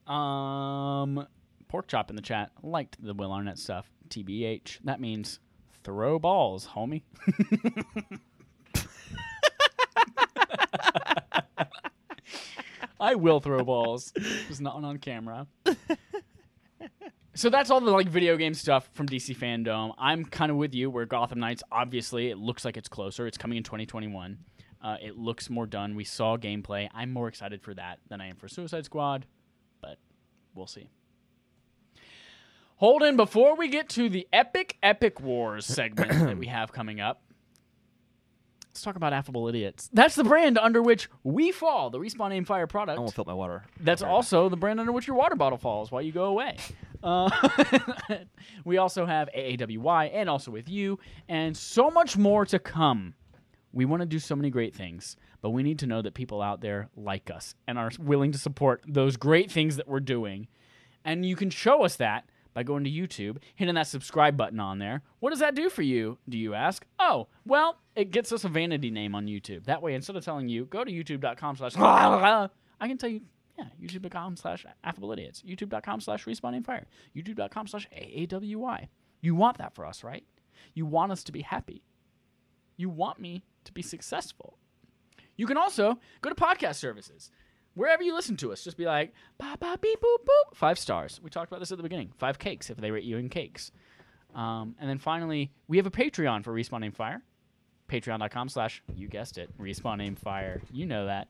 Um, 0.08 1.28
pork 1.70 1.88
chop 1.88 2.10
in 2.10 2.16
the 2.16 2.22
chat 2.22 2.52
liked 2.62 2.98
the 3.04 3.14
Will 3.14 3.32
Arnett 3.32 3.58
stuff. 3.58 3.90
TBH. 4.14 4.80
That 4.84 5.02
means 5.02 5.40
throw 5.84 6.20
balls, 6.20 6.68
homie. 6.68 7.02
I 13.00 13.16
will 13.16 13.40
throw 13.40 13.64
balls, 13.64 14.14
just 14.48 14.62
not 14.62 14.76
on 14.76 14.98
camera. 14.98 15.48
so 17.34 17.50
that's 17.50 17.70
all 17.70 17.82
the 17.82 17.92
like 17.92 18.08
video 18.08 18.38
game 18.38 18.54
stuff 18.54 18.90
from 18.94 19.08
DC 19.08 19.36
Fandom. 19.36 19.94
I'm 19.98 20.24
kind 20.24 20.52
of 20.52 20.58
with 20.58 20.74
you. 20.74 20.90
Where 20.90 21.06
Gotham 21.06 21.40
Knights, 21.40 21.64
obviously, 21.72 22.30
it 22.30 22.38
looks 22.38 22.64
like 22.64 22.78
it's 22.78 22.88
closer. 22.88 23.28
It's 23.28 23.38
coming 23.38 23.58
in 23.58 23.64
2021. 23.64 24.38
Uh, 24.82 24.98
it 25.02 25.18
looks 25.18 25.50
more 25.50 25.66
done. 25.66 25.96
We 25.96 26.04
saw 26.04 26.38
gameplay. 26.38 26.88
I'm 26.94 27.12
more 27.12 27.28
excited 27.28 27.62
for 27.62 27.74
that 27.74 28.00
than 28.10 28.22
I 28.22 28.28
am 28.28 28.36
for 28.36 28.48
Suicide 28.48 28.86
Squad, 28.86 29.26
but 29.82 29.98
we'll 30.56 30.68
see. 30.68 30.90
Holden, 32.84 33.16
before 33.16 33.56
we 33.56 33.70
get 33.70 33.88
to 33.92 34.10
the 34.10 34.28
epic, 34.34 34.78
epic 34.84 35.22
wars 35.22 35.66
segment 35.66 36.12
that 36.12 36.38
we 36.38 36.48
have 36.48 36.74
coming 36.74 37.00
up, 37.00 37.24
let's 38.68 38.82
talk 38.82 38.98
about 38.98 39.14
Affable 39.14 39.48
Idiots. 39.48 39.90
That's 39.94 40.16
the 40.16 40.26
brand 40.26 40.58
under 40.58 40.82
which 40.82 41.08
we 41.24 41.54
fall, 41.54 41.90
the 41.92 41.98
Respawn 41.98 42.34
Aim 42.34 42.44
Fire 42.44 42.68
product. 42.68 42.98
I 42.98 43.00
won't 43.00 43.14
fill 43.14 43.24
my 43.24 43.34
water. 43.34 43.64
That's 43.80 44.02
also 44.02 44.50
the 44.50 44.58
brand 44.58 44.82
under 44.82 44.92
which 44.92 45.08
your 45.08 45.16
water 45.16 45.38
bottle 45.38 45.58
falls 45.58 45.92
while 45.92 46.02
you 46.02 46.12
go 46.12 46.26
away. 46.26 46.58
Uh, 47.02 47.30
we 48.64 48.78
also 48.78 49.06
have 49.06 49.28
AAWY 49.36 50.10
and 50.14 50.30
also 50.30 50.52
with 50.52 50.70
you, 50.70 50.98
and 51.28 51.58
so 51.58 51.92
much 51.92 52.16
more 52.16 52.46
to 52.46 52.58
come. 52.58 53.14
We 53.74 53.84
want 53.84 54.00
to 54.00 54.06
do 54.06 54.20
so 54.20 54.38
many 54.38 54.50
great 54.50 54.74
things, 54.74 55.18
but 55.42 55.50
we 55.50 55.64
need 55.64 55.80
to 55.80 55.86
know 55.86 56.02
that 56.02 56.14
people 56.14 56.42
out 56.42 56.62
there 56.62 56.88
like 56.96 57.30
us 57.30 57.56
and 57.68 57.78
are 57.78 57.92
willing 58.00 58.32
to 58.32 58.38
support 58.38 58.86
those 58.88 59.18
great 59.18 59.52
things 59.52 59.76
that 59.76 59.90
we're 59.90 60.00
doing. 60.00 60.48
And 61.04 61.26
you 61.26 61.36
can 61.36 61.50
show 61.50 61.84
us 61.84 61.98
that 61.98 62.24
by 62.54 62.64
going 62.64 62.84
to 62.84 62.90
YouTube, 62.90 63.38
hitting 63.56 63.76
that 63.76 63.88
subscribe 63.88 64.38
button 64.38 64.60
on 64.60 64.80
there. 64.80 65.02
What 65.20 65.32
does 65.32 65.40
that 65.40 65.56
do 65.56 65.70
for 65.70 65.82
you, 65.82 66.18
do 66.30 66.38
you 66.38 66.54
ask? 66.54 66.86
Oh, 67.00 67.28
well, 67.46 67.78
it 67.96 68.12
gets 68.12 68.32
us 68.32 68.44
a 68.44 68.50
vanity 68.50 68.92
name 68.92 69.16
on 69.16 69.26
YouTube. 69.26 69.66
That 69.66 69.82
way, 69.82 69.94
instead 69.94 70.16
of 70.16 70.24
telling 70.24 70.50
you, 70.50 70.66
go 70.66 70.84
to 70.84 70.92
youtube.com 70.92 71.58
slash, 71.58 71.76
I 71.78 72.50
can 72.82 72.98
tell 72.98 73.10
you, 73.10 73.22
yeah, 73.58 73.66
youtube.com 73.82 74.38
slash 74.38 74.66
affable 74.84 75.12
idiots, 75.12 75.44
youtube.com 75.48 76.02
slash 76.02 76.26
respawn 76.26 76.56
aim 76.56 76.64
fire, 76.64 76.88
youtube.com 77.16 77.68
slash 77.68 77.88
AAWY. 77.96 78.88
You 79.22 79.36
want 79.36 79.58
that 79.60 79.74
for 79.74 79.86
us, 79.86 80.04
right? 80.04 80.24
You 80.74 80.86
want 80.86 81.12
us 81.12 81.24
to 81.26 81.32
be 81.32 81.42
happy. 81.42 81.84
You 82.78 82.90
want 82.90 83.20
me 83.20 83.44
to 83.66 83.72
be 83.72 83.82
successful. 83.82 84.58
You 85.36 85.48
can 85.48 85.58
also 85.58 85.98
go 86.22 86.30
to 86.30 86.36
podcast 86.36 86.76
services. 86.76 87.32
Wherever 87.76 88.04
you 88.04 88.14
listen 88.14 88.38
to 88.38 88.52
us, 88.52 88.64
just 88.64 88.78
be 88.78 88.86
like, 88.86 89.14
ba 89.38 89.58
ba 89.60 89.78
beep 89.82 90.00
boop 90.00 90.18
boop. 90.24 90.56
Five 90.56 90.78
stars. 90.78 91.20
We 91.24 91.30
talked 91.30 91.52
about 91.52 91.60
this 91.60 91.72
at 91.72 91.78
the 91.78 91.84
beginning. 91.84 92.12
Five 92.18 92.38
cakes 92.38 92.70
if 92.70 92.78
they 92.78 92.92
rate 92.92 93.04
you 93.04 93.18
in 93.18 93.30
cakes. 93.30 93.72
Um, 94.36 94.76
and 94.80 94.90
then 94.90 95.00
finally, 95.00 95.52
we 95.68 95.78
have 95.78 95.86
a 95.86 95.92
Patreon 95.92 96.44
for 96.44 96.54
Respawn 96.54 96.86
Aim 96.86 96.92
Fire. 96.92 97.22
Patreon.com 97.90 98.50
slash, 98.50 98.82
you 98.96 99.08
guessed 99.08 99.38
it, 99.38 99.56
Respawn 99.60 100.02
Aim 100.02 100.16
Fire. 100.16 100.62
You 100.72 100.86
know 100.86 101.06
that. 101.06 101.28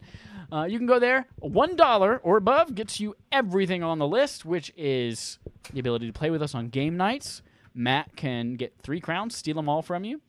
Uh, 0.52 0.64
you 0.64 0.78
can 0.78 0.88
go 0.88 1.00
there. 1.00 1.28
$1 1.42 2.20
or 2.24 2.38
above 2.38 2.76
gets 2.76 3.00
you 3.00 3.16
everything 3.32 3.84
on 3.84 4.00
the 4.00 4.08
list, 4.08 4.46
which 4.46 4.72
is 4.78 5.40
the 5.74 5.80
ability 5.80 6.08
to 6.08 6.14
play 6.14 6.30
with 6.30 6.42
us 6.42 6.54
on 6.56 6.70
game 6.70 6.96
nights. 6.96 7.42
Matt 7.74 8.16
can 8.16 8.54
get 8.56 8.74
three 8.82 9.00
crowns, 9.00 9.36
steal 9.36 9.56
them 9.56 9.68
all 9.68 9.82
from 9.82 10.04
you 10.04 10.22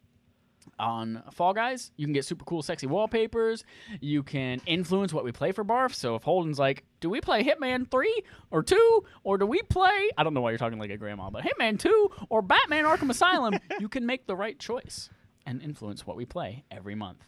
on 0.78 1.22
Fall 1.32 1.52
Guys. 1.52 1.90
You 1.96 2.06
can 2.06 2.12
get 2.12 2.24
super 2.24 2.44
cool, 2.44 2.62
sexy 2.62 2.86
wallpapers. 2.86 3.64
You 4.00 4.22
can 4.22 4.60
influence 4.66 5.12
what 5.12 5.24
we 5.24 5.32
play 5.32 5.52
for 5.52 5.64
Barf. 5.64 5.94
So 5.94 6.14
if 6.14 6.22
Holden's 6.22 6.58
like, 6.58 6.84
do 7.00 7.10
we 7.10 7.20
play 7.20 7.44
Hitman 7.44 7.90
3 7.90 8.22
or 8.50 8.62
2? 8.62 9.04
Or 9.24 9.38
do 9.38 9.46
we 9.46 9.62
play, 9.62 10.10
I 10.16 10.22
don't 10.22 10.34
know 10.34 10.40
why 10.40 10.50
you're 10.50 10.58
talking 10.58 10.78
like 10.78 10.90
a 10.90 10.96
grandma, 10.96 11.30
but 11.30 11.44
Hitman 11.44 11.78
2 11.78 12.10
or 12.28 12.42
Batman 12.42 12.84
Arkham 12.84 13.10
Asylum? 13.10 13.54
you 13.80 13.88
can 13.88 14.06
make 14.06 14.26
the 14.26 14.36
right 14.36 14.58
choice 14.58 15.10
and 15.46 15.62
influence 15.62 16.06
what 16.06 16.16
we 16.16 16.24
play 16.24 16.64
every 16.70 16.94
month. 16.94 17.24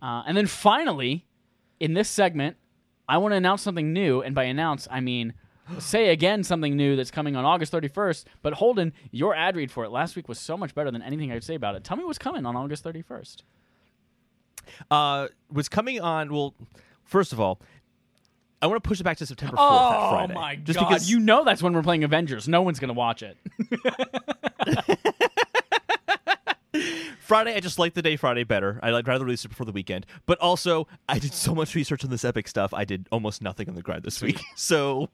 Uh, 0.00 0.22
and 0.26 0.36
then 0.36 0.46
finally, 0.46 1.26
in 1.80 1.94
this 1.94 2.08
segment, 2.08 2.56
I 3.08 3.18
want 3.18 3.32
to 3.32 3.36
announce 3.36 3.62
something 3.62 3.92
new. 3.92 4.20
And 4.22 4.34
by 4.34 4.44
announce, 4.44 4.86
I 4.90 5.00
mean 5.00 5.34
say 5.78 6.08
again 6.08 6.42
something 6.44 6.76
new 6.76 6.96
that's 6.96 7.10
coming 7.10 7.36
on 7.36 7.44
August 7.44 7.72
31st. 7.72 8.24
But 8.42 8.54
Holden, 8.54 8.92
your 9.10 9.34
ad 9.34 9.56
read 9.56 9.70
for 9.70 9.84
it 9.84 9.90
last 9.90 10.16
week 10.16 10.28
was 10.28 10.38
so 10.38 10.56
much 10.56 10.74
better 10.74 10.90
than 10.90 11.02
anything 11.02 11.32
I'd 11.32 11.44
say 11.44 11.54
about 11.54 11.74
it. 11.74 11.84
Tell 11.84 11.96
me 11.96 12.04
what's 12.04 12.18
coming 12.18 12.46
on 12.46 12.56
August 12.56 12.84
31st. 12.84 13.42
Uh, 14.90 15.28
was 15.50 15.68
coming 15.68 16.00
on. 16.00 16.32
Well, 16.32 16.54
first 17.04 17.32
of 17.32 17.40
all, 17.40 17.60
I 18.60 18.66
want 18.66 18.82
to 18.82 18.86
push 18.88 19.00
it 19.00 19.04
back 19.04 19.16
to 19.18 19.26
September 19.26 19.56
4th. 19.56 19.58
that 19.58 19.96
Oh 19.96 20.10
Friday, 20.10 20.34
my 20.34 20.56
just 20.56 20.78
god! 20.78 20.88
Because 20.88 21.10
You 21.10 21.20
know 21.20 21.44
that's 21.44 21.62
when 21.62 21.72
we're 21.72 21.82
playing 21.82 22.04
Avengers. 22.04 22.48
No 22.48 22.62
one's 22.62 22.78
gonna 22.78 22.92
watch 22.92 23.22
it. 23.22 23.36
Friday, 27.20 27.54
I 27.54 27.60
just 27.60 27.78
like 27.78 27.94
the 27.94 28.02
day 28.02 28.16
Friday 28.16 28.44
better. 28.44 28.80
I'd 28.82 29.06
rather 29.06 29.24
release 29.24 29.44
it 29.44 29.48
before 29.48 29.66
the 29.66 29.72
weekend. 29.72 30.06
But 30.26 30.38
also, 30.38 30.88
I 31.08 31.18
did 31.18 31.32
so 31.32 31.54
much 31.54 31.74
research 31.74 32.04
on 32.04 32.10
this 32.10 32.24
epic 32.24 32.48
stuff. 32.48 32.72
I 32.74 32.84
did 32.84 33.06
almost 33.12 33.42
nothing 33.42 33.68
on 33.68 33.74
the 33.74 33.82
grind 33.82 34.04
this 34.04 34.22
week, 34.22 34.40
so 34.56 35.10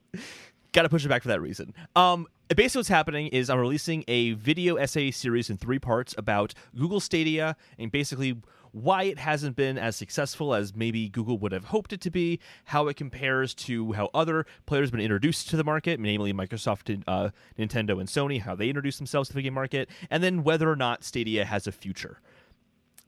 got 0.71 0.83
to 0.83 0.89
push 0.89 1.05
it 1.05 1.09
back 1.09 1.21
for 1.21 1.29
that 1.29 1.41
reason. 1.41 1.73
Um, 1.95 2.27
basically, 2.49 2.79
what's 2.79 2.89
happening 2.89 3.27
is 3.27 3.49
I'm 3.49 3.59
releasing 3.59 4.03
a 4.07 4.33
video 4.33 4.75
essay 4.75 5.11
series 5.11 5.49
in 5.49 5.57
three 5.57 5.79
parts 5.79 6.13
about 6.17 6.53
Google 6.77 6.99
Stadia 6.99 7.55
and 7.79 7.91
basically 7.91 8.37
why 8.75 9.03
it 9.03 9.17
hasn't 9.17 9.55
been 9.55 9.77
as 9.77 9.95
successful 9.95 10.53
as 10.53 10.75
maybe 10.75 11.07
Google 11.07 11.37
would 11.37 11.53
have 11.53 11.65
hoped 11.65 11.93
it 11.93 12.01
to 12.01 12.11
be, 12.11 12.41
how 12.65 12.89
it 12.89 12.97
compares 12.97 13.53
to 13.53 13.93
how 13.93 14.09
other 14.13 14.45
players 14.65 14.89
have 14.89 14.91
been 14.91 14.99
introduced 14.99 15.49
to 15.49 15.55
the 15.55 15.63
market, 15.63 15.97
namely 15.97 16.33
Microsoft, 16.33 17.01
uh, 17.07 17.29
Nintendo, 17.57 18.01
and 18.01 18.09
Sony, 18.09 18.41
how 18.41 18.53
they 18.53 18.67
introduced 18.67 18.97
themselves 18.97 19.29
to 19.29 19.35
the 19.35 19.41
game 19.41 19.53
market, 19.53 19.89
and 20.09 20.21
then 20.21 20.43
whether 20.43 20.69
or 20.69 20.75
not 20.75 21.05
Stadia 21.05 21.45
has 21.45 21.67
a 21.67 21.71
future. 21.71 22.19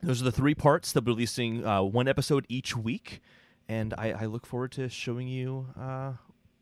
Those 0.02 0.22
are 0.22 0.26
the 0.26 0.32
three 0.32 0.56
parts. 0.56 0.94
They'll 0.94 1.02
be 1.02 1.12
releasing 1.12 1.66
uh, 1.66 1.84
one 1.84 2.08
episode 2.08 2.46
each 2.48 2.78
week, 2.78 3.20
and 3.68 3.94
I, 3.98 4.12
I 4.12 4.26
look 4.28 4.46
forward 4.46 4.72
to 4.74 4.88
showing 4.88 5.28
you 5.28 5.68
uh, 5.78 6.14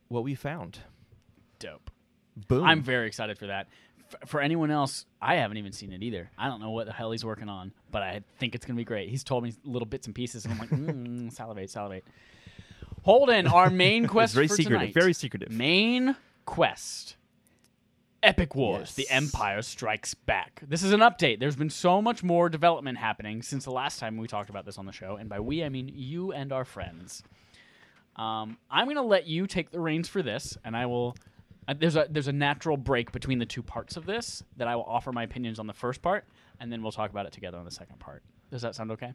what 0.07 0.23
we 0.23 0.34
found. 0.34 0.80
Dope. 1.60 1.91
Boom! 2.48 2.64
I'm 2.64 2.82
very 2.82 3.06
excited 3.06 3.38
for 3.38 3.48
that. 3.48 3.68
F- 4.14 4.30
for 4.30 4.41
anyone 4.41 4.72
else, 4.72 5.06
I 5.22 5.36
haven't 5.36 5.57
even 5.57 5.72
seen 5.72 5.91
it 5.94 6.03
either. 6.03 6.30
I 6.38 6.48
don't 6.48 6.61
know 6.61 6.72
what 6.72 6.86
the 6.86 6.94
hell 6.94 7.11
he's 7.11 7.26
working 7.26 7.49
on, 7.49 7.72
but 7.91 8.03
I 8.03 8.22
think 8.40 8.56
it's 8.56 8.65
gonna 8.65 8.77
be 8.77 8.84
great. 8.84 9.10
He's 9.10 9.23
told 9.23 9.44
me 9.44 9.53
little 9.64 9.86
bits 9.88 10.06
and 10.07 10.15
pieces, 10.15 10.45
and 10.45 10.53
I'm 10.53 10.60
like, 10.60 10.69
mm, 10.72 11.32
salivate, 11.32 11.69
salivate. 11.69 12.03
Holden, 13.03 13.48
our 13.48 13.69
main 13.69 14.07
quest 14.07 14.34
very 14.34 14.48
for 14.48 14.56
secretive. 14.56 14.80
tonight. 14.80 14.94
Very 14.94 15.14
secretive. 15.14 15.52
Main 15.52 16.15
quest. 16.45 17.15
Epic 18.23 18.56
Wars, 18.56 18.80
Yes. 18.80 18.94
The 18.95 19.10
Empire 19.14 19.61
Strikes 19.61 20.15
Back. 20.15 20.64
This 20.68 20.82
is 20.82 20.91
an 20.94 21.02
update. 21.02 21.40
There's 21.40 21.56
been 21.56 21.69
so 21.69 22.02
much 22.02 22.23
more 22.23 22.49
development 22.49 22.98
happening 22.98 23.44
since 23.44 23.65
the 23.65 23.72
last 23.72 23.99
time 23.99 24.18
we 24.18 24.27
talked 24.27 24.49
about 24.49 24.65
this 24.65 24.80
on 24.80 24.88
the 24.88 24.91
show, 24.91 25.18
and 25.18 25.30
by 25.30 25.40
we 25.40 25.64
I 25.64 25.69
mean 25.69 25.91
you 25.94 26.32
and 26.32 26.52
our 26.52 26.65
friends. 26.65 27.22
Um, 28.15 28.57
I'm 28.72 28.86
going 28.86 28.95
to 28.95 29.03
let 29.03 29.27
you 29.27 29.45
take 29.45 29.69
the 29.69 29.80
reins 29.80 30.07
for 30.10 30.23
this, 30.23 30.57
and 30.64 30.76
I 30.76 30.86
will. 30.88 31.15
There's 31.74 31.96
a 31.96 32.08
there's 32.10 32.28
a 32.28 32.34
natural 32.34 32.78
break 32.78 33.12
between 33.12 33.40
the 33.40 33.46
two 33.46 33.64
parts 33.64 33.98
of 33.98 34.06
this 34.06 34.44
that 34.58 34.68
I 34.68 34.76
will 34.76 34.84
offer 34.84 35.12
my 35.12 35.24
opinions 35.24 35.60
on 35.60 35.68
the 35.68 35.74
first 35.74 36.02
part, 36.02 36.26
and 36.60 36.72
then 36.72 36.82
we'll 36.82 36.92
talk 36.92 37.10
about 37.10 37.26
it 37.26 37.32
together 37.32 37.58
on 37.58 37.66
the 37.66 37.72
second 37.72 38.00
part. 38.00 38.24
Does 38.52 38.62
that 38.62 38.76
sound 38.76 38.92
okay? 38.92 39.14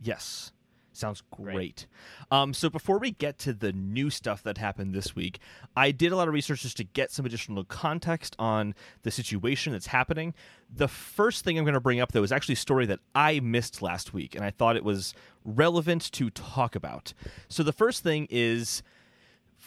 Yes. 0.00 0.52
Sounds 0.92 1.22
great. 1.30 1.54
Great. 1.54 1.86
Um, 2.30 2.52
so 2.52 2.68
before 2.68 2.98
we 2.98 3.12
get 3.12 3.38
to 3.40 3.52
the 3.52 3.72
new 3.72 4.10
stuff 4.10 4.42
that 4.42 4.58
happened 4.58 4.92
this 4.92 5.14
week, 5.14 5.38
I 5.76 5.92
did 5.92 6.10
a 6.10 6.16
lot 6.16 6.26
of 6.26 6.34
research 6.34 6.62
just 6.62 6.76
to 6.78 6.84
get 6.84 7.12
some 7.12 7.24
additional 7.24 7.64
context 7.64 8.34
on 8.38 8.74
the 9.02 9.10
situation 9.10 9.72
that's 9.72 9.86
happening. 9.86 10.34
The 10.74 10.88
first 10.88 11.44
thing 11.44 11.58
I'm 11.58 11.64
going 11.64 11.74
to 11.74 11.80
bring 11.80 12.00
up, 12.00 12.12
though, 12.12 12.24
is 12.24 12.32
actually 12.32 12.54
a 12.54 12.56
story 12.56 12.86
that 12.86 12.98
I 13.14 13.38
missed 13.40 13.82
last 13.82 14.12
week, 14.12 14.34
and 14.34 14.44
I 14.44 14.50
thought 14.50 14.76
it 14.76 14.84
was 14.84 15.14
relevant 15.44 16.10
to 16.12 16.28
talk 16.30 16.74
about. 16.74 17.14
So 17.48 17.62
the 17.62 17.72
first 17.72 18.02
thing 18.02 18.26
is 18.28 18.82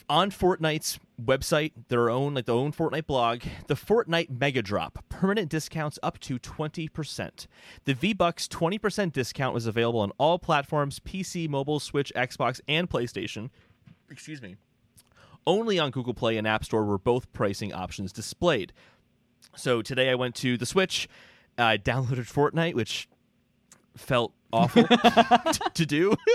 on 0.09 0.31
Fortnite's 0.31 0.99
website, 1.23 1.71
their 1.87 2.09
own 2.09 2.33
like 2.33 2.45
their 2.45 2.55
own 2.55 2.71
Fortnite 2.71 3.07
blog, 3.07 3.43
the 3.67 3.75
Fortnite 3.75 4.29
Mega 4.29 4.61
Drop, 4.61 5.03
permanent 5.09 5.49
discounts 5.49 5.99
up 6.03 6.19
to 6.21 6.39
20%. 6.39 7.47
The 7.85 7.93
V-Bucks 7.93 8.47
20% 8.47 9.11
discount 9.11 9.53
was 9.53 9.65
available 9.65 10.01
on 10.01 10.11
all 10.17 10.39
platforms, 10.39 10.99
PC, 10.99 11.47
mobile, 11.47 11.79
Switch, 11.79 12.11
Xbox, 12.15 12.59
and 12.67 12.89
PlayStation. 12.89 13.49
Excuse 14.09 14.41
me. 14.41 14.55
Only 15.45 15.79
on 15.79 15.91
Google 15.91 16.13
Play 16.13 16.37
and 16.37 16.47
App 16.47 16.63
Store 16.63 16.85
were 16.85 16.97
both 16.97 17.31
pricing 17.33 17.73
options 17.73 18.11
displayed. 18.11 18.73
So 19.55 19.81
today 19.81 20.09
I 20.09 20.15
went 20.15 20.35
to 20.35 20.57
the 20.57 20.65
Switch, 20.65 21.07
I 21.57 21.77
downloaded 21.77 22.31
Fortnite, 22.31 22.73
which 22.73 23.07
felt 23.95 24.33
awful 24.51 24.87
to 25.73 25.85
do. 25.85 26.15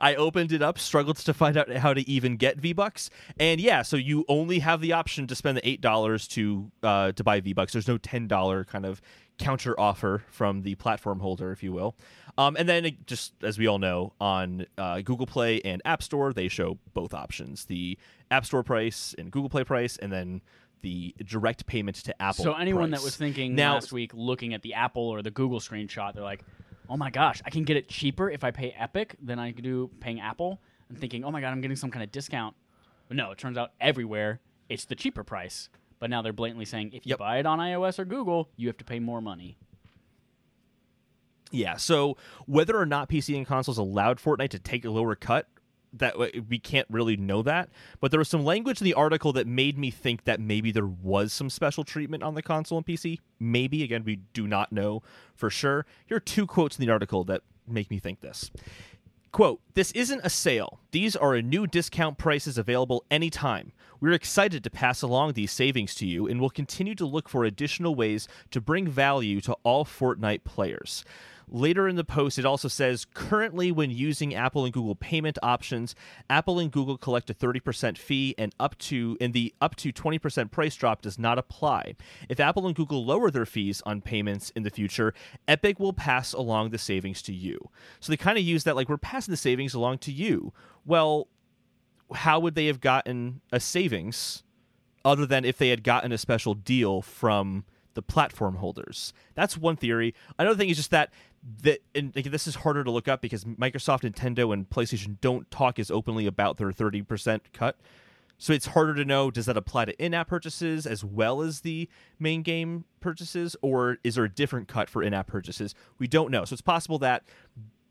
I 0.00 0.14
opened 0.14 0.52
it 0.52 0.62
up, 0.62 0.78
struggled 0.78 1.16
to 1.18 1.34
find 1.34 1.56
out 1.56 1.70
how 1.70 1.94
to 1.94 2.08
even 2.08 2.36
get 2.36 2.58
V 2.58 2.72
Bucks, 2.72 3.10
and 3.38 3.60
yeah, 3.60 3.82
so 3.82 3.96
you 3.96 4.24
only 4.28 4.58
have 4.60 4.80
the 4.80 4.92
option 4.92 5.26
to 5.26 5.34
spend 5.34 5.56
the 5.56 5.68
eight 5.68 5.80
dollars 5.80 6.26
to 6.28 6.70
uh, 6.82 7.12
to 7.12 7.24
buy 7.24 7.40
V 7.40 7.52
Bucks. 7.52 7.72
There's 7.72 7.88
no 7.88 7.98
ten 7.98 8.26
dollar 8.26 8.64
kind 8.64 8.86
of 8.86 9.00
counter 9.38 9.78
offer 9.78 10.24
from 10.30 10.62
the 10.62 10.74
platform 10.74 11.20
holder, 11.20 11.52
if 11.52 11.62
you 11.62 11.72
will. 11.72 11.94
Um, 12.36 12.56
and 12.56 12.68
then 12.68 12.84
it 12.84 13.06
just 13.06 13.32
as 13.42 13.58
we 13.58 13.66
all 13.66 13.78
know, 13.78 14.12
on 14.20 14.66
uh, 14.76 15.00
Google 15.00 15.26
Play 15.26 15.60
and 15.62 15.82
App 15.84 16.02
Store, 16.02 16.32
they 16.32 16.48
show 16.48 16.78
both 16.94 17.12
options: 17.14 17.64
the 17.64 17.98
App 18.30 18.46
Store 18.46 18.62
price 18.62 19.14
and 19.18 19.30
Google 19.30 19.48
Play 19.50 19.64
price, 19.64 19.96
and 19.96 20.12
then 20.12 20.40
the 20.80 21.12
direct 21.24 21.66
payment 21.66 21.96
to 21.96 22.22
Apple. 22.22 22.44
So 22.44 22.52
anyone 22.54 22.90
price. 22.90 23.00
that 23.00 23.04
was 23.04 23.16
thinking 23.16 23.56
Now- 23.56 23.74
last 23.74 23.92
week, 23.92 24.12
looking 24.14 24.54
at 24.54 24.62
the 24.62 24.74
Apple 24.74 25.02
or 25.08 25.22
the 25.22 25.30
Google 25.32 25.58
screenshot, 25.58 26.14
they're 26.14 26.22
like, 26.22 26.44
"Oh 26.88 26.96
my 26.96 27.10
gosh, 27.10 27.40
I 27.44 27.50
can 27.50 27.64
get 27.64 27.76
it 27.76 27.88
cheaper 27.88 28.30
if 28.30 28.44
I 28.44 28.50
pay 28.50 28.70
Epic 28.72 29.16
than 29.22 29.38
I 29.38 29.50
do 29.52 29.90
paying 30.00 30.20
Apple." 30.20 30.60
And 30.88 30.98
thinking, 30.98 31.24
"Oh 31.24 31.30
my 31.30 31.40
god, 31.40 31.48
I'm 31.50 31.60
getting 31.60 31.76
some 31.76 31.90
kind 31.90 32.02
of 32.02 32.10
discount." 32.10 32.56
But 33.08 33.16
no, 33.16 33.30
it 33.30 33.38
turns 33.38 33.56
out 33.58 33.72
everywhere 33.80 34.40
it's 34.68 34.84
the 34.84 34.94
cheaper 34.94 35.24
price. 35.24 35.68
But 35.98 36.10
now 36.10 36.22
they're 36.22 36.32
blatantly 36.32 36.64
saying 36.64 36.88
if 36.92 37.04
you 37.06 37.10
Yep. 37.10 37.18
buy 37.18 37.38
it 37.38 37.46
on 37.46 37.58
iOS 37.58 37.98
or 37.98 38.04
Google, 38.04 38.50
you 38.56 38.68
have 38.68 38.76
to 38.78 38.84
pay 38.84 38.98
more 39.00 39.20
money. 39.20 39.56
Yeah, 41.50 41.76
so 41.76 42.16
whether 42.46 42.76
or 42.76 42.84
not 42.86 43.08
PC 43.08 43.36
and 43.36 43.46
consoles 43.46 43.78
allowed 43.78 44.18
Fortnite 44.18 44.50
to 44.50 44.58
take 44.58 44.84
a 44.84 44.90
lower 44.90 45.14
cut, 45.14 45.48
that 45.92 46.16
we 46.48 46.58
can't 46.58 46.86
really 46.90 47.16
know 47.16 47.42
that. 47.42 47.68
But 48.00 48.10
there 48.10 48.18
was 48.18 48.28
some 48.28 48.44
language 48.44 48.80
in 48.80 48.84
the 48.84 48.94
article 48.94 49.32
that 49.34 49.46
made 49.46 49.78
me 49.78 49.90
think 49.90 50.24
that 50.24 50.40
maybe 50.40 50.72
there 50.72 50.86
was 50.86 51.32
some 51.32 51.50
special 51.50 51.84
treatment 51.84 52.22
on 52.22 52.34
the 52.34 52.42
console 52.42 52.78
and 52.78 52.86
PC. 52.86 53.18
Maybe 53.38 53.82
again, 53.82 54.04
we 54.04 54.16
do 54.32 54.46
not 54.46 54.72
know 54.72 55.02
for 55.34 55.50
sure. 55.50 55.86
Here 56.06 56.16
are 56.16 56.20
two 56.20 56.46
quotes 56.46 56.78
in 56.78 56.84
the 56.84 56.92
article 56.92 57.24
that 57.24 57.42
make 57.66 57.90
me 57.90 57.98
think 57.98 58.20
this. 58.20 58.50
Quote, 59.30 59.60
this 59.74 59.92
isn't 59.92 60.24
a 60.24 60.30
sale. 60.30 60.80
These 60.90 61.14
are 61.14 61.34
a 61.34 61.42
new 61.42 61.66
discount 61.66 62.16
prices 62.16 62.56
available 62.56 63.04
anytime. 63.10 63.72
We're 64.00 64.12
excited 64.12 64.64
to 64.64 64.70
pass 64.70 65.02
along 65.02 65.34
these 65.34 65.52
savings 65.52 65.94
to 65.96 66.06
you 66.06 66.26
and 66.26 66.40
will 66.40 66.50
continue 66.50 66.94
to 66.94 67.04
look 67.04 67.28
for 67.28 67.44
additional 67.44 67.94
ways 67.94 68.26
to 68.52 68.60
bring 68.60 68.88
value 68.88 69.40
to 69.42 69.52
all 69.64 69.84
Fortnite 69.84 70.44
players. 70.44 71.04
Later 71.50 71.88
in 71.88 71.96
the 71.96 72.04
post, 72.04 72.38
it 72.38 72.44
also 72.44 72.68
says 72.68 73.06
currently, 73.14 73.72
when 73.72 73.90
using 73.90 74.34
Apple 74.34 74.64
and 74.64 74.72
Google 74.72 74.94
payment 74.94 75.38
options, 75.42 75.94
Apple 76.28 76.58
and 76.58 76.70
Google 76.70 76.98
collect 76.98 77.30
a 77.30 77.34
30% 77.34 77.96
fee, 77.96 78.34
and 78.36 78.54
up 78.60 78.76
to 78.78 79.16
and 79.20 79.32
the 79.32 79.54
up 79.60 79.76
to 79.76 79.92
20% 79.92 80.50
price 80.50 80.76
drop 80.76 81.02
does 81.02 81.18
not 81.18 81.38
apply. 81.38 81.94
If 82.28 82.40
Apple 82.40 82.66
and 82.66 82.76
Google 82.76 83.04
lower 83.04 83.30
their 83.30 83.46
fees 83.46 83.82
on 83.86 84.00
payments 84.00 84.50
in 84.50 84.62
the 84.62 84.70
future, 84.70 85.14
Epic 85.46 85.78
will 85.78 85.92
pass 85.92 86.32
along 86.32 86.70
the 86.70 86.78
savings 86.78 87.22
to 87.22 87.32
you. 87.32 87.70
So 88.00 88.12
they 88.12 88.16
kind 88.16 88.38
of 88.38 88.44
use 88.44 88.64
that 88.64 88.76
like 88.76 88.88
we're 88.88 88.98
passing 88.98 89.32
the 89.32 89.36
savings 89.36 89.74
along 89.74 89.98
to 89.98 90.12
you. 90.12 90.52
Well, 90.84 91.28
how 92.12 92.40
would 92.40 92.54
they 92.54 92.66
have 92.66 92.80
gotten 92.80 93.40
a 93.52 93.60
savings 93.60 94.42
other 95.04 95.26
than 95.26 95.44
if 95.44 95.58
they 95.58 95.68
had 95.68 95.82
gotten 95.82 96.12
a 96.12 96.18
special 96.18 96.54
deal 96.54 97.00
from 97.02 97.64
the 97.98 98.02
platform 98.02 98.56
holders. 98.56 99.12
That's 99.34 99.56
one 99.56 99.74
theory. 99.74 100.14
Another 100.38 100.56
thing 100.56 100.68
is 100.68 100.76
just 100.76 100.92
that 100.92 101.10
that 101.62 101.80
and 101.94 102.14
like, 102.14 102.30
this 102.30 102.46
is 102.46 102.56
harder 102.56 102.84
to 102.84 102.90
look 102.90 103.08
up 103.08 103.20
because 103.20 103.44
Microsoft, 103.44 104.10
Nintendo, 104.10 104.52
and 104.52 104.68
PlayStation 104.68 105.20
don't 105.20 105.50
talk 105.50 105.78
as 105.78 105.90
openly 105.90 106.26
about 106.26 106.56
their 106.56 106.72
thirty 106.72 107.02
percent 107.02 107.52
cut. 107.52 107.76
So 108.38 108.52
it's 108.52 108.66
harder 108.66 108.94
to 108.94 109.04
know 109.04 109.30
does 109.30 109.46
that 109.46 109.56
apply 109.56 109.86
to 109.86 110.04
in-app 110.04 110.28
purchases 110.28 110.86
as 110.86 111.04
well 111.04 111.42
as 111.42 111.60
the 111.60 111.88
main 112.20 112.42
game 112.42 112.84
purchases 113.00 113.56
or 113.62 113.98
is 114.04 114.14
there 114.14 114.24
a 114.24 114.32
different 114.32 114.68
cut 114.68 114.88
for 114.88 115.02
in-app 115.02 115.26
purchases? 115.26 115.74
We 115.98 116.06
don't 116.06 116.30
know. 116.30 116.44
So 116.44 116.52
it's 116.52 116.62
possible 116.62 117.00
that 117.00 117.24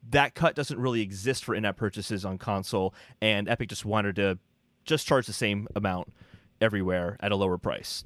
that 0.09 0.35
cut 0.35 0.55
doesn't 0.55 0.79
really 0.79 1.01
exist 1.01 1.43
for 1.43 1.53
in-app 1.53 1.75
purchases 1.75 2.23
on 2.23 2.37
console 2.37 2.93
and 3.21 3.49
Epic 3.49 3.67
just 3.67 3.83
wanted 3.83 4.15
to 4.15 4.39
just 4.85 5.05
charge 5.05 5.27
the 5.27 5.33
same 5.33 5.67
amount 5.75 6.13
everywhere 6.61 7.17
at 7.19 7.33
a 7.33 7.35
lower 7.35 7.57
price 7.57 8.05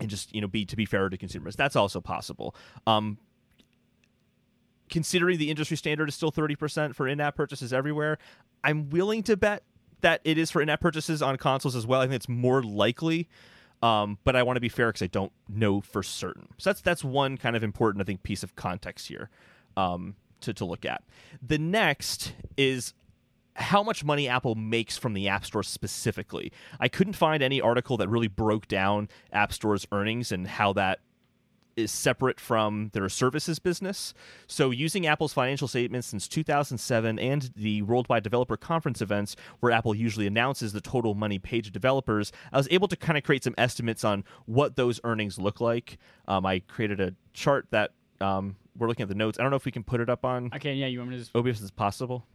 and 0.00 0.08
just 0.08 0.34
you 0.34 0.40
know 0.40 0.48
be 0.48 0.64
to 0.64 0.76
be 0.76 0.86
fairer 0.86 1.10
to 1.10 1.18
consumers. 1.18 1.54
That's 1.54 1.76
also 1.76 2.00
possible. 2.00 2.54
Um, 2.86 3.18
considering 4.88 5.38
the 5.38 5.50
industry 5.50 5.76
standard 5.76 6.08
is 6.08 6.14
still 6.14 6.32
30% 6.32 6.94
for 6.94 7.08
in-app 7.08 7.36
purchases 7.36 7.72
everywhere, 7.72 8.18
I'm 8.62 8.90
willing 8.90 9.22
to 9.24 9.36
bet 9.36 9.62
that 10.00 10.20
it 10.24 10.38
is 10.38 10.50
for 10.50 10.60
in-app 10.60 10.80
purchases 10.80 11.22
on 11.22 11.36
consoles 11.36 11.74
as 11.74 11.86
well. 11.86 12.00
I 12.00 12.04
think 12.04 12.16
it's 12.16 12.28
more 12.28 12.62
likely. 12.62 13.28
Um, 13.82 14.18
but 14.24 14.34
I 14.34 14.42
want 14.42 14.56
to 14.56 14.60
be 14.60 14.70
fair 14.70 14.88
because 14.88 15.02
I 15.02 15.08
don't 15.08 15.32
know 15.46 15.82
for 15.82 16.02
certain. 16.02 16.48
So 16.56 16.70
that's 16.70 16.80
that's 16.80 17.04
one 17.04 17.36
kind 17.36 17.54
of 17.54 17.62
important, 17.62 18.00
I 18.00 18.04
think, 18.04 18.22
piece 18.22 18.42
of 18.42 18.56
context 18.56 19.08
here 19.08 19.28
um, 19.76 20.14
to 20.40 20.54
to 20.54 20.64
look 20.64 20.86
at. 20.86 21.02
The 21.46 21.58
next 21.58 22.32
is 22.56 22.94
how 23.56 23.82
much 23.82 24.02
money 24.02 24.26
Apple 24.26 24.54
makes 24.54 24.96
from 24.96 25.12
the 25.12 25.28
App 25.28 25.44
Store 25.44 25.62
specifically. 25.62 26.50
I 26.80 26.88
couldn't 26.88 27.12
find 27.12 27.42
any 27.42 27.60
article 27.60 27.96
that 27.98 28.08
really 28.08 28.28
broke 28.28 28.68
down 28.68 29.08
App 29.32 29.52
Store's 29.52 29.86
earnings 29.92 30.32
and 30.32 30.46
how 30.46 30.72
that 30.72 31.00
is 31.76 31.90
separate 31.92 32.38
from 32.40 32.90
their 32.92 33.08
services 33.08 33.58
business. 33.58 34.14
So, 34.46 34.70
using 34.70 35.06
Apple's 35.06 35.32
financial 35.32 35.68
statements 35.68 36.08
since 36.08 36.28
2007 36.28 37.18
and 37.18 37.50
the 37.56 37.82
Worldwide 37.82 38.22
Developer 38.22 38.56
Conference 38.56 39.00
events, 39.02 39.36
where 39.60 39.72
Apple 39.72 39.94
usually 39.94 40.26
announces 40.26 40.72
the 40.72 40.80
total 40.80 41.14
money 41.14 41.38
paid 41.38 41.64
to 41.64 41.70
developers, 41.70 42.32
I 42.52 42.56
was 42.56 42.68
able 42.70 42.88
to 42.88 42.96
kind 42.96 43.16
of 43.18 43.24
create 43.24 43.44
some 43.44 43.54
estimates 43.58 44.04
on 44.04 44.24
what 44.46 44.76
those 44.76 45.00
earnings 45.04 45.38
look 45.38 45.60
like. 45.60 45.98
Um, 46.28 46.46
I 46.46 46.60
created 46.60 47.00
a 47.00 47.14
chart 47.32 47.66
that 47.70 47.92
um, 48.20 48.56
we're 48.76 48.88
looking 48.88 49.02
at 49.04 49.08
the 49.08 49.14
notes. 49.14 49.38
I 49.38 49.42
don't 49.42 49.50
know 49.50 49.56
if 49.56 49.64
we 49.64 49.72
can 49.72 49.84
put 49.84 50.00
it 50.00 50.08
up 50.08 50.24
on 50.24 50.50
I 50.52 50.58
can, 50.58 50.76
yeah. 50.76 50.86
You 50.86 50.98
want 50.98 51.10
me 51.10 51.16
to 51.16 51.22
just 51.22 51.34
OBS 51.36 51.62
as 51.62 51.70
possible. 51.70 52.26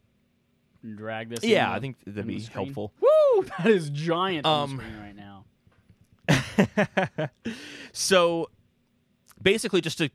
drag 0.95 1.29
this? 1.29 1.43
Yeah, 1.43 1.69
in 1.69 1.73
I 1.75 1.79
think 1.79 1.97
that'd 2.05 2.27
be 2.27 2.39
helpful. 2.41 2.93
Woo! 3.01 3.07
That 3.57 3.67
is 3.67 3.89
giant 3.89 4.45
on 4.45 4.63
Um, 4.69 4.77
the 4.77 4.83
screen 4.83 4.99
right 4.99 5.15
now. 5.15 5.45
so 7.93 8.49
basically 9.41 9.81
just 9.81 9.97
to 9.97 10.09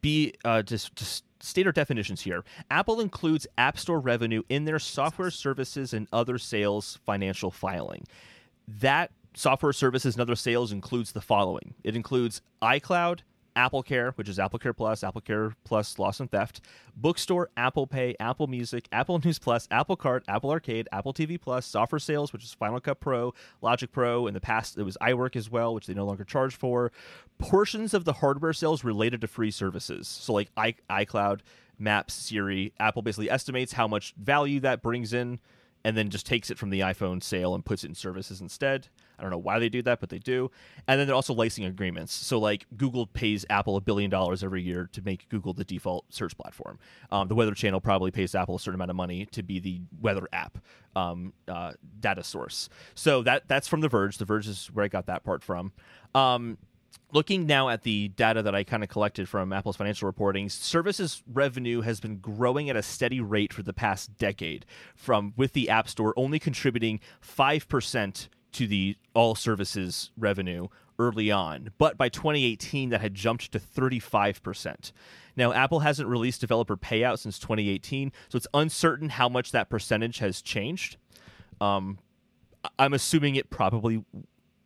be 0.00 0.34
uh, 0.44 0.62
just 0.62 0.94
just 0.96 1.24
state 1.40 1.66
our 1.66 1.72
definitions 1.72 2.22
here 2.22 2.44
apple 2.70 3.00
includes 3.00 3.46
app 3.58 3.78
store 3.78 4.00
revenue 4.00 4.42
in 4.48 4.64
their 4.64 4.78
software 4.78 5.30
services 5.30 5.92
and 5.92 6.08
other 6.12 6.38
sales 6.38 6.98
financial 7.04 7.50
filing. 7.50 8.04
That 8.66 9.10
software 9.34 9.72
services 9.72 10.14
and 10.14 10.22
other 10.22 10.34
sales 10.34 10.72
includes 10.72 11.12
the 11.12 11.20
following. 11.20 11.74
It 11.84 11.94
includes 11.94 12.40
icloud 12.62 13.20
Apple 13.56 13.82
Care, 13.82 14.12
which 14.12 14.28
is 14.28 14.38
Apple 14.38 14.58
Care 14.58 14.74
Plus, 14.74 15.02
Apple 15.02 15.22
Care 15.22 15.52
Plus 15.64 15.98
Loss 15.98 16.20
and 16.20 16.30
Theft, 16.30 16.60
Bookstore, 16.94 17.48
Apple 17.56 17.86
Pay, 17.86 18.14
Apple 18.20 18.46
Music, 18.46 18.86
Apple 18.92 19.18
News 19.24 19.38
Plus, 19.38 19.66
Apple 19.70 19.96
Card, 19.96 20.22
Apple 20.28 20.50
Arcade, 20.50 20.88
Apple 20.92 21.14
TV 21.14 21.40
Plus, 21.40 21.66
software 21.66 21.98
sales, 21.98 22.32
which 22.32 22.44
is 22.44 22.52
Final 22.52 22.78
Cut 22.78 23.00
Pro, 23.00 23.34
Logic 23.62 23.90
Pro. 23.90 24.26
In 24.26 24.34
the 24.34 24.40
past, 24.40 24.78
it 24.78 24.82
was 24.82 24.96
iWork 25.00 25.34
as 25.34 25.50
well, 25.50 25.74
which 25.74 25.86
they 25.86 25.94
no 25.94 26.04
longer 26.04 26.24
charge 26.24 26.54
for. 26.54 26.92
Portions 27.38 27.94
of 27.94 28.04
the 28.04 28.14
hardware 28.14 28.52
sales 28.52 28.84
related 28.84 29.20
to 29.22 29.26
free 29.26 29.50
services, 29.50 30.06
so 30.06 30.32
like 30.34 30.50
I- 30.56 30.74
iCloud, 30.90 31.40
Maps, 31.78 32.14
Siri. 32.14 32.72
Apple 32.78 33.02
basically 33.02 33.30
estimates 33.30 33.72
how 33.72 33.88
much 33.88 34.14
value 34.16 34.60
that 34.60 34.82
brings 34.82 35.12
in 35.12 35.40
and 35.86 35.96
then 35.96 36.10
just 36.10 36.26
takes 36.26 36.50
it 36.50 36.58
from 36.58 36.70
the 36.70 36.80
iPhone 36.80 37.22
sale 37.22 37.54
and 37.54 37.64
puts 37.64 37.84
it 37.84 37.86
in 37.86 37.94
services 37.94 38.40
instead. 38.40 38.88
I 39.16 39.22
don't 39.22 39.30
know 39.30 39.38
why 39.38 39.60
they 39.60 39.68
do 39.68 39.82
that, 39.82 40.00
but 40.00 40.08
they 40.08 40.18
do. 40.18 40.50
And 40.88 40.98
then 40.98 41.06
they're 41.06 41.14
also 41.14 41.32
licensing 41.32 41.64
agreements. 41.64 42.12
So 42.12 42.40
like 42.40 42.66
Google 42.76 43.06
pays 43.06 43.46
Apple 43.48 43.76
a 43.76 43.80
billion 43.80 44.10
dollars 44.10 44.42
every 44.42 44.62
year 44.62 44.90
to 44.90 45.02
make 45.02 45.28
Google 45.28 45.52
the 45.52 45.62
default 45.62 46.12
search 46.12 46.36
platform. 46.36 46.80
Um, 47.12 47.28
the 47.28 47.36
Weather 47.36 47.54
Channel 47.54 47.80
probably 47.80 48.10
pays 48.10 48.34
Apple 48.34 48.56
a 48.56 48.58
certain 48.58 48.74
amount 48.74 48.90
of 48.90 48.96
money 48.96 49.26
to 49.26 49.44
be 49.44 49.60
the 49.60 49.80
weather 50.00 50.26
app 50.32 50.58
um, 50.96 51.32
uh, 51.46 51.74
data 52.00 52.24
source. 52.24 52.68
So 52.96 53.22
that 53.22 53.44
that's 53.46 53.68
from 53.68 53.80
The 53.80 53.88
Verge. 53.88 54.18
The 54.18 54.24
Verge 54.24 54.48
is 54.48 54.66
where 54.72 54.84
I 54.84 54.88
got 54.88 55.06
that 55.06 55.22
part 55.22 55.44
from. 55.44 55.70
Um, 56.16 56.58
looking 57.12 57.46
now 57.46 57.68
at 57.68 57.82
the 57.82 58.08
data 58.08 58.42
that 58.42 58.54
I 58.54 58.64
kind 58.64 58.82
of 58.82 58.88
collected 58.88 59.28
from 59.28 59.52
Apple's 59.52 59.76
financial 59.76 60.06
reporting, 60.06 60.48
services 60.48 61.22
revenue 61.30 61.80
has 61.82 62.00
been 62.00 62.18
growing 62.18 62.70
at 62.70 62.76
a 62.76 62.82
steady 62.82 63.20
rate 63.20 63.52
for 63.52 63.62
the 63.62 63.72
past 63.72 64.16
decade, 64.16 64.66
from 64.94 65.32
with 65.36 65.52
the 65.52 65.68
App 65.70 65.88
Store 65.88 66.14
only 66.16 66.38
contributing 66.38 67.00
five 67.20 67.68
percent 67.68 68.28
to 68.52 68.66
the 68.66 68.96
all 69.14 69.34
services 69.34 70.10
revenue 70.16 70.68
early 70.98 71.30
on, 71.30 71.70
but 71.78 71.98
by 71.98 72.08
2018 72.08 72.90
that 72.90 73.00
had 73.00 73.14
jumped 73.14 73.52
to 73.52 73.58
35%. 73.58 74.92
Now, 75.36 75.52
Apple 75.52 75.80
hasn't 75.80 76.08
released 76.08 76.40
developer 76.40 76.76
payout 76.76 77.18
since 77.18 77.38
2018, 77.38 78.12
so 78.28 78.36
it's 78.36 78.46
uncertain 78.54 79.10
how 79.10 79.28
much 79.28 79.52
that 79.52 79.68
percentage 79.68 80.18
has 80.18 80.40
changed. 80.40 80.96
Um, 81.60 81.98
I'm 82.78 82.94
assuming 82.94 83.36
it 83.36 83.50
probably 83.50 84.04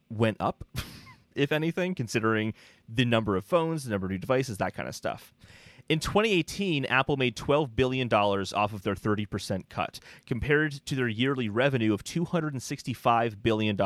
went 0.08 0.36
up, 0.40 0.64
if 1.40 1.52
anything, 1.52 1.94
considering 1.94 2.52
the 2.88 3.04
number 3.04 3.36
of 3.36 3.44
phones, 3.44 3.84
the 3.84 3.90
number 3.90 4.06
of 4.06 4.12
new 4.12 4.18
devices, 4.18 4.58
that 4.58 4.74
kind 4.74 4.88
of 4.88 4.94
stuff. 4.94 5.34
In 5.88 5.98
2018, 5.98 6.84
Apple 6.84 7.16
made 7.16 7.34
$12 7.34 7.74
billion 7.74 8.12
off 8.12 8.72
of 8.72 8.82
their 8.82 8.94
30% 8.94 9.68
cut, 9.68 9.98
compared 10.24 10.72
to 10.86 10.94
their 10.94 11.08
yearly 11.08 11.48
revenue 11.48 11.92
of 11.92 12.04
$265 12.04 13.42
billion. 13.42 13.80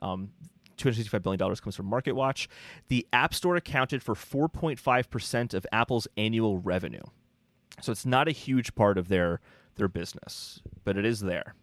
Um, 0.00 0.30
$265 0.76 1.22
billion 1.22 1.38
comes 1.38 1.76
from 1.76 1.90
MarketWatch. 1.90 2.48
The 2.88 3.06
App 3.12 3.32
Store 3.32 3.56
accounted 3.56 4.02
for 4.02 4.14
4.5% 4.14 5.54
of 5.54 5.66
Apple's 5.72 6.08
annual 6.16 6.58
revenue. 6.58 7.04
So 7.80 7.92
it's 7.92 8.04
not 8.04 8.28
a 8.28 8.32
huge 8.32 8.74
part 8.74 8.98
of 8.98 9.08
their, 9.08 9.40
their 9.76 9.88
business, 9.88 10.60
but 10.84 10.98
it 10.98 11.06
is 11.06 11.20
there. 11.20 11.54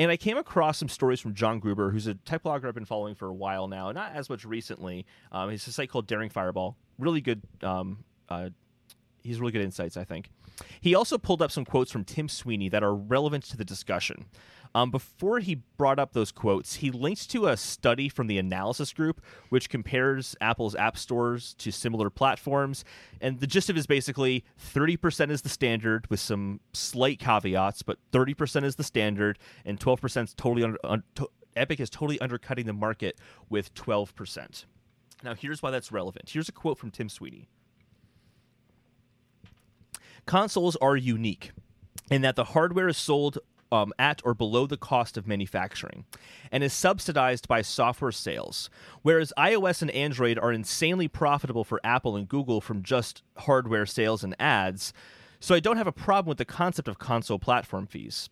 And 0.00 0.10
I 0.10 0.16
came 0.16 0.38
across 0.38 0.78
some 0.78 0.88
stories 0.88 1.20
from 1.20 1.34
John 1.34 1.58
Gruber, 1.58 1.90
who's 1.90 2.06
a 2.06 2.14
tech 2.14 2.42
blogger 2.42 2.64
I've 2.64 2.74
been 2.74 2.86
following 2.86 3.14
for 3.14 3.28
a 3.28 3.34
while 3.34 3.68
now, 3.68 3.92
not 3.92 4.12
as 4.14 4.30
much 4.30 4.46
recently. 4.46 5.04
Um, 5.30 5.50
he's 5.50 5.66
a 5.66 5.72
site 5.72 5.90
called 5.90 6.06
Daring 6.06 6.30
Fireball. 6.30 6.78
Really 6.98 7.20
good 7.20 7.42
um, 7.62 8.02
uh, 8.30 8.48
he's 9.22 9.40
really 9.40 9.52
good 9.52 9.60
insights, 9.60 9.98
I 9.98 10.04
think. 10.04 10.30
He 10.80 10.94
also 10.94 11.18
pulled 11.18 11.42
up 11.42 11.50
some 11.50 11.66
quotes 11.66 11.92
from 11.92 12.04
Tim 12.04 12.30
Sweeney 12.30 12.70
that 12.70 12.82
are 12.82 12.94
relevant 12.94 13.44
to 13.44 13.58
the 13.58 13.64
discussion. 13.64 14.24
Um, 14.74 14.90
before 14.90 15.40
he 15.40 15.62
brought 15.76 15.98
up 15.98 16.12
those 16.12 16.30
quotes, 16.30 16.76
he 16.76 16.90
links 16.90 17.26
to 17.28 17.46
a 17.46 17.56
study 17.56 18.08
from 18.08 18.28
the 18.28 18.38
Analysis 18.38 18.92
Group, 18.92 19.20
which 19.48 19.68
compares 19.68 20.36
Apple's 20.40 20.76
app 20.76 20.96
stores 20.96 21.54
to 21.54 21.72
similar 21.72 22.08
platforms. 22.08 22.84
And 23.20 23.40
the 23.40 23.46
gist 23.46 23.68
of 23.68 23.76
it 23.76 23.80
is 23.80 23.86
basically 23.86 24.44
30% 24.74 25.30
is 25.30 25.42
the 25.42 25.48
standard 25.48 26.08
with 26.08 26.20
some 26.20 26.60
slight 26.72 27.18
caveats, 27.18 27.82
but 27.82 27.98
30% 28.12 28.64
is 28.64 28.76
the 28.76 28.84
standard, 28.84 29.38
and 29.64 29.80
12% 29.80 30.24
is 30.24 30.34
totally 30.34 30.62
under, 30.62 30.78
un, 30.84 31.02
to, 31.16 31.28
Epic 31.56 31.80
is 31.80 31.90
totally 31.90 32.20
undercutting 32.20 32.66
the 32.66 32.72
market 32.72 33.18
with 33.48 33.74
12%. 33.74 34.66
Now, 35.24 35.34
here's 35.34 35.62
why 35.62 35.70
that's 35.70 35.90
relevant. 35.90 36.30
Here's 36.30 36.48
a 36.48 36.52
quote 36.52 36.78
from 36.78 36.90
Tim 36.90 37.08
Sweeney 37.08 37.48
consoles 40.26 40.76
are 40.76 40.96
unique 40.96 41.50
in 42.10 42.22
that 42.22 42.36
the 42.36 42.44
hardware 42.44 42.88
is 42.88 42.96
sold 42.96 43.38
um, 43.72 43.92
at 43.98 44.20
or 44.24 44.34
below 44.34 44.66
the 44.66 44.76
cost 44.76 45.16
of 45.16 45.26
manufacturing 45.26 46.04
and 46.50 46.64
is 46.64 46.72
subsidized 46.72 47.48
by 47.48 47.62
software 47.62 48.12
sales. 48.12 48.70
Whereas 49.02 49.32
iOS 49.38 49.82
and 49.82 49.90
Android 49.92 50.38
are 50.38 50.52
insanely 50.52 51.08
profitable 51.08 51.64
for 51.64 51.80
Apple 51.84 52.16
and 52.16 52.28
Google 52.28 52.60
from 52.60 52.82
just 52.82 53.22
hardware 53.38 53.86
sales 53.86 54.24
and 54.24 54.34
ads. 54.40 54.92
So 55.38 55.54
I 55.54 55.60
don't 55.60 55.76
have 55.76 55.86
a 55.86 55.92
problem 55.92 56.28
with 56.28 56.38
the 56.38 56.44
concept 56.44 56.88
of 56.88 56.98
console 56.98 57.38
platform 57.38 57.86
fees. 57.86 58.28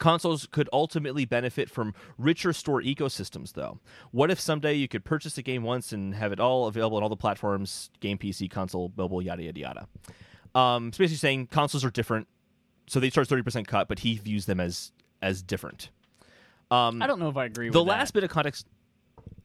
Consoles 0.00 0.48
could 0.50 0.68
ultimately 0.72 1.26
benefit 1.26 1.70
from 1.70 1.94
richer 2.16 2.54
store 2.54 2.80
ecosystems, 2.80 3.52
though. 3.52 3.78
What 4.12 4.30
if 4.30 4.40
someday 4.40 4.72
you 4.74 4.88
could 4.88 5.04
purchase 5.04 5.36
a 5.36 5.42
game 5.42 5.62
once 5.62 5.92
and 5.92 6.14
have 6.14 6.32
it 6.32 6.40
all 6.40 6.66
available 6.66 6.96
on 6.96 7.02
all 7.02 7.10
the 7.10 7.16
platforms 7.16 7.90
game, 8.00 8.16
PC, 8.16 8.50
console, 8.50 8.90
mobile, 8.96 9.20
yada, 9.20 9.42
yada, 9.42 9.60
yada? 9.60 9.88
Um, 10.54 10.88
it's 10.88 10.98
basically 10.98 11.18
saying 11.18 11.46
consoles 11.48 11.84
are 11.84 11.90
different, 11.90 12.26
so 12.90 12.98
they 12.98 13.08
charge 13.08 13.28
thirty 13.28 13.42
percent 13.42 13.68
cut, 13.68 13.86
but 13.86 14.00
he 14.00 14.16
views 14.16 14.46
them 14.46 14.58
as 14.58 14.90
as 15.22 15.42
different. 15.42 15.90
Um, 16.72 17.00
I 17.00 17.06
don't 17.06 17.20
know 17.20 17.28
if 17.28 17.36
I 17.36 17.44
agree. 17.44 17.66
With 17.66 17.74
The 17.74 17.82
with 17.82 17.88
last 17.88 18.12
bit 18.14 18.24
of 18.24 18.30
context, 18.30 18.66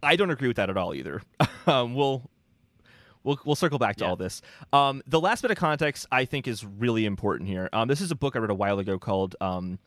I 0.01 0.15
don't 0.15 0.31
agree 0.31 0.47
with 0.47 0.57
that 0.57 0.71
at 0.71 0.77
all 0.77 0.95
either. 0.95 1.21
um, 1.67 1.93
we'll 1.93 2.27
we'll 3.23 3.39
we'll 3.45 3.55
circle 3.55 3.77
back 3.77 3.97
to 3.97 4.03
yeah. 4.03 4.09
all 4.09 4.15
this. 4.15 4.41
Um, 4.73 5.03
the 5.05 5.21
last 5.21 5.43
bit 5.43 5.51
of 5.51 5.57
context 5.57 6.07
I 6.11 6.25
think 6.25 6.47
is 6.47 6.65
really 6.65 7.05
important 7.05 7.47
here. 7.47 7.69
Um, 7.71 7.87
this 7.87 8.01
is 8.01 8.09
a 8.09 8.15
book 8.15 8.35
I 8.35 8.39
read 8.39 8.49
a 8.49 8.55
while 8.55 8.79
ago 8.79 8.97
called 8.97 9.35
um, 9.39 9.77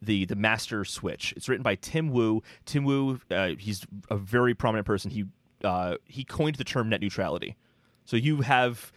the 0.00 0.24
the 0.26 0.36
Master 0.36 0.84
Switch. 0.84 1.34
It's 1.36 1.48
written 1.48 1.64
by 1.64 1.74
Tim 1.74 2.10
Wu. 2.10 2.44
Tim 2.64 2.84
Wu, 2.84 3.20
uh, 3.28 3.54
he's 3.58 3.84
a 4.08 4.16
very 4.16 4.54
prominent 4.54 4.86
person. 4.86 5.10
He 5.10 5.24
uh, 5.64 5.96
he 6.04 6.22
coined 6.22 6.56
the 6.56 6.64
term 6.64 6.88
net 6.88 7.00
neutrality. 7.00 7.56
So 8.04 8.16
you 8.16 8.42
have 8.42 8.92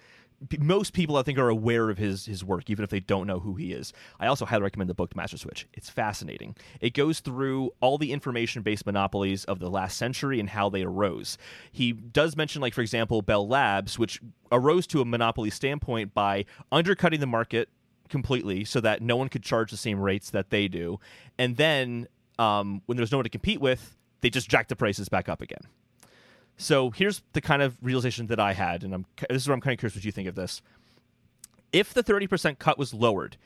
most 0.60 0.94
people 0.94 1.18
I 1.18 1.24
think 1.24 1.38
are 1.38 1.50
aware 1.50 1.90
of 1.90 1.98
his 1.98 2.26
his 2.26 2.44
work, 2.44 2.70
even 2.70 2.84
if 2.84 2.90
they 2.90 3.00
don't 3.00 3.28
know 3.28 3.40
who 3.40 3.56
he 3.56 3.74
is. 3.74 3.94
I 4.20 4.28
also 4.28 4.46
highly 4.46 4.64
recommend 4.64 4.90
the 4.90 4.94
book 4.94 5.16
Master 5.16 5.38
Switch. 5.38 5.68
It's 5.74 5.90
fascinating. 5.90 6.56
It 6.82 6.94
goes 6.94 7.20
through 7.20 7.72
all 7.80 7.98
the 7.98 8.12
information 8.12 8.62
based 8.62 8.86
monopolies 8.86 9.46
of 9.46 9.60
the 9.60 9.70
last 9.70 9.98
century 9.98 10.40
and 10.40 10.50
how 10.50 10.70
they 10.70 10.84
arose. 10.84 11.38
He 11.72 11.92
does 11.92 12.36
mention, 12.36 12.62
like 12.62 12.74
for 12.74 12.82
example, 12.82 13.22
Bell 13.22 13.48
Labs, 13.48 13.98
which 13.98 14.22
arose 14.52 14.88
to 14.88 15.02
a 15.02 15.06
monopoly 15.06 15.50
standpoint 15.50 16.14
by 16.14 16.46
undercutting 16.72 17.20
the 17.20 17.28
market 17.28 17.70
completely 18.10 18.64
so 18.64 18.80
that 18.82 19.02
no 19.02 19.16
one 19.16 19.30
could 19.30 19.44
charge 19.44 19.72
the 19.72 19.78
same 19.78 20.00
rates 20.00 20.30
that 20.30 20.50
they 20.50 20.68
do, 20.68 21.00
and 21.38 21.58
then 21.58 22.08
um, 22.40 22.82
when 22.86 22.98
there's 22.98 23.12
no 23.12 23.18
one 23.18 23.24
to 23.24 23.30
compete 23.30 23.62
with, 23.62 23.98
they 24.22 24.30
just 24.30 24.50
jack 24.50 24.68
the 24.68 24.76
prices 24.76 25.10
back 25.10 25.30
up 25.30 25.42
again. 25.42 25.62
So 26.58 26.92
here's 26.92 27.22
the 27.34 27.42
kind 27.42 27.62
of 27.62 27.78
realization 27.82 28.28
that 28.28 28.40
I 28.40 28.54
had, 28.54 28.84
and 28.84 28.94
I'm 28.94 29.06
this 29.30 29.42
is 29.44 29.48
where 29.48 29.56
I'm 29.56 29.62
kind 29.62 29.74
of 29.74 29.80
curious 29.80 29.96
what 29.96 30.06
you 30.06 30.12
think 30.12 30.28
of 30.28 30.36
this. 30.36 30.62
If 31.72 31.94
the 31.94 32.04
30% 32.04 32.60
cut 32.60 32.78
was 32.78 32.94
lowered, 32.94 33.38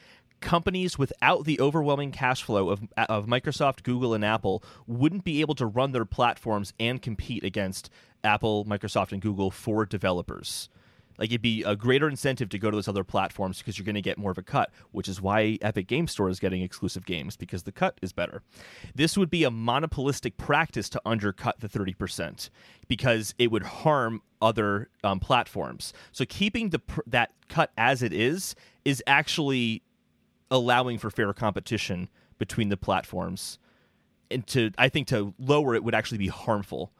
companies 0.42 0.98
without 0.98 1.46
the 1.46 1.60
overwhelming 1.60 2.12
cash 2.12 2.44
flow 2.44 2.70
of, 2.70 2.82
of 2.98 3.26
Microsoft, 3.26 3.84
Google, 3.84 4.14
and 4.14 4.24
Apple 4.24 4.64
wouldn't 4.86 5.24
be 5.24 5.42
able 5.42 5.56
to 5.56 5.66
run 5.66 5.94
their 5.94 6.06
platforms 6.06 6.74
and 6.80 7.02
compete 7.02 7.44
against 7.44 7.90
Apple, 8.24 8.66
Microsoft, 8.66 9.12
and 9.12 9.22
Google 9.22 9.50
for 9.50 9.86
developers. 9.86 10.70
Like 11.18 11.30
it'd 11.30 11.41
be 11.41 11.64
a 11.64 11.76
greater 11.76 12.07
incentive 12.10 12.49
to 12.49 12.60
go 12.60 12.69
to 12.69 12.77
those 12.77 12.88
other 12.88 13.03
platforms 13.03 13.57
because 13.57 13.77
you're 13.77 13.85
going 13.85 13.95
to 13.95 14.02
get 14.02 14.18
more 14.18 14.31
of 14.31 14.38
a 14.38 14.44
cut, 14.44 14.72
which 14.91 15.07
is 15.07 15.22
why 15.22 15.57
Epic 15.61 15.88
Game 15.88 16.07
Store 16.07 16.30
is 16.30 16.39
getting 16.39 16.61
exclusive 16.61 17.06
games 17.06 17.35
because 17.35 17.64
the 17.64 17.72
cut 17.72 17.98
is 18.02 18.14
better. 18.14 18.41
This 18.95 19.18
would 19.18 19.30
be 19.30 19.44
a 19.44 19.52
monopolistic 19.52 20.38
practice 20.38 20.89
to 20.89 21.02
undercut 21.06 21.60
the 21.60 21.69
30% 21.69 22.49
because 22.88 23.34
it 23.38 23.52
would 23.52 23.64
harm 23.64 24.22
other 24.41 24.89
um, 25.03 25.19
platforms. 25.19 25.94
So 26.11 26.26
keeping 26.26 26.69
the 26.69 26.80
pr- 26.80 27.02
that 27.07 27.31
cut 27.49 27.72
as 27.77 28.03
it 28.03 28.14
is 28.14 28.56
is 28.85 29.03
actually 29.07 29.81
allowing 30.52 30.98
for 30.98 31.10
fair 31.10 31.34
competition 31.34 32.10
between 32.38 32.69
the 32.69 32.77
platforms. 32.77 33.60
And 34.30 34.45
to 34.48 34.72
I 34.77 34.89
think 34.89 35.07
to 35.07 35.34
lower 35.39 35.73
it 35.73 35.84
would 35.84 35.95
actually 35.95 36.18
be 36.18 36.27
harmful 36.27 36.91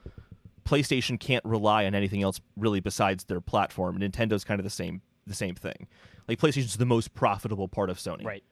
PlayStation 0.68 1.18
can't 1.18 1.46
rely 1.46 1.86
on 1.86 1.96
anything 1.96 2.22
else 2.22 2.42
really 2.58 2.82
besides 2.82 3.24
their 3.24 3.40
platform. 3.40 3.98
Nintendo's 4.00 4.44
kind 4.44 4.60
of 4.60 4.66
the 4.66 4.70
same 4.70 5.02
the 5.26 5.34
same 5.34 5.56
thing. 5.56 5.88
Like 6.28 6.40
PlayStation's 6.40 6.78
the 6.78 6.86
most 6.86 7.14
profitable 7.14 7.70
part 7.70 7.90
of 7.90 7.98
Sony. 7.98 8.26
Right. 8.26 8.44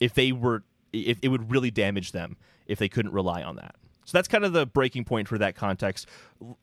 If 0.00 0.14
they 0.14 0.32
were 0.32 0.64
if 0.92 1.18
it 1.22 1.28
would 1.28 1.50
really 1.50 1.70
damage 1.70 2.12
them 2.12 2.36
if 2.66 2.78
they 2.78 2.88
couldn't 2.88 3.12
rely 3.12 3.42
on 3.42 3.56
that. 3.56 3.74
So 4.04 4.18
that's 4.18 4.28
kind 4.28 4.44
of 4.44 4.52
the 4.52 4.66
breaking 4.66 5.04
point 5.04 5.28
for 5.28 5.38
that 5.38 5.54
context. 5.54 6.08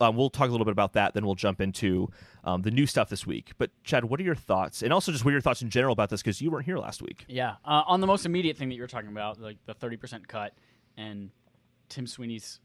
Um, 0.00 0.16
we'll 0.16 0.28
talk 0.28 0.48
a 0.48 0.50
little 0.50 0.64
bit 0.64 0.72
about 0.72 0.92
that, 0.92 1.14
then 1.14 1.24
we'll 1.24 1.36
jump 1.36 1.60
into 1.60 2.10
um, 2.44 2.62
the 2.62 2.70
new 2.70 2.84
stuff 2.84 3.08
this 3.08 3.26
week. 3.26 3.52
But 3.58 3.70
Chad, 3.82 4.04
what 4.04 4.20
are 4.20 4.24
your 4.24 4.34
thoughts, 4.34 4.82
and 4.82 4.92
also 4.92 5.10
just 5.10 5.24
what 5.24 5.30
are 5.30 5.32
your 5.32 5.40
thoughts 5.40 5.62
in 5.62 5.70
general 5.70 5.92
about 5.92 6.10
this? 6.10 6.20
Because 6.20 6.42
you 6.42 6.50
weren't 6.50 6.66
here 6.66 6.78
last 6.78 7.00
week. 7.00 7.24
Yeah, 7.28 7.56
uh, 7.64 7.84
on 7.86 8.00
the 8.00 8.06
most 8.06 8.26
immediate 8.26 8.56
thing 8.56 8.68
that 8.68 8.74
you 8.74 8.82
were 8.82 8.88
talking 8.88 9.08
about, 9.08 9.40
like 9.40 9.56
the 9.64 9.72
thirty 9.72 9.96
percent 9.96 10.28
cut, 10.28 10.52
and 10.98 11.30
Tim 11.88 12.06
Sweeney's 12.06 12.60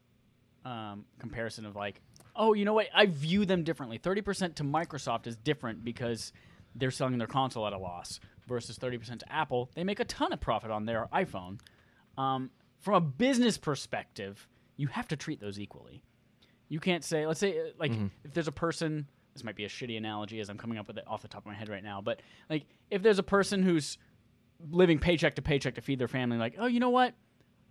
um, 0.66 1.06
comparison 1.20 1.66
of 1.66 1.76
like 1.76 2.02
oh, 2.36 2.54
you 2.54 2.66
know 2.66 2.74
what? 2.74 2.88
I 2.94 3.06
view 3.06 3.46
them 3.46 3.64
differently. 3.64 3.98
30% 3.98 4.56
to 4.56 4.64
Microsoft 4.64 5.28
is 5.28 5.38
different 5.38 5.84
because 5.84 6.34
they're 6.76 6.92
selling 6.92 7.18
their 7.18 7.28
console 7.28 7.66
at 7.66 7.74
a 7.74 7.78
loss 7.78 8.20
versus 8.48 8.78
30% 8.78 9.20
to 9.20 9.32
Apple. 9.32 9.72
They 9.76 9.84
make 9.84 10.00
a 10.00 10.06
ton 10.06 10.34
of 10.34 10.42
profit 10.42 10.72
on 10.72 10.86
their 10.86 11.08
iPhone. 11.14 11.60
Um, 12.18 12.52
from 12.80 12.96
a 12.96 13.02
business 13.02 13.58
perspective, 13.58 14.48
you 14.76 14.88
have 14.88 15.08
to 15.08 15.16
treat 15.16 15.40
those 15.40 15.60
equally. 15.60 16.04
You 16.68 16.80
can't 16.80 17.04
say, 17.04 17.26
let's 17.26 17.40
say, 17.40 17.58
uh, 17.60 17.64
like, 17.80 17.92
mm-hmm. 17.92 18.08
if 18.24 18.34
there's 18.34 18.48
a 18.48 18.54
person, 18.54 19.08
this 19.34 19.44
might 19.44 19.56
be 19.56 19.66
a 19.66 19.70
shitty 19.70 19.98
analogy 19.98 20.40
as 20.40 20.50
I'm 20.50 20.58
coming 20.58 20.78
up 20.78 20.88
with 20.88 20.98
it 20.98 21.06
off 21.08 21.22
the 21.22 21.28
top 21.28 21.44
of 21.44 21.48
my 21.48 21.54
head 21.54 21.70
right 21.70 21.84
now, 21.84 22.02
but 22.02 22.22
like, 22.50 22.66
if 22.90 23.02
there's 23.02 23.20
a 23.20 23.24
person 23.24 23.64
who's 23.64 23.98
living 24.72 25.00
paycheck 25.00 25.36
to 25.36 25.42
paycheck 25.42 25.76
to 25.76 25.82
feed 25.82 26.00
their 26.00 26.08
family, 26.08 26.38
like, 26.38 26.56
oh, 26.58 26.66
you 26.66 26.80
know 26.80 26.90
what? 26.90 27.14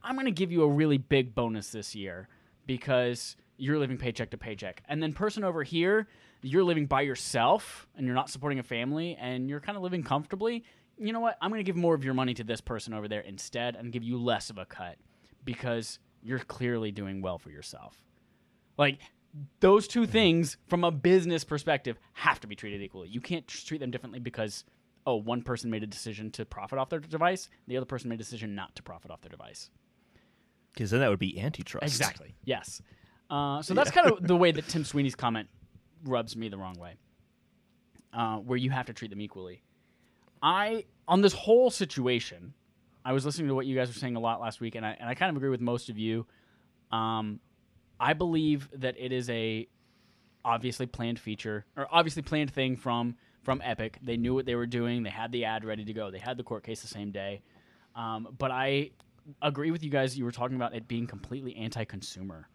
I'm 0.03 0.15
going 0.15 0.27
to 0.27 0.33
give 0.33 0.53
you 0.53 0.63
a 0.63 0.69
really 0.69 0.99
big 0.99 1.35
bonus 1.35 1.71
this 1.71 1.95
year 1.95 2.29
because 2.67 3.37
you're 3.57 3.79
living 3.79 3.97
paycheck 3.97 4.31
to 4.31 4.39
paycheck. 4.39 4.83
And 4.89 5.03
then 5.03 5.13
person 5.13 5.45
over 5.45 5.63
here, 5.63 6.09
you're 6.43 6.65
living 6.65 6.87
by 6.87 7.03
yourself 7.03 7.87
and 7.97 8.07
you're 8.07 8.15
not 8.15 8.31
supporting 8.31 8.59
a 8.59 8.63
family 8.63 9.17
and 9.21 9.49
you're 9.49 9.61
kind 9.61 9.77
of 9.77 9.83
living 9.83 10.03
comfortably. 10.03 10.65
You 10.99 11.13
know 11.13 11.21
what? 11.21 11.37
I'm 11.41 11.51
going 11.51 11.61
to 11.61 11.65
give 11.65 11.77
more 11.77 11.95
of 11.95 12.05
your 12.05 12.15
money 12.15 12.35
to 12.35 12.45
this 12.45 12.61
person 12.61 12.93
over 12.93 13.09
there 13.09 13.21
instead 13.21 13.77
and 13.77 13.93
give 13.93 14.03
you 14.03 14.19
less 14.19 14.51
of 14.51 14.59
a 14.59 14.65
cut 14.65 14.97
because 15.45 15.99
you're 16.23 16.39
clearly 16.39 16.91
doing 16.91 17.23
well 17.23 17.39
for 17.39 17.51
yourself. 17.51 18.03
Like 18.77 18.99
those 19.61 19.89
two 19.89 20.07
things 20.07 20.57
from 20.69 20.85
a 20.85 20.91
business 20.91 21.45
perspective 21.45 21.99
have 22.13 22.41
to 22.41 22.47
be 22.47 22.55
treated 22.55 22.83
equally. 22.83 23.09
You 23.09 23.21
can't 23.21 23.47
treat 23.47 23.79
them 23.79 23.91
differently 23.91 24.21
because 24.21 24.65
oh, 25.07 25.17
one 25.17 25.43
person 25.43 25.71
made 25.71 25.83
a 25.83 25.87
decision 25.87 26.31
to 26.33 26.45
profit 26.45 26.79
off 26.79 26.89
their 26.89 27.01
device, 27.01 27.49
the 27.67 27.77
other 27.77 27.87
person 27.87 28.09
made 28.09 28.17
a 28.17 28.19
decision 28.19 28.55
not 28.55 28.75
to 28.77 28.83
profit 28.83 29.11
off 29.11 29.21
their 29.21 29.31
device. 29.31 29.71
Because 30.75 30.91
then 30.91 31.01
that 31.01 31.09
would 31.09 31.21
be 31.21 31.41
antitrust. 31.41 31.87
Exactly. 31.87 32.35
Yes. 32.45 32.83
Uh, 33.31 33.63
so 33.63 33.75
that's 33.75 33.91
kind 33.91 34.11
of 34.11 34.19
the 34.27 34.37
way 34.37 34.53
that 34.53 34.69
Tim 34.69 34.85
Sweeney's 34.85 35.15
comment 35.15 35.49
rubs 36.05 36.37
me 36.37 36.49
the 36.49 36.59
wrong 36.59 36.75
way, 36.79 36.97
uh, 38.13 38.37
where 38.37 38.59
you 38.59 38.71
have 38.71 38.87
to 38.87 38.93
treat 38.93 39.11
them 39.11 39.21
equally. 39.21 39.63
I 40.43 40.85
on 41.09 41.21
this 41.21 41.33
whole 41.33 41.71
situation, 41.71 42.55
I 43.05 43.13
was 43.13 43.25
listening 43.25 43.49
to 43.49 43.55
what 43.55 43.67
you 43.67 43.77
guys 43.77 43.89
were 43.89 43.95
saying 43.95 44.17
a 44.17 44.21
lot 44.21 44.41
last 44.41 44.61
week, 44.61 44.75
and 44.75 44.85
I 44.85 44.97
and 44.99 45.09
I 45.09 45.15
kind 45.15 45.31
of 45.31 45.37
agree 45.37 45.49
with 45.49 45.61
most 45.61 45.89
of 45.89 45.99
you. 45.99 46.27
Um, 46.93 47.41
I 47.99 48.13
believe 48.13 48.69
that 48.75 48.97
it 48.99 49.13
is 49.13 49.31
a 49.31 49.67
obviously 50.45 50.87
planned 50.87 51.19
feature 51.19 51.65
or 51.77 51.89
obviously 51.91 52.23
planned 52.23 52.51
thing 52.51 52.77
from 52.77 53.17
from 53.43 53.63
Epic. 53.65 53.99
They 54.03 54.17
knew 54.17 54.35
what 54.35 54.47
they 54.47 54.55
were 54.55 54.67
doing. 54.67 55.03
They 55.03 55.11
had 55.11 55.33
the 55.33 55.45
ad 55.45 55.65
ready 55.65 55.85
to 55.85 55.93
go. 55.93 56.11
They 56.11 56.19
had 56.19 56.37
the 56.37 56.43
court 56.43 56.65
case 56.65 56.83
the 56.83 56.89
same 56.89 57.11
day. 57.11 57.43
Um, 57.95 58.29
but 58.37 58.51
I 58.51 58.91
agree 59.43 59.71
with 59.71 59.83
you 59.83 59.91
guys. 59.91 60.17
You 60.17 60.25
were 60.25 60.33
talking 60.33 60.57
about 60.57 60.75
it 60.75 60.89
being 60.89 61.07
completely 61.07 61.57
anti-consumer, 61.57 62.49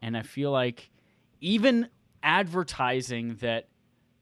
and 0.00 0.16
I 0.16 0.22
feel 0.22 0.50
like 0.50 0.90
even 1.40 1.88
advertising 2.22 3.36
that 3.40 3.68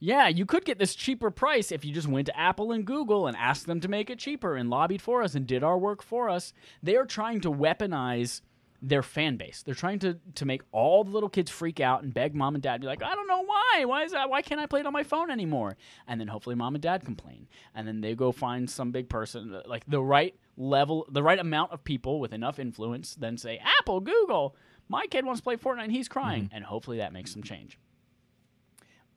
yeah, 0.02 0.28
you 0.28 0.46
could 0.46 0.64
get 0.64 0.78
this 0.78 0.94
cheaper 0.94 1.30
price 1.30 1.70
if 1.70 1.84
you 1.84 1.92
just 1.92 2.08
went 2.08 2.26
to 2.26 2.38
Apple 2.38 2.72
and 2.72 2.86
Google 2.86 3.26
and 3.26 3.36
asked 3.36 3.66
them 3.66 3.80
to 3.80 3.88
make 3.88 4.08
it 4.08 4.18
cheaper 4.18 4.56
and 4.56 4.70
lobbied 4.70 5.02
for 5.02 5.22
us 5.22 5.34
and 5.34 5.46
did 5.46 5.62
our 5.62 5.76
work 5.76 6.02
for 6.02 6.30
us. 6.30 6.54
They 6.82 6.96
are 6.96 7.04
trying 7.04 7.42
to 7.42 7.52
weaponize 7.52 8.40
their 8.82 9.02
fan 9.02 9.36
base. 9.36 9.62
They're 9.62 9.74
trying 9.74 9.98
to 10.00 10.18
to 10.36 10.44
make 10.44 10.62
all 10.72 11.04
the 11.04 11.10
little 11.10 11.28
kids 11.28 11.50
freak 11.50 11.80
out 11.80 12.02
and 12.02 12.14
beg 12.14 12.34
mom 12.34 12.54
and 12.54 12.62
dad 12.62 12.80
be 12.80 12.86
like, 12.86 13.02
I 13.02 13.14
don't 13.14 13.26
know 13.26 13.44
why. 13.44 13.84
Why 13.84 14.04
is 14.04 14.12
that? 14.12 14.30
Why 14.30 14.42
can't 14.42 14.60
I 14.60 14.66
play 14.66 14.80
it 14.80 14.86
on 14.86 14.92
my 14.92 15.02
phone 15.02 15.30
anymore? 15.30 15.76
And 16.06 16.20
then 16.20 16.28
hopefully 16.28 16.56
mom 16.56 16.74
and 16.74 16.82
dad 16.82 17.04
complain, 17.04 17.48
and 17.74 17.86
then 17.86 18.00
they 18.00 18.14
go 18.14 18.32
find 18.32 18.68
some 18.68 18.90
big 18.90 19.08
person 19.08 19.60
like 19.66 19.84
the 19.86 20.02
right 20.02 20.34
level, 20.56 21.06
the 21.10 21.22
right 21.22 21.38
amount 21.38 21.72
of 21.72 21.84
people 21.84 22.20
with 22.20 22.32
enough 22.32 22.58
influence, 22.58 23.14
then 23.14 23.36
say 23.36 23.60
Apple, 23.78 24.00
Google. 24.00 24.56
My 24.88 25.06
kid 25.06 25.24
wants 25.24 25.40
to 25.40 25.44
play 25.44 25.56
Fortnite 25.56 25.84
and 25.84 25.92
he's 25.92 26.08
crying, 26.08 26.50
and 26.52 26.64
hopefully 26.64 26.98
that 26.98 27.12
makes 27.12 27.32
some 27.32 27.42
change. 27.42 27.78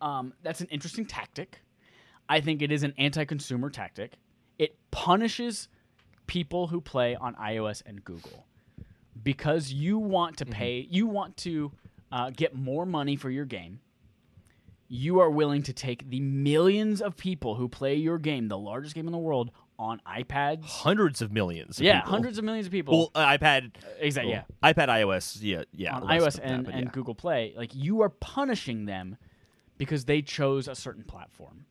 Um, 0.02 0.34
that's 0.44 0.61
an 0.61 0.68
interesting 0.68 1.06
tactic. 1.06 1.61
I 2.30 2.41
think 2.41 2.61
it 2.61 2.72
is 2.72 2.84
an 2.84 2.94
anti-consumer 2.98 3.69
tactic. 3.69 4.14
It 4.60 4.76
punishes 4.91 5.69
people 6.27 6.68
who 6.68 6.80
play 6.80 7.15
on 7.15 7.35
iOS 7.35 7.81
and 7.85 8.03
Google 8.03 8.45
because 9.24 9.72
you 9.72 9.98
want 9.98 10.38
to 10.38 10.45
pay, 10.45 10.88
you 10.90 11.08
want 11.08 11.38
to 11.38 11.72
uh, 12.12 12.30
get 12.30 12.56
more 12.56 12.86
money 12.86 13.16
for 13.16 13.30
your 13.30 13.45
game. 13.45 13.80
You 14.88 15.20
are 15.20 15.30
willing 15.30 15.64
to 15.64 15.74
take 15.74 16.10
the 16.10 16.20
millions 16.20 17.02
of 17.02 17.18
people 17.18 17.56
who 17.56 17.68
play 17.68 17.95
your 17.95 18.20
game, 18.20 18.48
the 18.48 18.58
largest 18.58 18.94
game 18.94 19.08
in 19.08 19.12
the 19.12 19.18
world, 19.18 19.52
on 19.80 20.02
iPads. 20.08 20.66
Hundreds 20.66 21.22
of 21.22 21.32
millions. 21.32 21.80
Of 21.80 21.86
yeah, 21.86 22.02
people. 22.02 22.12
hundreds 22.12 22.38
of 22.38 22.44
millions 22.44 22.68
of 22.68 22.72
people. 22.72 22.98
Well, 22.98 23.12
uh, 23.16 23.38
iPad. 23.38 23.72
exactly. 24.00 24.34
well, 24.34 24.45
Yeah, 24.62 24.74
iPad, 24.74 24.90
iOS. 24.90 25.38
Yeah, 25.41 25.64
yeah. 25.72 25.95
on 25.95 26.04
iOS 26.04 26.34
than 26.34 26.41
that, 26.41 26.50
and, 26.50 26.68
and 26.68 26.86
yeah. 26.86 26.91
Google 26.91 27.16
Play, 27.16 27.54
like 27.58 27.74
you 27.74 28.02
are 28.02 28.10
punishing 28.10 28.86
them 28.86 29.18
because 29.78 30.06
they 30.06 30.22
chose 30.22 30.68
a 30.68 30.76
certain 30.76 31.04
platform. 31.04 31.66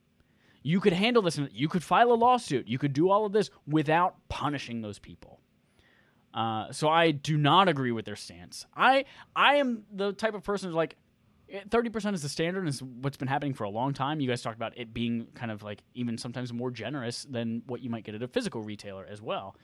You 0.65 0.81
could 0.81 0.93
handle 0.93 1.23
this, 1.23 1.39
and 1.39 1.49
you 1.53 1.69
could 1.69 1.83
file 1.83 2.13
a 2.13 2.15
lawsuit, 2.15 2.67
you 2.67 2.79
could 2.79 2.93
do 2.93 3.11
all 3.11 3.25
of 3.25 3.33
this 3.33 3.51
without 3.67 4.17
punishing 4.29 4.81
those 4.81 4.99
people. 4.99 5.41
Uh, 6.35 6.73
so 6.73 6.89
I 6.89 7.11
do 7.11 7.37
not 7.37 7.69
agree 7.69 7.93
with 7.93 8.05
their 8.05 8.17
stance. 8.17 8.67
I 8.77 9.05
I 9.37 9.57
am 9.57 9.85
the 9.93 10.13
type 10.13 10.35
of 10.35 10.43
person 10.43 10.69
who's 10.69 10.77
like, 10.77 10.97
thirty 11.71 11.91
percent 11.91 12.15
is 12.15 12.23
the 12.23 12.29
standard, 12.29 12.61
and 12.61 12.69
it's 12.69 12.81
what's 12.81 13.17
been 13.17 13.29
happening 13.29 13.55
for 13.55 13.65
a 13.65 13.71
long 13.71 13.93
time. 13.93 14.21
You 14.21 14.29
guys 14.29 14.41
talked 14.43 14.57
about 14.57 14.77
it 14.77 14.95
being 14.95 15.27
kind 15.35 15.51
of 15.51 15.63
like 15.63 15.83
even 15.95 16.17
sometimes 16.17 16.53
more 16.53 16.71
generous 16.71 17.25
than 17.25 17.63
what 17.67 17.83
you 17.83 17.91
might 17.91 18.05
get 18.05 18.15
at 18.15 18.23
a 18.23 18.29
physical 18.29 18.63
retailer 18.63 19.07
as 19.09 19.21
well, 19.21 19.57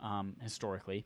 um, 0.00 0.36
historically. 0.42 1.04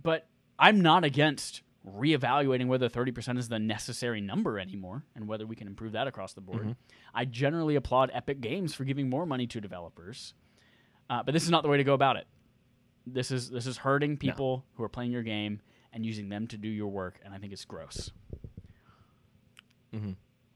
But 0.00 0.26
I'm 0.58 0.80
not 0.80 1.04
against 1.04 1.62
reevaluating 1.86 2.66
whether 2.66 2.88
30% 2.88 3.38
is 3.38 3.48
the 3.48 3.58
necessary 3.58 4.20
number 4.20 4.58
anymore 4.58 5.04
and 5.14 5.26
whether 5.26 5.46
we 5.46 5.56
can 5.56 5.66
improve 5.66 5.92
that 5.92 6.06
across 6.06 6.32
the 6.34 6.40
board. 6.40 6.76
I 7.14 7.24
generally 7.24 7.76
applaud 7.76 8.10
Epic 8.12 8.40
Games 8.40 8.74
for 8.74 8.84
giving 8.84 9.08
more 9.08 9.24
money 9.24 9.46
to 9.46 9.60
developers, 9.60 10.34
uh, 11.08 11.22
but 11.22 11.32
this 11.32 11.44
is 11.44 11.50
not 11.50 11.62
the 11.62 11.68
way 11.68 11.76
to 11.78 11.84
go 11.84 11.94
about 11.94 12.16
it. 12.16 12.26
This 13.12 13.30
is 13.30 13.50
this 13.50 13.66
is 13.66 13.76
hurting 13.76 14.16
people 14.16 14.64
who 14.74 14.82
are 14.82 14.88
playing 14.88 15.10
your 15.12 15.22
game 15.22 15.60
and 15.92 16.04
using 16.04 16.28
them 16.28 16.46
to 16.48 16.56
do 16.56 16.68
your 16.68 16.88
work, 16.88 17.20
and 17.24 17.34
I 17.34 17.38
think 17.38 17.52
it's 17.52 17.64
gross. 17.64 18.10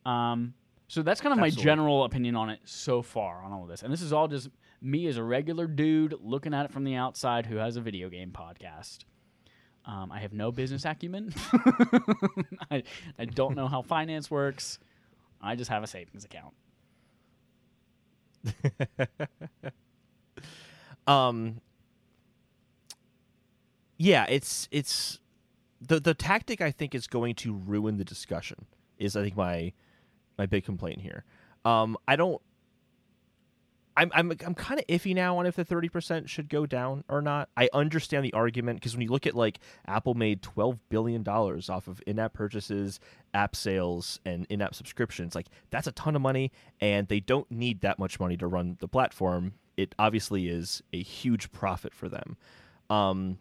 Um, 0.04 0.54
so 0.88 1.02
that's 1.02 1.20
kind 1.20 1.32
of 1.32 1.38
my 1.38 1.50
general 1.50 2.04
opinion 2.04 2.36
on 2.36 2.50
it 2.50 2.60
so 2.64 3.02
far 3.02 3.42
on 3.42 3.52
all 3.52 3.62
of 3.62 3.68
this, 3.68 3.82
and 3.82 3.92
this 3.92 4.02
is 4.02 4.12
all 4.12 4.28
just 4.28 4.50
me 4.80 5.06
as 5.06 5.16
a 5.16 5.22
regular 5.22 5.66
dude 5.66 6.14
looking 6.22 6.52
at 6.52 6.64
it 6.66 6.72
from 6.72 6.84
the 6.84 6.94
outside 6.96 7.46
who 7.46 7.56
has 7.56 7.76
a 7.76 7.80
video 7.80 8.08
game 8.08 8.30
podcast. 8.30 9.04
Um, 9.84 10.12
I 10.12 10.20
have 10.20 10.32
no 10.32 10.52
business 10.52 10.84
acumen. 10.84 11.34
I, 12.70 12.82
I 13.18 13.24
don't 13.24 13.56
know 13.56 13.66
how 13.66 13.82
finance 13.82 14.30
works. 14.30 14.78
I 15.40 15.56
just 15.56 15.70
have 15.70 15.82
a 15.82 15.86
savings 15.86 16.24
account. 16.24 16.54
um 21.06 21.60
yeah 24.02 24.26
it's 24.28 24.68
it's 24.72 25.20
the 25.80 26.00
the 26.00 26.12
tactic 26.12 26.60
i 26.60 26.72
think 26.72 26.92
is 26.94 27.06
going 27.06 27.34
to 27.36 27.54
ruin 27.54 27.98
the 27.98 28.04
discussion 28.04 28.66
is 28.98 29.16
i 29.16 29.22
think 29.22 29.36
my 29.36 29.72
my 30.36 30.44
big 30.44 30.64
complaint 30.64 31.00
here 31.00 31.24
um 31.64 31.96
i 32.08 32.16
don't 32.16 32.42
I'm 33.94 34.10
I'm 34.14 34.32
I'm 34.44 34.54
kind 34.54 34.80
of 34.80 34.86
iffy 34.86 35.14
now 35.14 35.36
on 35.36 35.44
if 35.44 35.54
the 35.54 35.66
30% 35.66 36.26
should 36.26 36.48
go 36.48 36.64
down 36.64 37.04
or 37.10 37.20
not. 37.20 37.50
I 37.58 37.68
understand 37.74 38.24
the 38.24 38.32
argument 38.32 38.80
because 38.80 38.94
when 38.94 39.02
you 39.02 39.10
look 39.10 39.26
at 39.26 39.34
like 39.34 39.58
Apple 39.86 40.14
made 40.14 40.40
12 40.40 40.78
billion 40.88 41.22
dollars 41.22 41.68
off 41.68 41.88
of 41.88 42.00
in-app 42.06 42.32
purchases, 42.32 43.00
app 43.34 43.54
sales 43.54 44.18
and 44.24 44.46
in-app 44.48 44.74
subscriptions, 44.74 45.34
like 45.34 45.48
that's 45.68 45.86
a 45.86 45.92
ton 45.92 46.16
of 46.16 46.22
money 46.22 46.52
and 46.80 47.08
they 47.08 47.20
don't 47.20 47.50
need 47.50 47.82
that 47.82 47.98
much 47.98 48.18
money 48.18 48.38
to 48.38 48.46
run 48.46 48.78
the 48.80 48.88
platform. 48.88 49.52
It 49.76 49.94
obviously 49.98 50.48
is 50.48 50.82
a 50.94 51.02
huge 51.02 51.52
profit 51.52 51.92
for 51.92 52.08
them. 52.08 52.38
Um 52.88 53.36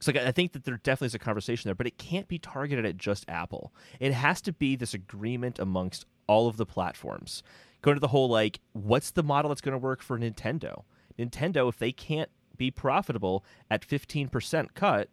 so 0.00 0.12
like, 0.12 0.22
I 0.22 0.30
think 0.32 0.52
that 0.52 0.64
there 0.64 0.76
definitely 0.76 1.06
is 1.06 1.14
a 1.14 1.18
conversation 1.18 1.68
there, 1.68 1.74
but 1.74 1.86
it 1.86 1.98
can't 1.98 2.28
be 2.28 2.38
targeted 2.38 2.84
at 2.86 2.96
just 2.96 3.24
Apple. 3.28 3.72
It 4.00 4.12
has 4.12 4.40
to 4.42 4.52
be 4.52 4.76
this 4.76 4.94
agreement 4.94 5.58
amongst 5.58 6.06
all 6.26 6.46
of 6.48 6.56
the 6.56 6.66
platforms. 6.66 7.42
Going 7.82 7.96
to 7.96 8.00
the 8.00 8.08
whole 8.08 8.28
like, 8.28 8.60
what's 8.72 9.10
the 9.10 9.22
model 9.22 9.48
that's 9.50 9.60
going 9.60 9.72
to 9.72 9.78
work 9.78 10.02
for 10.02 10.18
Nintendo? 10.18 10.82
Nintendo, 11.18 11.68
if 11.68 11.78
they 11.78 11.92
can't 11.92 12.30
be 12.56 12.70
profitable 12.70 13.44
at 13.70 13.84
fifteen 13.84 14.28
percent 14.28 14.74
cut, 14.74 15.08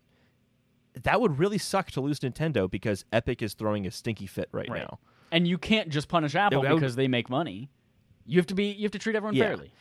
that 1.04 1.20
would 1.22 1.38
really 1.40 1.58
suck 1.58 1.92
to 1.92 2.02
lose 2.02 2.20
Nintendo 2.20 2.70
because 2.70 3.06
Epic 3.12 3.42
is 3.42 3.54
throwing 3.54 3.86
a 3.86 3.92
stinky 3.92 4.28
fit 4.28 4.50
right, 4.52 4.70
Right. 4.70 4.82
now. 4.82 5.00
And 5.32 5.48
you 5.48 5.58
can't 5.58 5.90
just 5.90 6.08
punish 6.08 6.36
Apple 6.36 6.62
would- 6.62 6.70
because 6.76 6.96
they 6.96 7.08
make 7.08 7.30
money. 7.30 7.70
You 8.26 8.40
have 8.40 8.48
to 8.48 8.56
be. 8.56 8.72
You 8.72 8.84
have 8.84 8.92
to 8.94 9.00
treat 9.00 9.16
everyone 9.16 9.36
Yeah. 9.36 9.46
fairly. 9.46 9.72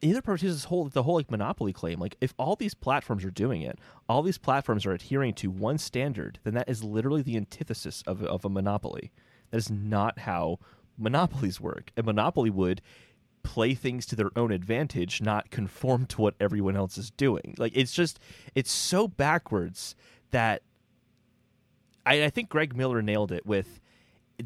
The 0.00 0.10
other 0.10 0.22
part 0.22 0.42
is 0.42 0.54
this 0.54 0.64
whole 0.64 0.88
the 0.88 1.02
whole 1.02 1.16
like 1.16 1.30
monopoly 1.30 1.72
claim. 1.72 2.00
Like 2.00 2.16
if 2.20 2.34
all 2.38 2.56
these 2.56 2.74
platforms 2.74 3.24
are 3.24 3.30
doing 3.30 3.62
it, 3.62 3.78
all 4.08 4.22
these 4.22 4.38
platforms 4.38 4.86
are 4.86 4.92
adhering 4.92 5.34
to 5.34 5.50
one 5.50 5.78
standard, 5.78 6.38
then 6.44 6.54
that 6.54 6.68
is 6.68 6.82
literally 6.82 7.22
the 7.22 7.36
antithesis 7.36 8.02
of 8.06 8.22
of 8.24 8.44
a 8.44 8.48
monopoly. 8.48 9.12
That 9.50 9.58
is 9.58 9.70
not 9.70 10.20
how 10.20 10.58
monopolies 10.96 11.60
work. 11.60 11.92
A 11.96 12.02
monopoly 12.02 12.50
would 12.50 12.80
play 13.42 13.74
things 13.74 14.06
to 14.06 14.16
their 14.16 14.30
own 14.36 14.52
advantage, 14.52 15.20
not 15.20 15.50
conform 15.50 16.06
to 16.06 16.20
what 16.20 16.34
everyone 16.40 16.76
else 16.76 16.98
is 16.98 17.10
doing. 17.10 17.54
Like 17.58 17.72
it's 17.74 17.92
just 17.92 18.18
it's 18.54 18.72
so 18.72 19.06
backwards 19.06 19.94
that 20.30 20.62
I, 22.06 22.24
I 22.24 22.30
think 22.30 22.48
Greg 22.48 22.74
Miller 22.74 23.02
nailed 23.02 23.32
it 23.32 23.44
with 23.44 23.80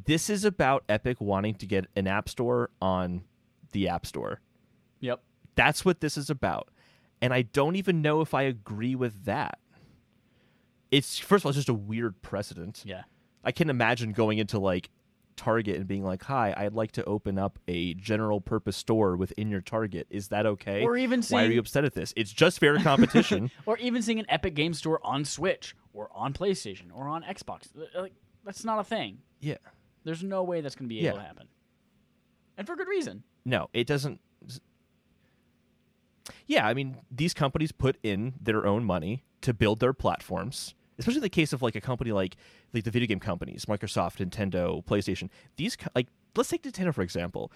this 0.07 0.29
is 0.29 0.45
about 0.45 0.83
Epic 0.89 1.21
wanting 1.21 1.55
to 1.57 1.67
get 1.67 1.87
an 1.95 2.09
app 2.09 2.29
store 2.29 2.71
on 2.83 3.23
the 3.73 3.89
app 3.89 4.07
store. 4.07 4.41
That's 5.55 5.85
what 5.85 6.01
this 6.01 6.17
is 6.17 6.31
about. 6.31 6.71
And 7.21 7.33
I 7.33 7.43
don't 7.43 7.77
even 7.77 8.03
know 8.03 8.21
if 8.21 8.35
I 8.35 8.43
agree 8.43 8.95
with 8.95 9.25
that. 9.25 9.59
It's 10.91 11.19
first 11.19 11.43
of 11.43 11.47
all, 11.47 11.51
it's 11.51 11.57
just 11.57 11.69
a 11.69 11.75
weird 11.75 12.21
precedent. 12.23 12.83
Yeah. 12.85 13.03
I 13.43 13.53
can 13.53 13.69
imagine 13.71 14.13
going 14.13 14.39
into 14.39 14.59
like 14.59 14.91
Target 15.37 15.77
and 15.77 15.89
being 15.89 16.05
like, 16.05 16.23
"Hi, 16.25 16.55
I'd 16.57 16.75
like 16.75 16.93
to 16.93 17.05
open 17.05 17.39
up 17.39 17.59
a 17.67 17.95
general 17.95 18.41
purpose 18.41 18.77
store 18.77 19.17
within 19.17 19.51
your 19.51 19.61
Target. 19.61 20.07
Is 20.09 20.29
that 20.29 20.47
okay?" 20.47 20.85
Or 20.85 20.97
even 20.97 21.23
seeing... 21.23 21.41
why 21.43 21.47
are 21.47 21.51
you 21.51 21.59
upset 21.59 21.85
at 21.85 21.95
this? 21.95 22.13
It's 22.17 22.33
just 22.33 22.61
fair 22.61 22.79
competition. 22.79 23.51
or 23.67 23.77
even 23.79 24.01
seeing 24.03 24.21
an 24.21 24.27
Epic 24.29 24.55
Game 24.55 24.75
Store 24.75 25.01
on 25.03 25.25
Switch 25.25 25.75
or 25.93 26.09
on 26.15 26.33
PlayStation 26.33 26.87
or 26.95 27.09
on 27.09 27.25
Xbox. 27.25 27.69
Uh, 27.77 28.01
like 28.03 28.15
that's 28.45 28.65
not 28.65 28.79
a 28.79 28.85
thing. 28.85 29.19
yeah. 29.41 29.57
There's 30.05 30.23
no 30.23 30.43
way 30.45 30.61
that's 30.61 30.75
going 30.77 30.87
to 30.87 30.95
be 30.95 30.99
able 31.01 31.17
Yeah. 31.17 31.23
to 31.23 31.27
happen, 31.27 31.49
and 32.59 32.67
for 32.67 32.77
good 32.77 32.89
reason. 32.89 33.25
No, 33.45 33.69
it 33.73 33.87
doesn't. 33.87 34.21
Yeah, 36.47 36.67
I 36.67 36.75
mean, 36.75 36.99
these 37.11 37.35
companies 37.35 37.73
put 37.73 37.97
in 38.03 38.35
their 38.41 38.67
own 38.67 38.85
money 38.85 39.25
to 39.43 39.55
build 39.55 39.81
their 39.81 39.93
platforms. 39.93 40.75
Especially 40.99 41.19
in 41.19 41.23
the 41.23 41.29
case 41.29 41.53
of 41.53 41.61
like 41.61 41.75
a 41.75 41.81
company 41.81 42.13
like 42.13 42.37
like 42.73 42.85
the 42.85 42.91
video 42.91 43.09
game 43.09 43.19
companies, 43.19 43.65
Microsoft, 43.65 44.25
Nintendo, 44.25 44.85
PlayStation. 44.85 45.29
These 45.57 45.77
like 45.95 46.07
let's 46.37 46.49
take 46.49 46.63
Nintendo 46.63 46.95
for 46.95 47.03
example. 47.03 47.51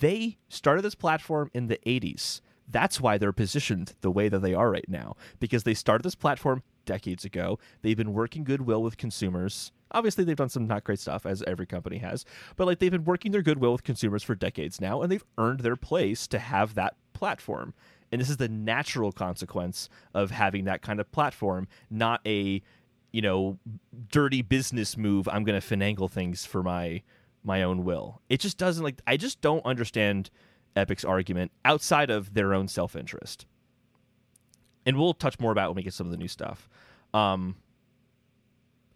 They 0.00 0.38
started 0.48 0.82
this 0.82 0.94
platform 0.94 1.50
in 1.52 1.66
the 1.66 1.78
80s. 1.86 2.40
That's 2.68 2.98
why 3.00 3.18
they're 3.18 3.32
positioned 3.32 3.92
the 4.00 4.10
way 4.10 4.28
that 4.28 4.40
they 4.40 4.54
are 4.54 4.70
right 4.70 4.88
now 4.88 5.16
because 5.38 5.64
they 5.64 5.74
started 5.74 6.02
this 6.02 6.14
platform 6.14 6.62
decades 6.86 7.24
ago. 7.24 7.58
They've 7.82 7.96
been 7.96 8.14
working 8.14 8.42
goodwill 8.42 8.82
with 8.82 8.96
consumers. 8.96 9.70
Obviously, 9.92 10.24
they've 10.24 10.34
done 10.34 10.48
some 10.48 10.66
not 10.66 10.82
great 10.82 10.98
stuff, 10.98 11.26
as 11.26 11.42
every 11.42 11.66
company 11.66 11.98
has, 11.98 12.24
but 12.56 12.66
like 12.66 12.78
they've 12.78 12.90
been 12.90 13.04
working 13.04 13.32
their 13.32 13.42
goodwill 13.42 13.72
with 13.72 13.84
consumers 13.84 14.22
for 14.22 14.34
decades 14.34 14.80
now, 14.80 15.02
and 15.02 15.12
they've 15.12 15.24
earned 15.38 15.60
their 15.60 15.76
place 15.76 16.26
to 16.28 16.38
have 16.38 16.74
that 16.74 16.96
platform. 17.12 17.74
And 18.12 18.20
this 18.20 18.30
is 18.30 18.36
the 18.36 18.48
natural 18.48 19.12
consequence 19.12 19.88
of 20.14 20.30
having 20.30 20.64
that 20.64 20.82
kind 20.82 21.00
of 21.00 21.10
platform, 21.10 21.68
not 21.90 22.20
a, 22.26 22.62
you 23.12 23.22
know, 23.22 23.58
dirty 24.10 24.42
business 24.42 24.96
move. 24.96 25.28
I'm 25.28 25.44
going 25.44 25.60
to 25.60 25.66
finagle 25.66 26.10
things 26.10 26.46
for 26.46 26.62
my 26.62 27.02
my 27.42 27.62
own 27.62 27.84
will. 27.84 28.20
It 28.28 28.40
just 28.40 28.58
doesn't 28.58 28.82
like. 28.82 29.00
I 29.06 29.16
just 29.16 29.40
don't 29.40 29.64
understand 29.64 30.30
Epic's 30.76 31.04
argument 31.04 31.52
outside 31.64 32.10
of 32.10 32.34
their 32.34 32.52
own 32.54 32.68
self 32.68 32.94
interest. 32.94 33.46
And 34.84 34.96
we'll 34.96 35.14
touch 35.14 35.40
more 35.40 35.52
about 35.52 35.70
when 35.70 35.76
we 35.76 35.82
get 35.82 35.94
some 35.94 36.06
of 36.06 36.12
the 36.12 36.16
new 36.16 36.28
stuff. 36.28 36.68
Um, 37.12 37.56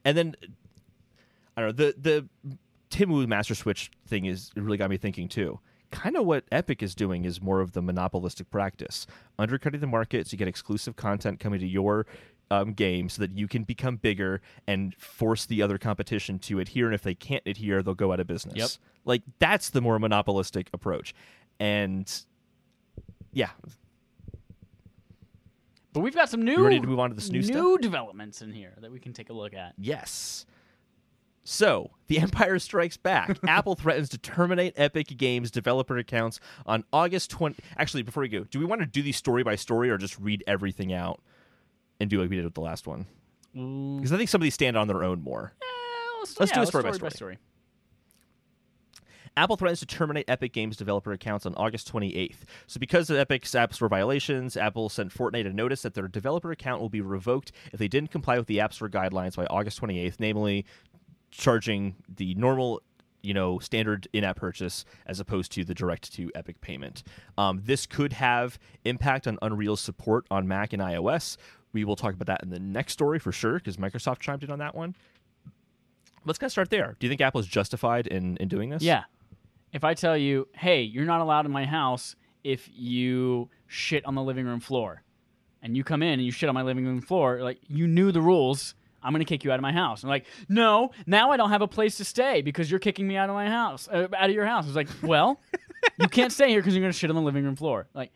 and 0.05 0.17
then 0.17 0.37
I 1.57 1.63
don't 1.63 1.79
know 1.79 1.87
the 1.87 1.95
the 1.99 2.29
Tim 2.91 3.11
Wu 3.11 3.27
Master 3.27 3.55
Switch 3.55 3.91
thing 4.07 4.27
is 4.27 4.51
really 4.57 4.77
got 4.77 4.91
me 4.91 4.97
thinking 4.97 5.29
too. 5.29 5.59
Kind 5.91 6.17
of 6.17 6.25
what 6.25 6.45
Epic 6.53 6.83
is 6.83 6.95
doing 6.95 7.25
is 7.25 7.43
more 7.43 7.61
of 7.61 7.73
the 7.73 7.83
monopolistic 7.83 8.51
practice, 8.51 9.07
undercutting 9.39 9.81
the 9.81 9.87
market 9.87 10.27
so 10.27 10.33
you 10.35 10.39
get 10.39 10.49
exclusive 10.49 10.95
content 10.97 11.41
coming 11.41 11.59
to 11.61 11.67
your 11.67 12.07
um, 12.51 12.73
game 12.73 13.09
so 13.09 13.23
that 13.23 13.33
you 13.33 13.49
can 13.49 13.65
become 13.65 13.97
bigger 13.97 14.41
and 14.67 14.95
force 14.97 15.47
the 15.47 15.63
other 15.63 15.79
competition 15.79 16.39
to 16.41 16.61
adhere. 16.61 16.87
And 16.87 16.95
if 16.95 17.03
they 17.03 17.15
can't 17.15 17.43
adhere, 17.47 17.83
they'll 17.83 17.95
go 17.95 18.13
out 18.13 18.21
of 18.21 18.27
business. 18.27 18.55
Yep. 18.57 18.71
Like 19.05 19.23
that's 19.39 19.71
the 19.71 19.81
more 19.81 19.99
monopolistic 19.99 20.69
approach. 20.73 21.15
And 21.59 22.11
yeah, 23.33 23.51
But 25.93 26.01
we've 26.01 26.15
got 26.15 26.29
some 26.31 26.43
new 26.45 26.53
You 26.53 26.65
ready 26.65 26.81
to 26.81 26.87
move 26.87 27.01
on 27.01 27.11
to 27.11 27.17
this 27.17 27.31
new 27.31 27.43
stuff? 27.43 27.81
developments 27.81 28.43
in 28.43 28.53
here 28.53 28.75
that 28.81 28.93
we 28.93 29.01
can 29.01 29.13
take 29.13 29.29
a 29.31 29.33
look 29.33 29.55
at. 29.55 29.75
Yes. 29.77 30.47
So, 31.53 31.91
The 32.07 32.21
Empire 32.21 32.61
Strikes 32.61 32.97
Back. 32.97 33.37
Apple 33.49 33.75
threatens 33.75 34.09
to 34.11 34.19
terminate 34.19 34.73
Epic 34.77 35.09
Games 35.19 35.51
developer 35.51 35.99
accounts 35.99 36.39
on 36.65 36.85
August 36.93 37.29
20. 37.33 37.57
Actually, 37.77 38.05
before 38.05 38.21
we 38.21 38.29
go, 38.29 38.45
do 38.45 38.61
we 38.61 38.65
want 38.65 38.83
to 38.83 38.87
do 38.87 39.03
these 39.03 39.17
story 39.17 39.43
by 39.43 39.57
story 39.57 39.91
or 39.91 39.99
just 39.99 40.17
read 40.21 40.45
everything 40.47 40.93
out 40.93 41.21
and 41.99 42.09
do 42.09 42.21
like 42.21 42.31
we 42.31 42.37
did 42.37 42.45
with 42.45 42.55
the 42.55 42.61
last 42.61 42.87
one? 42.87 43.05
Mm, 43.57 43.97
Because 43.97 44.13
I 44.13 44.17
think 44.17 44.31
some 44.31 44.41
of 44.41 44.45
these 44.45 44.55
stand 44.55 44.77
on 44.77 44.87
their 44.87 45.03
own 45.03 45.23
more. 45.23 45.53
eh, 45.61 45.67
let's, 46.21 46.39
Let's 46.39 46.51
yeah, 46.51 46.55
do 46.55 46.61
a 46.61 46.63
let's 46.63 46.71
story 46.71 46.85
by 46.85 46.93
story 46.93 47.11
story. 47.11 47.39
Apple 49.37 49.57
threatens 49.57 49.81
to 49.81 49.87
terminate 49.87 50.29
Epic 50.29 50.53
Games 50.53 50.77
developer 50.77 51.13
accounts 51.13 51.47
on 51.47 51.55
August 51.57 51.93
28th. 51.93 52.39
So, 52.67 52.79
because 52.81 53.11
of 53.11 53.17
Epic's 53.17 53.55
App 53.55 53.73
Store 53.73 53.89
violations, 53.89 54.57
Apple 54.57 54.89
sent 54.89 55.15
Fortnite 55.15 55.47
a 55.47 55.53
notice 55.53 55.83
that 55.83 55.95
their 55.95 56.09
developer 56.09 56.51
account 56.51 56.81
will 56.81 56.89
be 56.89 57.01
revoked 57.01 57.53
if 57.73 57.79
they 57.79 57.87
didn't 57.89 58.11
comply 58.11 58.39
with 58.39 58.49
the 58.49 58.59
App 58.61 58.73
Store 58.75 58.89
guidelines 58.89 59.37
by 59.37 59.47
August 59.47 59.81
28th, 59.81 60.17
namely 60.19 60.65
charging 61.31 61.97
the 62.09 62.35
normal 62.35 62.81
you 63.23 63.35
know 63.35 63.59
standard 63.59 64.09
in-app 64.13 64.37
purchase 64.37 64.85
as 65.07 65.21
opposed 65.21 65.53
to 65.53 65.65
the 65.65 65.75
direct 65.75 66.13
to 66.13 66.31
epic 66.35 66.61
payment 66.61 67.03
um, 67.37 67.61
this 67.65 67.87
could 67.87 68.15
have 68.15 68.59
impact 68.85 69.27
on 69.27 69.39
unreal 69.43 69.77
support 69.77 70.25
on 70.31 70.49
mac 70.49 70.73
and 70.73 70.83
ios 70.83 71.37
we 71.73 71.85
will 71.85 71.97
talk 71.97 72.15
about 72.15 72.27
that 72.27 72.43
in 72.43 72.51
the 72.51 72.59
next 72.59 72.93
story 72.95 73.19
for 73.19 73.31
sure 73.31 73.55
because 73.55 73.77
microsoft 73.77 74.21
chimed 74.21 74.43
in 74.43 74.51
on 74.51 74.59
that 74.59 74.75
one 74.75 74.95
let's 76.25 76.39
kind 76.39 76.49
of 76.49 76.53
start 76.53 76.71
there 76.71 76.97
do 76.99 77.07
you 77.07 77.11
think 77.11 77.21
apple 77.21 77.41
is 77.41 77.47
justified 77.47 78.07
in, 78.07 78.37
in 78.39 78.49
doing 78.49 78.71
this 78.71 78.83
Yeah. 78.83 79.05
If 79.73 79.85
I 79.85 79.95
tell 79.95 80.17
you, 80.17 80.49
hey, 80.57 80.83
you're 80.83 81.05
not 81.05 81.21
allowed 81.21 81.47
in 81.47 81.53
my 81.53 81.65
house 81.65 82.17
if 82.43 82.69
you 82.73 83.51
shit 83.69 84.05
on 84.05 84.17
the 84.17 84.23
living 84.23 84.45
room 84.45 84.59
floor, 84.59 85.05
and 85.63 85.77
you 85.77 85.85
come 85.85 86.03
in 86.03 86.15
and 86.15 86.25
you 86.25 86.33
shit 86.33 86.49
on 86.49 86.57
my 86.57 86.63
living 86.63 86.85
room 86.85 87.01
floor, 87.01 87.41
like 87.41 87.59
you 87.69 87.87
knew 87.87 88.11
the 88.11 88.21
rules. 88.21 88.75
I'm 89.03 89.13
gonna 89.13 89.25
kick 89.25 89.45
you 89.45 89.53
out 89.53 89.57
of 89.57 89.63
my 89.63 89.73
house. 89.73 90.03
I'm 90.03 90.09
like, 90.09 90.27
no, 90.49 90.91
now 91.07 91.31
I 91.31 91.37
don't 91.37 91.51
have 91.51 91.63
a 91.63 91.69
place 91.69 91.97
to 91.99 92.05
stay 92.05 92.43
because 92.43 92.71
you're 92.71 92.81
kicking 92.81 93.07
me 93.07 93.17
out 93.17 93.29
of 93.29 93.35
my 93.35 93.49
house, 93.49 93.89
uh, 93.89 94.09
out 94.17 94.29
of 94.29 94.35
your 94.35 94.47
house. 94.47 94.67
It's 94.67 94.77
like, 94.77 94.89
well, 95.03 95.41
you 95.99 96.09
can't 96.09 96.33
stay 96.33 96.49
here 96.49 96.61
because 96.61 96.75
you're 96.75 96.83
gonna 96.83 96.93
shit 96.93 97.11
on 97.11 97.17
the 97.17 97.23
living 97.23 97.45
room 97.45 97.57
floor. 97.57 97.89
Like, 97.95 98.13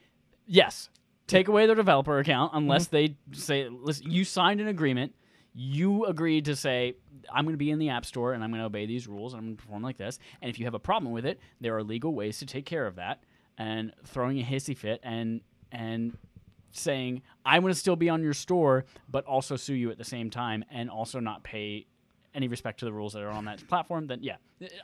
yes, 0.46 0.88
take 1.26 1.48
away 1.48 1.66
their 1.66 1.74
developer 1.74 2.18
account 2.18 2.52
unless 2.54 2.88
they 2.88 3.16
say, 3.32 3.68
listen, 3.68 4.10
you 4.10 4.24
signed 4.24 4.60
an 4.60 4.68
agreement. 4.68 5.14
You 5.54 6.06
agreed 6.06 6.46
to 6.46 6.56
say, 6.56 6.96
I'm 7.32 7.44
going 7.44 7.54
to 7.54 7.58
be 7.58 7.70
in 7.70 7.78
the 7.78 7.90
App 7.90 8.04
Store 8.04 8.32
and 8.32 8.42
I'm 8.42 8.50
going 8.50 8.60
to 8.60 8.66
obey 8.66 8.86
these 8.86 9.06
rules 9.06 9.32
and 9.32 9.40
I'm 9.40 9.46
going 9.46 9.56
to 9.56 9.62
perform 9.62 9.82
like 9.82 9.96
this. 9.96 10.18
And 10.42 10.50
if 10.50 10.58
you 10.58 10.64
have 10.64 10.74
a 10.74 10.80
problem 10.80 11.12
with 11.12 11.24
it, 11.24 11.38
there 11.60 11.76
are 11.76 11.82
legal 11.84 12.12
ways 12.12 12.38
to 12.38 12.46
take 12.46 12.66
care 12.66 12.86
of 12.86 12.96
that. 12.96 13.22
And 13.56 13.92
throwing 14.04 14.40
a 14.40 14.42
hissy 14.42 14.76
fit 14.76 14.98
and 15.04 15.40
and 15.70 16.18
saying, 16.76 17.22
I'm 17.44 17.62
going 17.62 17.72
to 17.72 17.78
still 17.78 17.96
be 17.96 18.08
on 18.08 18.22
your 18.22 18.34
store, 18.34 18.84
but 19.10 19.24
also 19.24 19.56
sue 19.56 19.74
you 19.74 19.90
at 19.90 19.98
the 19.98 20.04
same 20.04 20.30
time 20.30 20.64
and 20.70 20.90
also 20.90 21.20
not 21.20 21.42
pay 21.42 21.86
any 22.34 22.48
respect 22.48 22.80
to 22.80 22.84
the 22.84 22.92
rules 22.92 23.12
that 23.12 23.22
are 23.22 23.30
on 23.30 23.44
that 23.44 23.66
platform, 23.68 24.06
then 24.06 24.18
yeah, 24.22 24.36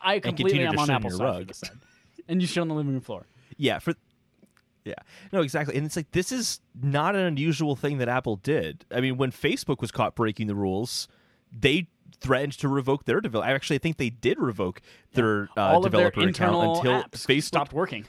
I 0.02 0.20
completely 0.20 0.64
am 0.64 0.78
on 0.78 0.90
Apple's 0.90 1.16
side. 1.16 1.24
rug. 1.24 1.54
side. 1.54 1.78
And 2.28 2.40
you 2.40 2.46
shit 2.46 2.60
on 2.60 2.68
the 2.68 2.74
living 2.74 2.92
room 2.92 3.00
floor. 3.00 3.26
yeah 3.56 3.78
for 3.80 3.94
yeah 4.84 4.94
no 5.32 5.42
exactly 5.42 5.76
and 5.76 5.84
it's 5.84 5.96
like 5.96 6.10
this 6.12 6.32
is 6.32 6.60
not 6.80 7.14
an 7.14 7.22
unusual 7.22 7.76
thing 7.76 7.98
that 7.98 8.08
apple 8.08 8.36
did 8.36 8.84
i 8.90 9.00
mean 9.00 9.16
when 9.18 9.30
facebook 9.30 9.80
was 9.80 9.90
caught 9.90 10.14
breaking 10.14 10.46
the 10.46 10.54
rules 10.54 11.06
they 11.52 11.86
threatened 12.20 12.52
to 12.52 12.68
revoke 12.68 13.04
their 13.04 13.20
develop 13.20 13.46
actually 13.46 13.76
i 13.76 13.78
think 13.78 13.98
they 13.98 14.08
did 14.10 14.38
revoke 14.38 14.80
their 15.12 15.48
uh, 15.56 15.60
All 15.60 15.84
of 15.84 15.92
their 15.92 16.10
developer 16.10 16.28
account 16.28 16.78
until 16.78 17.02
facebook 17.10 17.42
stopped 17.42 17.72
working. 17.72 18.06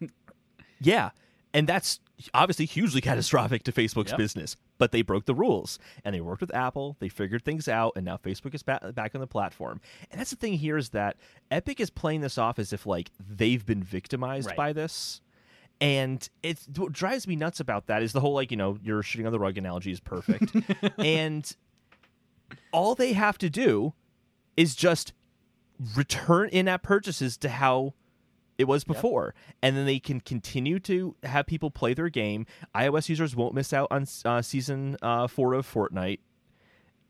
yeah 0.80 1.10
and 1.54 1.66
that's 1.68 2.00
obviously 2.34 2.64
hugely 2.66 3.00
catastrophic 3.10 3.62
to 3.64 3.72
facebook's 3.72 4.10
Yep. 4.12 4.18
business 4.18 4.56
but 4.78 4.92
they 4.92 5.02
broke 5.02 5.26
the 5.26 5.34
rules 5.34 5.78
and 6.04 6.14
they 6.14 6.20
worked 6.20 6.40
with 6.40 6.54
apple 6.54 6.96
they 7.00 7.08
figured 7.08 7.44
things 7.44 7.68
out 7.68 7.92
and 7.96 8.04
now 8.04 8.16
facebook 8.16 8.54
is 8.54 8.62
ba- 8.62 8.92
back 8.94 9.14
on 9.14 9.20
the 9.20 9.26
platform 9.26 9.80
and 10.10 10.20
that's 10.20 10.30
the 10.30 10.36
thing 10.36 10.54
here 10.54 10.76
is 10.76 10.90
that 10.90 11.16
epic 11.50 11.80
is 11.80 11.90
playing 11.90 12.20
this 12.20 12.38
off 12.38 12.58
as 12.58 12.72
if 12.72 12.86
like 12.86 13.10
they've 13.18 13.64
been 13.66 13.82
victimized 13.82 14.48
Right. 14.48 14.56
by 14.56 14.72
this 14.72 15.20
and 15.80 16.28
it's 16.44 16.68
what 16.76 16.92
drives 16.92 17.26
me 17.26 17.34
nuts 17.34 17.58
about 17.58 17.86
that 17.88 18.02
is 18.02 18.12
the 18.12 18.20
whole 18.20 18.34
like 18.34 18.50
you 18.50 18.56
know 18.56 18.78
you're 18.82 19.02
shitting 19.02 19.26
on 19.26 19.32
the 19.32 19.38
rug 19.40 19.58
analogy 19.58 19.90
is 19.90 20.00
perfect 20.00 20.54
and 20.98 21.56
all 22.72 22.94
they 22.94 23.12
have 23.14 23.36
to 23.38 23.50
do 23.50 23.92
is 24.56 24.74
just 24.76 25.12
return 25.96 26.48
in-app 26.50 26.82
purchases 26.82 27.36
to 27.38 27.48
how 27.48 27.94
it 28.58 28.64
was 28.64 28.84
before 28.84 29.34
and 29.62 29.76
then 29.76 29.86
they 29.86 29.98
can 29.98 30.20
continue 30.20 30.78
to 30.78 31.16
have 31.22 31.46
people 31.46 31.70
play 31.70 31.94
their 31.94 32.08
game 32.08 32.46
ios 32.74 33.08
users 33.08 33.34
won't 33.34 33.54
miss 33.54 33.72
out 33.72 33.88
on 33.90 34.06
uh, 34.24 34.42
season 34.42 34.96
uh, 35.02 35.26
4 35.26 35.54
of 35.54 35.70
fortnite 35.70 36.18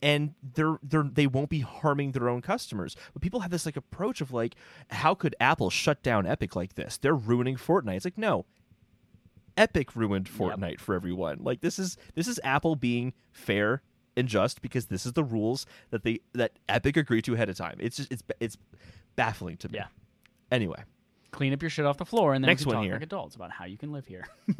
and 0.02 0.34
they're 0.54 0.78
they're 0.82 1.04
they 1.04 1.26
won't 1.26 1.48
be 1.48 1.60
harming 1.60 2.10
their 2.10 2.28
own 2.28 2.42
customers. 2.42 2.96
But 3.12 3.22
people 3.22 3.40
have 3.40 3.52
this 3.52 3.64
like 3.64 3.76
approach 3.76 4.20
of 4.20 4.32
like, 4.32 4.56
how 4.90 5.14
could 5.14 5.36
Apple 5.40 5.70
shut 5.70 6.02
down 6.02 6.26
Epic 6.26 6.56
like 6.56 6.74
this? 6.74 6.98
They're 6.98 7.14
ruining 7.14 7.56
Fortnite. 7.56 7.94
It's 7.94 8.04
like 8.04 8.18
no, 8.18 8.44
Epic 9.56 9.94
ruined 9.94 10.28
Fortnite 10.28 10.80
for 10.80 10.94
everyone. 10.94 11.38
Like 11.42 11.60
this 11.60 11.78
is 11.78 11.96
this 12.14 12.26
is 12.26 12.40
Apple 12.42 12.74
being 12.74 13.12
fair 13.30 13.82
and 14.16 14.28
just 14.28 14.60
because 14.60 14.86
this 14.86 15.06
is 15.06 15.12
the 15.12 15.24
rules 15.24 15.66
that 15.90 16.02
they 16.02 16.20
that 16.34 16.58
Epic 16.68 16.96
agreed 16.96 17.24
to 17.24 17.34
ahead 17.34 17.48
of 17.48 17.56
time. 17.56 17.76
It's 17.78 17.96
just 17.96 18.12
it's 18.12 18.22
it's 18.40 18.56
baffling 19.14 19.56
to 19.58 19.68
me. 19.68 19.78
Yeah. 19.78 19.86
Anyway, 20.50 20.82
Clean 21.32 21.52
up 21.52 21.60
your 21.62 21.70
shit 21.70 21.84
off 21.86 21.96
the 21.96 22.04
floor, 22.04 22.34
and 22.34 22.44
then 22.44 22.48
Next 22.48 22.60
we 22.60 22.64
can 22.66 22.68
one 22.68 22.76
talk 22.76 22.84
here. 22.84 22.94
like 22.94 23.02
adults 23.02 23.34
about 23.34 23.50
how 23.50 23.64
you 23.64 23.76
can 23.76 23.90
live 23.92 24.06
here. 24.06 24.26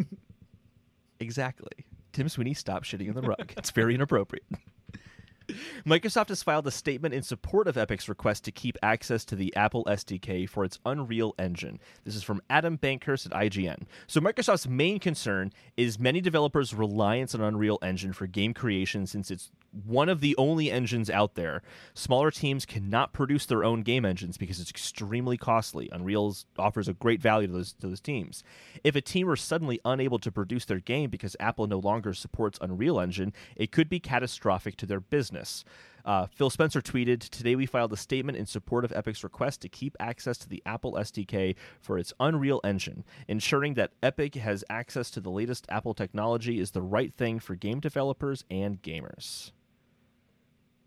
Exactly. 1.21 1.71
Tim 2.13 2.29
Sweeney, 2.29 2.53
stop 2.53 2.83
shitting 2.83 3.09
on 3.09 3.15
the 3.15 3.23
rug. 3.23 3.53
It's 3.57 3.71
very 3.71 3.95
inappropriate. 3.95 4.45
Microsoft 5.87 6.29
has 6.31 6.43
filed 6.43 6.67
a 6.67 6.71
statement 6.71 7.15
in 7.15 7.23
support 7.23 7.69
of 7.69 7.77
Epic's 7.77 8.09
request 8.09 8.45
to 8.45 8.53
keep 8.53 8.77
access 8.83 9.25
to 9.27 9.37
the 9.37 9.55
Apple 9.55 9.85
SDK 9.85 10.49
for 10.49 10.65
its 10.65 10.79
Unreal 10.85 11.35
Engine. 11.39 11.79
This 12.05 12.17
is 12.17 12.23
from 12.23 12.41
Adam 12.51 12.79
Bankhurst 12.79 13.27
at 13.27 13.33
IGN. 13.33 13.83
So, 14.07 14.21
Microsoft's 14.21 14.67
main 14.69 14.99
concern 14.99 15.53
is 15.77 15.99
many 15.99 16.21
developers' 16.21 16.75
reliance 16.75 17.35
on 17.35 17.41
Unreal 17.41 17.79
Engine 17.83 18.13
for 18.13 18.27
game 18.27 18.55
creation 18.55 19.07
since 19.07 19.31
it's 19.31 19.51
one 19.73 20.09
of 20.09 20.21
the 20.21 20.37
only 20.37 20.71
engines 20.71 21.09
out 21.11 21.35
there. 21.35 21.63
Smaller 21.95 22.31
teams 22.31 22.67
cannot 22.67 23.13
produce 23.13 23.47
their 23.47 23.65
own 23.65 23.83
game 23.83 24.05
engines 24.05 24.37
because 24.37 24.61
it's 24.61 24.71
extremely 24.71 25.37
costly. 25.37 25.89
Unreal 25.93 26.37
offers 26.59 26.89
a 26.89 26.95
great 26.95 27.21
value 27.21 27.47
to 27.47 27.53
those, 27.53 27.73
to 27.75 27.89
those 27.89 28.01
teams. 28.01 28.45
If 28.85 28.95
a 28.97 29.01
team 29.01 29.27
were 29.27 29.37
suddenly 29.37 29.81
unable 29.85 30.19
to 30.21 30.31
produce 30.31 30.65
their 30.65 30.81
game 30.81 31.11
because 31.11 31.37
Apple 31.41 31.67
no 31.67 31.79
longer 31.79 32.13
supports 32.13 32.59
Unreal 32.61 33.01
Engine, 33.01 33.33
it 33.57 33.73
could 33.73 33.89
be 33.89 34.01
catastrophic 34.01 34.77
to 34.77 34.87
their 34.87 35.01
business. 35.01 35.65
Uh, 36.05 36.27
Phil 36.27 36.51
Spencer 36.51 36.81
tweeted 36.81 37.21
Today 37.29 37.55
we 37.55 37.67
filed 37.67 37.93
a 37.93 37.97
statement 37.97 38.39
in 38.39 38.47
support 38.47 38.85
of 38.85 38.93
Epic's 38.93 39.23
request 39.25 39.61
to 39.63 39.69
keep 39.69 39.97
access 40.01 40.37
to 40.39 40.49
the 40.49 40.63
Apple 40.67 40.95
SDK 40.95 41.55
for 41.81 41.99
its 41.99 42.13
Unreal 42.21 42.61
Engine. 42.65 43.05
Ensuring 43.29 43.75
that 43.75 43.93
Epic 44.03 44.35
has 44.35 44.65
access 44.69 45.11
to 45.13 45.21
the 45.21 45.31
latest 45.31 45.67
Apple 45.69 45.95
technology 45.95 46.59
is 46.59 46.73
the 46.73 46.83
right 46.83 47.15
thing 47.15 47.39
for 47.39 47.55
game 47.55 47.81
developers 47.81 48.45
and 48.51 48.83
gamers. 48.83 49.53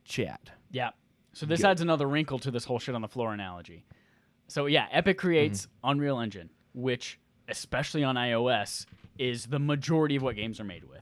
Chad. 0.06 0.52
Yeah. 0.72 0.92
So 1.34 1.46
this 1.46 1.62
Go. 1.62 1.70
adds 1.70 1.82
another 1.82 2.08
wrinkle 2.08 2.40
to 2.40 2.52
this 2.52 2.64
whole 2.64 2.80
shit 2.80 2.96
on 2.96 3.02
the 3.02 3.08
floor 3.08 3.34
analogy. 3.34 3.84
So 4.48 4.68
yeah, 4.68 4.88
Epic 4.92 5.18
creates 5.18 5.64
Mm-hmm. 5.64 5.90
Unreal 5.90 6.20
Engine, 6.20 6.50
which 6.74 7.20
especially 7.48 8.04
on 8.04 8.16
iOS 8.16 8.86
is 9.18 9.48
the 9.48 9.60
majority 9.60 10.16
of 10.16 10.24
what 10.24 10.36
games 10.36 10.60
are 10.60 10.64
made 10.66 10.84
with. 10.84 11.02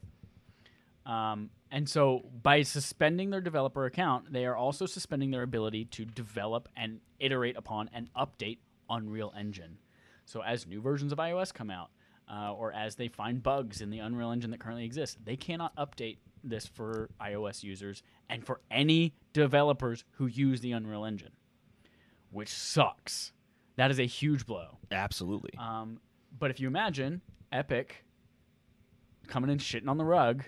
Um, 1.05 1.49
and 1.69 1.87
so 1.89 2.23
by 2.41 2.61
suspending 2.61 3.29
their 3.29 3.41
developer 3.41 3.85
account, 3.85 4.31
they 4.31 4.45
are 4.45 4.55
also 4.55 4.85
suspending 4.85 5.31
their 5.31 5.43
ability 5.43 5.85
to 5.85 6.05
develop 6.05 6.69
and 6.77 6.99
iterate 7.19 7.57
upon 7.57 7.89
and 7.93 8.09
update 8.13 8.59
Unreal 8.89 9.33
Engine. 9.37 9.77
So 10.25 10.41
as 10.41 10.65
new 10.65 10.81
versions 10.81 11.11
of 11.11 11.17
iOS 11.17 11.53
come 11.53 11.69
out, 11.69 11.89
uh, 12.31 12.53
or 12.53 12.71
as 12.71 12.95
they 12.95 13.09
find 13.09 13.43
bugs 13.43 13.81
in 13.81 13.89
the 13.89 13.99
Unreal 13.99 14.31
Engine 14.31 14.51
that 14.51 14.59
currently 14.59 14.85
exists, 14.85 15.17
they 15.23 15.35
cannot 15.35 15.75
update 15.75 16.17
this 16.43 16.67
for 16.67 17.09
iOS 17.21 17.63
users 17.63 18.03
and 18.29 18.45
for 18.45 18.61
any 18.69 19.13
developers 19.33 20.03
who 20.11 20.27
use 20.27 20.61
the 20.61 20.71
Unreal 20.71 21.05
Engine, 21.05 21.31
which 22.31 22.49
sucks. 22.49 23.31
That 23.75 23.91
is 23.91 23.99
a 23.99 24.05
huge 24.05 24.45
blow. 24.45 24.77
Absolutely. 24.91 25.51
Um, 25.57 25.99
but 26.37 26.51
if 26.51 26.59
you 26.59 26.67
imagine 26.67 27.21
Epic 27.51 28.05
coming 29.27 29.49
and 29.49 29.59
shitting 29.59 29.87
on 29.87 29.97
the 29.97 30.05
rug, 30.05 30.43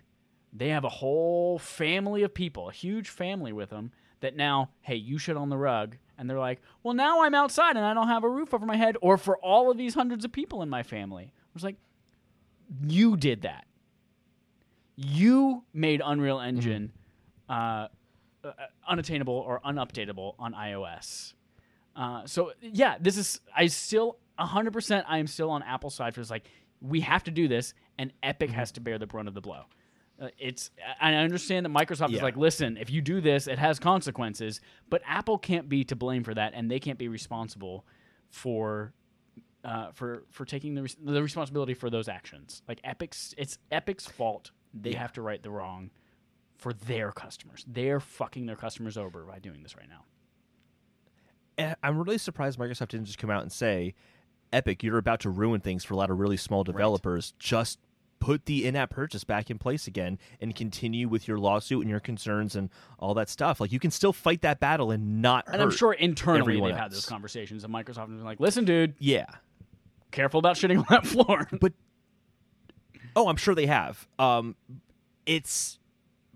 they 0.54 0.70
have 0.70 0.84
a 0.84 0.90
whole 0.90 1.60
family 1.60 2.24
of 2.24 2.34
people, 2.34 2.70
a 2.70 2.74
huge 2.74 3.10
family 3.10 3.52
with 3.52 3.70
them. 3.70 3.92
That 4.22 4.36
now, 4.36 4.70
hey, 4.82 4.96
you 4.96 5.18
shit 5.18 5.38
on 5.38 5.50
the 5.50 5.58
rug, 5.58 5.98
and 6.18 6.30
they're 6.30 6.40
like, 6.40 6.62
well, 6.82 6.94
now 6.94 7.22
I'm 7.22 7.36
outside 7.36 7.76
and 7.76 7.86
I 7.86 7.94
don't 7.94 8.08
have 8.08 8.24
a 8.24 8.30
roof 8.30 8.54
over 8.54 8.66
my 8.66 8.78
head, 8.78 8.96
or 9.02 9.18
for 9.18 9.38
all 9.38 9.70
of 9.70 9.78
these 9.78 9.94
hundreds 9.94 10.24
of 10.26 10.32
people 10.32 10.62
in 10.62 10.70
my 10.70 10.84
family. 10.84 11.32
I 11.36 11.52
was 11.54 11.64
like, 11.64 11.76
you 12.88 13.18
did 13.18 13.42
that. 13.42 13.66
You 14.96 15.64
made 15.74 16.02
Unreal 16.04 16.40
Engine 16.40 16.92
uh, 17.50 17.88
uh, 18.44 18.52
unattainable 18.88 19.34
or 19.34 19.60
unupdatable 19.66 20.36
on 20.40 20.54
iOS. 20.54 21.34
Uh, 21.96 22.26
so 22.26 22.52
yeah, 22.62 22.96
this 23.00 23.18
is 23.18 23.40
I 23.56 23.68
still 23.68 24.18
100% 24.40 25.04
I 25.08 25.18
am 25.18 25.28
still 25.28 25.50
on 25.50 25.64
Apple's 25.64 25.96
side 25.96 26.14
for 26.14 26.22
this 26.22 26.30
like 26.30 26.46
we 26.82 27.02
have 27.02 27.24
to 27.24 27.32
do 27.32 27.48
this 27.48 27.74
and 27.98 28.12
Epic 28.22 28.50
has 28.52 28.72
to 28.74 28.82
bear 28.82 28.98
the 28.98 29.08
brunt 29.08 29.28
of 29.28 29.34
the 29.34 29.42
blow. 29.42 29.64
Uh, 30.22 30.30
it's 30.38 30.72
I 31.02 31.14
understand 31.16 31.66
that 31.66 31.74
Microsoft 31.74 32.14
is 32.14 32.22
like, 32.22 32.38
listen, 32.38 32.78
if 32.78 32.90
you 32.90 33.02
do 33.02 33.20
this, 33.20 33.48
it 33.48 33.60
has 33.60 33.80
consequences, 33.80 34.62
but 34.90 35.02
Apple 35.06 35.38
can't 35.38 35.68
be 35.68 35.84
to 35.86 35.96
blame 35.96 36.24
for 36.24 36.34
that, 36.34 36.54
and 36.56 36.72
they 36.72 36.80
can't 36.80 36.98
be 36.98 37.10
responsible 37.10 37.86
for 38.30 38.94
uh, 39.66 39.92
for 39.92 40.24
for 40.30 40.46
taking 40.46 40.76
the 40.76 40.84
res- 40.84 40.96
the 41.04 41.22
responsibility 41.22 41.74
for 41.74 41.90
those 41.90 42.08
actions. 42.08 42.62
Like 42.68 42.80
Epic's, 42.84 43.34
it's 43.38 43.58
Epic's 43.72 44.06
fault. 44.06 44.52
They 44.76 44.92
Yeah. 44.92 45.00
have 45.00 45.14
to 45.14 45.22
right 45.22 45.42
the 45.42 45.50
wrong 45.50 45.90
for 46.58 46.74
their 46.74 47.12
customers. 47.12 47.64
They're 47.68 48.00
fucking 48.00 48.46
their 48.46 48.56
customers 48.56 48.98
over 48.98 49.24
by 49.24 49.40
doing 49.40 49.64
this 49.64 49.76
right 49.76 49.90
now. 49.90 50.04
And 51.58 51.76
I'm 51.82 51.98
really 51.98 52.18
surprised 52.18 52.60
Microsoft 52.60 52.90
didn't 52.90 53.06
just 53.06 53.18
come 53.18 53.30
out 53.30 53.42
and 53.42 53.52
say, 53.52 53.94
Epic, 54.52 54.84
you're 54.84 54.98
about 54.98 55.22
to 55.22 55.30
ruin 55.30 55.62
things 55.62 55.84
for 55.84 55.94
a 55.94 55.98
lot 55.98 56.10
of 56.10 56.20
really 56.20 56.38
small 56.38 56.64
developers. 56.64 57.34
Just 57.40 57.80
put 58.20 58.46
the 58.46 58.66
in 58.66 58.76
app 58.76 58.90
purchase 58.90 59.24
back 59.24 59.50
in 59.50 59.58
place 59.58 59.88
again 59.88 60.18
and 60.42 60.56
continue 60.56 61.08
with 61.08 61.28
your 61.28 61.38
lawsuit 61.38 61.82
and 61.82 61.90
your 61.90 62.00
concerns 62.00 62.56
and 62.56 62.70
all 63.00 63.14
that 63.14 63.30
stuff. 63.30 63.60
Like, 63.60 63.72
you 63.72 63.80
can 63.80 63.92
still 63.92 64.14
fight 64.14 64.42
that 64.42 64.60
battle 64.60 64.92
and 64.92 65.22
not 65.22 65.46
And 65.52 65.62
I'm 65.62 65.72
sure 65.72 65.94
internally 65.94 66.60
they've 66.60 66.76
had 66.76 66.92
those 66.92 67.06
conversations, 67.06 67.64
and 67.64 67.74
Microsoft 67.74 68.08
has 68.10 68.18
been 68.18 68.24
like, 68.24 68.40
"Listen, 68.40 68.66
dude, 68.66 68.96
Yeah. 69.00 69.26
careful 70.12 70.40
about 70.40 70.56
shitting 70.56 70.78
on 70.80 70.86
that 70.90 71.06
floor." 71.08 71.48
But, 71.60 71.74
oh, 73.16 73.28
I'm 73.28 73.38
sure 73.38 73.56
they 73.56 73.68
have. 73.68 74.08
Um, 74.20 74.56
it's. 75.26 75.80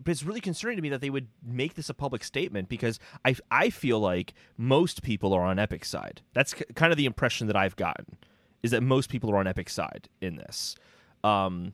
But 0.01 0.11
it's 0.11 0.23
really 0.23 0.39
concerning 0.39 0.77
to 0.77 0.81
me 0.81 0.87
that 0.87 1.01
they 1.01 1.09
would 1.09 1.27
make 1.45 1.73
this 1.73 1.89
a 1.89 1.93
public 1.93 2.23
statement 2.23 2.69
because 2.69 3.01
I, 3.25 3.35
I 3.51 3.69
feel 3.69 3.99
like 3.99 4.33
most 4.55 5.03
people 5.03 5.33
are 5.33 5.41
on 5.41 5.59
Epic's 5.59 5.89
side. 5.89 6.21
That's 6.31 6.53
k- 6.53 6.63
kind 6.73 6.93
of 6.93 6.97
the 6.97 7.05
impression 7.05 7.47
that 7.47 7.57
I've 7.57 7.75
gotten, 7.75 8.15
is 8.63 8.71
that 8.71 8.81
most 8.81 9.09
people 9.09 9.29
are 9.29 9.35
on 9.35 9.45
Epic's 9.45 9.73
side 9.73 10.07
in 10.21 10.37
this. 10.37 10.77
Um, 11.21 11.73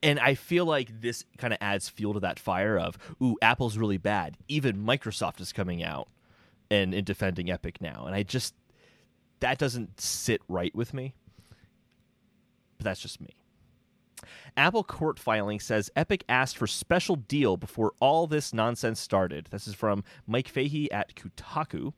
and 0.00 0.20
I 0.20 0.36
feel 0.36 0.64
like 0.64 1.00
this 1.00 1.24
kind 1.38 1.52
of 1.52 1.58
adds 1.60 1.88
fuel 1.88 2.14
to 2.14 2.20
that 2.20 2.38
fire 2.38 2.78
of, 2.78 2.96
ooh, 3.20 3.36
Apple's 3.42 3.76
really 3.76 3.98
bad. 3.98 4.36
Even 4.46 4.76
Microsoft 4.76 5.40
is 5.40 5.52
coming 5.52 5.82
out 5.82 6.06
and, 6.70 6.94
and 6.94 7.04
defending 7.04 7.50
Epic 7.50 7.80
now. 7.80 8.04
And 8.06 8.14
I 8.14 8.22
just, 8.22 8.54
that 9.40 9.58
doesn't 9.58 10.00
sit 10.00 10.40
right 10.46 10.72
with 10.72 10.94
me. 10.94 11.14
But 12.78 12.84
that's 12.84 13.00
just 13.00 13.20
me. 13.20 13.30
Apple 14.56 14.84
court 14.84 15.18
filing 15.18 15.60
says 15.60 15.90
Epic 15.96 16.24
asked 16.28 16.56
for 16.56 16.66
special 16.66 17.16
deal 17.16 17.56
before 17.56 17.92
all 18.00 18.26
this 18.26 18.52
nonsense 18.52 19.00
started. 19.00 19.48
This 19.50 19.66
is 19.66 19.74
from 19.74 20.04
Mike 20.26 20.48
Fahey 20.48 20.90
at 20.90 21.14
Kotaku. 21.14 21.92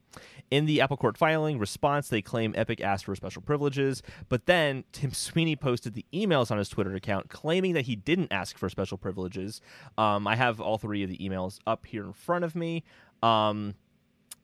In 0.51 0.67
the 0.67 0.81
Apple 0.81 0.97
court 0.97 1.17
filing 1.17 1.59
response, 1.59 2.09
they 2.09 2.23
claim 2.23 2.53
Epic 2.57 2.81
asked 2.81 3.07
for 3.07 3.17
special 3.17 3.43
privileges, 3.43 4.03
but 4.29 4.47
then 4.47 4.85
Tim 4.93 5.13
Sweeney 5.13 5.57
posted 5.57 5.95
the 5.95 6.05
emails 6.13 6.51
on 6.51 6.59
his 6.59 6.69
Twitter 6.69 6.95
account 6.95 7.31
claiming 7.31 7.73
that 7.75 7.87
he 7.87 7.97
didn't 7.97 8.33
ask 8.33 8.59
for 8.59 8.69
special 8.69 8.99
privileges. 8.99 9.61
Um, 9.97 10.27
I 10.27 10.37
have 10.37 10.61
all 10.61 10.79
three 10.79 11.03
of 11.03 11.09
the 11.09 11.19
emails 11.19 11.59
up 11.67 11.87
here 11.87 12.05
in 12.05 12.13
front 12.13 12.45
of 12.45 12.55
me. 12.55 12.85
Um, 13.23 13.75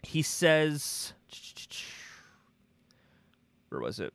he 0.03 0.23
says, 0.23 1.13
where 3.69 3.81
was 3.81 4.01
it? 4.01 4.15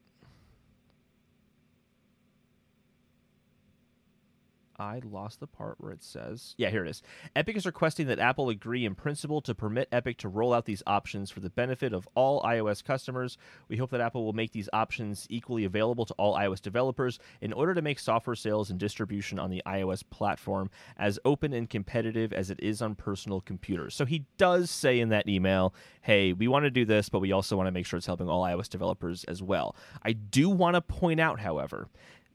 I 4.84 4.99
lost 5.10 5.39
the 5.39 5.47
part 5.47 5.80
where 5.80 5.93
it 5.93 6.03
says, 6.03 6.55
yeah, 6.57 6.69
here 6.69 6.84
it 6.84 6.89
is. 6.89 7.01
Epic 7.38 7.55
is 7.55 7.65
requesting 7.65 8.07
that 8.07 8.19
Apple 8.19 8.49
agree 8.49 8.84
in 8.84 8.95
principle 8.95 9.39
to 9.43 9.55
permit 9.55 9.88
Epic 9.93 10.18
to 10.18 10.27
roll 10.27 10.53
out 10.53 10.65
these 10.65 10.84
options 10.85 11.31
for 11.31 11.39
the 11.39 11.49
benefit 11.49 11.93
of 11.93 12.05
all 12.15 12.41
iOS 12.41 12.84
customers. 12.84 13.38
We 13.69 13.77
hope 13.77 13.91
that 13.91 14.01
Apple 14.01 14.26
will 14.26 14.34
make 14.34 14.51
these 14.51 14.68
options 14.73 15.26
equally 15.30 15.64
available 15.64 16.05
to 16.07 16.14
all 16.15 16.35
iOS 16.35 16.61
developers 16.61 17.18
in 17.39 17.53
order 17.53 17.73
to 17.73 17.81
make 17.81 17.97
software 17.97 18.35
sales 18.35 18.69
and 18.69 18.77
distribution 18.77 19.39
on 19.39 19.49
the 19.49 19.64
iOS 19.65 20.03
platform 20.10 20.69
as 20.97 21.18
open 21.23 21.53
and 21.53 21.69
competitive 21.69 22.34
as 22.34 22.49
it 22.49 22.60
is 22.60 22.81
on 22.81 22.93
personal 22.93 23.39
computers. 23.39 23.95
So 23.95 24.03
he 24.03 24.26
does 24.38 24.69
say 24.69 24.99
in 24.99 25.07
that 25.10 25.30
email, 25.30 25.73
hey, 26.01 26.34
we 26.34 26.49
want 26.49 26.65
to 26.65 26.72
do 26.72 26.84
this, 26.84 27.07
but 27.07 27.19
we 27.19 27.31
also 27.31 27.55
want 27.55 27.68
to 27.68 27.72
make 27.72 27.85
sure 27.85 27.95
it's 27.95 28.05
helping 28.05 28.27
all 28.27 28.43
iOS 28.43 28.68
developers 28.68 29.23
as 29.23 29.41
well. 29.41 29.77
I 30.03 30.11
do 30.11 30.49
want 30.49 30.76
to 30.76 30.81
point 30.81 31.22
out, 31.22 31.39
however, 31.39 31.88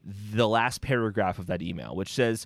the 0.03 0.47
last 0.47 0.81
paragraph 0.81 1.39
of 1.39 1.47
that 1.47 1.61
email, 1.61 1.95
which 1.95 2.13
says, 2.13 2.45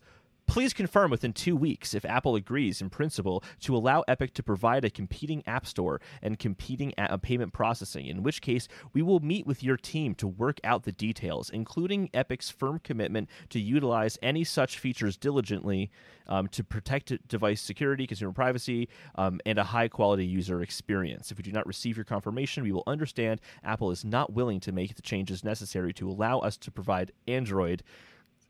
Please 0.54 0.72
confirm 0.72 1.10
within 1.10 1.34
two 1.34 1.56
weeks 1.56 1.96
if 1.96 2.06
Apple 2.06 2.36
agrees 2.36 2.80
in 2.80 2.92
principle 2.92 3.44
to 3.62 3.76
allow 3.76 4.04
Epic 4.08 4.36
to 4.36 4.44
provide 4.44 4.86
a 4.86 4.90
competing 4.92 5.42
app 5.48 5.66
store 5.66 6.00
and 6.22 6.38
competing 6.38 6.94
a- 6.96 7.18
payment 7.18 7.54
processing, 7.54 8.06
in 8.06 8.22
which 8.22 8.40
case 8.40 8.68
we 8.94 9.02
will 9.02 9.20
meet 9.20 9.48
with 9.48 9.64
your 9.64 9.78
team 9.78 10.14
to 10.14 10.28
work 10.28 10.60
out 10.64 10.84
the 10.84 10.92
details, 10.92 11.50
including 11.50 12.08
Epic's 12.14 12.52
firm 12.52 12.78
commitment 12.78 13.30
to 13.50 13.60
utilize 13.60 14.20
any 14.22 14.44
such 14.44 14.78
features 14.78 15.18
diligently 15.18 15.90
um, 16.28 16.48
to 16.50 16.64
protect 16.64 17.28
device 17.28 17.60
security, 17.60 18.06
consumer 18.06 18.32
privacy, 18.32 18.88
um, 19.16 19.42
and 19.48 19.58
a 19.58 19.64
high 19.64 19.88
quality 19.88 20.24
user 20.24 20.62
experience. 20.62 21.32
If 21.32 21.40
we 21.40 21.44
do 21.44 21.52
not 21.52 21.66
receive 21.66 21.98
your 21.98 22.06
confirmation, 22.06 22.62
we 22.62 22.72
will 22.72 22.84
understand 22.86 23.42
Apple 23.64 23.90
is 23.90 24.06
not 24.06 24.34
willing 24.34 24.60
to 24.60 24.72
make 24.72 24.94
the 24.94 25.02
changes 25.02 25.44
necessary 25.44 25.94
to 25.94 26.08
allow 26.08 26.38
us 26.42 26.58
to 26.58 26.70
provide 26.70 27.12
Android 27.28 27.82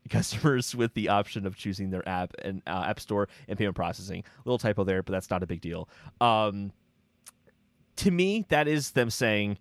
customers 0.10 0.74
with 0.74 0.94
the 0.94 1.08
option 1.08 1.46
of 1.46 1.56
choosing 1.56 1.90
their 1.90 2.06
app 2.08 2.34
and 2.42 2.62
uh, 2.66 2.84
app 2.86 3.00
store 3.00 3.28
and 3.48 3.58
payment 3.58 3.76
processing. 3.76 4.24
Little 4.44 4.58
typo 4.58 4.84
there, 4.84 5.02
but 5.02 5.12
that's 5.12 5.30
not 5.30 5.42
a 5.42 5.46
big 5.46 5.60
deal. 5.60 5.88
Um, 6.20 6.72
to 7.96 8.10
me, 8.10 8.44
that 8.48 8.68
is 8.68 8.92
them 8.92 9.10
saying, 9.10 9.58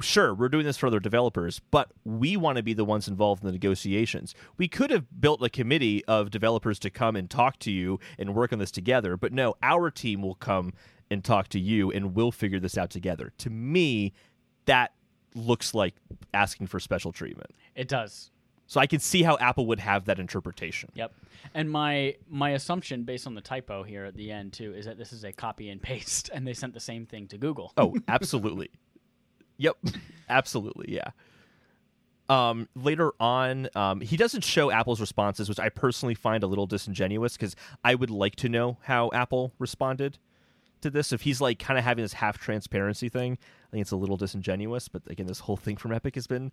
sure, 0.00 0.34
we're 0.34 0.48
doing 0.48 0.66
this 0.66 0.76
for 0.76 0.86
other 0.86 1.00
developers, 1.00 1.60
but 1.70 1.90
we 2.04 2.36
want 2.36 2.56
to 2.56 2.62
be 2.62 2.74
the 2.74 2.84
ones 2.84 3.08
involved 3.08 3.42
in 3.42 3.46
the 3.46 3.52
negotiations. 3.52 4.34
We 4.58 4.68
could 4.68 4.90
have 4.90 5.06
built 5.20 5.42
a 5.42 5.48
committee 5.48 6.04
of 6.04 6.30
developers 6.30 6.78
to 6.80 6.90
come 6.90 7.16
and 7.16 7.30
talk 7.30 7.58
to 7.60 7.70
you 7.70 7.98
and 8.18 8.34
work 8.34 8.52
on 8.52 8.58
this 8.58 8.70
together, 8.70 9.16
but 9.16 9.32
no, 9.32 9.54
our 9.62 9.90
team 9.90 10.22
will 10.22 10.34
come 10.34 10.74
and 11.10 11.24
talk 11.24 11.48
to 11.48 11.60
you 11.60 11.90
and 11.90 12.14
we'll 12.14 12.32
figure 12.32 12.60
this 12.60 12.76
out 12.76 12.90
together. 12.90 13.32
To 13.38 13.50
me, 13.50 14.12
that 14.66 14.92
looks 15.34 15.74
like 15.74 15.94
asking 16.34 16.66
for 16.66 16.80
special 16.80 17.12
treatment. 17.12 17.50
It 17.74 17.88
does. 17.88 18.30
So 18.66 18.80
I 18.80 18.86
can 18.86 19.00
see 19.00 19.22
how 19.22 19.38
Apple 19.38 19.66
would 19.66 19.80
have 19.80 20.06
that 20.06 20.18
interpretation. 20.18 20.90
Yep. 20.94 21.12
And 21.54 21.70
my 21.70 22.16
my 22.28 22.50
assumption 22.50 23.04
based 23.04 23.26
on 23.26 23.34
the 23.34 23.40
typo 23.40 23.82
here 23.82 24.04
at 24.04 24.16
the 24.16 24.30
end 24.30 24.52
too 24.52 24.74
is 24.74 24.86
that 24.86 24.98
this 24.98 25.12
is 25.12 25.24
a 25.24 25.32
copy 25.32 25.68
and 25.68 25.80
paste 25.80 26.30
and 26.32 26.46
they 26.46 26.52
sent 26.52 26.74
the 26.74 26.80
same 26.80 27.06
thing 27.06 27.28
to 27.28 27.38
Google. 27.38 27.72
Oh, 27.76 27.94
absolutely. 28.08 28.70
yep, 29.56 29.76
absolutely. 30.28 30.94
Yeah. 30.94 31.10
Um, 32.28 32.68
later 32.74 33.12
on, 33.20 33.68
um, 33.76 34.00
he 34.00 34.16
doesn't 34.16 34.42
show 34.42 34.72
Apple's 34.72 35.00
responses, 35.00 35.48
which 35.48 35.60
I 35.60 35.68
personally 35.68 36.16
find 36.16 36.42
a 36.42 36.48
little 36.48 36.66
disingenuous 36.66 37.36
because 37.36 37.54
I 37.84 37.94
would 37.94 38.10
like 38.10 38.34
to 38.36 38.48
know 38.48 38.78
how 38.82 39.10
Apple 39.12 39.52
responded 39.60 40.18
to 40.86 40.90
this. 40.90 41.12
If 41.12 41.22
he's 41.22 41.40
like 41.40 41.58
kind 41.58 41.78
of 41.78 41.84
having 41.84 42.02
this 42.02 42.14
half 42.14 42.38
transparency 42.38 43.08
thing, 43.08 43.38
I 43.68 43.70
think 43.70 43.82
it's 43.82 43.90
a 43.90 43.96
little 43.96 44.16
disingenuous. 44.16 44.88
But 44.88 45.02
again, 45.08 45.26
this 45.26 45.40
whole 45.40 45.56
thing 45.56 45.76
from 45.76 45.92
Epic 45.92 46.14
has 46.14 46.26
been 46.26 46.52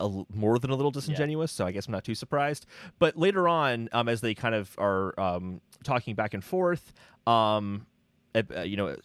a 0.00 0.24
more 0.32 0.58
than 0.58 0.70
a 0.70 0.76
little 0.76 0.90
disingenuous, 0.90 1.50
so 1.52 1.66
I 1.66 1.72
guess 1.72 1.86
I'm 1.86 1.92
not 1.92 2.04
too 2.04 2.14
surprised. 2.14 2.66
But 2.98 3.16
later 3.16 3.48
on, 3.48 3.88
um, 3.92 4.08
as 4.08 4.20
they 4.20 4.34
kind 4.34 4.54
of 4.54 4.74
are 4.78 5.18
um, 5.18 5.60
talking 5.82 6.14
back 6.14 6.34
and 6.34 6.44
forth, 6.44 6.92
um, 7.26 7.86
uh, 8.34 8.62
you 8.62 8.76
know, 8.76 8.96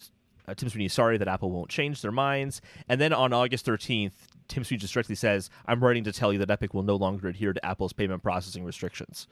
uh, 0.47 0.53
Tim 0.53 0.69
Sweeney 0.69 0.85
is 0.85 0.93
sorry 0.93 1.17
that 1.17 1.27
Apple 1.27 1.51
won't 1.51 1.69
change 1.69 2.01
their 2.01 2.11
minds. 2.11 2.61
And 2.89 2.99
then 2.99 3.13
on 3.13 3.33
August 3.33 3.65
13th, 3.65 4.13
Tim 4.47 4.63
Sweeney 4.63 4.79
just 4.79 4.93
directly 4.93 5.15
says, 5.15 5.49
I'm 5.65 5.83
writing 5.83 6.03
to 6.03 6.11
tell 6.11 6.33
you 6.33 6.39
that 6.39 6.51
Epic 6.51 6.73
will 6.73 6.83
no 6.83 6.95
longer 6.95 7.27
adhere 7.29 7.53
to 7.53 7.65
Apple's 7.65 7.93
payment 7.93 8.21
processing 8.21 8.63
restrictions. 8.63 9.27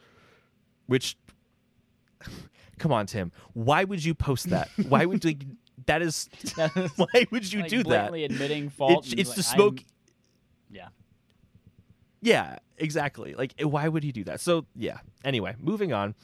Which, 0.86 1.16
come 2.78 2.92
on, 2.92 3.06
Tim. 3.06 3.32
Why 3.54 3.84
would 3.84 4.04
you 4.04 4.14
post 4.14 4.50
that? 4.50 4.68
Why 4.88 5.04
would 5.04 5.24
you, 5.24 5.36
that 5.86 6.02
is, 6.02 6.28
why 6.96 7.26
would 7.30 7.52
you 7.52 7.60
like, 7.60 7.70
do 7.70 7.82
that? 7.84 8.12
admitting 8.12 8.68
fault. 8.70 9.06
It's, 9.06 9.14
it's 9.14 9.28
like, 9.30 9.36
to 9.36 9.42
smoke. 9.42 9.78
I'm- 9.78 9.86
yeah. 10.70 10.88
Yeah, 12.20 12.58
exactly. 12.78 13.34
Like, 13.34 13.54
why 13.60 13.88
would 13.88 14.04
he 14.04 14.12
do 14.12 14.24
that? 14.24 14.40
So, 14.40 14.66
yeah. 14.76 14.98
Anyway, 15.24 15.56
moving 15.60 15.92
on. 15.92 16.14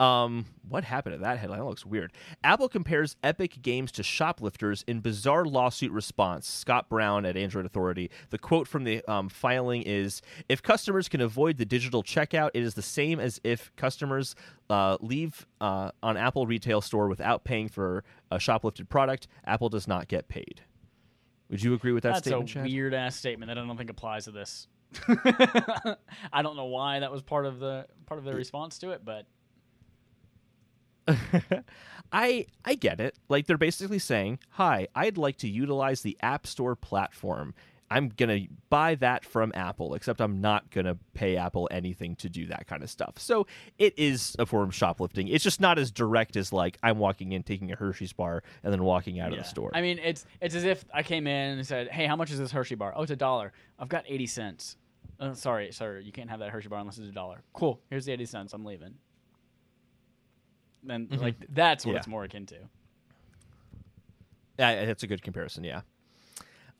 Um, 0.00 0.46
what 0.68 0.82
happened 0.82 1.14
to 1.14 1.18
that 1.18 1.38
headline? 1.38 1.60
That 1.60 1.66
looks 1.66 1.86
weird. 1.86 2.12
Apple 2.42 2.68
compares 2.68 3.16
Epic 3.22 3.62
Games 3.62 3.92
to 3.92 4.02
shoplifters 4.02 4.84
in 4.88 5.00
bizarre 5.00 5.44
lawsuit 5.44 5.92
response. 5.92 6.48
Scott 6.48 6.88
Brown 6.88 7.24
at 7.24 7.36
Android 7.36 7.64
Authority. 7.64 8.10
The 8.30 8.38
quote 8.38 8.66
from 8.66 8.84
the 8.84 9.02
um, 9.10 9.28
filing 9.28 9.82
is: 9.82 10.20
"If 10.48 10.62
customers 10.62 11.08
can 11.08 11.20
avoid 11.20 11.58
the 11.58 11.64
digital 11.64 12.02
checkout, 12.02 12.50
it 12.54 12.62
is 12.62 12.74
the 12.74 12.82
same 12.82 13.20
as 13.20 13.40
if 13.44 13.70
customers 13.76 14.34
uh, 14.68 14.96
leave 15.00 15.46
uh, 15.60 15.92
on 16.02 16.16
Apple 16.16 16.46
retail 16.46 16.80
store 16.80 17.08
without 17.08 17.44
paying 17.44 17.68
for 17.68 18.02
a 18.30 18.38
shoplifted 18.38 18.88
product. 18.88 19.28
Apple 19.46 19.68
does 19.68 19.86
not 19.86 20.08
get 20.08 20.28
paid." 20.28 20.62
Would 21.50 21.62
you 21.62 21.74
agree 21.74 21.92
with 21.92 22.02
that 22.02 22.14
That's 22.14 22.26
statement, 22.26 22.52
That's 22.52 22.66
a 22.66 22.72
weird 22.72 22.94
ass 22.94 23.14
statement 23.16 23.48
that 23.48 23.58
I 23.58 23.64
don't 23.64 23.76
think 23.76 23.90
applies 23.90 24.24
to 24.24 24.32
this. 24.32 24.66
I 26.32 26.42
don't 26.42 26.56
know 26.56 26.64
why 26.64 27.00
that 27.00 27.12
was 27.12 27.22
part 27.22 27.46
of 27.46 27.58
the 27.58 27.86
part 28.06 28.18
of 28.18 28.24
the 28.24 28.34
response 28.34 28.78
to 28.78 28.90
it, 28.90 29.04
but 29.04 29.26
I 32.12 32.46
I 32.64 32.74
get 32.74 33.00
it. 33.00 33.16
Like 33.28 33.46
they're 33.46 33.58
basically 33.58 33.98
saying, 33.98 34.38
"Hi, 34.50 34.88
I'd 34.94 35.18
like 35.18 35.38
to 35.38 35.48
utilize 35.48 36.02
the 36.02 36.16
App 36.22 36.46
Store 36.46 36.76
platform. 36.76 37.54
I'm 37.90 38.08
going 38.08 38.28
to 38.30 38.48
buy 38.70 38.94
that 38.96 39.24
from 39.24 39.52
Apple, 39.54 39.94
except 39.94 40.20
I'm 40.20 40.40
not 40.40 40.70
going 40.70 40.86
to 40.86 40.96
pay 41.12 41.36
Apple 41.36 41.68
anything 41.70 42.16
to 42.16 42.30
do 42.30 42.46
that 42.46 42.66
kind 42.66 42.82
of 42.82 42.90
stuff." 42.90 43.18
So, 43.18 43.46
it 43.78 43.98
is 43.98 44.34
a 44.38 44.46
form 44.46 44.68
of 44.68 44.74
shoplifting. 44.74 45.28
It's 45.28 45.44
just 45.44 45.60
not 45.60 45.78
as 45.78 45.90
direct 45.90 46.36
as 46.36 46.52
like 46.52 46.78
I'm 46.82 46.98
walking 46.98 47.32
in 47.32 47.42
taking 47.42 47.72
a 47.72 47.76
Hershey's 47.76 48.12
bar 48.12 48.42
and 48.62 48.72
then 48.72 48.82
walking 48.84 49.20
out 49.20 49.32
of 49.32 49.38
the 49.38 49.44
store. 49.44 49.70
I 49.74 49.80
mean, 49.80 49.98
it's 49.98 50.24
it's 50.40 50.54
as 50.54 50.64
if 50.64 50.84
I 50.94 51.02
came 51.02 51.26
in 51.26 51.58
and 51.58 51.66
said, 51.66 51.88
"Hey, 51.88 52.06
how 52.06 52.16
much 52.16 52.30
is 52.30 52.38
this 52.38 52.52
Hershey 52.52 52.74
bar? 52.74 52.92
Oh, 52.96 53.02
it's 53.02 53.10
a 53.10 53.16
dollar. 53.16 53.52
I've 53.78 53.88
got 53.88 54.04
eighty 54.08 54.26
cents. 54.26 54.76
Uh, 55.20 55.34
sorry, 55.34 55.70
sir, 55.70 56.00
you 56.00 56.10
can't 56.10 56.28
have 56.30 56.40
that 56.40 56.50
Hershey 56.50 56.68
bar 56.68 56.80
unless 56.80 56.98
it's 56.98 57.08
a 57.08 57.12
dollar. 57.12 57.42
Cool. 57.52 57.80
Here's 57.90 58.04
the 58.06 58.12
eighty 58.12 58.26
cents. 58.26 58.52
I'm 58.52 58.64
leaving." 58.64 58.94
Then 60.84 61.08
like 61.10 61.36
that's 61.48 61.84
what 61.86 61.92
Yeah. 61.92 61.98
it's 61.98 62.06
more 62.06 62.24
akin 62.24 62.46
to. 62.46 62.56
Yeah, 64.58 64.84
that's 64.84 65.02
a 65.02 65.06
good 65.06 65.22
comparison. 65.22 65.64
Yeah. 65.64 65.80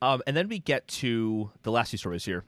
Um, 0.01 0.21
and 0.27 0.35
then 0.35 0.47
we 0.47 0.59
get 0.59 0.87
to 0.87 1.51
the 1.63 1.71
last 1.71 1.91
two 1.91 1.97
stories 1.97 2.25
here. 2.25 2.43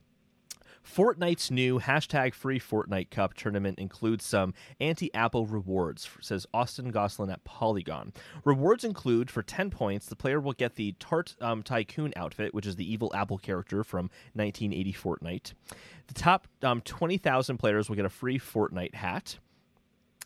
Fortnite's 0.86 1.52
new 1.52 1.80
hashtag 1.80 2.34
free 2.34 2.62
Fortnite 2.62 3.10
Cup 3.10 3.34
tournament 3.34 3.78
includes 3.78 4.24
some 4.24 4.54
anti 4.80 5.14
Apple 5.14 5.46
rewards, 5.46 6.10
says 6.22 6.46
Austen 6.54 6.92
Goslin 6.92 7.30
at 7.30 7.44
Polygon. 7.44 8.14
Rewards 8.46 8.86
include 8.86 9.30
for 9.30 9.44
10 9.44 9.70
points, 9.70 10.06
the 10.06 10.16
player 10.16 10.40
will 10.40 10.54
get 10.54 10.76
the 10.76 10.94
Tart 10.98 11.36
um, 11.42 11.62
Tycoon 11.62 12.14
outfit, 12.16 12.54
which 12.54 12.66
is 12.66 12.78
the 12.78 12.90
evil 12.90 13.12
Apple 13.14 13.38
character 13.38 13.84
from 13.84 14.10
1980 14.34 14.94
Fortnite. 14.94 15.54
The 16.08 16.14
top 16.14 16.48
um, 16.64 16.80
20,000 16.82 17.58
players 17.58 17.90
will 17.90 17.98
get 17.98 18.06
a 18.06 18.10
free 18.10 18.40
Fortnite 18.40 18.96
hat. 18.96 19.40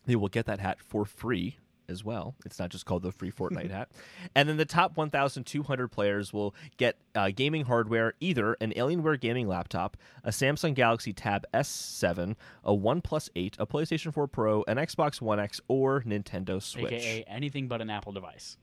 They 0.06 0.16
will 0.16 0.28
get 0.28 0.46
that 0.46 0.58
hat 0.58 0.78
for 0.80 1.04
free 1.04 1.58
as 1.88 2.04
well. 2.04 2.34
It's 2.44 2.58
not 2.58 2.70
just 2.70 2.86
called 2.86 3.02
the 3.02 3.12
free 3.12 3.30
Fortnite 3.38 3.70
hat. 3.70 3.90
And 4.34 4.48
then 4.48 4.56
the 4.56 4.64
top 4.64 4.96
1,200 4.96 5.88
players 5.88 6.32
will 6.32 6.54
get 6.76 6.96
uh, 7.14 7.30
gaming 7.34 7.64
hardware 7.64 8.14
either 8.20 8.54
an 8.60 8.72
Alienware 8.72 9.20
gaming 9.20 9.46
laptop, 9.46 9.96
a 10.24 10.30
Samsung 10.30 10.74
Galaxy 10.74 11.12
Tab 11.12 11.44
S7, 11.54 12.34
a 12.64 12.72
OnePlus 12.72 13.28
8, 13.36 13.56
a 13.58 13.66
PlayStation 13.66 14.12
4 14.12 14.26
Pro, 14.26 14.64
an 14.66 14.76
Xbox 14.78 15.20
One 15.20 15.38
X, 15.38 15.60
or 15.68 16.02
Nintendo 16.02 16.60
Switch. 16.60 16.92
AKA 16.92 17.24
anything 17.28 17.68
but 17.68 17.80
an 17.80 17.90
Apple 17.90 18.12
device. 18.12 18.56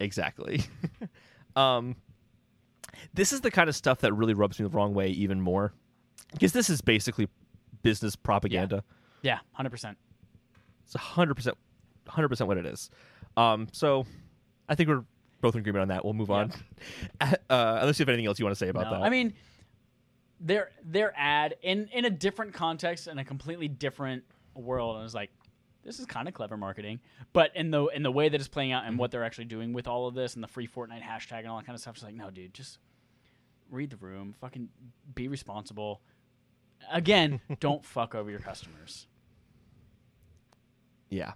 Exactly. 0.00 0.62
um, 1.56 1.96
this 3.12 3.32
is 3.32 3.40
the 3.40 3.50
kind 3.50 3.68
of 3.68 3.76
stuff 3.76 4.00
that 4.00 4.12
really 4.12 4.34
rubs 4.34 4.58
me 4.58 4.64
the 4.64 4.70
wrong 4.70 4.94
way 4.94 5.08
even 5.08 5.40
more. 5.40 5.72
Because 6.32 6.52
this 6.52 6.68
is 6.68 6.80
basically 6.80 7.28
business 7.82 8.16
propaganda. 8.16 8.76
Yeah, 8.76 8.94
hundred 9.52 9.70
percent. 9.70 9.98
It's 10.84 10.94
hundred 10.94 11.34
percent, 11.34 11.56
hundred 12.08 12.28
percent 12.28 12.48
what 12.48 12.58
it 12.58 12.66
is. 12.66 12.90
Um, 13.36 13.68
so 13.72 14.06
I 14.68 14.74
think 14.74 14.88
we're 14.88 15.04
both 15.40 15.54
in 15.54 15.60
agreement 15.60 15.82
on 15.82 15.88
that. 15.88 16.04
We'll 16.04 16.14
move 16.14 16.30
on. 16.30 16.52
uh, 17.20 17.34
unless 17.50 17.98
you 17.98 18.02
have 18.02 18.08
anything 18.08 18.26
else 18.26 18.38
you 18.38 18.44
want 18.44 18.56
to 18.56 18.58
say 18.58 18.68
about 18.68 18.84
No, 18.84 18.90
that. 18.92 19.02
I 19.02 19.10
mean, 19.10 19.34
their 20.40 20.70
their 20.84 21.12
ad 21.16 21.56
in 21.62 21.88
in 21.92 22.04
a 22.04 22.10
different 22.10 22.52
context 22.54 23.08
in 23.08 23.18
a 23.18 23.24
completely 23.24 23.68
different 23.68 24.24
world, 24.54 24.96
and 24.96 25.00
I 25.00 25.04
was 25.04 25.14
like, 25.14 25.30
this 25.84 25.98
is 26.00 26.06
kind 26.06 26.28
of 26.28 26.34
clever 26.34 26.56
marketing. 26.56 27.00
But 27.32 27.54
in 27.54 27.70
the 27.70 27.86
in 27.86 28.02
the 28.02 28.10
way 28.12 28.28
that 28.28 28.40
it's 28.40 28.48
playing 28.48 28.72
out 28.72 28.84
and 28.84 28.98
what 28.98 29.10
they're 29.10 29.24
actually 29.24 29.46
doing 29.46 29.72
with 29.72 29.86
all 29.86 30.06
of 30.06 30.14
this 30.14 30.34
and 30.34 30.42
the 30.42 30.48
free 30.48 30.66
Fortnite 30.66 31.02
hashtag 31.02 31.40
and 31.40 31.48
all 31.48 31.58
that 31.58 31.66
kind 31.66 31.74
of 31.74 31.80
stuff, 31.80 31.96
it's 31.96 32.04
like, 32.04 32.14
no, 32.14 32.30
dude, 32.30 32.54
just 32.54 32.78
read 33.70 33.90
the 33.90 33.96
room, 33.96 34.34
fucking 34.40 34.68
be 35.14 35.28
responsible. 35.28 36.00
Again, 36.92 37.40
don't 37.60 37.84
fuck 37.84 38.14
over 38.14 38.30
your 38.30 38.40
customers. 38.40 39.06
Yeah. 41.10 41.32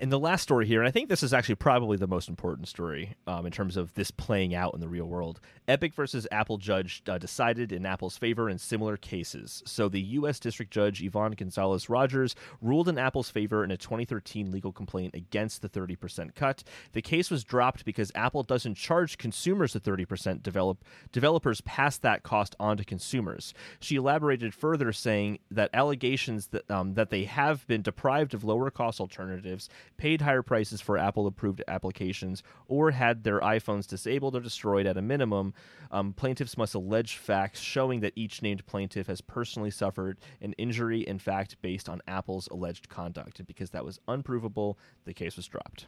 And 0.00 0.12
the 0.12 0.18
last 0.18 0.42
story 0.42 0.66
here, 0.66 0.80
and 0.80 0.86
I 0.86 0.92
think 0.92 1.08
this 1.08 1.24
is 1.24 1.34
actually 1.34 1.56
probably 1.56 1.96
the 1.96 2.06
most 2.06 2.28
important 2.28 2.68
story 2.68 3.16
um, 3.26 3.46
in 3.46 3.52
terms 3.52 3.76
of 3.76 3.92
this 3.94 4.12
playing 4.12 4.54
out 4.54 4.72
in 4.74 4.80
the 4.80 4.88
real 4.88 5.06
world. 5.06 5.40
Epic 5.66 5.92
versus 5.92 6.26
Apple 6.30 6.56
judge 6.56 7.02
uh, 7.08 7.18
decided 7.18 7.72
in 7.72 7.84
Apple's 7.84 8.16
favor 8.16 8.48
in 8.48 8.58
similar 8.58 8.96
cases. 8.96 9.60
So 9.66 9.88
the 9.88 10.00
U.S. 10.00 10.38
District 10.38 10.72
Judge 10.72 11.02
Yvonne 11.02 11.32
Gonzalez 11.32 11.90
Rogers 11.90 12.36
ruled 12.62 12.88
in 12.88 12.96
Apple's 12.96 13.28
favor 13.28 13.64
in 13.64 13.72
a 13.72 13.76
2013 13.76 14.52
legal 14.52 14.70
complaint 14.70 15.14
against 15.14 15.62
the 15.62 15.68
30% 15.68 16.34
cut. 16.36 16.62
The 16.92 17.02
case 17.02 17.28
was 17.28 17.42
dropped 17.42 17.84
because 17.84 18.12
Apple 18.14 18.44
doesn't 18.44 18.76
charge 18.76 19.18
consumers 19.18 19.72
the 19.72 19.80
30%. 19.80 20.44
Develop, 20.44 20.84
developers 21.10 21.60
pass 21.62 21.98
that 21.98 22.22
cost 22.22 22.54
on 22.60 22.76
to 22.76 22.84
consumers. 22.84 23.52
She 23.80 23.96
elaborated 23.96 24.54
further, 24.54 24.92
saying 24.92 25.40
that 25.50 25.70
allegations 25.74 26.48
that 26.48 26.70
um, 26.70 26.94
that 26.94 27.10
they 27.10 27.24
have 27.24 27.66
been 27.66 27.82
deprived 27.82 28.32
of 28.32 28.44
lower 28.44 28.70
cost 28.70 29.00
alternatives, 29.00 29.68
paid 29.96 30.20
higher 30.20 30.42
prices 30.42 30.80
for 30.80 30.98
Apple 30.98 31.26
approved 31.26 31.62
applications, 31.68 32.42
or 32.66 32.90
had 32.90 33.24
their 33.24 33.40
iPhones 33.40 33.86
disabled 33.86 34.36
or 34.36 34.40
destroyed 34.40 34.86
at 34.86 34.96
a 34.96 35.02
minimum, 35.02 35.54
um, 35.90 36.12
plaintiffs 36.12 36.56
must 36.56 36.74
allege 36.74 37.16
facts 37.16 37.60
showing 37.60 38.00
that 38.00 38.12
each 38.16 38.42
named 38.42 38.66
plaintiff 38.66 39.06
has 39.06 39.20
personally 39.20 39.70
suffered 39.70 40.18
an 40.40 40.52
injury, 40.54 41.00
in 41.06 41.18
fact, 41.18 41.60
based 41.62 41.88
on 41.88 42.00
Apple's 42.06 42.48
alleged 42.48 42.88
conduct. 42.88 43.38
And 43.38 43.46
because 43.46 43.70
that 43.70 43.84
was 43.84 44.00
unprovable, 44.08 44.78
the 45.04 45.14
case 45.14 45.36
was 45.36 45.46
dropped. 45.46 45.86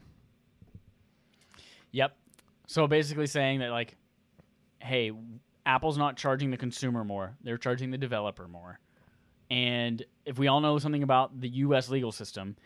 Yep. 1.93 2.17
So 2.67 2.87
basically 2.87 3.27
saying 3.27 3.61
that 3.61 3.71
like, 3.71 3.97
hey, 4.79 5.13
Apple's 5.67 5.99
not 5.99 6.17
charging 6.17 6.51
the 6.51 6.57
consumer 6.57 7.05
more; 7.05 7.37
they're 7.43 7.59
charging 7.59 7.91
the 7.91 7.99
developer 7.99 8.49
more. 8.49 8.79
And 9.51 10.05
if 10.25 10.39
we 10.39 10.47
all 10.47 10.61
know 10.61 10.79
something 10.79 11.03
about 11.03 11.41
the 11.41 11.49
U.S. 11.49 11.89
legal 11.89 12.13
system, 12.13 12.57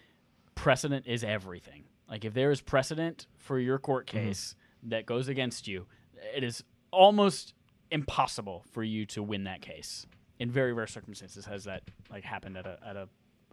precedent 0.54 1.06
is 1.06 1.24
everything. 1.24 1.84
Like 2.08 2.24
if 2.24 2.34
there 2.34 2.50
is 2.50 2.60
precedent 2.60 3.26
for 3.38 3.58
your 3.58 3.78
court 3.78 4.06
mm-hmm. 4.06 4.26
case 4.26 4.54
that 4.84 5.06
goes 5.06 5.28
against 5.28 5.66
you, 5.66 5.86
it 6.34 6.44
is 6.44 6.62
almost 6.90 7.54
impossible 7.90 8.64
for 8.70 8.82
you 8.82 9.06
to 9.06 9.22
win 9.22 9.44
that 9.44 9.62
case. 9.62 10.06
In 10.38 10.50
very 10.50 10.72
rare 10.72 10.86
circumstances, 10.86 11.46
has 11.46 11.64
that 11.64 11.82
like 12.10 12.24
happened 12.24 12.56
at 12.56 12.66
a 12.66 12.78
at 12.84 12.96
a 12.96 13.08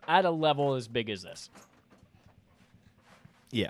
at 0.07 0.26
a 0.26 0.32
level 0.32 0.73
as 0.73 0.88
big 0.88 1.10
as 1.10 1.22
this. 1.22 1.49
Yeah. 3.52 3.69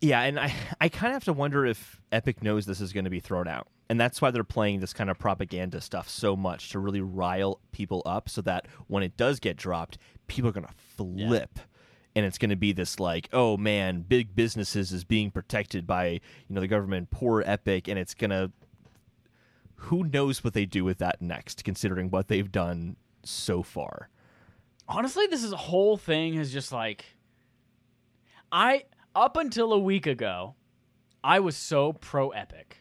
Yeah, 0.00 0.20
and 0.22 0.38
I, 0.38 0.52
I 0.80 0.88
kind 0.88 1.12
of 1.12 1.14
have 1.14 1.24
to 1.24 1.32
wonder 1.32 1.64
if 1.64 2.00
Epic 2.10 2.42
knows 2.42 2.66
this 2.66 2.80
is 2.80 2.92
going 2.92 3.04
to 3.04 3.10
be 3.10 3.20
thrown 3.20 3.46
out. 3.46 3.68
And 3.92 4.00
that's 4.00 4.22
why 4.22 4.30
they're 4.30 4.42
playing 4.42 4.80
this 4.80 4.94
kind 4.94 5.10
of 5.10 5.18
propaganda 5.18 5.78
stuff 5.82 6.08
so 6.08 6.34
much 6.34 6.70
to 6.70 6.78
really 6.78 7.02
rile 7.02 7.60
people 7.72 8.00
up 8.06 8.26
so 8.30 8.40
that 8.40 8.66
when 8.86 9.02
it 9.02 9.18
does 9.18 9.38
get 9.38 9.58
dropped, 9.58 9.98
people 10.28 10.48
are 10.48 10.54
going 10.54 10.64
to 10.64 10.72
flip. 10.96 11.58
And 12.16 12.24
it's 12.24 12.38
going 12.38 12.48
to 12.48 12.56
be 12.56 12.72
this 12.72 12.98
like, 12.98 13.28
oh 13.34 13.58
man, 13.58 14.00
big 14.00 14.34
businesses 14.34 14.92
is 14.92 15.04
being 15.04 15.30
protected 15.30 15.86
by, 15.86 16.06
you 16.06 16.20
know, 16.48 16.62
the 16.62 16.68
government, 16.68 17.10
poor 17.10 17.42
Epic, 17.44 17.86
and 17.86 17.98
it's 17.98 18.14
going 18.14 18.30
to 18.30 18.50
who 19.74 20.04
knows 20.04 20.42
what 20.42 20.54
they 20.54 20.64
do 20.64 20.84
with 20.84 20.96
that 20.96 21.20
next 21.20 21.62
considering 21.62 22.08
what 22.08 22.28
they've 22.28 22.50
done 22.50 22.96
so 23.24 23.62
far. 23.62 24.08
Honestly, 24.88 25.26
this 25.26 25.44
is 25.44 25.52
a 25.52 25.58
whole 25.58 25.98
thing 25.98 26.36
is 26.36 26.50
just 26.50 26.72
like 26.72 27.04
I 28.50 28.84
up 29.14 29.36
until 29.36 29.70
a 29.70 29.78
week 29.78 30.06
ago, 30.06 30.54
I 31.22 31.40
was 31.40 31.58
so 31.58 31.92
pro 31.92 32.30
Epic. 32.30 32.78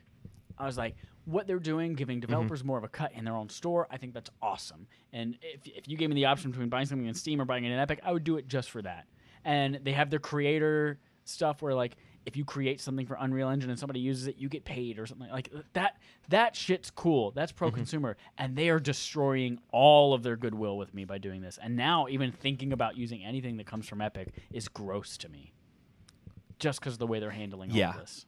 I 0.61 0.65
was 0.65 0.77
like, 0.77 0.95
what 1.25 1.47
they're 1.47 1.59
doing, 1.59 1.93
giving 1.93 2.17
mm-hmm. 2.17 2.27
developers 2.27 2.63
more 2.63 2.77
of 2.77 2.83
a 2.83 2.87
cut 2.87 3.11
in 3.13 3.25
their 3.25 3.35
own 3.35 3.49
store, 3.49 3.87
I 3.89 3.97
think 3.97 4.13
that's 4.13 4.29
awesome. 4.41 4.87
And 5.11 5.37
if, 5.41 5.61
if 5.65 5.87
you 5.87 5.97
gave 5.97 6.09
me 6.09 6.15
the 6.15 6.25
option 6.25 6.51
between 6.51 6.69
buying 6.69 6.85
something 6.85 7.07
in 7.07 7.13
Steam 7.13 7.41
or 7.41 7.45
buying 7.45 7.65
it 7.65 7.71
in 7.71 7.79
Epic, 7.79 7.99
I 8.03 8.11
would 8.11 8.23
do 8.23 8.37
it 8.37 8.47
just 8.47 8.69
for 8.69 8.81
that. 8.81 9.05
And 9.43 9.79
they 9.83 9.91
have 9.93 10.09
their 10.09 10.19
creator 10.19 10.99
stuff 11.25 11.61
where 11.61 11.73
like 11.73 11.97
if 12.25 12.37
you 12.37 12.45
create 12.45 12.79
something 12.79 13.05
for 13.05 13.17
Unreal 13.19 13.49
Engine 13.49 13.69
and 13.69 13.79
somebody 13.79 13.99
uses 13.99 14.27
it, 14.27 14.37
you 14.37 14.47
get 14.47 14.63
paid 14.63 14.99
or 14.99 15.07
something 15.07 15.29
like 15.29 15.51
that. 15.73 15.97
That 16.29 16.55
shit's 16.55 16.91
cool. 16.91 17.31
That's 17.31 17.51
pro 17.51 17.69
mm-hmm. 17.69 17.77
consumer, 17.77 18.17
and 18.37 18.55
they 18.55 18.69
are 18.69 18.79
destroying 18.79 19.59
all 19.71 20.13
of 20.13 20.21
their 20.21 20.35
goodwill 20.35 20.77
with 20.77 20.93
me 20.93 21.05
by 21.05 21.17
doing 21.17 21.41
this. 21.41 21.57
And 21.61 21.75
now, 21.75 22.07
even 22.09 22.31
thinking 22.31 22.73
about 22.73 22.95
using 22.95 23.23
anything 23.23 23.57
that 23.57 23.65
comes 23.65 23.87
from 23.87 24.01
Epic 24.01 24.29
is 24.51 24.67
gross 24.67 25.17
to 25.17 25.29
me, 25.29 25.53
just 26.59 26.79
because 26.79 26.93
of 26.93 26.99
the 26.99 27.07
way 27.07 27.19
they're 27.19 27.31
handling 27.31 27.71
all 27.71 27.77
Yeah. 27.77 27.89
of 27.89 28.01
this. 28.01 28.27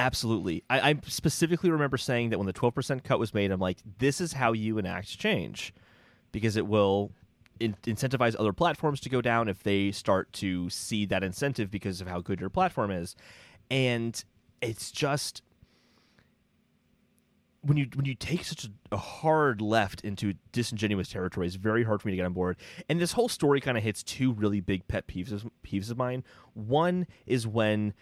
Absolutely. 0.00 0.64
I, 0.70 0.90
I 0.90 1.00
specifically 1.06 1.70
remember 1.70 1.98
saying 1.98 2.30
that 2.30 2.38
when 2.38 2.46
the 2.46 2.54
12% 2.54 3.04
cut 3.04 3.18
was 3.18 3.34
made, 3.34 3.50
I'm 3.50 3.60
like, 3.60 3.78
this 3.98 4.18
is 4.18 4.32
how 4.32 4.52
you 4.52 4.78
enact 4.78 5.18
change 5.18 5.74
because 6.32 6.56
it 6.56 6.66
will 6.66 7.12
in- 7.60 7.76
incentivize 7.84 8.34
other 8.38 8.54
platforms 8.54 9.00
to 9.00 9.10
go 9.10 9.20
down 9.20 9.46
if 9.46 9.62
they 9.62 9.92
start 9.92 10.32
to 10.32 10.70
see 10.70 11.04
that 11.04 11.22
incentive 11.22 11.70
because 11.70 12.00
of 12.00 12.08
how 12.08 12.20
good 12.20 12.40
your 12.40 12.48
platform 12.48 12.90
is. 12.90 13.14
And 13.70 14.24
it's 14.62 14.90
just 14.90 15.42
when 17.62 17.76
you 17.76 17.86
when 17.94 18.06
you 18.06 18.14
take 18.14 18.42
such 18.44 18.68
a, 18.90 18.96
hard 18.96 19.60
left 19.60 20.00
into 20.00 20.32
disingenuous 20.50 21.10
territory, 21.10 21.46
it's 21.46 21.56
very 21.56 21.84
hard 21.84 22.00
for 22.00 22.08
me 22.08 22.12
to 22.12 22.16
get 22.16 22.24
on 22.24 22.32
board. 22.32 22.56
And 22.88 22.98
this 22.98 23.12
whole 23.12 23.28
story 23.28 23.60
kind 23.60 23.76
of 23.76 23.84
hits 23.84 24.02
two 24.02 24.32
really 24.32 24.60
big 24.60 24.88
pet 24.88 25.06
peeves 25.06 25.46
peeves 25.62 25.90
of 25.90 25.98
mine. 25.98 26.24
One 26.54 27.06
is 27.26 27.46
when 27.46 27.92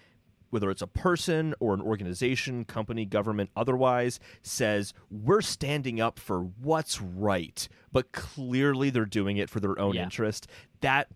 whether 0.50 0.70
it's 0.70 0.82
a 0.82 0.86
person 0.86 1.54
or 1.60 1.74
an 1.74 1.80
organization, 1.80 2.64
company, 2.64 3.04
government, 3.04 3.50
otherwise, 3.56 4.18
says 4.42 4.94
we're 5.10 5.42
standing 5.42 6.00
up 6.00 6.18
for 6.18 6.40
what's 6.40 7.00
right, 7.00 7.68
but 7.92 8.12
clearly 8.12 8.90
they're 8.90 9.04
doing 9.04 9.36
it 9.36 9.50
for 9.50 9.60
their 9.60 9.78
own 9.78 9.94
Yeah. 9.94 10.04
interest. 10.04 10.46
That 10.80 11.08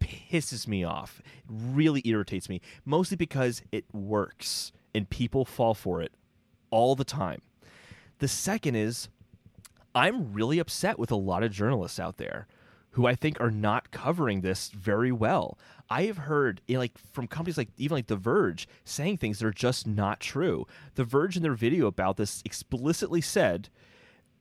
pisses 0.00 0.68
me 0.68 0.84
off. 0.84 1.20
It 1.24 1.42
really 1.48 2.02
irritates 2.04 2.48
me, 2.48 2.60
mostly 2.84 3.16
because 3.16 3.62
it 3.72 3.84
works 3.92 4.72
and 4.94 5.10
people 5.10 5.44
fall 5.44 5.74
for 5.74 6.00
it 6.00 6.12
all 6.70 6.94
the 6.94 7.04
time. 7.04 7.42
The 8.18 8.28
second 8.28 8.76
is 8.76 9.08
I'm 9.94 10.32
really 10.32 10.58
upset 10.58 10.98
with 10.98 11.10
a 11.10 11.16
lot 11.16 11.42
of 11.42 11.50
journalists 11.50 11.98
out 11.98 12.18
there 12.18 12.46
who 12.92 13.06
I 13.06 13.14
think 13.14 13.40
are 13.40 13.50
not 13.50 13.90
covering 13.90 14.40
this 14.40 14.70
very 14.70 15.12
well. 15.12 15.58
I 15.90 16.04
have 16.04 16.18
heard 16.18 16.60
know, 16.68 16.78
like 16.78 16.96
from 17.12 17.26
companies 17.26 17.56
like 17.58 17.70
even 17.76 17.96
like 17.96 18.06
The 18.06 18.16
Verge 18.16 18.68
saying 18.84 19.18
things 19.18 19.38
that 19.38 19.46
are 19.46 19.52
just 19.52 19.86
not 19.86 20.20
true. 20.20 20.66
The 20.94 21.04
Verge 21.04 21.36
in 21.36 21.42
their 21.42 21.54
video 21.54 21.86
about 21.86 22.16
this 22.16 22.42
explicitly 22.44 23.20
said 23.20 23.68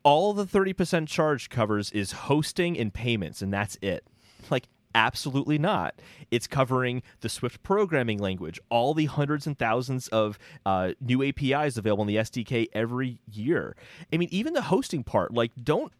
all 0.04 0.34
the 0.34 0.46
30% 0.46 1.08
charge 1.08 1.50
covers 1.50 1.92
is 1.92 2.12
hosting 2.14 2.78
and 2.78 2.94
payments 2.94 3.42
and 3.42 3.54
that's 3.54 3.78
it. 3.82 4.06
Like 4.50 4.68
absolutely 4.96 5.58
not. 5.58 6.02
It's 6.32 6.48
covering 6.48 7.04
the 7.22 7.30
Swift 7.30 7.62
programming 7.62 8.18
language, 8.18 8.60
all 8.70 8.94
the 8.94 9.06
hundreds 9.06 9.46
and 9.46 9.58
thousands 9.58 10.08
of 10.10 10.40
uh, 10.66 10.94
new 11.00 11.24
APIs 11.24 11.78
available 11.78 12.04
in 12.04 12.08
the 12.08 12.16
SDK 12.16 12.68
every 12.74 13.20
year. 13.32 13.76
I 14.12 14.18
mean, 14.18 14.30
even 14.32 14.54
the 14.54 14.64
hosting 14.64 15.04
part, 15.04 15.34
like 15.34 15.52
don't 15.62 15.94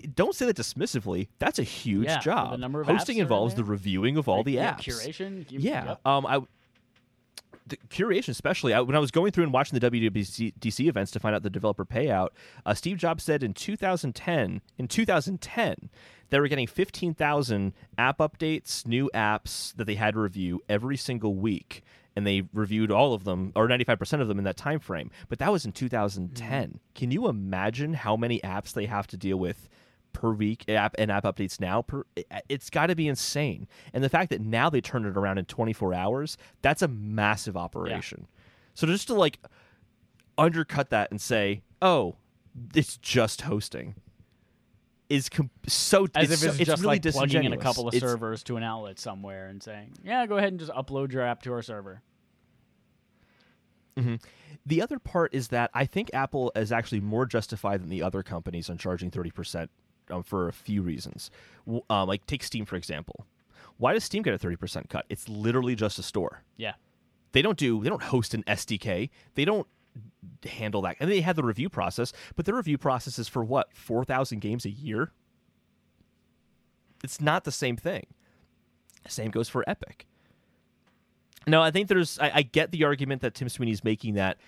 don't 0.00 0.34
say 0.34 0.46
that 0.46 0.56
dismissively. 0.56 1.28
That's 1.38 1.58
a 1.58 1.62
huge 1.62 2.06
Yeah, 2.06 2.18
job. 2.20 2.50
the 2.52 2.58
number 2.58 2.80
of 2.80 2.86
Hosting 2.86 3.18
involves 3.18 3.54
the 3.54 3.64
reviewing 3.64 4.16
of 4.16 4.28
all 4.28 4.38
Like, 4.38 4.46
the 4.46 4.52
yeah, 4.52 4.74
apps. 4.74 4.84
curation. 4.84 5.50
you- 5.50 5.60
Yeah. 5.60 5.84
yep. 5.86 6.00
Um, 6.06 6.26
I 6.26 6.40
the 7.68 7.76
curation, 7.88 8.28
especially 8.28 8.72
I, 8.72 8.80
when 8.80 8.94
I 8.94 9.00
was 9.00 9.10
going 9.10 9.32
through 9.32 9.42
and 9.42 9.52
watching 9.52 9.76
the 9.76 9.90
WWDC 9.90 10.86
events 10.88 11.10
to 11.10 11.18
find 11.18 11.34
out 11.34 11.42
the 11.42 11.50
developer 11.50 11.84
payout, 11.84 12.28
uh, 12.64 12.74
Steve 12.74 12.96
Jobs 12.96 13.24
said 13.24 13.42
in 13.42 13.54
2010, 13.54 14.60
in 14.78 14.86
2010, 14.86 15.90
they 16.30 16.38
were 16.40 16.46
getting 16.46 16.68
15,000 16.68 17.72
app 17.98 18.18
updates, 18.18 18.86
new 18.86 19.10
apps 19.12 19.74
that 19.74 19.84
they 19.86 19.96
had 19.96 20.14
to 20.14 20.20
review 20.20 20.60
every 20.68 20.96
single 20.96 21.34
week, 21.34 21.82
and 22.14 22.24
they 22.24 22.42
reviewed 22.52 22.92
all 22.92 23.14
of 23.14 23.24
them 23.24 23.50
or 23.56 23.66
95% 23.66 24.20
of 24.20 24.28
them 24.28 24.38
in 24.38 24.44
that 24.44 24.56
time 24.56 24.78
frame. 24.78 25.10
But 25.28 25.40
that 25.40 25.50
was 25.50 25.64
in 25.66 25.72
2010. 25.72 26.78
Can 26.94 27.10
you 27.10 27.26
imagine 27.28 27.94
how 27.94 28.16
many 28.16 28.38
apps 28.42 28.72
they 28.74 28.86
have 28.86 29.08
to 29.08 29.16
deal 29.16 29.38
with? 29.38 29.68
Per 30.16 30.32
week 30.32 30.66
app 30.70 30.94
and 30.98 31.10
app 31.10 31.24
updates 31.24 31.60
now 31.60 31.82
per 31.82 32.02
it's 32.48 32.70
got 32.70 32.86
to 32.86 32.96
be 32.96 33.06
insane. 33.06 33.68
And 33.92 34.02
the 34.02 34.08
fact 34.08 34.30
that 34.30 34.40
now 34.40 34.70
they 34.70 34.80
turned 34.80 35.04
it 35.04 35.14
around 35.14 35.36
in 35.36 35.44
24 35.44 35.92
hours 35.92 36.38
that's 36.62 36.80
a 36.80 36.88
massive 36.88 37.54
operation. 37.54 38.26
So 38.72 38.86
just 38.86 39.08
to 39.08 39.14
like 39.14 39.38
undercut 40.38 40.88
that 40.90 41.10
and 41.10 41.20
say 41.20 41.62
oh 41.82 42.16
it's 42.74 42.96
just 42.96 43.42
hosting 43.42 43.94
is 45.10 45.28
com- 45.28 45.50
so 45.68 46.06
As 46.14 46.30
it's, 46.30 46.42
if 46.42 46.48
it's 46.48 46.58
so- 46.58 46.64
just 46.64 46.82
really 46.82 46.96
like 46.96 47.02
plugging 47.12 47.44
in 47.44 47.52
a 47.52 47.58
couple 47.58 47.86
of 47.86 47.94
It's- 47.94 48.10
servers 48.10 48.42
to 48.44 48.56
an 48.56 48.62
outlet 48.62 48.98
somewhere 48.98 49.46
and 49.48 49.62
saying, 49.62 49.92
"Yeah, 50.02 50.26
go 50.26 50.36
ahead 50.38 50.48
and 50.48 50.58
just 50.58 50.72
upload 50.72 51.12
your 51.12 51.22
app 51.22 51.42
to 51.42 51.52
our 51.52 51.62
server." 51.62 52.02
Mm-hmm. 53.96 54.16
The 54.64 54.82
other 54.82 54.98
part 54.98 55.32
is 55.34 55.48
that 55.48 55.70
I 55.74 55.84
think 55.86 56.10
Apple 56.12 56.50
is 56.56 56.72
actually 56.72 57.00
more 57.00 57.24
justified 57.24 57.82
than 57.82 57.88
the 57.88 58.02
other 58.02 58.22
companies 58.22 58.68
on 58.68 58.78
charging 58.78 59.10
30% 59.10 59.68
um, 60.10 60.22
for 60.22 60.48
a 60.48 60.52
few 60.52 60.82
reasons. 60.82 61.30
Um, 61.90 62.08
like, 62.08 62.26
take 62.26 62.42
Steam, 62.42 62.64
for 62.64 62.76
example. 62.76 63.26
Why 63.78 63.92
does 63.92 64.04
Steam 64.04 64.22
get 64.22 64.34
a 64.34 64.38
30% 64.38 64.88
cut? 64.88 65.04
It's 65.08 65.28
literally 65.28 65.74
just 65.74 65.98
a 65.98 66.02
store. 66.02 66.42
Yeah. 66.56 66.74
They 67.32 67.42
don't 67.42 67.58
do, 67.58 67.82
they 67.82 67.88
don't 67.88 68.02
host 68.02 68.32
an 68.34 68.42
SDK. 68.44 69.10
They 69.34 69.44
don't 69.44 69.66
handle 70.48 70.82
that. 70.82 70.96
And 71.00 71.10
they 71.10 71.20
have 71.20 71.36
the 71.36 71.42
review 71.42 71.68
process, 71.68 72.12
but 72.34 72.46
their 72.46 72.54
review 72.54 72.78
process 72.78 73.18
is 73.18 73.28
for 73.28 73.44
what? 73.44 73.72
4,000 73.74 74.40
games 74.40 74.64
a 74.64 74.70
year? 74.70 75.12
It's 77.04 77.20
not 77.20 77.44
the 77.44 77.52
same 77.52 77.76
thing. 77.76 78.06
Same 79.06 79.30
goes 79.30 79.48
for 79.48 79.64
Epic. 79.68 80.06
No, 81.46 81.62
I 81.62 81.70
think 81.70 81.88
there's. 81.88 82.18
I, 82.18 82.32
I 82.34 82.42
get 82.42 82.72
the 82.72 82.84
argument 82.84 83.22
that 83.22 83.34
Tim 83.34 83.48
Sweeney's 83.48 83.84
making 83.84 84.14
that 84.14 84.38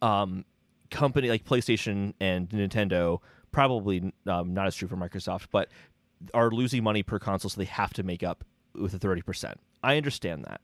um, 0.00 0.46
company 0.90 1.28
like 1.28 1.44
PlayStation 1.44 2.14
and 2.20 2.48
Nintendo 2.48 3.20
probably 3.52 4.12
um, 4.26 4.54
not 4.54 4.66
as 4.66 4.74
true 4.74 4.88
for 4.88 4.96
Microsoft, 4.96 5.46
but 5.50 5.68
are 6.34 6.50
losing 6.50 6.82
money 6.82 7.02
per 7.02 7.18
console, 7.18 7.48
so 7.48 7.58
they 7.60 7.64
have 7.66 7.92
to 7.94 8.02
make 8.02 8.22
up 8.22 8.44
with 8.74 8.94
a 8.94 8.98
thirty 8.98 9.22
percent. 9.22 9.58
I 9.82 9.96
understand 9.96 10.44
that. 10.44 10.60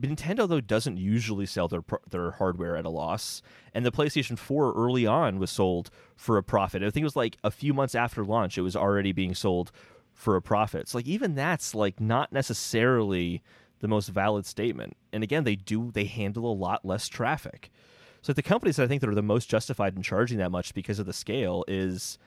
Nintendo 0.00 0.46
though 0.46 0.60
doesn't 0.60 0.98
usually 0.98 1.46
sell 1.46 1.68
their 1.68 1.82
their 2.10 2.32
hardware 2.32 2.76
at 2.76 2.84
a 2.84 2.90
loss, 2.90 3.42
and 3.72 3.84
the 3.84 3.92
PlayStation 3.92 4.38
4 4.38 4.74
early 4.74 5.06
on 5.06 5.38
was 5.38 5.50
sold 5.50 5.90
for 6.16 6.36
a 6.36 6.42
profit. 6.42 6.82
I 6.82 6.90
think 6.90 7.02
it 7.02 7.04
was 7.04 7.16
like 7.16 7.38
a 7.42 7.50
few 7.50 7.72
months 7.72 7.94
after 7.94 8.24
launch, 8.24 8.58
it 8.58 8.62
was 8.62 8.76
already 8.76 9.12
being 9.12 9.34
sold 9.34 9.72
for 10.12 10.36
a 10.36 10.42
profit. 10.42 10.88
So 10.88 10.98
like 10.98 11.06
even 11.06 11.34
that's 11.34 11.74
like 11.74 12.00
not 12.00 12.32
necessarily 12.32 13.42
the 13.80 13.88
most 13.88 14.08
valid 14.08 14.46
statement. 14.46 14.96
And 15.12 15.22
again, 15.22 15.44
they 15.44 15.56
do 15.56 15.90
they 15.92 16.04
handle 16.04 16.50
a 16.50 16.54
lot 16.54 16.84
less 16.84 17.08
traffic. 17.08 17.70
So 18.26 18.32
the 18.32 18.42
companies 18.42 18.74
that 18.74 18.82
I 18.82 18.86
think 18.88 19.02
that 19.02 19.08
are 19.08 19.14
the 19.14 19.22
most 19.22 19.48
justified 19.48 19.94
in 19.94 20.02
charging 20.02 20.38
that 20.38 20.50
much 20.50 20.74
because 20.74 20.98
of 20.98 21.06
the 21.06 21.12
scale 21.12 21.64
is 21.68 22.18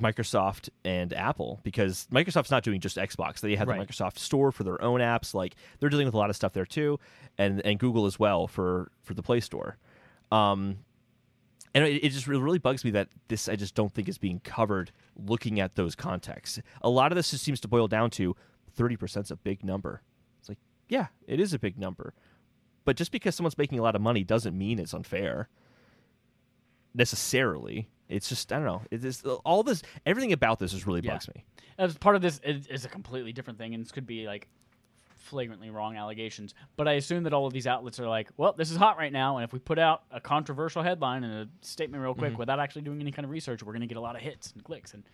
Microsoft 0.00 0.70
and 0.86 1.12
Apple 1.12 1.60
because 1.62 2.08
Microsoft's 2.10 2.50
not 2.50 2.62
doing 2.62 2.80
just 2.80 2.96
Xbox. 2.96 3.40
They 3.40 3.54
have 3.54 3.68
Right. 3.68 3.78
the 3.78 3.92
Microsoft 3.92 4.16
Store 4.16 4.50
for 4.52 4.64
their 4.64 4.80
own 4.80 5.00
apps. 5.00 5.34
Like 5.34 5.54
they're 5.78 5.90
dealing 5.90 6.06
with 6.06 6.14
a 6.14 6.16
lot 6.16 6.30
of 6.30 6.36
stuff 6.36 6.54
there 6.54 6.64
too, 6.64 6.98
and 7.36 7.60
and 7.66 7.78
Google 7.78 8.06
as 8.06 8.18
well 8.18 8.46
for 8.46 8.90
for 9.02 9.12
the 9.12 9.22
Play 9.22 9.40
Store. 9.40 9.76
Um, 10.32 10.78
and 11.74 11.84
it, 11.84 12.02
it 12.02 12.08
just 12.12 12.26
really, 12.26 12.42
really 12.42 12.58
bugs 12.58 12.82
me 12.82 12.90
that 12.92 13.08
this 13.28 13.50
I 13.50 13.56
just 13.56 13.74
don't 13.74 13.92
think 13.92 14.08
is 14.08 14.16
being 14.16 14.40
covered 14.40 14.92
looking 15.14 15.60
at 15.60 15.74
those 15.74 15.94
contexts. 15.94 16.58
A 16.80 16.88
lot 16.88 17.12
of 17.12 17.16
this 17.16 17.32
just 17.32 17.44
seems 17.44 17.60
to 17.60 17.68
boil 17.68 17.86
down 17.86 18.08
to 18.12 18.34
thirty 18.72 18.96
percent 18.96 19.26
is 19.26 19.30
a 19.30 19.36
big 19.36 19.62
number. 19.62 20.00
It's 20.40 20.48
like 20.48 20.58
yeah, 20.88 21.08
it 21.26 21.38
is 21.38 21.52
a 21.52 21.58
big 21.58 21.78
number, 21.78 22.14
but 22.84 22.96
just 22.96 23.12
because 23.12 23.34
someone's 23.34 23.58
making 23.58 23.78
a 23.78 23.82
lot 23.82 23.94
of 23.94 24.00
money 24.00 24.24
doesn't 24.24 24.56
mean 24.56 24.78
it's 24.78 24.94
unfair 24.94 25.48
necessarily. 26.94 27.88
It's 28.08 28.28
just 28.28 28.52
I 28.52 28.56
don't 28.56 28.66
know. 28.66 28.82
It 28.90 29.04
is 29.04 29.22
all 29.44 29.62
this 29.62 29.82
everything 30.06 30.32
about 30.32 30.58
this 30.58 30.72
is 30.72 30.86
really 30.86 31.00
Yeah. 31.02 31.12
bugs 31.12 31.28
me. 31.28 31.44
As 31.76 31.96
part 31.96 32.16
of 32.16 32.22
this 32.22 32.40
is, 32.42 32.66
is 32.66 32.84
a 32.84 32.88
completely 32.88 33.32
different 33.32 33.58
thing, 33.58 33.74
and 33.74 33.84
this 33.84 33.92
could 33.92 34.06
be 34.06 34.26
like 34.26 34.48
flagrantly 35.14 35.68
wrong 35.70 35.96
allegations. 35.96 36.54
But 36.76 36.88
I 36.88 36.92
assume 36.94 37.24
that 37.24 37.34
all 37.34 37.46
of 37.46 37.52
these 37.52 37.66
outlets 37.66 38.00
are 38.00 38.08
like, 38.08 38.30
well, 38.36 38.54
this 38.54 38.70
is 38.70 38.76
hot 38.78 38.96
right 38.96 39.12
now, 39.12 39.36
and 39.36 39.44
if 39.44 39.52
we 39.52 39.58
put 39.58 39.78
out 39.78 40.02
a 40.10 40.20
controversial 40.20 40.82
headline 40.82 41.22
and 41.22 41.32
a 41.34 41.66
statement 41.66 42.02
real 42.02 42.14
quick 42.14 42.30
mm-hmm. 42.30 42.38
without 42.38 42.58
actually 42.58 42.82
doing 42.82 43.00
any 43.00 43.12
kind 43.12 43.24
of 43.24 43.30
research, 43.30 43.62
we're 43.62 43.72
going 43.72 43.82
to 43.82 43.86
get 43.86 43.98
a 43.98 44.00
lot 44.00 44.16
of 44.16 44.22
hits 44.22 44.52
and 44.52 44.64
clicks. 44.64 44.94
And 44.94 45.04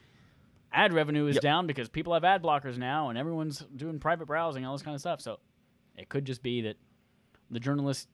ad 0.72 0.92
revenue 0.92 1.26
is 1.26 1.34
Yep. 1.36 1.42
down 1.42 1.66
because 1.66 1.88
people 1.88 2.14
have 2.14 2.22
ad 2.24 2.42
blockers 2.42 2.78
now, 2.78 3.08
and 3.08 3.18
everyone's 3.18 3.58
doing 3.76 3.98
private 3.98 4.26
browsing, 4.26 4.64
all 4.64 4.72
this 4.72 4.82
kind 4.82 4.94
of 4.94 5.00
stuff. 5.00 5.20
So 5.20 5.40
it 5.96 6.08
could 6.08 6.24
just 6.24 6.42
be 6.42 6.62
that 6.62 6.76
the 7.50 7.60
journalists 7.60 8.06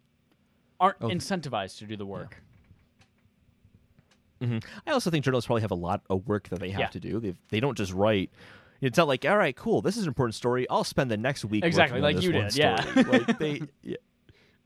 aren't 0.79 0.97
Oh. 1.01 1.09
incentivized 1.09 1.79
to 1.79 1.85
do 1.87 1.97
the 1.97 2.07
work. 2.07 2.43
hmm 4.41 4.59
I 4.87 4.93
also 4.93 5.11
think 5.11 5.25
journalists 5.25 5.47
probably 5.47 5.63
have 5.63 5.71
a 5.71 5.75
lot 5.77 6.01
of 6.09 6.27
work 6.27 6.49
that 6.49 6.61
they 6.61 6.71
have 6.71 6.81
Yeah. 6.81 6.87
to 6.89 7.01
do. 7.01 7.21
They 7.21 7.35
they 7.51 7.61
don't 7.61 7.77
just 7.77 7.93
write. 7.93 8.31
It's 8.81 8.97
not 8.97 9.07
like, 9.09 9.27
all 9.27 9.37
right, 9.37 9.55
cool, 9.55 9.83
this 9.83 9.99
is 9.99 10.05
an 10.05 10.09
important 10.09 10.35
story. 10.35 10.67
I'll 10.71 10.85
spend 10.85 11.11
the 11.11 11.19
next 11.19 11.45
week 11.45 11.65
Exactly, 11.65 12.01
working 12.01 12.17
on 12.17 12.23
like 12.23 12.25
you 12.25 12.33
did, 12.33 12.57
yeah. 12.57 13.03
like 13.07 13.39
they, 13.39 13.61
yeah, 13.83 13.97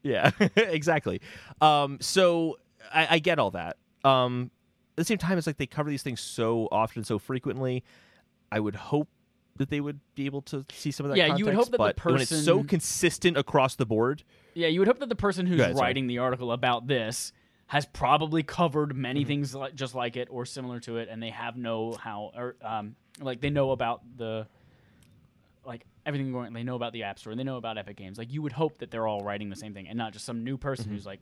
yeah 0.04 0.30
exactly. 0.56 1.20
Um, 1.60 1.98
so 2.00 2.58
I, 2.92 3.16
I 3.16 3.18
get 3.18 3.40
all 3.40 3.50
that. 3.50 3.76
Um, 4.04 4.52
at 4.92 4.98
the 4.98 5.04
same 5.04 5.18
time, 5.18 5.36
it's 5.36 5.48
like 5.48 5.56
they 5.56 5.66
cover 5.66 5.90
these 5.90 6.04
things 6.04 6.20
so 6.20 6.68
often, 6.70 7.02
so 7.02 7.18
frequently. 7.18 7.82
I 8.52 8.60
would 8.60 8.76
hope 8.76 9.08
that 9.56 9.70
they 9.70 9.80
would 9.80 9.98
be 10.14 10.26
able 10.26 10.42
to 10.42 10.64
see 10.70 10.92
some 10.92 11.06
of 11.06 11.10
that. 11.10 11.18
Yeah, 11.18 11.34
you 11.34 11.44
would 11.46 11.54
hope 11.54 11.72
context, 11.72 11.72
that 11.72 11.94
the 11.96 12.00
but 12.02 12.12
when 12.12 12.20
it's 12.20 12.44
so 12.44 12.62
consistent 12.62 13.36
across 13.36 13.74
the 13.74 13.86
board, 13.86 14.22
Yeah, 14.55 14.68
you 14.68 14.81
would 14.81 14.89
hope 14.89 14.98
that 15.01 15.09
the 15.09 15.16
person 15.16 15.47
who's 15.47 15.60
ahead, 15.60 15.74
writing 15.76 16.06
the 16.06 16.18
article 16.18 16.52
about 16.52 16.86
this 16.86 17.32
has 17.66 17.86
probably 17.86 18.43
covered 18.43 18.94
many 18.97 19.20
Mm-hmm. 19.20 19.28
things 19.28 19.55
like, 19.55 19.74
just 19.74 19.94
like 19.94 20.16
it 20.16 20.28
or 20.31 20.44
similar 20.47 20.81
to 20.81 20.98
it, 20.98 21.09
and 21.10 21.22
they 21.22 21.31
have 21.31 21.56
know 21.56 21.94
how 22.01 22.31
or 22.36 22.56
um, 22.62 22.94
like 23.20 23.40
they 23.40 23.51
know 23.51 23.70
about 23.72 24.01
the 24.16 24.47
like 25.64 25.85
everything 26.05 26.31
going. 26.32 26.52
They 26.52 26.62
know 26.62 26.76
about 26.76 26.93
the 26.93 27.05
App 27.05 27.18
Store. 27.18 27.32
and 27.32 27.40
They 27.40 27.44
know 27.44 27.56
about 27.56 27.78
Epic 27.78 27.97
Games. 27.97 28.18
Like 28.18 28.32
you 28.32 28.43
would 28.43 28.52
hope 28.52 28.78
that 28.78 28.90
they're 28.90 29.06
all 29.06 29.20
writing 29.20 29.48
the 29.48 29.56
same 29.56 29.72
thing, 29.74 29.89
and 29.89 29.97
not 29.98 30.12
just 30.12 30.24
some 30.24 30.44
new 30.44 30.56
person 30.59 30.85
Mm-hmm. 30.86 30.94
who's 30.94 31.06
like, 31.06 31.20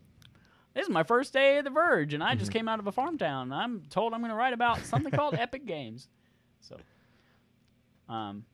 "This 0.75 0.83
is 0.85 0.91
my 0.91 1.05
first 1.05 1.33
day 1.33 1.59
at 1.59 1.65
the 1.65 1.71
Verge, 1.71 2.13
and 2.15 2.23
I 2.25 2.35
just 2.35 2.51
came 2.53 2.69
out 2.69 2.81
of 2.81 2.87
a 2.87 2.93
farm 2.93 3.19
town. 3.19 3.53
I'm 3.53 3.83
told 3.89 4.13
I'm 4.13 4.21
going 4.21 4.31
to 4.31 4.37
write 4.37 4.53
about 4.53 4.85
something 4.85 5.13
called 5.13 5.35
Epic 5.39 5.65
Games." 5.65 6.09
So, 6.61 6.77
um, 8.09 8.45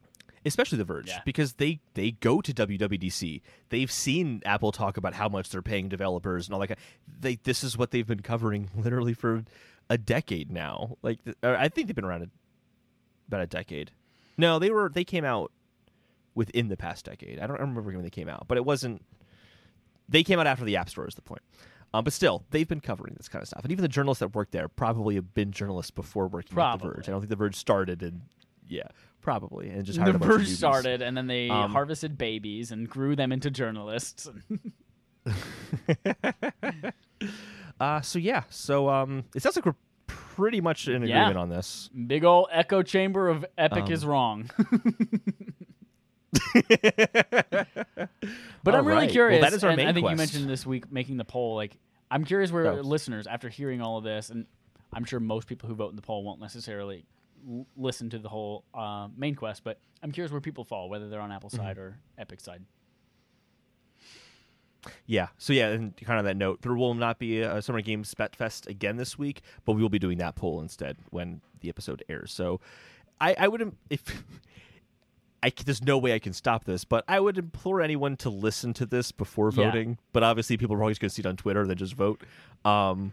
especially 0.48 0.78
the 0.78 0.84
Verge, 0.84 1.08
Yeah. 1.08 1.20
because 1.24 1.54
they 1.54 1.80
they 1.94 2.10
go 2.12 2.40
to 2.40 2.52
WWDC. 2.52 3.40
They've 3.68 3.90
seen 3.90 4.42
Apple 4.44 4.72
talk 4.72 4.96
about 4.96 5.14
how 5.14 5.28
much 5.28 5.50
they're 5.50 5.62
paying 5.62 5.88
developers 5.88 6.46
and 6.46 6.54
all 6.54 6.60
that. 6.60 6.68
Kind 6.68 6.80
they 7.20 7.36
this 7.36 7.62
is 7.62 7.76
what 7.78 7.90
they've 7.90 8.06
been 8.06 8.20
covering 8.22 8.70
literally 8.76 9.14
for 9.14 9.44
a 9.88 9.96
decade 9.98 10.50
now. 10.50 10.96
Like 11.02 11.20
I 11.42 11.68
think 11.68 11.86
they've 11.86 11.94
been 11.96 12.04
around 12.04 12.22
a, 12.22 12.28
about 13.28 13.42
a 13.42 13.46
decade. 13.46 13.92
No, 14.36 14.58
they 14.58 14.70
were 14.70 14.88
they 14.88 15.04
came 15.04 15.24
out 15.24 15.52
within 16.34 16.68
the 16.68 16.76
past 16.76 17.04
decade. 17.04 17.38
I 17.38 17.46
don't 17.46 17.58
remember 17.60 17.82
when 17.82 18.02
they 18.02 18.10
came 18.10 18.28
out, 18.28 18.46
but 18.48 18.56
it 18.58 18.64
wasn't. 18.64 19.02
They 20.08 20.22
came 20.22 20.38
out 20.38 20.46
after 20.46 20.64
the 20.64 20.76
App 20.76 20.88
Store. 20.88 21.06
Is 21.06 21.14
the 21.14 21.22
point. 21.22 21.42
Um, 21.94 22.04
but 22.04 22.12
still, 22.12 22.44
they've 22.50 22.68
been 22.68 22.80
covering 22.80 23.14
this 23.16 23.28
kind 23.30 23.42
of 23.42 23.48
stuff, 23.48 23.62
and 23.62 23.72
even 23.72 23.80
the 23.82 23.88
journalists 23.88 24.20
that 24.20 24.34
work 24.34 24.50
there 24.50 24.68
probably 24.68 25.14
have 25.14 25.32
been 25.32 25.52
journalists 25.52 25.90
before 25.90 26.28
working 26.28 26.58
at 26.58 26.78
the 26.78 26.84
Verge. 26.86 27.08
I 27.08 27.12
don't 27.12 27.20
think 27.22 27.30
the 27.30 27.36
Verge 27.36 27.56
started 27.56 28.02
and 28.02 28.20
yeah, 28.68 28.88
probably, 29.20 29.68
and 29.70 29.84
just 29.84 29.96
the 29.98 30.02
hired 30.04 30.16
a 30.16 30.18
bunch 30.18 30.32
of 30.34 30.40
newbies. 30.42 30.56
started, 30.56 31.02
and 31.02 31.16
then 31.16 31.26
they 31.26 31.48
Um, 31.50 31.70
harvested 31.72 32.16
babies 32.18 32.70
and 32.72 32.88
grew 32.88 33.14
them 33.16 33.32
into 33.32 33.50
journalists. 33.50 34.28
Uh, 37.80 38.00
so 38.00 38.18
yeah, 38.18 38.42
so 38.50 38.88
um, 38.88 39.22
it 39.36 39.42
sounds 39.42 39.54
like 39.54 39.64
we're 39.64 39.74
pretty 40.08 40.60
much 40.60 40.88
in 40.88 41.02
Yeah. 41.04 41.20
agreement 41.22 41.36
on 41.38 41.48
this. 41.48 41.88
Big 42.08 42.24
ol' 42.24 42.48
echo 42.50 42.82
chamber 42.82 43.28
of 43.28 43.44
epic 43.56 43.84
Um, 43.84 43.92
is 43.92 44.04
wrong. 44.04 44.50
But 48.64 48.74
All 48.74 48.80
I'm 48.80 48.86
really 48.86 48.96
right. 48.98 49.06
Well, 49.06 49.08
curious. 49.12 49.40
that 49.42 49.52
is 49.52 49.62
our 49.64 49.70
and 49.70 49.76
main 49.76 49.86
I 49.86 49.92
think 49.92 50.04
quest. 50.04 50.12
you 50.12 50.16
mentioned 50.16 50.50
this 50.50 50.66
week 50.66 50.90
making 50.90 51.16
the 51.18 51.24
poll. 51.24 51.54
Like, 51.54 51.76
I'm 52.10 52.24
curious 52.24 52.50
where 52.50 52.66
Oh. 52.66 52.80
listeners, 52.80 53.26
after 53.28 53.48
hearing 53.48 53.80
all 53.80 53.96
of 53.98 54.04
this, 54.04 54.28
and 54.30 54.46
I'm 54.92 55.04
sure 55.04 55.20
most 55.20 55.46
people 55.46 55.68
who 55.68 55.74
vote 55.76 55.90
in 55.90 55.96
the 55.96 56.02
poll 56.02 56.24
won't 56.24 56.40
necessarily 56.40 57.06
l- 57.48 57.66
listen 57.76 58.08
to 58.10 58.18
the 58.18 58.28
whole 58.28 58.64
uh, 58.74 59.08
main 59.16 59.34
quest, 59.34 59.64
but 59.64 59.78
I'm 60.02 60.12
curious 60.12 60.32
where 60.32 60.40
people 60.40 60.64
fall, 60.64 60.88
whether 60.88 61.08
they're 61.08 61.20
on 61.20 61.32
Apple 61.32 61.50
Mm-hmm. 61.50 61.58
side 61.64 61.78
or 61.78 61.98
Epic 62.16 62.40
side. 62.40 62.62
Yeah. 65.06 65.28
So 65.38 65.52
yeah, 65.52 65.68
and 65.68 65.96
kind 65.96 66.18
of 66.18 66.24
that 66.24 66.36
note, 66.36 66.62
there 66.62 66.74
will 66.74 66.94
not 66.94 67.18
be 67.18 67.40
a 67.40 67.60
Summer 67.60 67.80
Games 67.80 68.08
Spet 68.08 68.34
Fest 68.36 68.66
again 68.68 68.96
this 68.96 69.18
week, 69.18 69.42
but 69.64 69.72
we 69.72 69.82
will 69.82 69.88
be 69.88 69.98
doing 69.98 70.18
that 70.18 70.34
poll 70.36 70.60
instead 70.60 70.96
when 71.10 71.40
the 71.60 71.68
episode 71.68 72.02
airs. 72.08 72.32
So 72.32 72.60
I, 73.20 73.34
I 73.38 73.48
would 73.48 73.72
if 73.90 74.02
I 75.42 75.52
there's 75.64 75.82
no 75.82 75.98
way 75.98 76.14
I 76.14 76.18
can 76.18 76.32
stop 76.32 76.64
this, 76.64 76.84
but 76.84 77.04
I 77.08 77.18
would 77.20 77.38
implore 77.38 77.80
anyone 77.82 78.16
to 78.18 78.30
listen 78.30 78.72
to 78.74 78.86
this 78.86 79.10
before 79.12 79.50
Yeah. 79.54 79.64
voting. 79.66 79.98
But 80.12 80.22
obviously, 80.22 80.56
people 80.56 80.76
are 80.76 80.82
always 80.82 80.98
going 80.98 81.08
to 81.10 81.14
see 81.14 81.20
it 81.22 81.26
on 81.26 81.36
Twitter, 81.36 81.66
then 81.66 81.76
just 81.76 81.94
vote. 81.94 82.22
Um, 82.64 83.12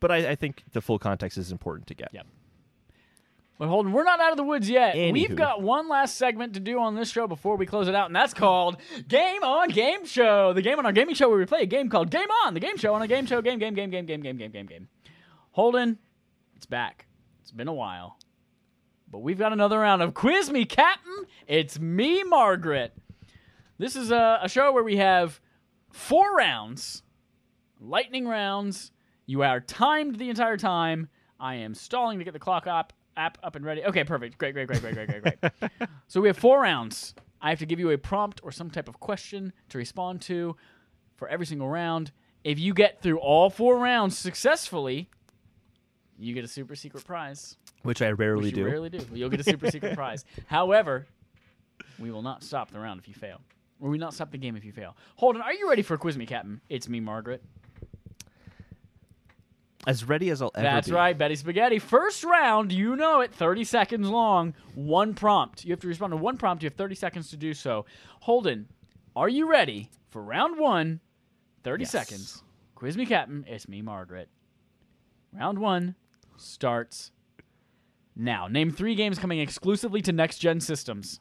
but 0.00 0.10
I, 0.10 0.30
I 0.30 0.34
think 0.34 0.64
the 0.72 0.80
full 0.80 0.98
context 0.98 1.38
is 1.38 1.50
important 1.52 1.86
to 1.88 1.94
get. 1.94 2.08
Yep. 2.12 2.26
But 3.58 3.68
Holden, 3.68 3.92
we're 3.92 4.04
not 4.04 4.20
out 4.20 4.32
of 4.32 4.36
the 4.36 4.42
woods 4.42 4.68
yet. 4.68 4.94
We've 4.94 5.34
got 5.34 5.62
one 5.62 5.88
last 5.88 6.16
segment 6.16 6.54
to 6.54 6.60
do 6.60 6.78
on 6.78 6.94
this 6.94 7.10
show 7.10 7.26
before 7.26 7.56
we 7.56 7.64
close 7.64 7.88
it 7.88 7.94
out, 7.94 8.06
and 8.06 8.14
that's 8.14 8.34
called 8.34 8.76
Game 9.08 9.42
On 9.42 9.68
Game 9.70 10.04
Show. 10.04 10.52
The 10.52 10.60
game 10.60 10.78
on 10.78 10.84
our 10.84 10.92
gaming 10.92 11.14
show 11.14 11.30
where 11.30 11.38
we 11.38 11.46
play 11.46 11.62
a 11.62 11.66
game 11.66 11.88
called 11.88 12.10
Game 12.10 12.28
On, 12.44 12.52
the 12.52 12.60
game 12.60 12.76
show 12.76 12.94
on 12.94 13.00
a 13.00 13.08
game 13.08 13.24
show, 13.24 13.40
game, 13.40 13.58
game, 13.58 13.72
game, 13.72 13.90
game, 13.90 14.04
game, 14.04 14.20
game, 14.20 14.36
game, 14.36 14.50
game, 14.50 14.66
game. 14.66 14.88
Holden, 15.52 15.98
it's 16.54 16.66
back. 16.66 17.06
It's 17.40 17.50
been 17.50 17.68
a 17.68 17.72
while. 17.72 18.18
But 19.10 19.20
we've 19.20 19.38
got 19.38 19.54
another 19.54 19.78
round 19.78 20.02
of 20.02 20.12
Quiz 20.12 20.50
Me, 20.50 20.66
Captain. 20.66 21.24
It's 21.46 21.78
me, 21.78 22.24
Margaret. 22.24 22.92
This 23.78 23.96
is 23.96 24.10
a, 24.10 24.40
a 24.42 24.48
show 24.50 24.72
where 24.72 24.84
we 24.84 24.96
have 24.96 25.40
four 25.90 26.36
rounds, 26.36 27.02
lightning 27.80 28.28
rounds. 28.28 28.92
You 29.24 29.42
are 29.42 29.60
timed 29.60 30.18
the 30.18 30.28
entire 30.28 30.58
time. 30.58 31.08
I 31.40 31.56
am 31.56 31.74
stalling 31.74 32.18
to 32.18 32.24
get 32.24 32.32
the 32.32 32.38
clock 32.38 32.66
up, 32.66 32.92
app 33.16 33.38
up 33.42 33.56
and 33.56 33.64
ready. 33.64 33.84
Okay, 33.84 34.04
perfect. 34.04 34.38
Great, 34.38 34.52
great, 34.54 34.66
great, 34.68 34.80
great, 34.80 34.94
great, 34.94 35.22
great, 35.22 35.40
great. 35.40 35.70
so 36.08 36.20
we 36.20 36.28
have 36.28 36.36
four 36.38 36.60
rounds. 36.60 37.14
I 37.40 37.50
have 37.50 37.58
to 37.60 37.66
give 37.66 37.78
you 37.78 37.90
a 37.90 37.98
prompt 37.98 38.40
or 38.42 38.50
some 38.52 38.70
type 38.70 38.88
of 38.88 38.98
question 39.00 39.52
to 39.68 39.78
respond 39.78 40.20
to 40.22 40.56
for 41.16 41.28
every 41.28 41.46
single 41.46 41.68
round. 41.68 42.12
If 42.44 42.58
you 42.58 42.74
get 42.74 43.02
through 43.02 43.18
all 43.18 43.50
four 43.50 43.78
rounds 43.78 44.16
successfully, 44.16 45.10
you 46.18 46.34
get 46.34 46.44
a 46.44 46.48
super 46.48 46.74
secret 46.74 47.04
prize. 47.04 47.56
Which 47.82 48.02
I 48.02 48.10
rarely 48.10 48.44
Which 48.44 48.56
you 48.56 48.64
do. 48.64 48.70
rarely 48.70 48.90
do. 48.90 49.00
You'll 49.12 49.28
get 49.30 49.40
a 49.40 49.44
super 49.44 49.70
secret 49.70 49.94
prize. 49.96 50.24
However, 50.46 51.06
we 51.98 52.10
will 52.10 52.22
not 52.22 52.42
stop 52.42 52.70
the 52.70 52.78
round 52.80 53.00
if 53.00 53.08
you 53.08 53.14
fail. 53.14 53.40
Or 53.80 53.90
we 53.90 53.98
will 53.98 54.04
not 54.06 54.14
stop 54.14 54.30
the 54.30 54.38
game 54.38 54.56
if 54.56 54.64
you 54.64 54.72
fail. 54.72 54.96
Holden, 55.16 55.42
are 55.42 55.52
you 55.52 55.68
ready 55.68 55.82
for 55.82 55.96
Quiz 55.98 56.16
Me, 56.16 56.24
Captain? 56.26 56.60
It's 56.68 56.88
me, 56.88 57.00
Margaret. 57.00 57.42
As 59.86 60.02
ready 60.04 60.30
as 60.30 60.42
I'll 60.42 60.50
ever 60.56 60.62
be. 60.66 60.68
That's 60.74 60.88
be. 60.88 60.94
right, 60.94 61.16
Betty 61.16 61.36
Spaghetti. 61.36 61.78
First 61.78 62.24
round, 62.24 62.72
you 62.72 62.96
know 62.96 63.20
it, 63.20 63.32
30 63.32 63.62
seconds 63.64 64.08
long, 64.08 64.52
one 64.74 65.14
prompt. 65.14 65.64
You 65.64 65.70
have 65.70 65.80
to 65.80 65.86
respond 65.86 66.10
to 66.10 66.16
one 66.16 66.36
prompt. 66.36 66.62
You 66.62 66.66
have 66.68 66.74
30 66.76 66.94
seconds 66.96 67.30
to 67.30 67.36
do 67.36 67.54
so. 67.54 67.86
Holden, 68.22 68.66
are 69.14 69.28
you 69.28 69.48
ready 69.48 69.90
for 70.08 70.22
round 70.22 70.58
one? 70.58 71.00
30 71.62 71.82
Yes. 71.84 71.90
seconds. 71.92 72.42
Quiz 72.74 72.96
me, 72.96 73.06
Captain. 73.06 73.44
It's 73.46 73.68
me, 73.68 73.80
Margaret. 73.80 74.28
Round 75.32 75.58
one 75.60 75.94
starts 76.36 77.12
now. 78.16 78.48
Name 78.48 78.70
three 78.72 78.94
games 78.96 79.18
coming 79.20 79.38
exclusively 79.38 80.02
to 80.02 80.12
next 80.12 80.38
gen 80.38 80.60
systems. 80.60 81.20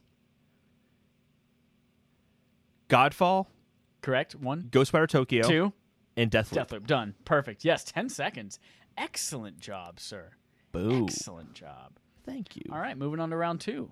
Godfall, 2.90 3.48
Correct? 4.02 4.36
One, 4.36 4.64
Ghostwire 4.72 5.08
Tokyo, 5.08 5.48
two, 5.48 5.74
and 6.18 6.32
Deathloop. 6.32 6.68
Deathloop. 6.68 6.88
Done. 6.88 7.16
Perfect. 7.26 7.66
Yes, 7.66 7.84
10 7.84 8.10
seconds. 8.10 8.60
Excellent 8.98 9.60
job, 9.60 10.00
sir. 10.00 10.32
Boo. 10.72 11.04
Excellent 11.06 11.54
job. 11.54 11.94
Thank 12.26 12.56
you. 12.56 12.64
All 12.72 12.80
right, 12.80 12.98
moving 12.98 13.20
on 13.20 13.30
to 13.30 13.36
round 13.38 13.62
two. 13.62 13.90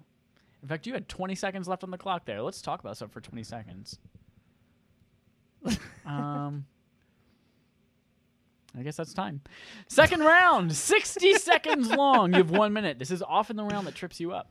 In 0.62 0.68
fact, 0.70 0.88
you 0.88 0.94
had 0.94 1.08
20 1.10 1.36
seconds 1.36 1.68
left 1.68 1.84
on 1.84 1.92
the 1.92 1.98
clock 1.98 2.26
there. 2.26 2.42
Let's 2.42 2.62
talk 2.62 2.80
about 2.80 2.98
something 2.98 3.14
for 3.14 3.22
20 3.22 3.44
seconds. 3.44 4.00
um, 6.06 6.66
I 8.78 8.82
guess 8.82 8.96
that's 8.96 9.14
time. 9.14 9.42
Second 9.88 10.22
round, 10.22 10.74
60 10.74 11.34
seconds 11.36 11.90
long. 11.92 12.32
You 12.32 12.38
have 12.40 12.50
one 12.52 12.74
minute. 12.74 12.98
This 12.98 13.12
is 13.12 13.22
often 13.22 13.56
the 13.56 13.64
round 13.64 13.86
that 13.88 13.96
trips 13.96 14.20
you 14.20 14.32
up. 14.32 14.50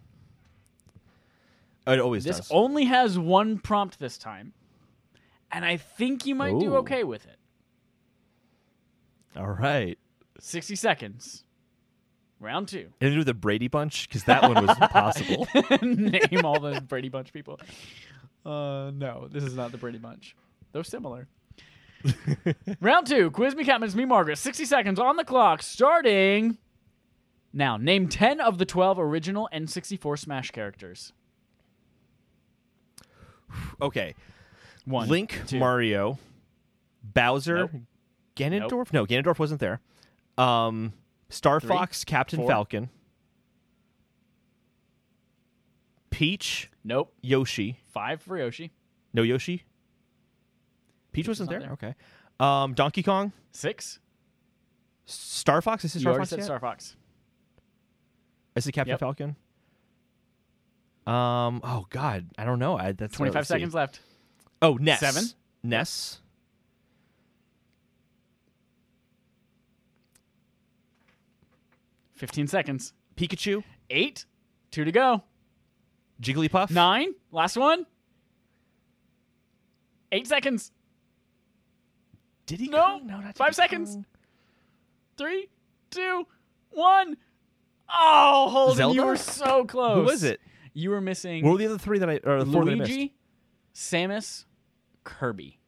It 1.86 1.99
always 1.99 2.23
This 2.24 2.36
does. 2.36 2.51
only 2.51 2.85
has 2.85 3.19
one 3.19 3.59
prompt 3.59 3.99
this 3.99 4.16
time, 4.16 4.53
and 5.51 5.65
I 5.65 5.78
think 5.78 6.27
you 6.27 6.35
might 6.36 6.59
do 6.61 6.77
okay 6.77 7.03
with 7.03 7.27
it. 7.27 7.36
All 9.36 9.46
right. 9.50 9.98
60 10.40 10.76
seconds. 10.76 11.44
Round 12.40 12.66
two. 12.66 12.88
To 13.00 13.10
do 13.10 13.22
the 13.22 13.34
Brady 13.34 13.68
Bunch? 13.68 14.09
Because 14.09 14.24
that 14.24 14.42
one 14.42 14.66
was 14.66 14.76
impossible. 14.76 15.46
Name 15.82 16.44
all 16.44 16.59
the 16.59 16.80
Brady 16.80 17.09
Bunch 17.09 17.32
people. 17.32 17.60
Uh, 18.44 18.90
no, 18.92 19.28
this 19.30 19.44
is 19.44 19.54
not 19.54 19.70
the 19.70 19.78
Brady 19.78 19.98
Bunch. 19.98 20.34
Though 20.72 20.82
similar. 20.82 21.28
Round 22.80 23.06
two. 23.06 23.30
Quiz 23.30 23.54
me, 23.54 23.64
Captain. 23.64 23.84
It's 23.86 23.94
me, 23.94 24.04
Margaret. 24.04 24.38
60 24.38 24.64
seconds 24.64 24.98
on 24.98 25.16
the 25.16 25.24
clock, 25.24 25.62
starting 25.62 26.59
now. 27.52 27.76
Name 27.76 28.09
10 28.09 28.40
of 28.40 28.59
the 28.59 28.64
12 28.64 28.98
original 28.98 29.48
N64 29.52 30.18
Smash 30.18 30.50
characters. 30.50 31.12
Okay. 33.80 34.14
One, 34.84 35.09
Link, 35.09 35.40
two. 35.46 35.60
Mario, 35.60 36.18
Bowser, 37.04 37.56
Nope. 37.59 37.70
Ganondorf. 38.36 38.92
No, 38.92 39.06
Ganondorf 39.06 39.38
wasn't 39.38 39.60
there. 39.60 39.80
Um, 40.38 40.92
Star 41.28 41.60
Three, 41.60 41.68
Fox, 41.68 42.04
Captain 42.04 42.38
four. 42.40 42.48
Falcon, 42.48 42.90
Peach, 46.10 46.70
Nope. 46.84 47.12
Yoshi. 47.22 47.78
Five 47.92 48.20
for 48.22 48.38
Yoshi. 48.38 48.72
No 49.14 49.22
Yoshi. 49.22 49.64
Peach 51.12 51.28
was 51.28 51.40
wasn't 51.40 51.50
there? 51.50 51.60
there. 51.60 51.72
Okay. 51.72 51.94
Um, 52.40 52.74
Donkey 52.74 53.02
Kong, 53.02 53.32
Six. 53.52 53.98
Star 55.04 55.60
Fox. 55.60 55.84
Is 55.84 55.94
You 55.96 56.00
Star 56.02 56.14
Fox? 56.16 56.30
said 56.30 56.38
yet? 56.38 56.44
Star 56.46 56.60
Fox. 56.60 56.96
Is 58.56 58.66
it 58.66 58.72
Captain 58.72 58.92
Yep. 58.92 59.00
Falcon? 59.00 59.36
Um. 61.06 61.60
Oh 61.64 61.86
God, 61.90 62.28
I 62.38 62.44
don't 62.44 62.59
know. 62.59 62.78
I, 62.78 62.92
that's 62.92 63.14
25 63.16 63.34
let's 63.34 63.48
see. 63.48 63.52
seconds 63.54 63.74
left. 63.74 64.00
Oh, 64.62 64.74
Ness. 64.80 65.00
Seven. 65.00 65.24
Ness. 65.62 66.20
Fifteen 72.23 72.47
seconds. 72.47 72.93
Pikachu. 73.16 73.65
Eight. 73.90 74.27
Two 74.70 74.85
to 74.85 74.93
go. 74.93 75.24
Jigglypuff. 76.23 76.70
Nine. 76.70 77.15
Last 77.32 77.57
one. 77.57 77.85
Eight 80.12 80.28
seconds. 80.28 80.70
Diddy 82.47 82.69
No. 82.69 83.01
Go? 83.01 83.01
No, 83.05 83.20
not 83.20 83.36
Five 83.36 83.57
seconds. 83.57 83.94
Kong. 83.94 84.07
Three, 85.19 85.49
two, 85.90 86.28
one. 86.70 87.16
Oh, 87.93 88.49
Holden, 88.51 88.93
you 88.93 89.05
were 89.05 89.16
so 89.16 89.65
close. 89.65 89.97
Who 89.97 90.05
was 90.05 90.23
it? 90.23 90.40
You 90.74 90.90
were 90.90 91.01
missing 91.01 91.44
What 91.44 91.51
were 91.55 91.59
the 91.59 91.66
other 91.66 91.78
three 91.78 91.99
that 91.99 92.09
I 92.09 92.20
or 92.23 92.44
the 92.44 92.53
four 92.53 92.65
that 92.65 92.70
I 92.70 92.74
missed? 92.77 92.89
Luigi, 92.89 93.16
Samus, 93.74 94.44
Kirby. 95.03 95.59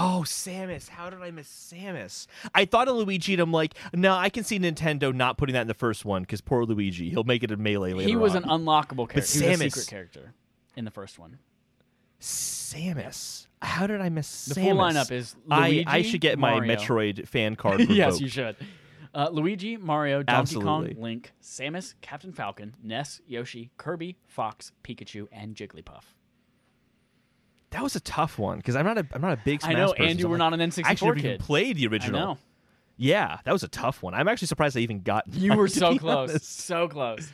Oh, 0.00 0.22
Samus. 0.24 0.88
How 0.88 1.10
did 1.10 1.20
I 1.22 1.30
miss 1.30 1.48
Samus? 1.48 2.26
I 2.54 2.64
thought 2.64 2.86
of 2.88 2.96
Luigi 2.96 3.32
and 3.34 3.42
I'm 3.42 3.52
like, 3.52 3.74
no, 3.92 4.14
I 4.14 4.28
can 4.30 4.44
see 4.44 4.58
Nintendo 4.58 5.12
not 5.14 5.38
putting 5.38 5.54
that 5.54 5.62
in 5.62 5.66
the 5.66 5.74
first 5.74 6.04
one 6.04 6.22
because 6.22 6.40
poor 6.40 6.64
Luigi. 6.64 7.10
He'll 7.10 7.24
make 7.24 7.42
it 7.42 7.50
a 7.50 7.56
melee 7.56 7.92
later 7.94 8.08
He 8.08 8.16
was 8.16 8.36
on. 8.36 8.44
an 8.44 8.48
unlockable 8.48 9.08
character. 9.08 9.38
He 9.40 9.48
was 9.48 9.60
a 9.60 9.64
secret 9.70 9.86
character 9.88 10.34
in 10.76 10.84
the 10.84 10.90
first 10.90 11.18
one. 11.18 11.38
Samus. 12.20 13.46
How 13.62 13.86
did 13.86 14.00
I 14.00 14.08
miss 14.08 14.44
The 14.46 14.54
Samus? 14.54 14.64
full 14.64 14.74
lineup 14.76 15.10
is 15.10 15.34
Luigi, 15.46 15.86
I, 15.86 15.96
I 15.96 16.02
should 16.02 16.20
get 16.20 16.38
my 16.38 16.52
Mario. 16.54 16.76
Metroid 16.76 17.26
fan 17.26 17.56
card 17.56 17.80
yes, 17.88 18.20
you 18.20 18.28
should. 18.28 18.56
Uh, 19.14 19.30
Luigi, 19.32 19.76
Mario, 19.76 20.22
Donkey 20.22 20.38
Absolutely. 20.56 20.94
Kong, 20.94 21.02
Link, 21.02 21.32
Samus, 21.42 21.94
Captain 22.02 22.32
Falcon, 22.32 22.74
Ness, 22.82 23.20
Yoshi, 23.26 23.70
Kirby, 23.78 24.16
Fox, 24.26 24.70
Pikachu, 24.84 25.26
and 25.32 25.56
Jigglypuff. 25.56 26.02
That 27.70 27.82
was 27.82 27.94
a 27.96 28.00
tough 28.00 28.38
one 28.38 28.56
because 28.58 28.76
I'm 28.76 28.86
not 28.86 28.98
a 28.98 29.06
I'm 29.12 29.20
not 29.20 29.32
a 29.32 29.40
big 29.44 29.60
Smash 29.60 29.74
I 29.74 29.78
know, 29.78 29.88
person, 29.92 30.04
and 30.06 30.18
you 30.18 30.24
I'm 30.26 30.30
were 30.30 30.38
like, 30.38 30.50
not 30.50 30.54
an 30.54 30.60
I 30.60 30.66
N64 30.66 30.84
actually 30.86 31.08
never 31.08 31.20
kid. 31.20 31.26
even 31.34 31.38
played 31.38 31.76
the 31.76 31.86
I 31.86 31.90
original. 31.90 32.20
know. 32.20 32.38
Yeah, 32.96 33.38
that 33.44 33.52
was 33.52 33.62
a 33.62 33.68
tough 33.68 34.02
one. 34.02 34.14
I'm 34.14 34.26
actually 34.26 34.48
surprised 34.48 34.76
I 34.76 34.80
even 34.80 35.02
got. 35.02 35.24
You 35.32 35.50
mine, 35.50 35.58
were 35.58 35.68
so 35.68 35.96
close. 35.98 36.30
honest. 36.30 36.60
So 36.60 36.88
close. 36.88 37.30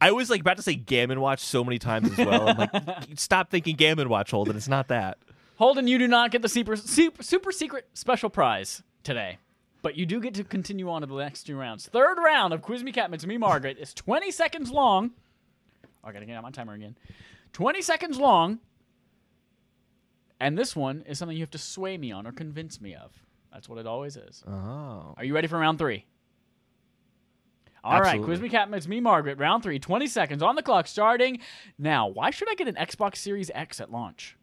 I 0.00 0.12
was 0.12 0.28
like 0.28 0.40
about 0.42 0.56
to 0.58 0.62
say 0.62 0.74
Game 0.74 1.08
& 1.18 1.20
Watch 1.20 1.40
so 1.40 1.64
many 1.64 1.78
times 1.78 2.10
as 2.12 2.26
well. 2.26 2.48
I'm 2.48 2.58
like, 2.58 2.70
stop 3.16 3.50
thinking 3.50 3.76
Game 3.76 3.96
& 3.98 4.08
Watch, 4.08 4.32
Holden. 4.32 4.56
It's 4.56 4.68
not 4.68 4.88
that. 4.88 5.18
Holden, 5.56 5.86
you 5.86 5.98
do 5.98 6.08
not 6.08 6.30
get 6.30 6.42
the 6.42 6.48
super, 6.48 6.76
super, 6.76 7.22
super 7.22 7.50
secret 7.52 7.88
special 7.94 8.28
prize 8.28 8.82
today. 9.02 9.38
But 9.82 9.96
you 9.96 10.04
do 10.04 10.20
get 10.20 10.34
to 10.34 10.44
continue 10.44 10.90
on 10.90 11.00
to 11.02 11.06
the 11.06 11.14
next 11.16 11.44
two 11.44 11.56
rounds. 11.56 11.86
Third 11.88 12.18
round 12.22 12.52
of 12.52 12.60
Quiz 12.60 12.82
Me 12.82 12.92
Catman 12.92 13.20
to 13.20 13.26
Me 13.26 13.38
Margaret 13.38 13.78
is 13.78 13.94
20 13.94 14.30
seconds 14.30 14.70
long. 14.70 15.12
Oh, 16.04 16.08
I 16.08 16.12
gotta 16.12 16.26
get 16.26 16.36
out 16.36 16.42
my 16.42 16.50
timer 16.50 16.74
again. 16.74 16.96
20 17.52 17.80
seconds 17.80 18.18
long. 18.18 18.58
And 20.40 20.58
this 20.58 20.74
one 20.74 21.02
is 21.06 21.18
something 21.18 21.36
you 21.36 21.42
have 21.42 21.50
to 21.50 21.58
sway 21.58 21.96
me 21.96 22.12
on 22.12 22.26
or 22.26 22.32
convince 22.32 22.80
me 22.80 22.94
of. 22.94 23.12
That's 23.52 23.68
what 23.68 23.78
it 23.78 23.86
always 23.86 24.16
is. 24.16 24.42
Oh. 24.46 25.14
Are 25.16 25.24
you 25.24 25.34
ready 25.34 25.46
for 25.46 25.58
round 25.58 25.78
three? 25.78 26.06
All 27.84 28.00
right. 28.00 28.20
Quiz 28.22 28.40
Me 28.40 28.48
Captain, 28.48 28.74
it's 28.74 28.88
me, 28.88 28.98
Margaret. 28.98 29.38
Round 29.38 29.62
three, 29.62 29.78
20 29.78 30.06
seconds 30.06 30.42
on 30.42 30.56
the 30.56 30.62
clock 30.62 30.86
starting 30.86 31.38
now. 31.78 32.08
Why 32.08 32.30
should 32.30 32.50
I 32.50 32.54
get 32.54 32.66
an 32.66 32.74
Xbox 32.76 33.16
Series 33.16 33.50
X 33.54 33.80
at 33.80 33.92
launch? 33.92 34.36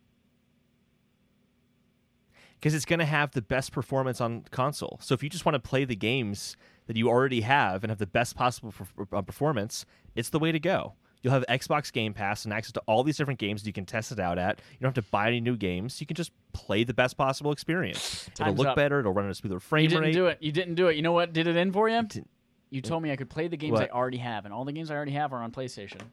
Because 2.60 2.76
it's 2.76 2.86
going 2.86 3.00
to 3.00 3.06
have 3.06 3.32
the 3.32 3.42
best 3.42 3.72
performance 3.72 4.22
on 4.22 4.46
console. 4.52 5.00
So 5.02 5.16
if 5.16 5.24
you 5.24 5.30
just 5.30 5.44
want 5.44 5.56
to 5.56 5.60
play 5.60 5.84
the 5.84 5.96
games 5.96 6.56
that 6.86 6.96
you 6.96 7.10
already 7.10 7.42
have 7.42 7.84
and 7.84 7.90
have 7.90 7.98
the 7.98 8.06
best 8.06 8.36
possible 8.36 8.72
uh, 9.12 9.22
performance, 9.24 9.86
it's 10.16 10.30
the 10.30 10.38
way 10.38 10.52
to 10.52 10.60
go. 10.60 10.94
You'll 11.24 11.34
have 11.34 11.46
Xbox 11.48 11.92
Game 11.94 12.14
Pass 12.14 12.46
and 12.46 12.54
access 12.54 12.72
to 12.74 12.82
all 12.88 13.04
these 13.04 13.16
different 13.18 13.40
games 13.40 13.66
you 13.66 13.74
can 13.74 13.86
test 13.86 14.12
it 14.12 14.20
out 14.20 14.38
at. 14.40 14.60
You 14.72 14.80
don't 14.82 14.96
have 14.96 15.04
to 15.06 15.10
buy 15.12 15.28
any 15.28 15.40
new 15.40 15.56
games. 15.56 16.02
You 16.02 16.08
can 16.08 16.16
just 16.16 16.32
play 16.54 16.84
the 16.84 16.94
best 16.96 17.16
possible 17.16 17.52
experience. 17.52 18.28
it'll 18.40 18.54
look 18.56 18.68
up. 18.68 18.76
better. 18.76 19.00
It'll 19.00 19.14
run 19.14 19.26
at 19.26 19.32
a 19.32 19.36
smoother 19.36 19.60
frame 19.60 19.82
rate. 19.82 19.84
You 19.84 19.90
didn't 19.90 20.04
rate. 20.04 20.14
do 20.14 20.26
it. 20.28 20.38
You 20.42 20.52
didn't 20.52 20.76
do 20.76 20.88
it. 20.88 20.96
You 20.96 21.04
know 21.04 21.12
what 21.12 21.32
did 21.34 21.46
it 21.48 21.56
in 21.56 21.72
for 21.72 21.88
you? 21.90 22.02
Didn't- 22.04 22.30
You 22.72 22.82
told 22.82 23.04
me 23.04 23.12
I 23.12 23.16
could 23.18 23.30
play 23.30 23.48
the 23.48 23.58
games 23.58 23.74
What? 23.74 23.84
I 23.92 23.94
already 23.96 24.18
have, 24.18 24.46
and 24.46 24.54
all 24.54 24.66
the 24.66 24.72
games 24.72 24.90
I 24.90 24.96
already 24.96 25.12
have 25.12 25.32
are 25.34 25.42
on 25.44 25.52
PlayStation. 25.52 26.02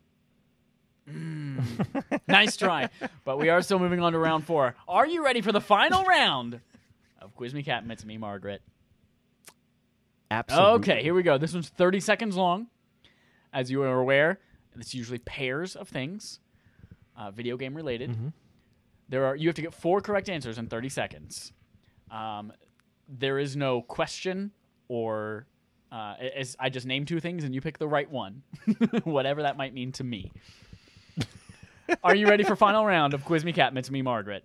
Mm. 1.11 1.63
nice 2.29 2.55
try. 2.59 2.91
But 3.25 3.39
we 3.39 3.49
are 3.49 3.63
still 3.63 3.79
moving 3.79 4.01
on 4.01 4.13
to 4.13 4.19
round 4.19 4.45
four. 4.45 4.75
Are 4.87 5.07
you 5.07 5.25
ready 5.25 5.41
for 5.41 5.53
the 5.53 5.61
final 5.61 6.05
round 6.05 6.61
of 7.23 7.35
Quiz 7.35 7.55
Me 7.55 7.63
Cat 7.63 7.83
It's 7.89 8.05
Me, 8.05 8.19
Margaret? 8.19 8.61
Absolutely. 10.31 10.71
Okay, 10.81 11.03
here 11.03 11.15
we 11.15 11.23
go. 11.23 11.39
This 11.39 11.55
one's 11.55 11.71
30 11.71 12.01
seconds 12.01 12.37
long. 12.37 12.67
As 13.53 13.71
you 13.71 13.83
are 13.83 13.99
aware, 13.99 14.39
it's 14.81 14.95
usually 14.95 15.19
pairs 15.19 15.77
of 15.77 15.89
things, 15.89 16.41
uh, 17.17 17.31
video 17.31 17.57
game 17.57 17.75
related. 17.75 18.11
Mm-hmm. 18.11 18.29
There 19.09 19.25
are 19.27 19.37
you 19.37 19.49
have 19.49 19.57
to 19.57 19.63
get 19.63 19.75
four 19.75 20.01
correct 20.01 20.29
answers 20.29 20.59
in 20.59 20.67
30 20.67 20.89
seconds. 20.89 21.53
Um, 22.11 22.53
there 23.09 23.39
is 23.39 23.57
no 23.57 23.83
question 23.83 24.53
or 24.89 25.47
uh, 25.91 26.15
as 26.37 26.57
I 26.61 26.69
just 26.69 26.87
name 26.87 27.05
two 27.07 27.21
things 27.21 27.45
and 27.45 27.55
you 27.55 27.61
pick 27.61 27.79
the 27.79 27.89
right 27.89 28.11
one, 28.11 28.43
whatever 29.05 29.43
that 29.43 29.57
might 29.57 29.73
mean 29.73 29.93
to 29.93 30.05
me. 30.05 30.33
are 32.05 32.15
you 32.15 32.29
ready 32.29 32.45
for 32.45 32.57
final 32.57 32.85
round 32.85 33.15
of 33.15 33.25
Quiz 33.25 33.45
Me 33.45 33.53
Cat 33.53 33.77
It's 33.77 33.91
Me, 33.91 34.03
Margaret? 34.03 34.45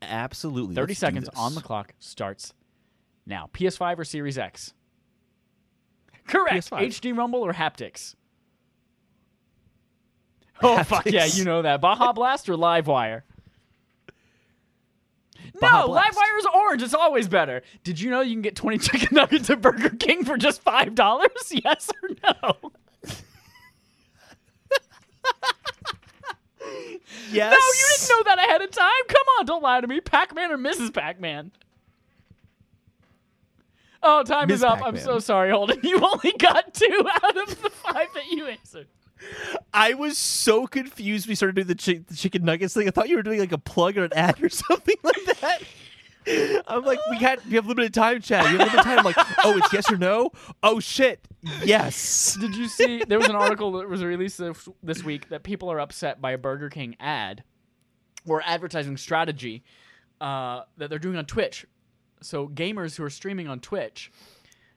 Absolutely. 0.00 0.74
30 0.74 0.90
Let's 0.90 1.00
seconds 1.00 1.28
on 1.36 1.54
the 1.54 1.60
clock 1.60 1.92
starts 1.98 2.54
now. 3.26 3.50
PS5 3.52 3.98
or 3.98 4.04
Series 4.04 4.38
X? 4.38 4.72
Correct. 6.26 6.70
PS5. 6.70 6.78
HD 6.88 7.16
Rumble 7.16 7.40
or 7.40 7.52
haptics? 7.52 8.14
Oh, 10.62 10.82
fuck 10.82 11.06
yeah, 11.06 11.24
you 11.24 11.44
know 11.44 11.62
that. 11.62 11.80
Baja 11.80 12.12
Blast 12.12 12.48
or 12.48 12.54
Livewire? 12.54 13.22
Baja 15.60 15.82
no, 15.82 15.86
Blast. 15.88 16.16
Livewire 16.16 16.38
is 16.38 16.46
orange. 16.54 16.82
It's 16.82 16.94
always 16.94 17.28
better. 17.28 17.62
Did 17.84 18.00
you 18.00 18.10
know 18.10 18.20
you 18.22 18.34
can 18.34 18.42
get 18.42 18.56
20 18.56 18.78
chicken 18.78 19.08
nuggets 19.12 19.48
at 19.50 19.60
Burger 19.60 19.90
King 19.90 20.24
for 20.24 20.36
just 20.36 20.64
$5? 20.64 21.26
Yes 21.64 21.90
or 22.02 22.08
no? 22.24 22.72
Yes. 27.30 27.52
No, 27.52 27.58
you 27.58 27.86
didn't 27.96 28.08
know 28.10 28.22
that 28.34 28.38
ahead 28.38 28.62
of 28.62 28.70
time. 28.70 28.90
Come 29.08 29.24
on, 29.38 29.46
don't 29.46 29.62
lie 29.62 29.80
to 29.80 29.86
me. 29.86 30.00
Pac 30.00 30.34
Man 30.34 30.50
or 30.50 30.58
Mrs. 30.58 30.92
Pac 30.92 31.20
Man? 31.20 31.52
Oh, 34.02 34.22
time 34.22 34.50
is 34.50 34.60
Ms. 34.60 34.64
up. 34.64 34.80
I'm 34.82 34.96
so 34.96 35.18
sorry, 35.18 35.50
Holden. 35.50 35.80
You 35.82 35.98
only 36.00 36.32
got 36.38 36.72
two 36.74 37.04
out 37.22 37.36
of 37.36 37.62
the 37.62 37.70
five 37.70 38.08
that 38.14 38.30
you 38.30 38.46
answered. 38.46 38.86
I 39.72 39.94
was 39.94 40.18
so 40.18 40.66
confused. 40.66 41.28
We 41.28 41.34
started 41.34 41.56
doing 41.56 41.66
the, 41.68 41.74
chi- 41.74 42.04
the 42.06 42.14
chicken 42.14 42.44
nuggets 42.44 42.74
thing. 42.74 42.88
I 42.88 42.90
thought 42.90 43.08
you 43.08 43.16
were 43.16 43.22
doing 43.22 43.40
like 43.40 43.52
a 43.52 43.58
plug 43.58 43.98
or 43.98 44.04
an 44.04 44.12
ad 44.14 44.42
or 44.42 44.48
something 44.48 44.96
like 45.02 45.24
that. 45.40 45.62
I'm 46.66 46.84
like, 46.84 46.98
we 47.10 47.16
we 47.48 47.54
have 47.56 47.66
limited 47.66 47.94
time, 47.94 48.20
Chad. 48.20 48.44
You 48.52 48.58
have 48.58 48.68
limited 48.68 48.82
time. 48.82 48.98
I'm 48.98 49.04
like, 49.04 49.16
oh, 49.44 49.56
it's 49.56 49.72
yes 49.72 49.90
or 49.90 49.96
no. 49.96 50.30
Oh 50.62 50.78
shit, 50.78 51.26
yes. 51.64 52.36
Did 52.38 52.54
you 52.54 52.68
see? 52.68 53.02
There 53.06 53.18
was 53.18 53.28
an 53.28 53.36
article 53.36 53.72
that 53.72 53.88
was 53.88 54.04
released 54.04 54.38
this, 54.38 54.68
this 54.82 55.02
week 55.02 55.30
that 55.30 55.42
people 55.42 55.70
are 55.72 55.80
upset 55.80 56.20
by 56.20 56.32
a 56.32 56.38
Burger 56.38 56.68
King 56.68 56.96
ad 57.00 57.44
or 58.26 58.42
advertising 58.44 58.98
strategy 58.98 59.64
uh, 60.20 60.62
that 60.76 60.90
they're 60.90 60.98
doing 60.98 61.16
on 61.16 61.24
Twitch. 61.24 61.66
So 62.20 62.48
gamers 62.48 62.96
who 62.96 63.04
are 63.04 63.10
streaming 63.10 63.48
on 63.48 63.60
Twitch, 63.60 64.10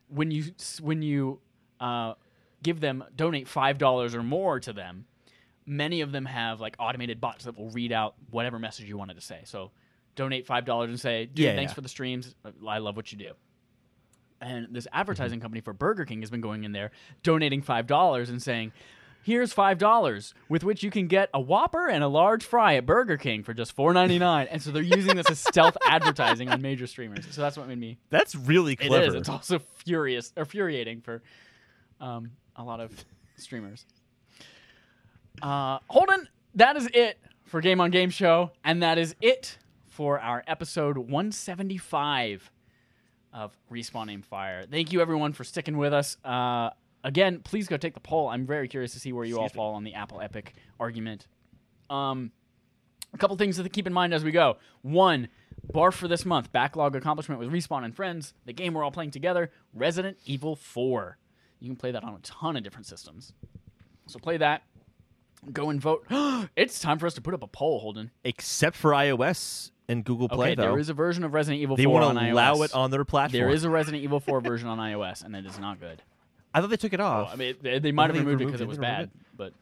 when 0.08 0.32
you 0.32 0.46
when 0.80 1.02
you 1.02 1.40
uh, 1.82 2.14
give 2.64 2.80
them 2.80 3.04
donate 3.16 3.48
five 3.48 3.78
dollars 3.78 4.16
or 4.16 4.24
more 4.24 4.60
to 4.60 4.74
them, 4.74 5.06
many 5.66 6.02
of 6.02 6.12
them 6.12 6.26
have 6.26 6.60
like 6.60 6.76
automated 6.80 7.20
bots 7.22 7.46
that 7.46 7.58
will 7.58 7.70
read 7.70 7.92
out 7.92 8.16
whatever 8.30 8.60
message 8.60 8.88
you 8.88 8.98
wanted 8.98 9.16
to 9.16 9.22
say. 9.22 9.42
So 9.46 9.72
donate 10.16 10.46
five 10.46 10.66
dollars 10.66 10.90
and 10.90 11.00
say, 11.00 11.26
"Dude, 11.26 11.40
Yeah, 11.46 11.56
thanks 11.56 11.72
yeah. 11.72 11.76
for 11.76 11.82
the 11.82 11.90
streams. 11.90 12.36
I 12.68 12.78
love 12.80 12.96
what 12.96 13.12
you 13.12 13.18
do." 13.18 13.32
And 14.40 14.70
this 14.72 14.88
advertising 14.92 15.40
company 15.40 15.62
for 15.62 15.72
Burger 15.74 16.04
King 16.06 16.22
has 16.22 16.32
been 16.32 16.42
going 16.42 16.64
in 16.64 16.72
there 16.72 16.92
donating 17.24 17.62
five 17.62 17.86
dollars 17.86 18.30
and 18.32 18.42
saying, 18.42 18.72
"Here's 19.22 19.54
five 19.54 19.78
dollars 19.78 20.34
with 20.50 20.64
which 20.64 20.82
you 20.82 20.90
can 20.90 21.06
get 21.08 21.30
a 21.32 21.40
Whopper 21.40 21.88
and 21.88 22.04
a 22.04 22.08
large 22.08 22.44
fry 22.44 22.74
at 22.76 22.88
Burger 22.88 23.18
King 23.18 23.44
for 23.44 23.54
just 23.54 23.72
four 23.74 23.94
ninety 23.94 24.18
nine. 24.18 24.48
And 24.50 24.60
so 24.60 24.72
they're 24.72 24.82
using 24.82 25.16
this 25.16 25.30
as 25.30 25.38
stealth 25.40 25.78
advertising 25.86 26.50
on 26.50 26.60
major 26.62 26.88
streamers. 26.88 27.26
So 27.30 27.42
that's 27.42 27.56
what 27.56 27.68
made 27.68 27.78
me. 27.80 28.00
That's 28.10 28.34
really 28.36 28.74
It 28.74 28.80
clever. 28.88 29.06
is. 29.10 29.14
It's 29.14 29.30
also 29.30 29.60
furious 29.60 30.34
or 30.36 30.42
infuriating 30.42 31.02
for 31.02 31.22
um, 32.00 32.32
a 32.56 32.64
lot 32.64 32.80
of 32.80 32.92
streamers. 33.38 33.86
Uh, 35.42 35.80
Holden, 35.90 36.28
that 36.56 36.76
is 36.78 36.88
it 36.94 37.18
for 37.46 37.62
Game 37.62 37.82
on 37.82 37.92
Game 37.92 38.10
Show, 38.10 38.52
and 38.64 38.84
that 38.84 38.98
is 38.98 39.16
it 39.22 39.58
for 39.90 40.20
our 40.20 40.44
episode 40.48 40.98
175 40.98 42.52
of 43.34 43.58
Respawn 43.72 44.12
Aim 44.12 44.22
Fire. 44.22 44.66
Thank 44.70 44.92
you 44.92 45.02
everyone 45.02 45.34
for 45.34 45.44
sticking 45.44 45.78
with 45.78 45.94
us. 45.94 46.18
Uh, 46.24 46.70
again, 47.04 47.40
please 47.40 47.68
go 47.68 47.78
take 47.78 47.94
the 47.94 48.00
poll. 48.00 48.28
I'm 48.28 48.46
very 48.46 48.68
curious 48.68 48.94
to 48.94 49.00
see 49.00 49.14
where 49.14 49.26
you 49.26 49.38
all 49.40 49.46
Excuse 49.46 49.56
me. 49.56 49.60
fall 49.60 49.74
on 49.76 49.84
the 49.84 49.94
Apple 49.94 50.22
Epic 50.22 50.54
argument. 50.80 51.28
Um, 51.90 52.32
a 53.14 53.18
couple 53.18 53.36
things 53.38 53.58
to 53.58 53.68
keep 53.70 53.88
in 53.88 53.94
mind 53.94 54.14
as 54.14 54.24
we 54.24 54.32
go. 54.32 54.58
One, 54.82 55.28
bar 55.72 55.92
for 55.92 56.08
this 56.08 56.26
month, 56.26 56.52
backlog 56.52 56.96
accomplishment 56.96 57.40
with 57.40 57.50
Respawn 57.52 57.84
and 57.84 57.96
Friends, 57.96 58.34
the 58.46 58.54
game 58.54 58.74
we're 58.74 58.84
all 58.84 58.92
playing 58.92 59.12
together, 59.12 59.52
Resident 59.74 60.18
Evil 60.26 60.56
4. 60.56 61.18
You 61.62 61.68
can 61.70 61.76
play 61.78 61.92
that 61.92 62.04
on 62.04 62.14
a 62.16 62.20
ton 62.20 62.58
of 62.58 62.64
different 62.64 62.88
systems. 62.88 63.34
So 64.08 64.20
play 64.20 64.38
that. 64.38 64.64
Go 65.54 65.70
and 65.70 65.80
vote. 65.80 66.06
it's 66.56 66.80
time 66.80 67.00
for 67.00 67.06
us 67.08 67.14
to 67.14 67.22
put 67.22 67.34
up 67.34 67.44
a 67.44 67.48
poll, 67.48 67.80
Holden. 67.80 68.12
Except 68.24 68.76
for 68.76 68.92
iOS 68.92 69.72
and 69.88 70.04
Google 70.04 70.28
Play, 70.28 70.48
Okay, 70.50 70.56
though. 70.56 70.64
there 70.64 70.80
is 70.80 70.90
a 70.90 70.94
version 70.94 71.24
of 71.24 71.34
Resident 71.34 71.62
Evil 71.62 71.76
they 71.78 71.86
4 71.86 71.94
want 71.94 72.06
on 72.06 72.16
to 72.24 72.32
allow 72.32 72.62
it 72.64 72.74
on 72.74 72.92
their 72.92 73.06
platform. 73.06 73.40
There 73.40 73.50
is 73.50 73.64
a 73.64 73.70
Resident 73.70 74.04
Evil 74.04 74.20
4 74.20 74.42
version 74.42 74.68
on 74.68 74.78
iOS, 74.78 75.24
and 75.24 75.36
it 75.36 75.46
is 75.46 75.58
not 75.60 75.80
good. 75.80 76.02
I 76.54 76.60
thought 76.62 76.70
they 76.70 76.78
took 76.78 76.94
it 76.94 77.00
off. 77.00 77.32
I 77.32 77.36
mean, 77.38 77.56
they, 77.62 77.80
they 77.80 77.92
might 77.92 78.10
have 78.10 78.16
they 78.16 78.20
removed 78.20 78.42
it 78.42 78.46
because 78.46 78.62
it? 78.62 78.66
it 78.66 78.68
was 78.68 78.78
bad, 78.78 79.04
it? 79.06 79.10
but 79.38 79.54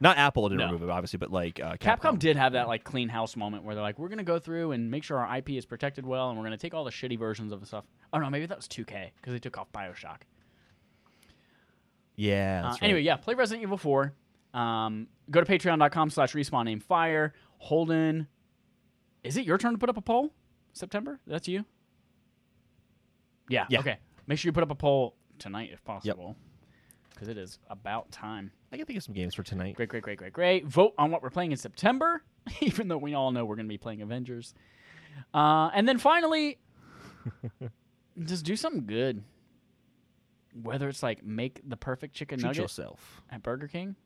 Not 0.00 0.18
Apple 0.18 0.48
didn't 0.48 0.58
No. 0.58 0.66
remove 0.66 0.82
it, 0.82 0.90
obviously, 0.90 1.18
but 1.18 1.30
like 1.32 1.58
uh, 1.60 1.76
Capcom. 1.76 2.00
Capcom. 2.00 2.18
did 2.18 2.36
have 2.36 2.52
that 2.52 2.68
like 2.68 2.84
clean 2.84 3.08
house 3.08 3.34
moment 3.36 3.64
where 3.64 3.74
they're 3.74 3.82
like, 3.82 3.98
we're 3.98 4.08
gonna 4.10 4.22
go 4.24 4.38
through 4.38 4.72
and 4.72 4.90
make 4.90 5.04
sure 5.04 5.18
our 5.18 5.38
IP 5.38 5.50
is 5.50 5.64
protected 5.64 6.04
well, 6.04 6.28
and 6.30 6.38
we're 6.38 6.44
gonna 6.44 6.58
take 6.58 6.74
all 6.74 6.84
the 6.84 6.90
shitty 6.90 7.18
versions 7.18 7.50
of 7.52 7.60
the 7.60 7.66
stuff. 7.66 7.84
Oh 8.12 8.18
no, 8.18 8.28
maybe 8.28 8.46
that 8.46 8.56
was 8.58 8.68
2K 8.68 9.10
because 9.16 9.32
they 9.32 9.38
took 9.38 9.56
off 9.58 9.72
Bioshock. 9.72 10.18
Yeah. 12.16 12.62
Uh, 12.64 12.70
right. 12.70 12.82
Anyway, 12.82 13.00
yeah, 13.02 13.16
play 13.16 13.34
Resident 13.34 13.62
Evil 13.62 13.76
4. 13.78 14.12
Um, 14.52 15.08
go 15.30 15.40
to 15.40 15.46
patreon.com 15.50 16.10
slash 16.10 16.32
respawn 16.32 16.68
aim 16.70 16.80
fire. 16.80 17.34
Holden, 17.58 18.28
is 19.22 19.36
it 19.36 19.44
your 19.44 19.58
turn 19.58 19.72
to 19.72 19.78
put 19.78 19.88
up 19.88 19.96
a 19.96 20.00
poll? 20.02 20.32
September? 20.72 21.20
That's 21.26 21.48
you? 21.48 21.64
Yeah, 23.48 23.66
Yeah. 23.68 23.80
Okay. 23.80 23.96
Make 24.26 24.38
sure 24.38 24.48
you 24.48 24.52
put 24.52 24.62
up 24.62 24.70
a 24.70 24.74
poll 24.74 25.16
tonight 25.38 25.70
if 25.72 25.84
possible. 25.84 26.36
Because 27.10 27.28
it 27.28 27.36
is 27.38 27.58
about 27.68 28.10
time. 28.10 28.50
I 28.72 28.76
can 28.76 28.86
think 28.86 28.96
of 28.96 29.02
some 29.02 29.14
games 29.14 29.34
for 29.34 29.42
tonight. 29.42 29.76
Great, 29.76 29.88
great, 29.88 30.02
great, 30.02 30.18
great, 30.18 30.32
great. 30.32 30.66
Vote 30.66 30.94
on 30.98 31.10
what 31.10 31.22
we're 31.22 31.30
playing 31.30 31.52
in 31.52 31.58
September, 31.58 32.22
even 32.60 32.88
though 32.88 32.96
we 32.98 33.14
all 33.14 33.30
know 33.30 33.44
we're 33.44 33.56
going 33.56 33.66
to 33.66 33.72
be 33.72 33.78
playing 33.78 34.02
Avengers. 34.02 34.54
Uh, 35.32 35.70
and 35.74 35.86
then 35.86 35.98
finally, 35.98 36.58
just 38.24 38.44
do 38.44 38.56
something 38.56 38.86
good. 38.86 39.22
Whether 40.62 40.88
it's 40.88 41.02
like 41.02 41.24
make 41.24 41.60
the 41.68 41.76
perfect 41.76 42.14
chicken 42.14 42.38
Treat 42.38 42.48
nugget 42.48 42.62
yourself. 42.62 43.22
at 43.30 43.42
Burger 43.42 43.66
King, 43.68 43.96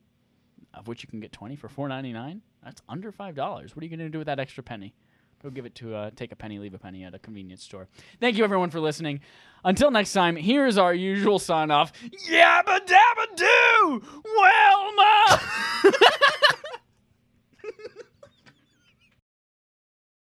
of 0.73 0.87
which 0.87 1.03
you 1.03 1.09
can 1.09 1.19
get 1.19 1.31
20 1.31 1.55
for 1.55 1.69
4.99. 1.69 2.41
That's 2.63 2.81
under 2.89 3.11
$5. 3.11 3.35
What 3.37 3.81
are 3.81 3.85
you 3.85 3.89
going 3.89 3.99
to 3.99 4.09
do 4.09 4.17
with 4.17 4.27
that 4.27 4.39
extra 4.39 4.63
penny? 4.63 4.93
Go 5.41 5.49
give 5.49 5.65
it 5.65 5.73
to 5.75 5.95
uh, 5.95 6.09
take 6.17 6.33
a 6.33 6.35
penny, 6.35 6.59
leave 6.59 6.73
a 6.73 6.77
penny 6.77 7.05
at 7.05 7.13
a 7.13 7.19
convenience 7.19 7.63
store. 7.63 7.87
Thank 8.19 8.35
you 8.37 8.43
everyone 8.43 8.71
for 8.71 8.81
listening. 8.81 9.21
Until 9.63 9.89
next 9.89 10.11
time, 10.11 10.35
here's 10.35 10.77
our 10.77 10.93
usual 10.93 11.39
sign 11.39 11.71
off. 11.71 11.93
Yabba 12.29 12.79
dabba 12.85 13.35
doo! 13.37 14.01
Well, 14.25 14.95
ma! 14.95 15.39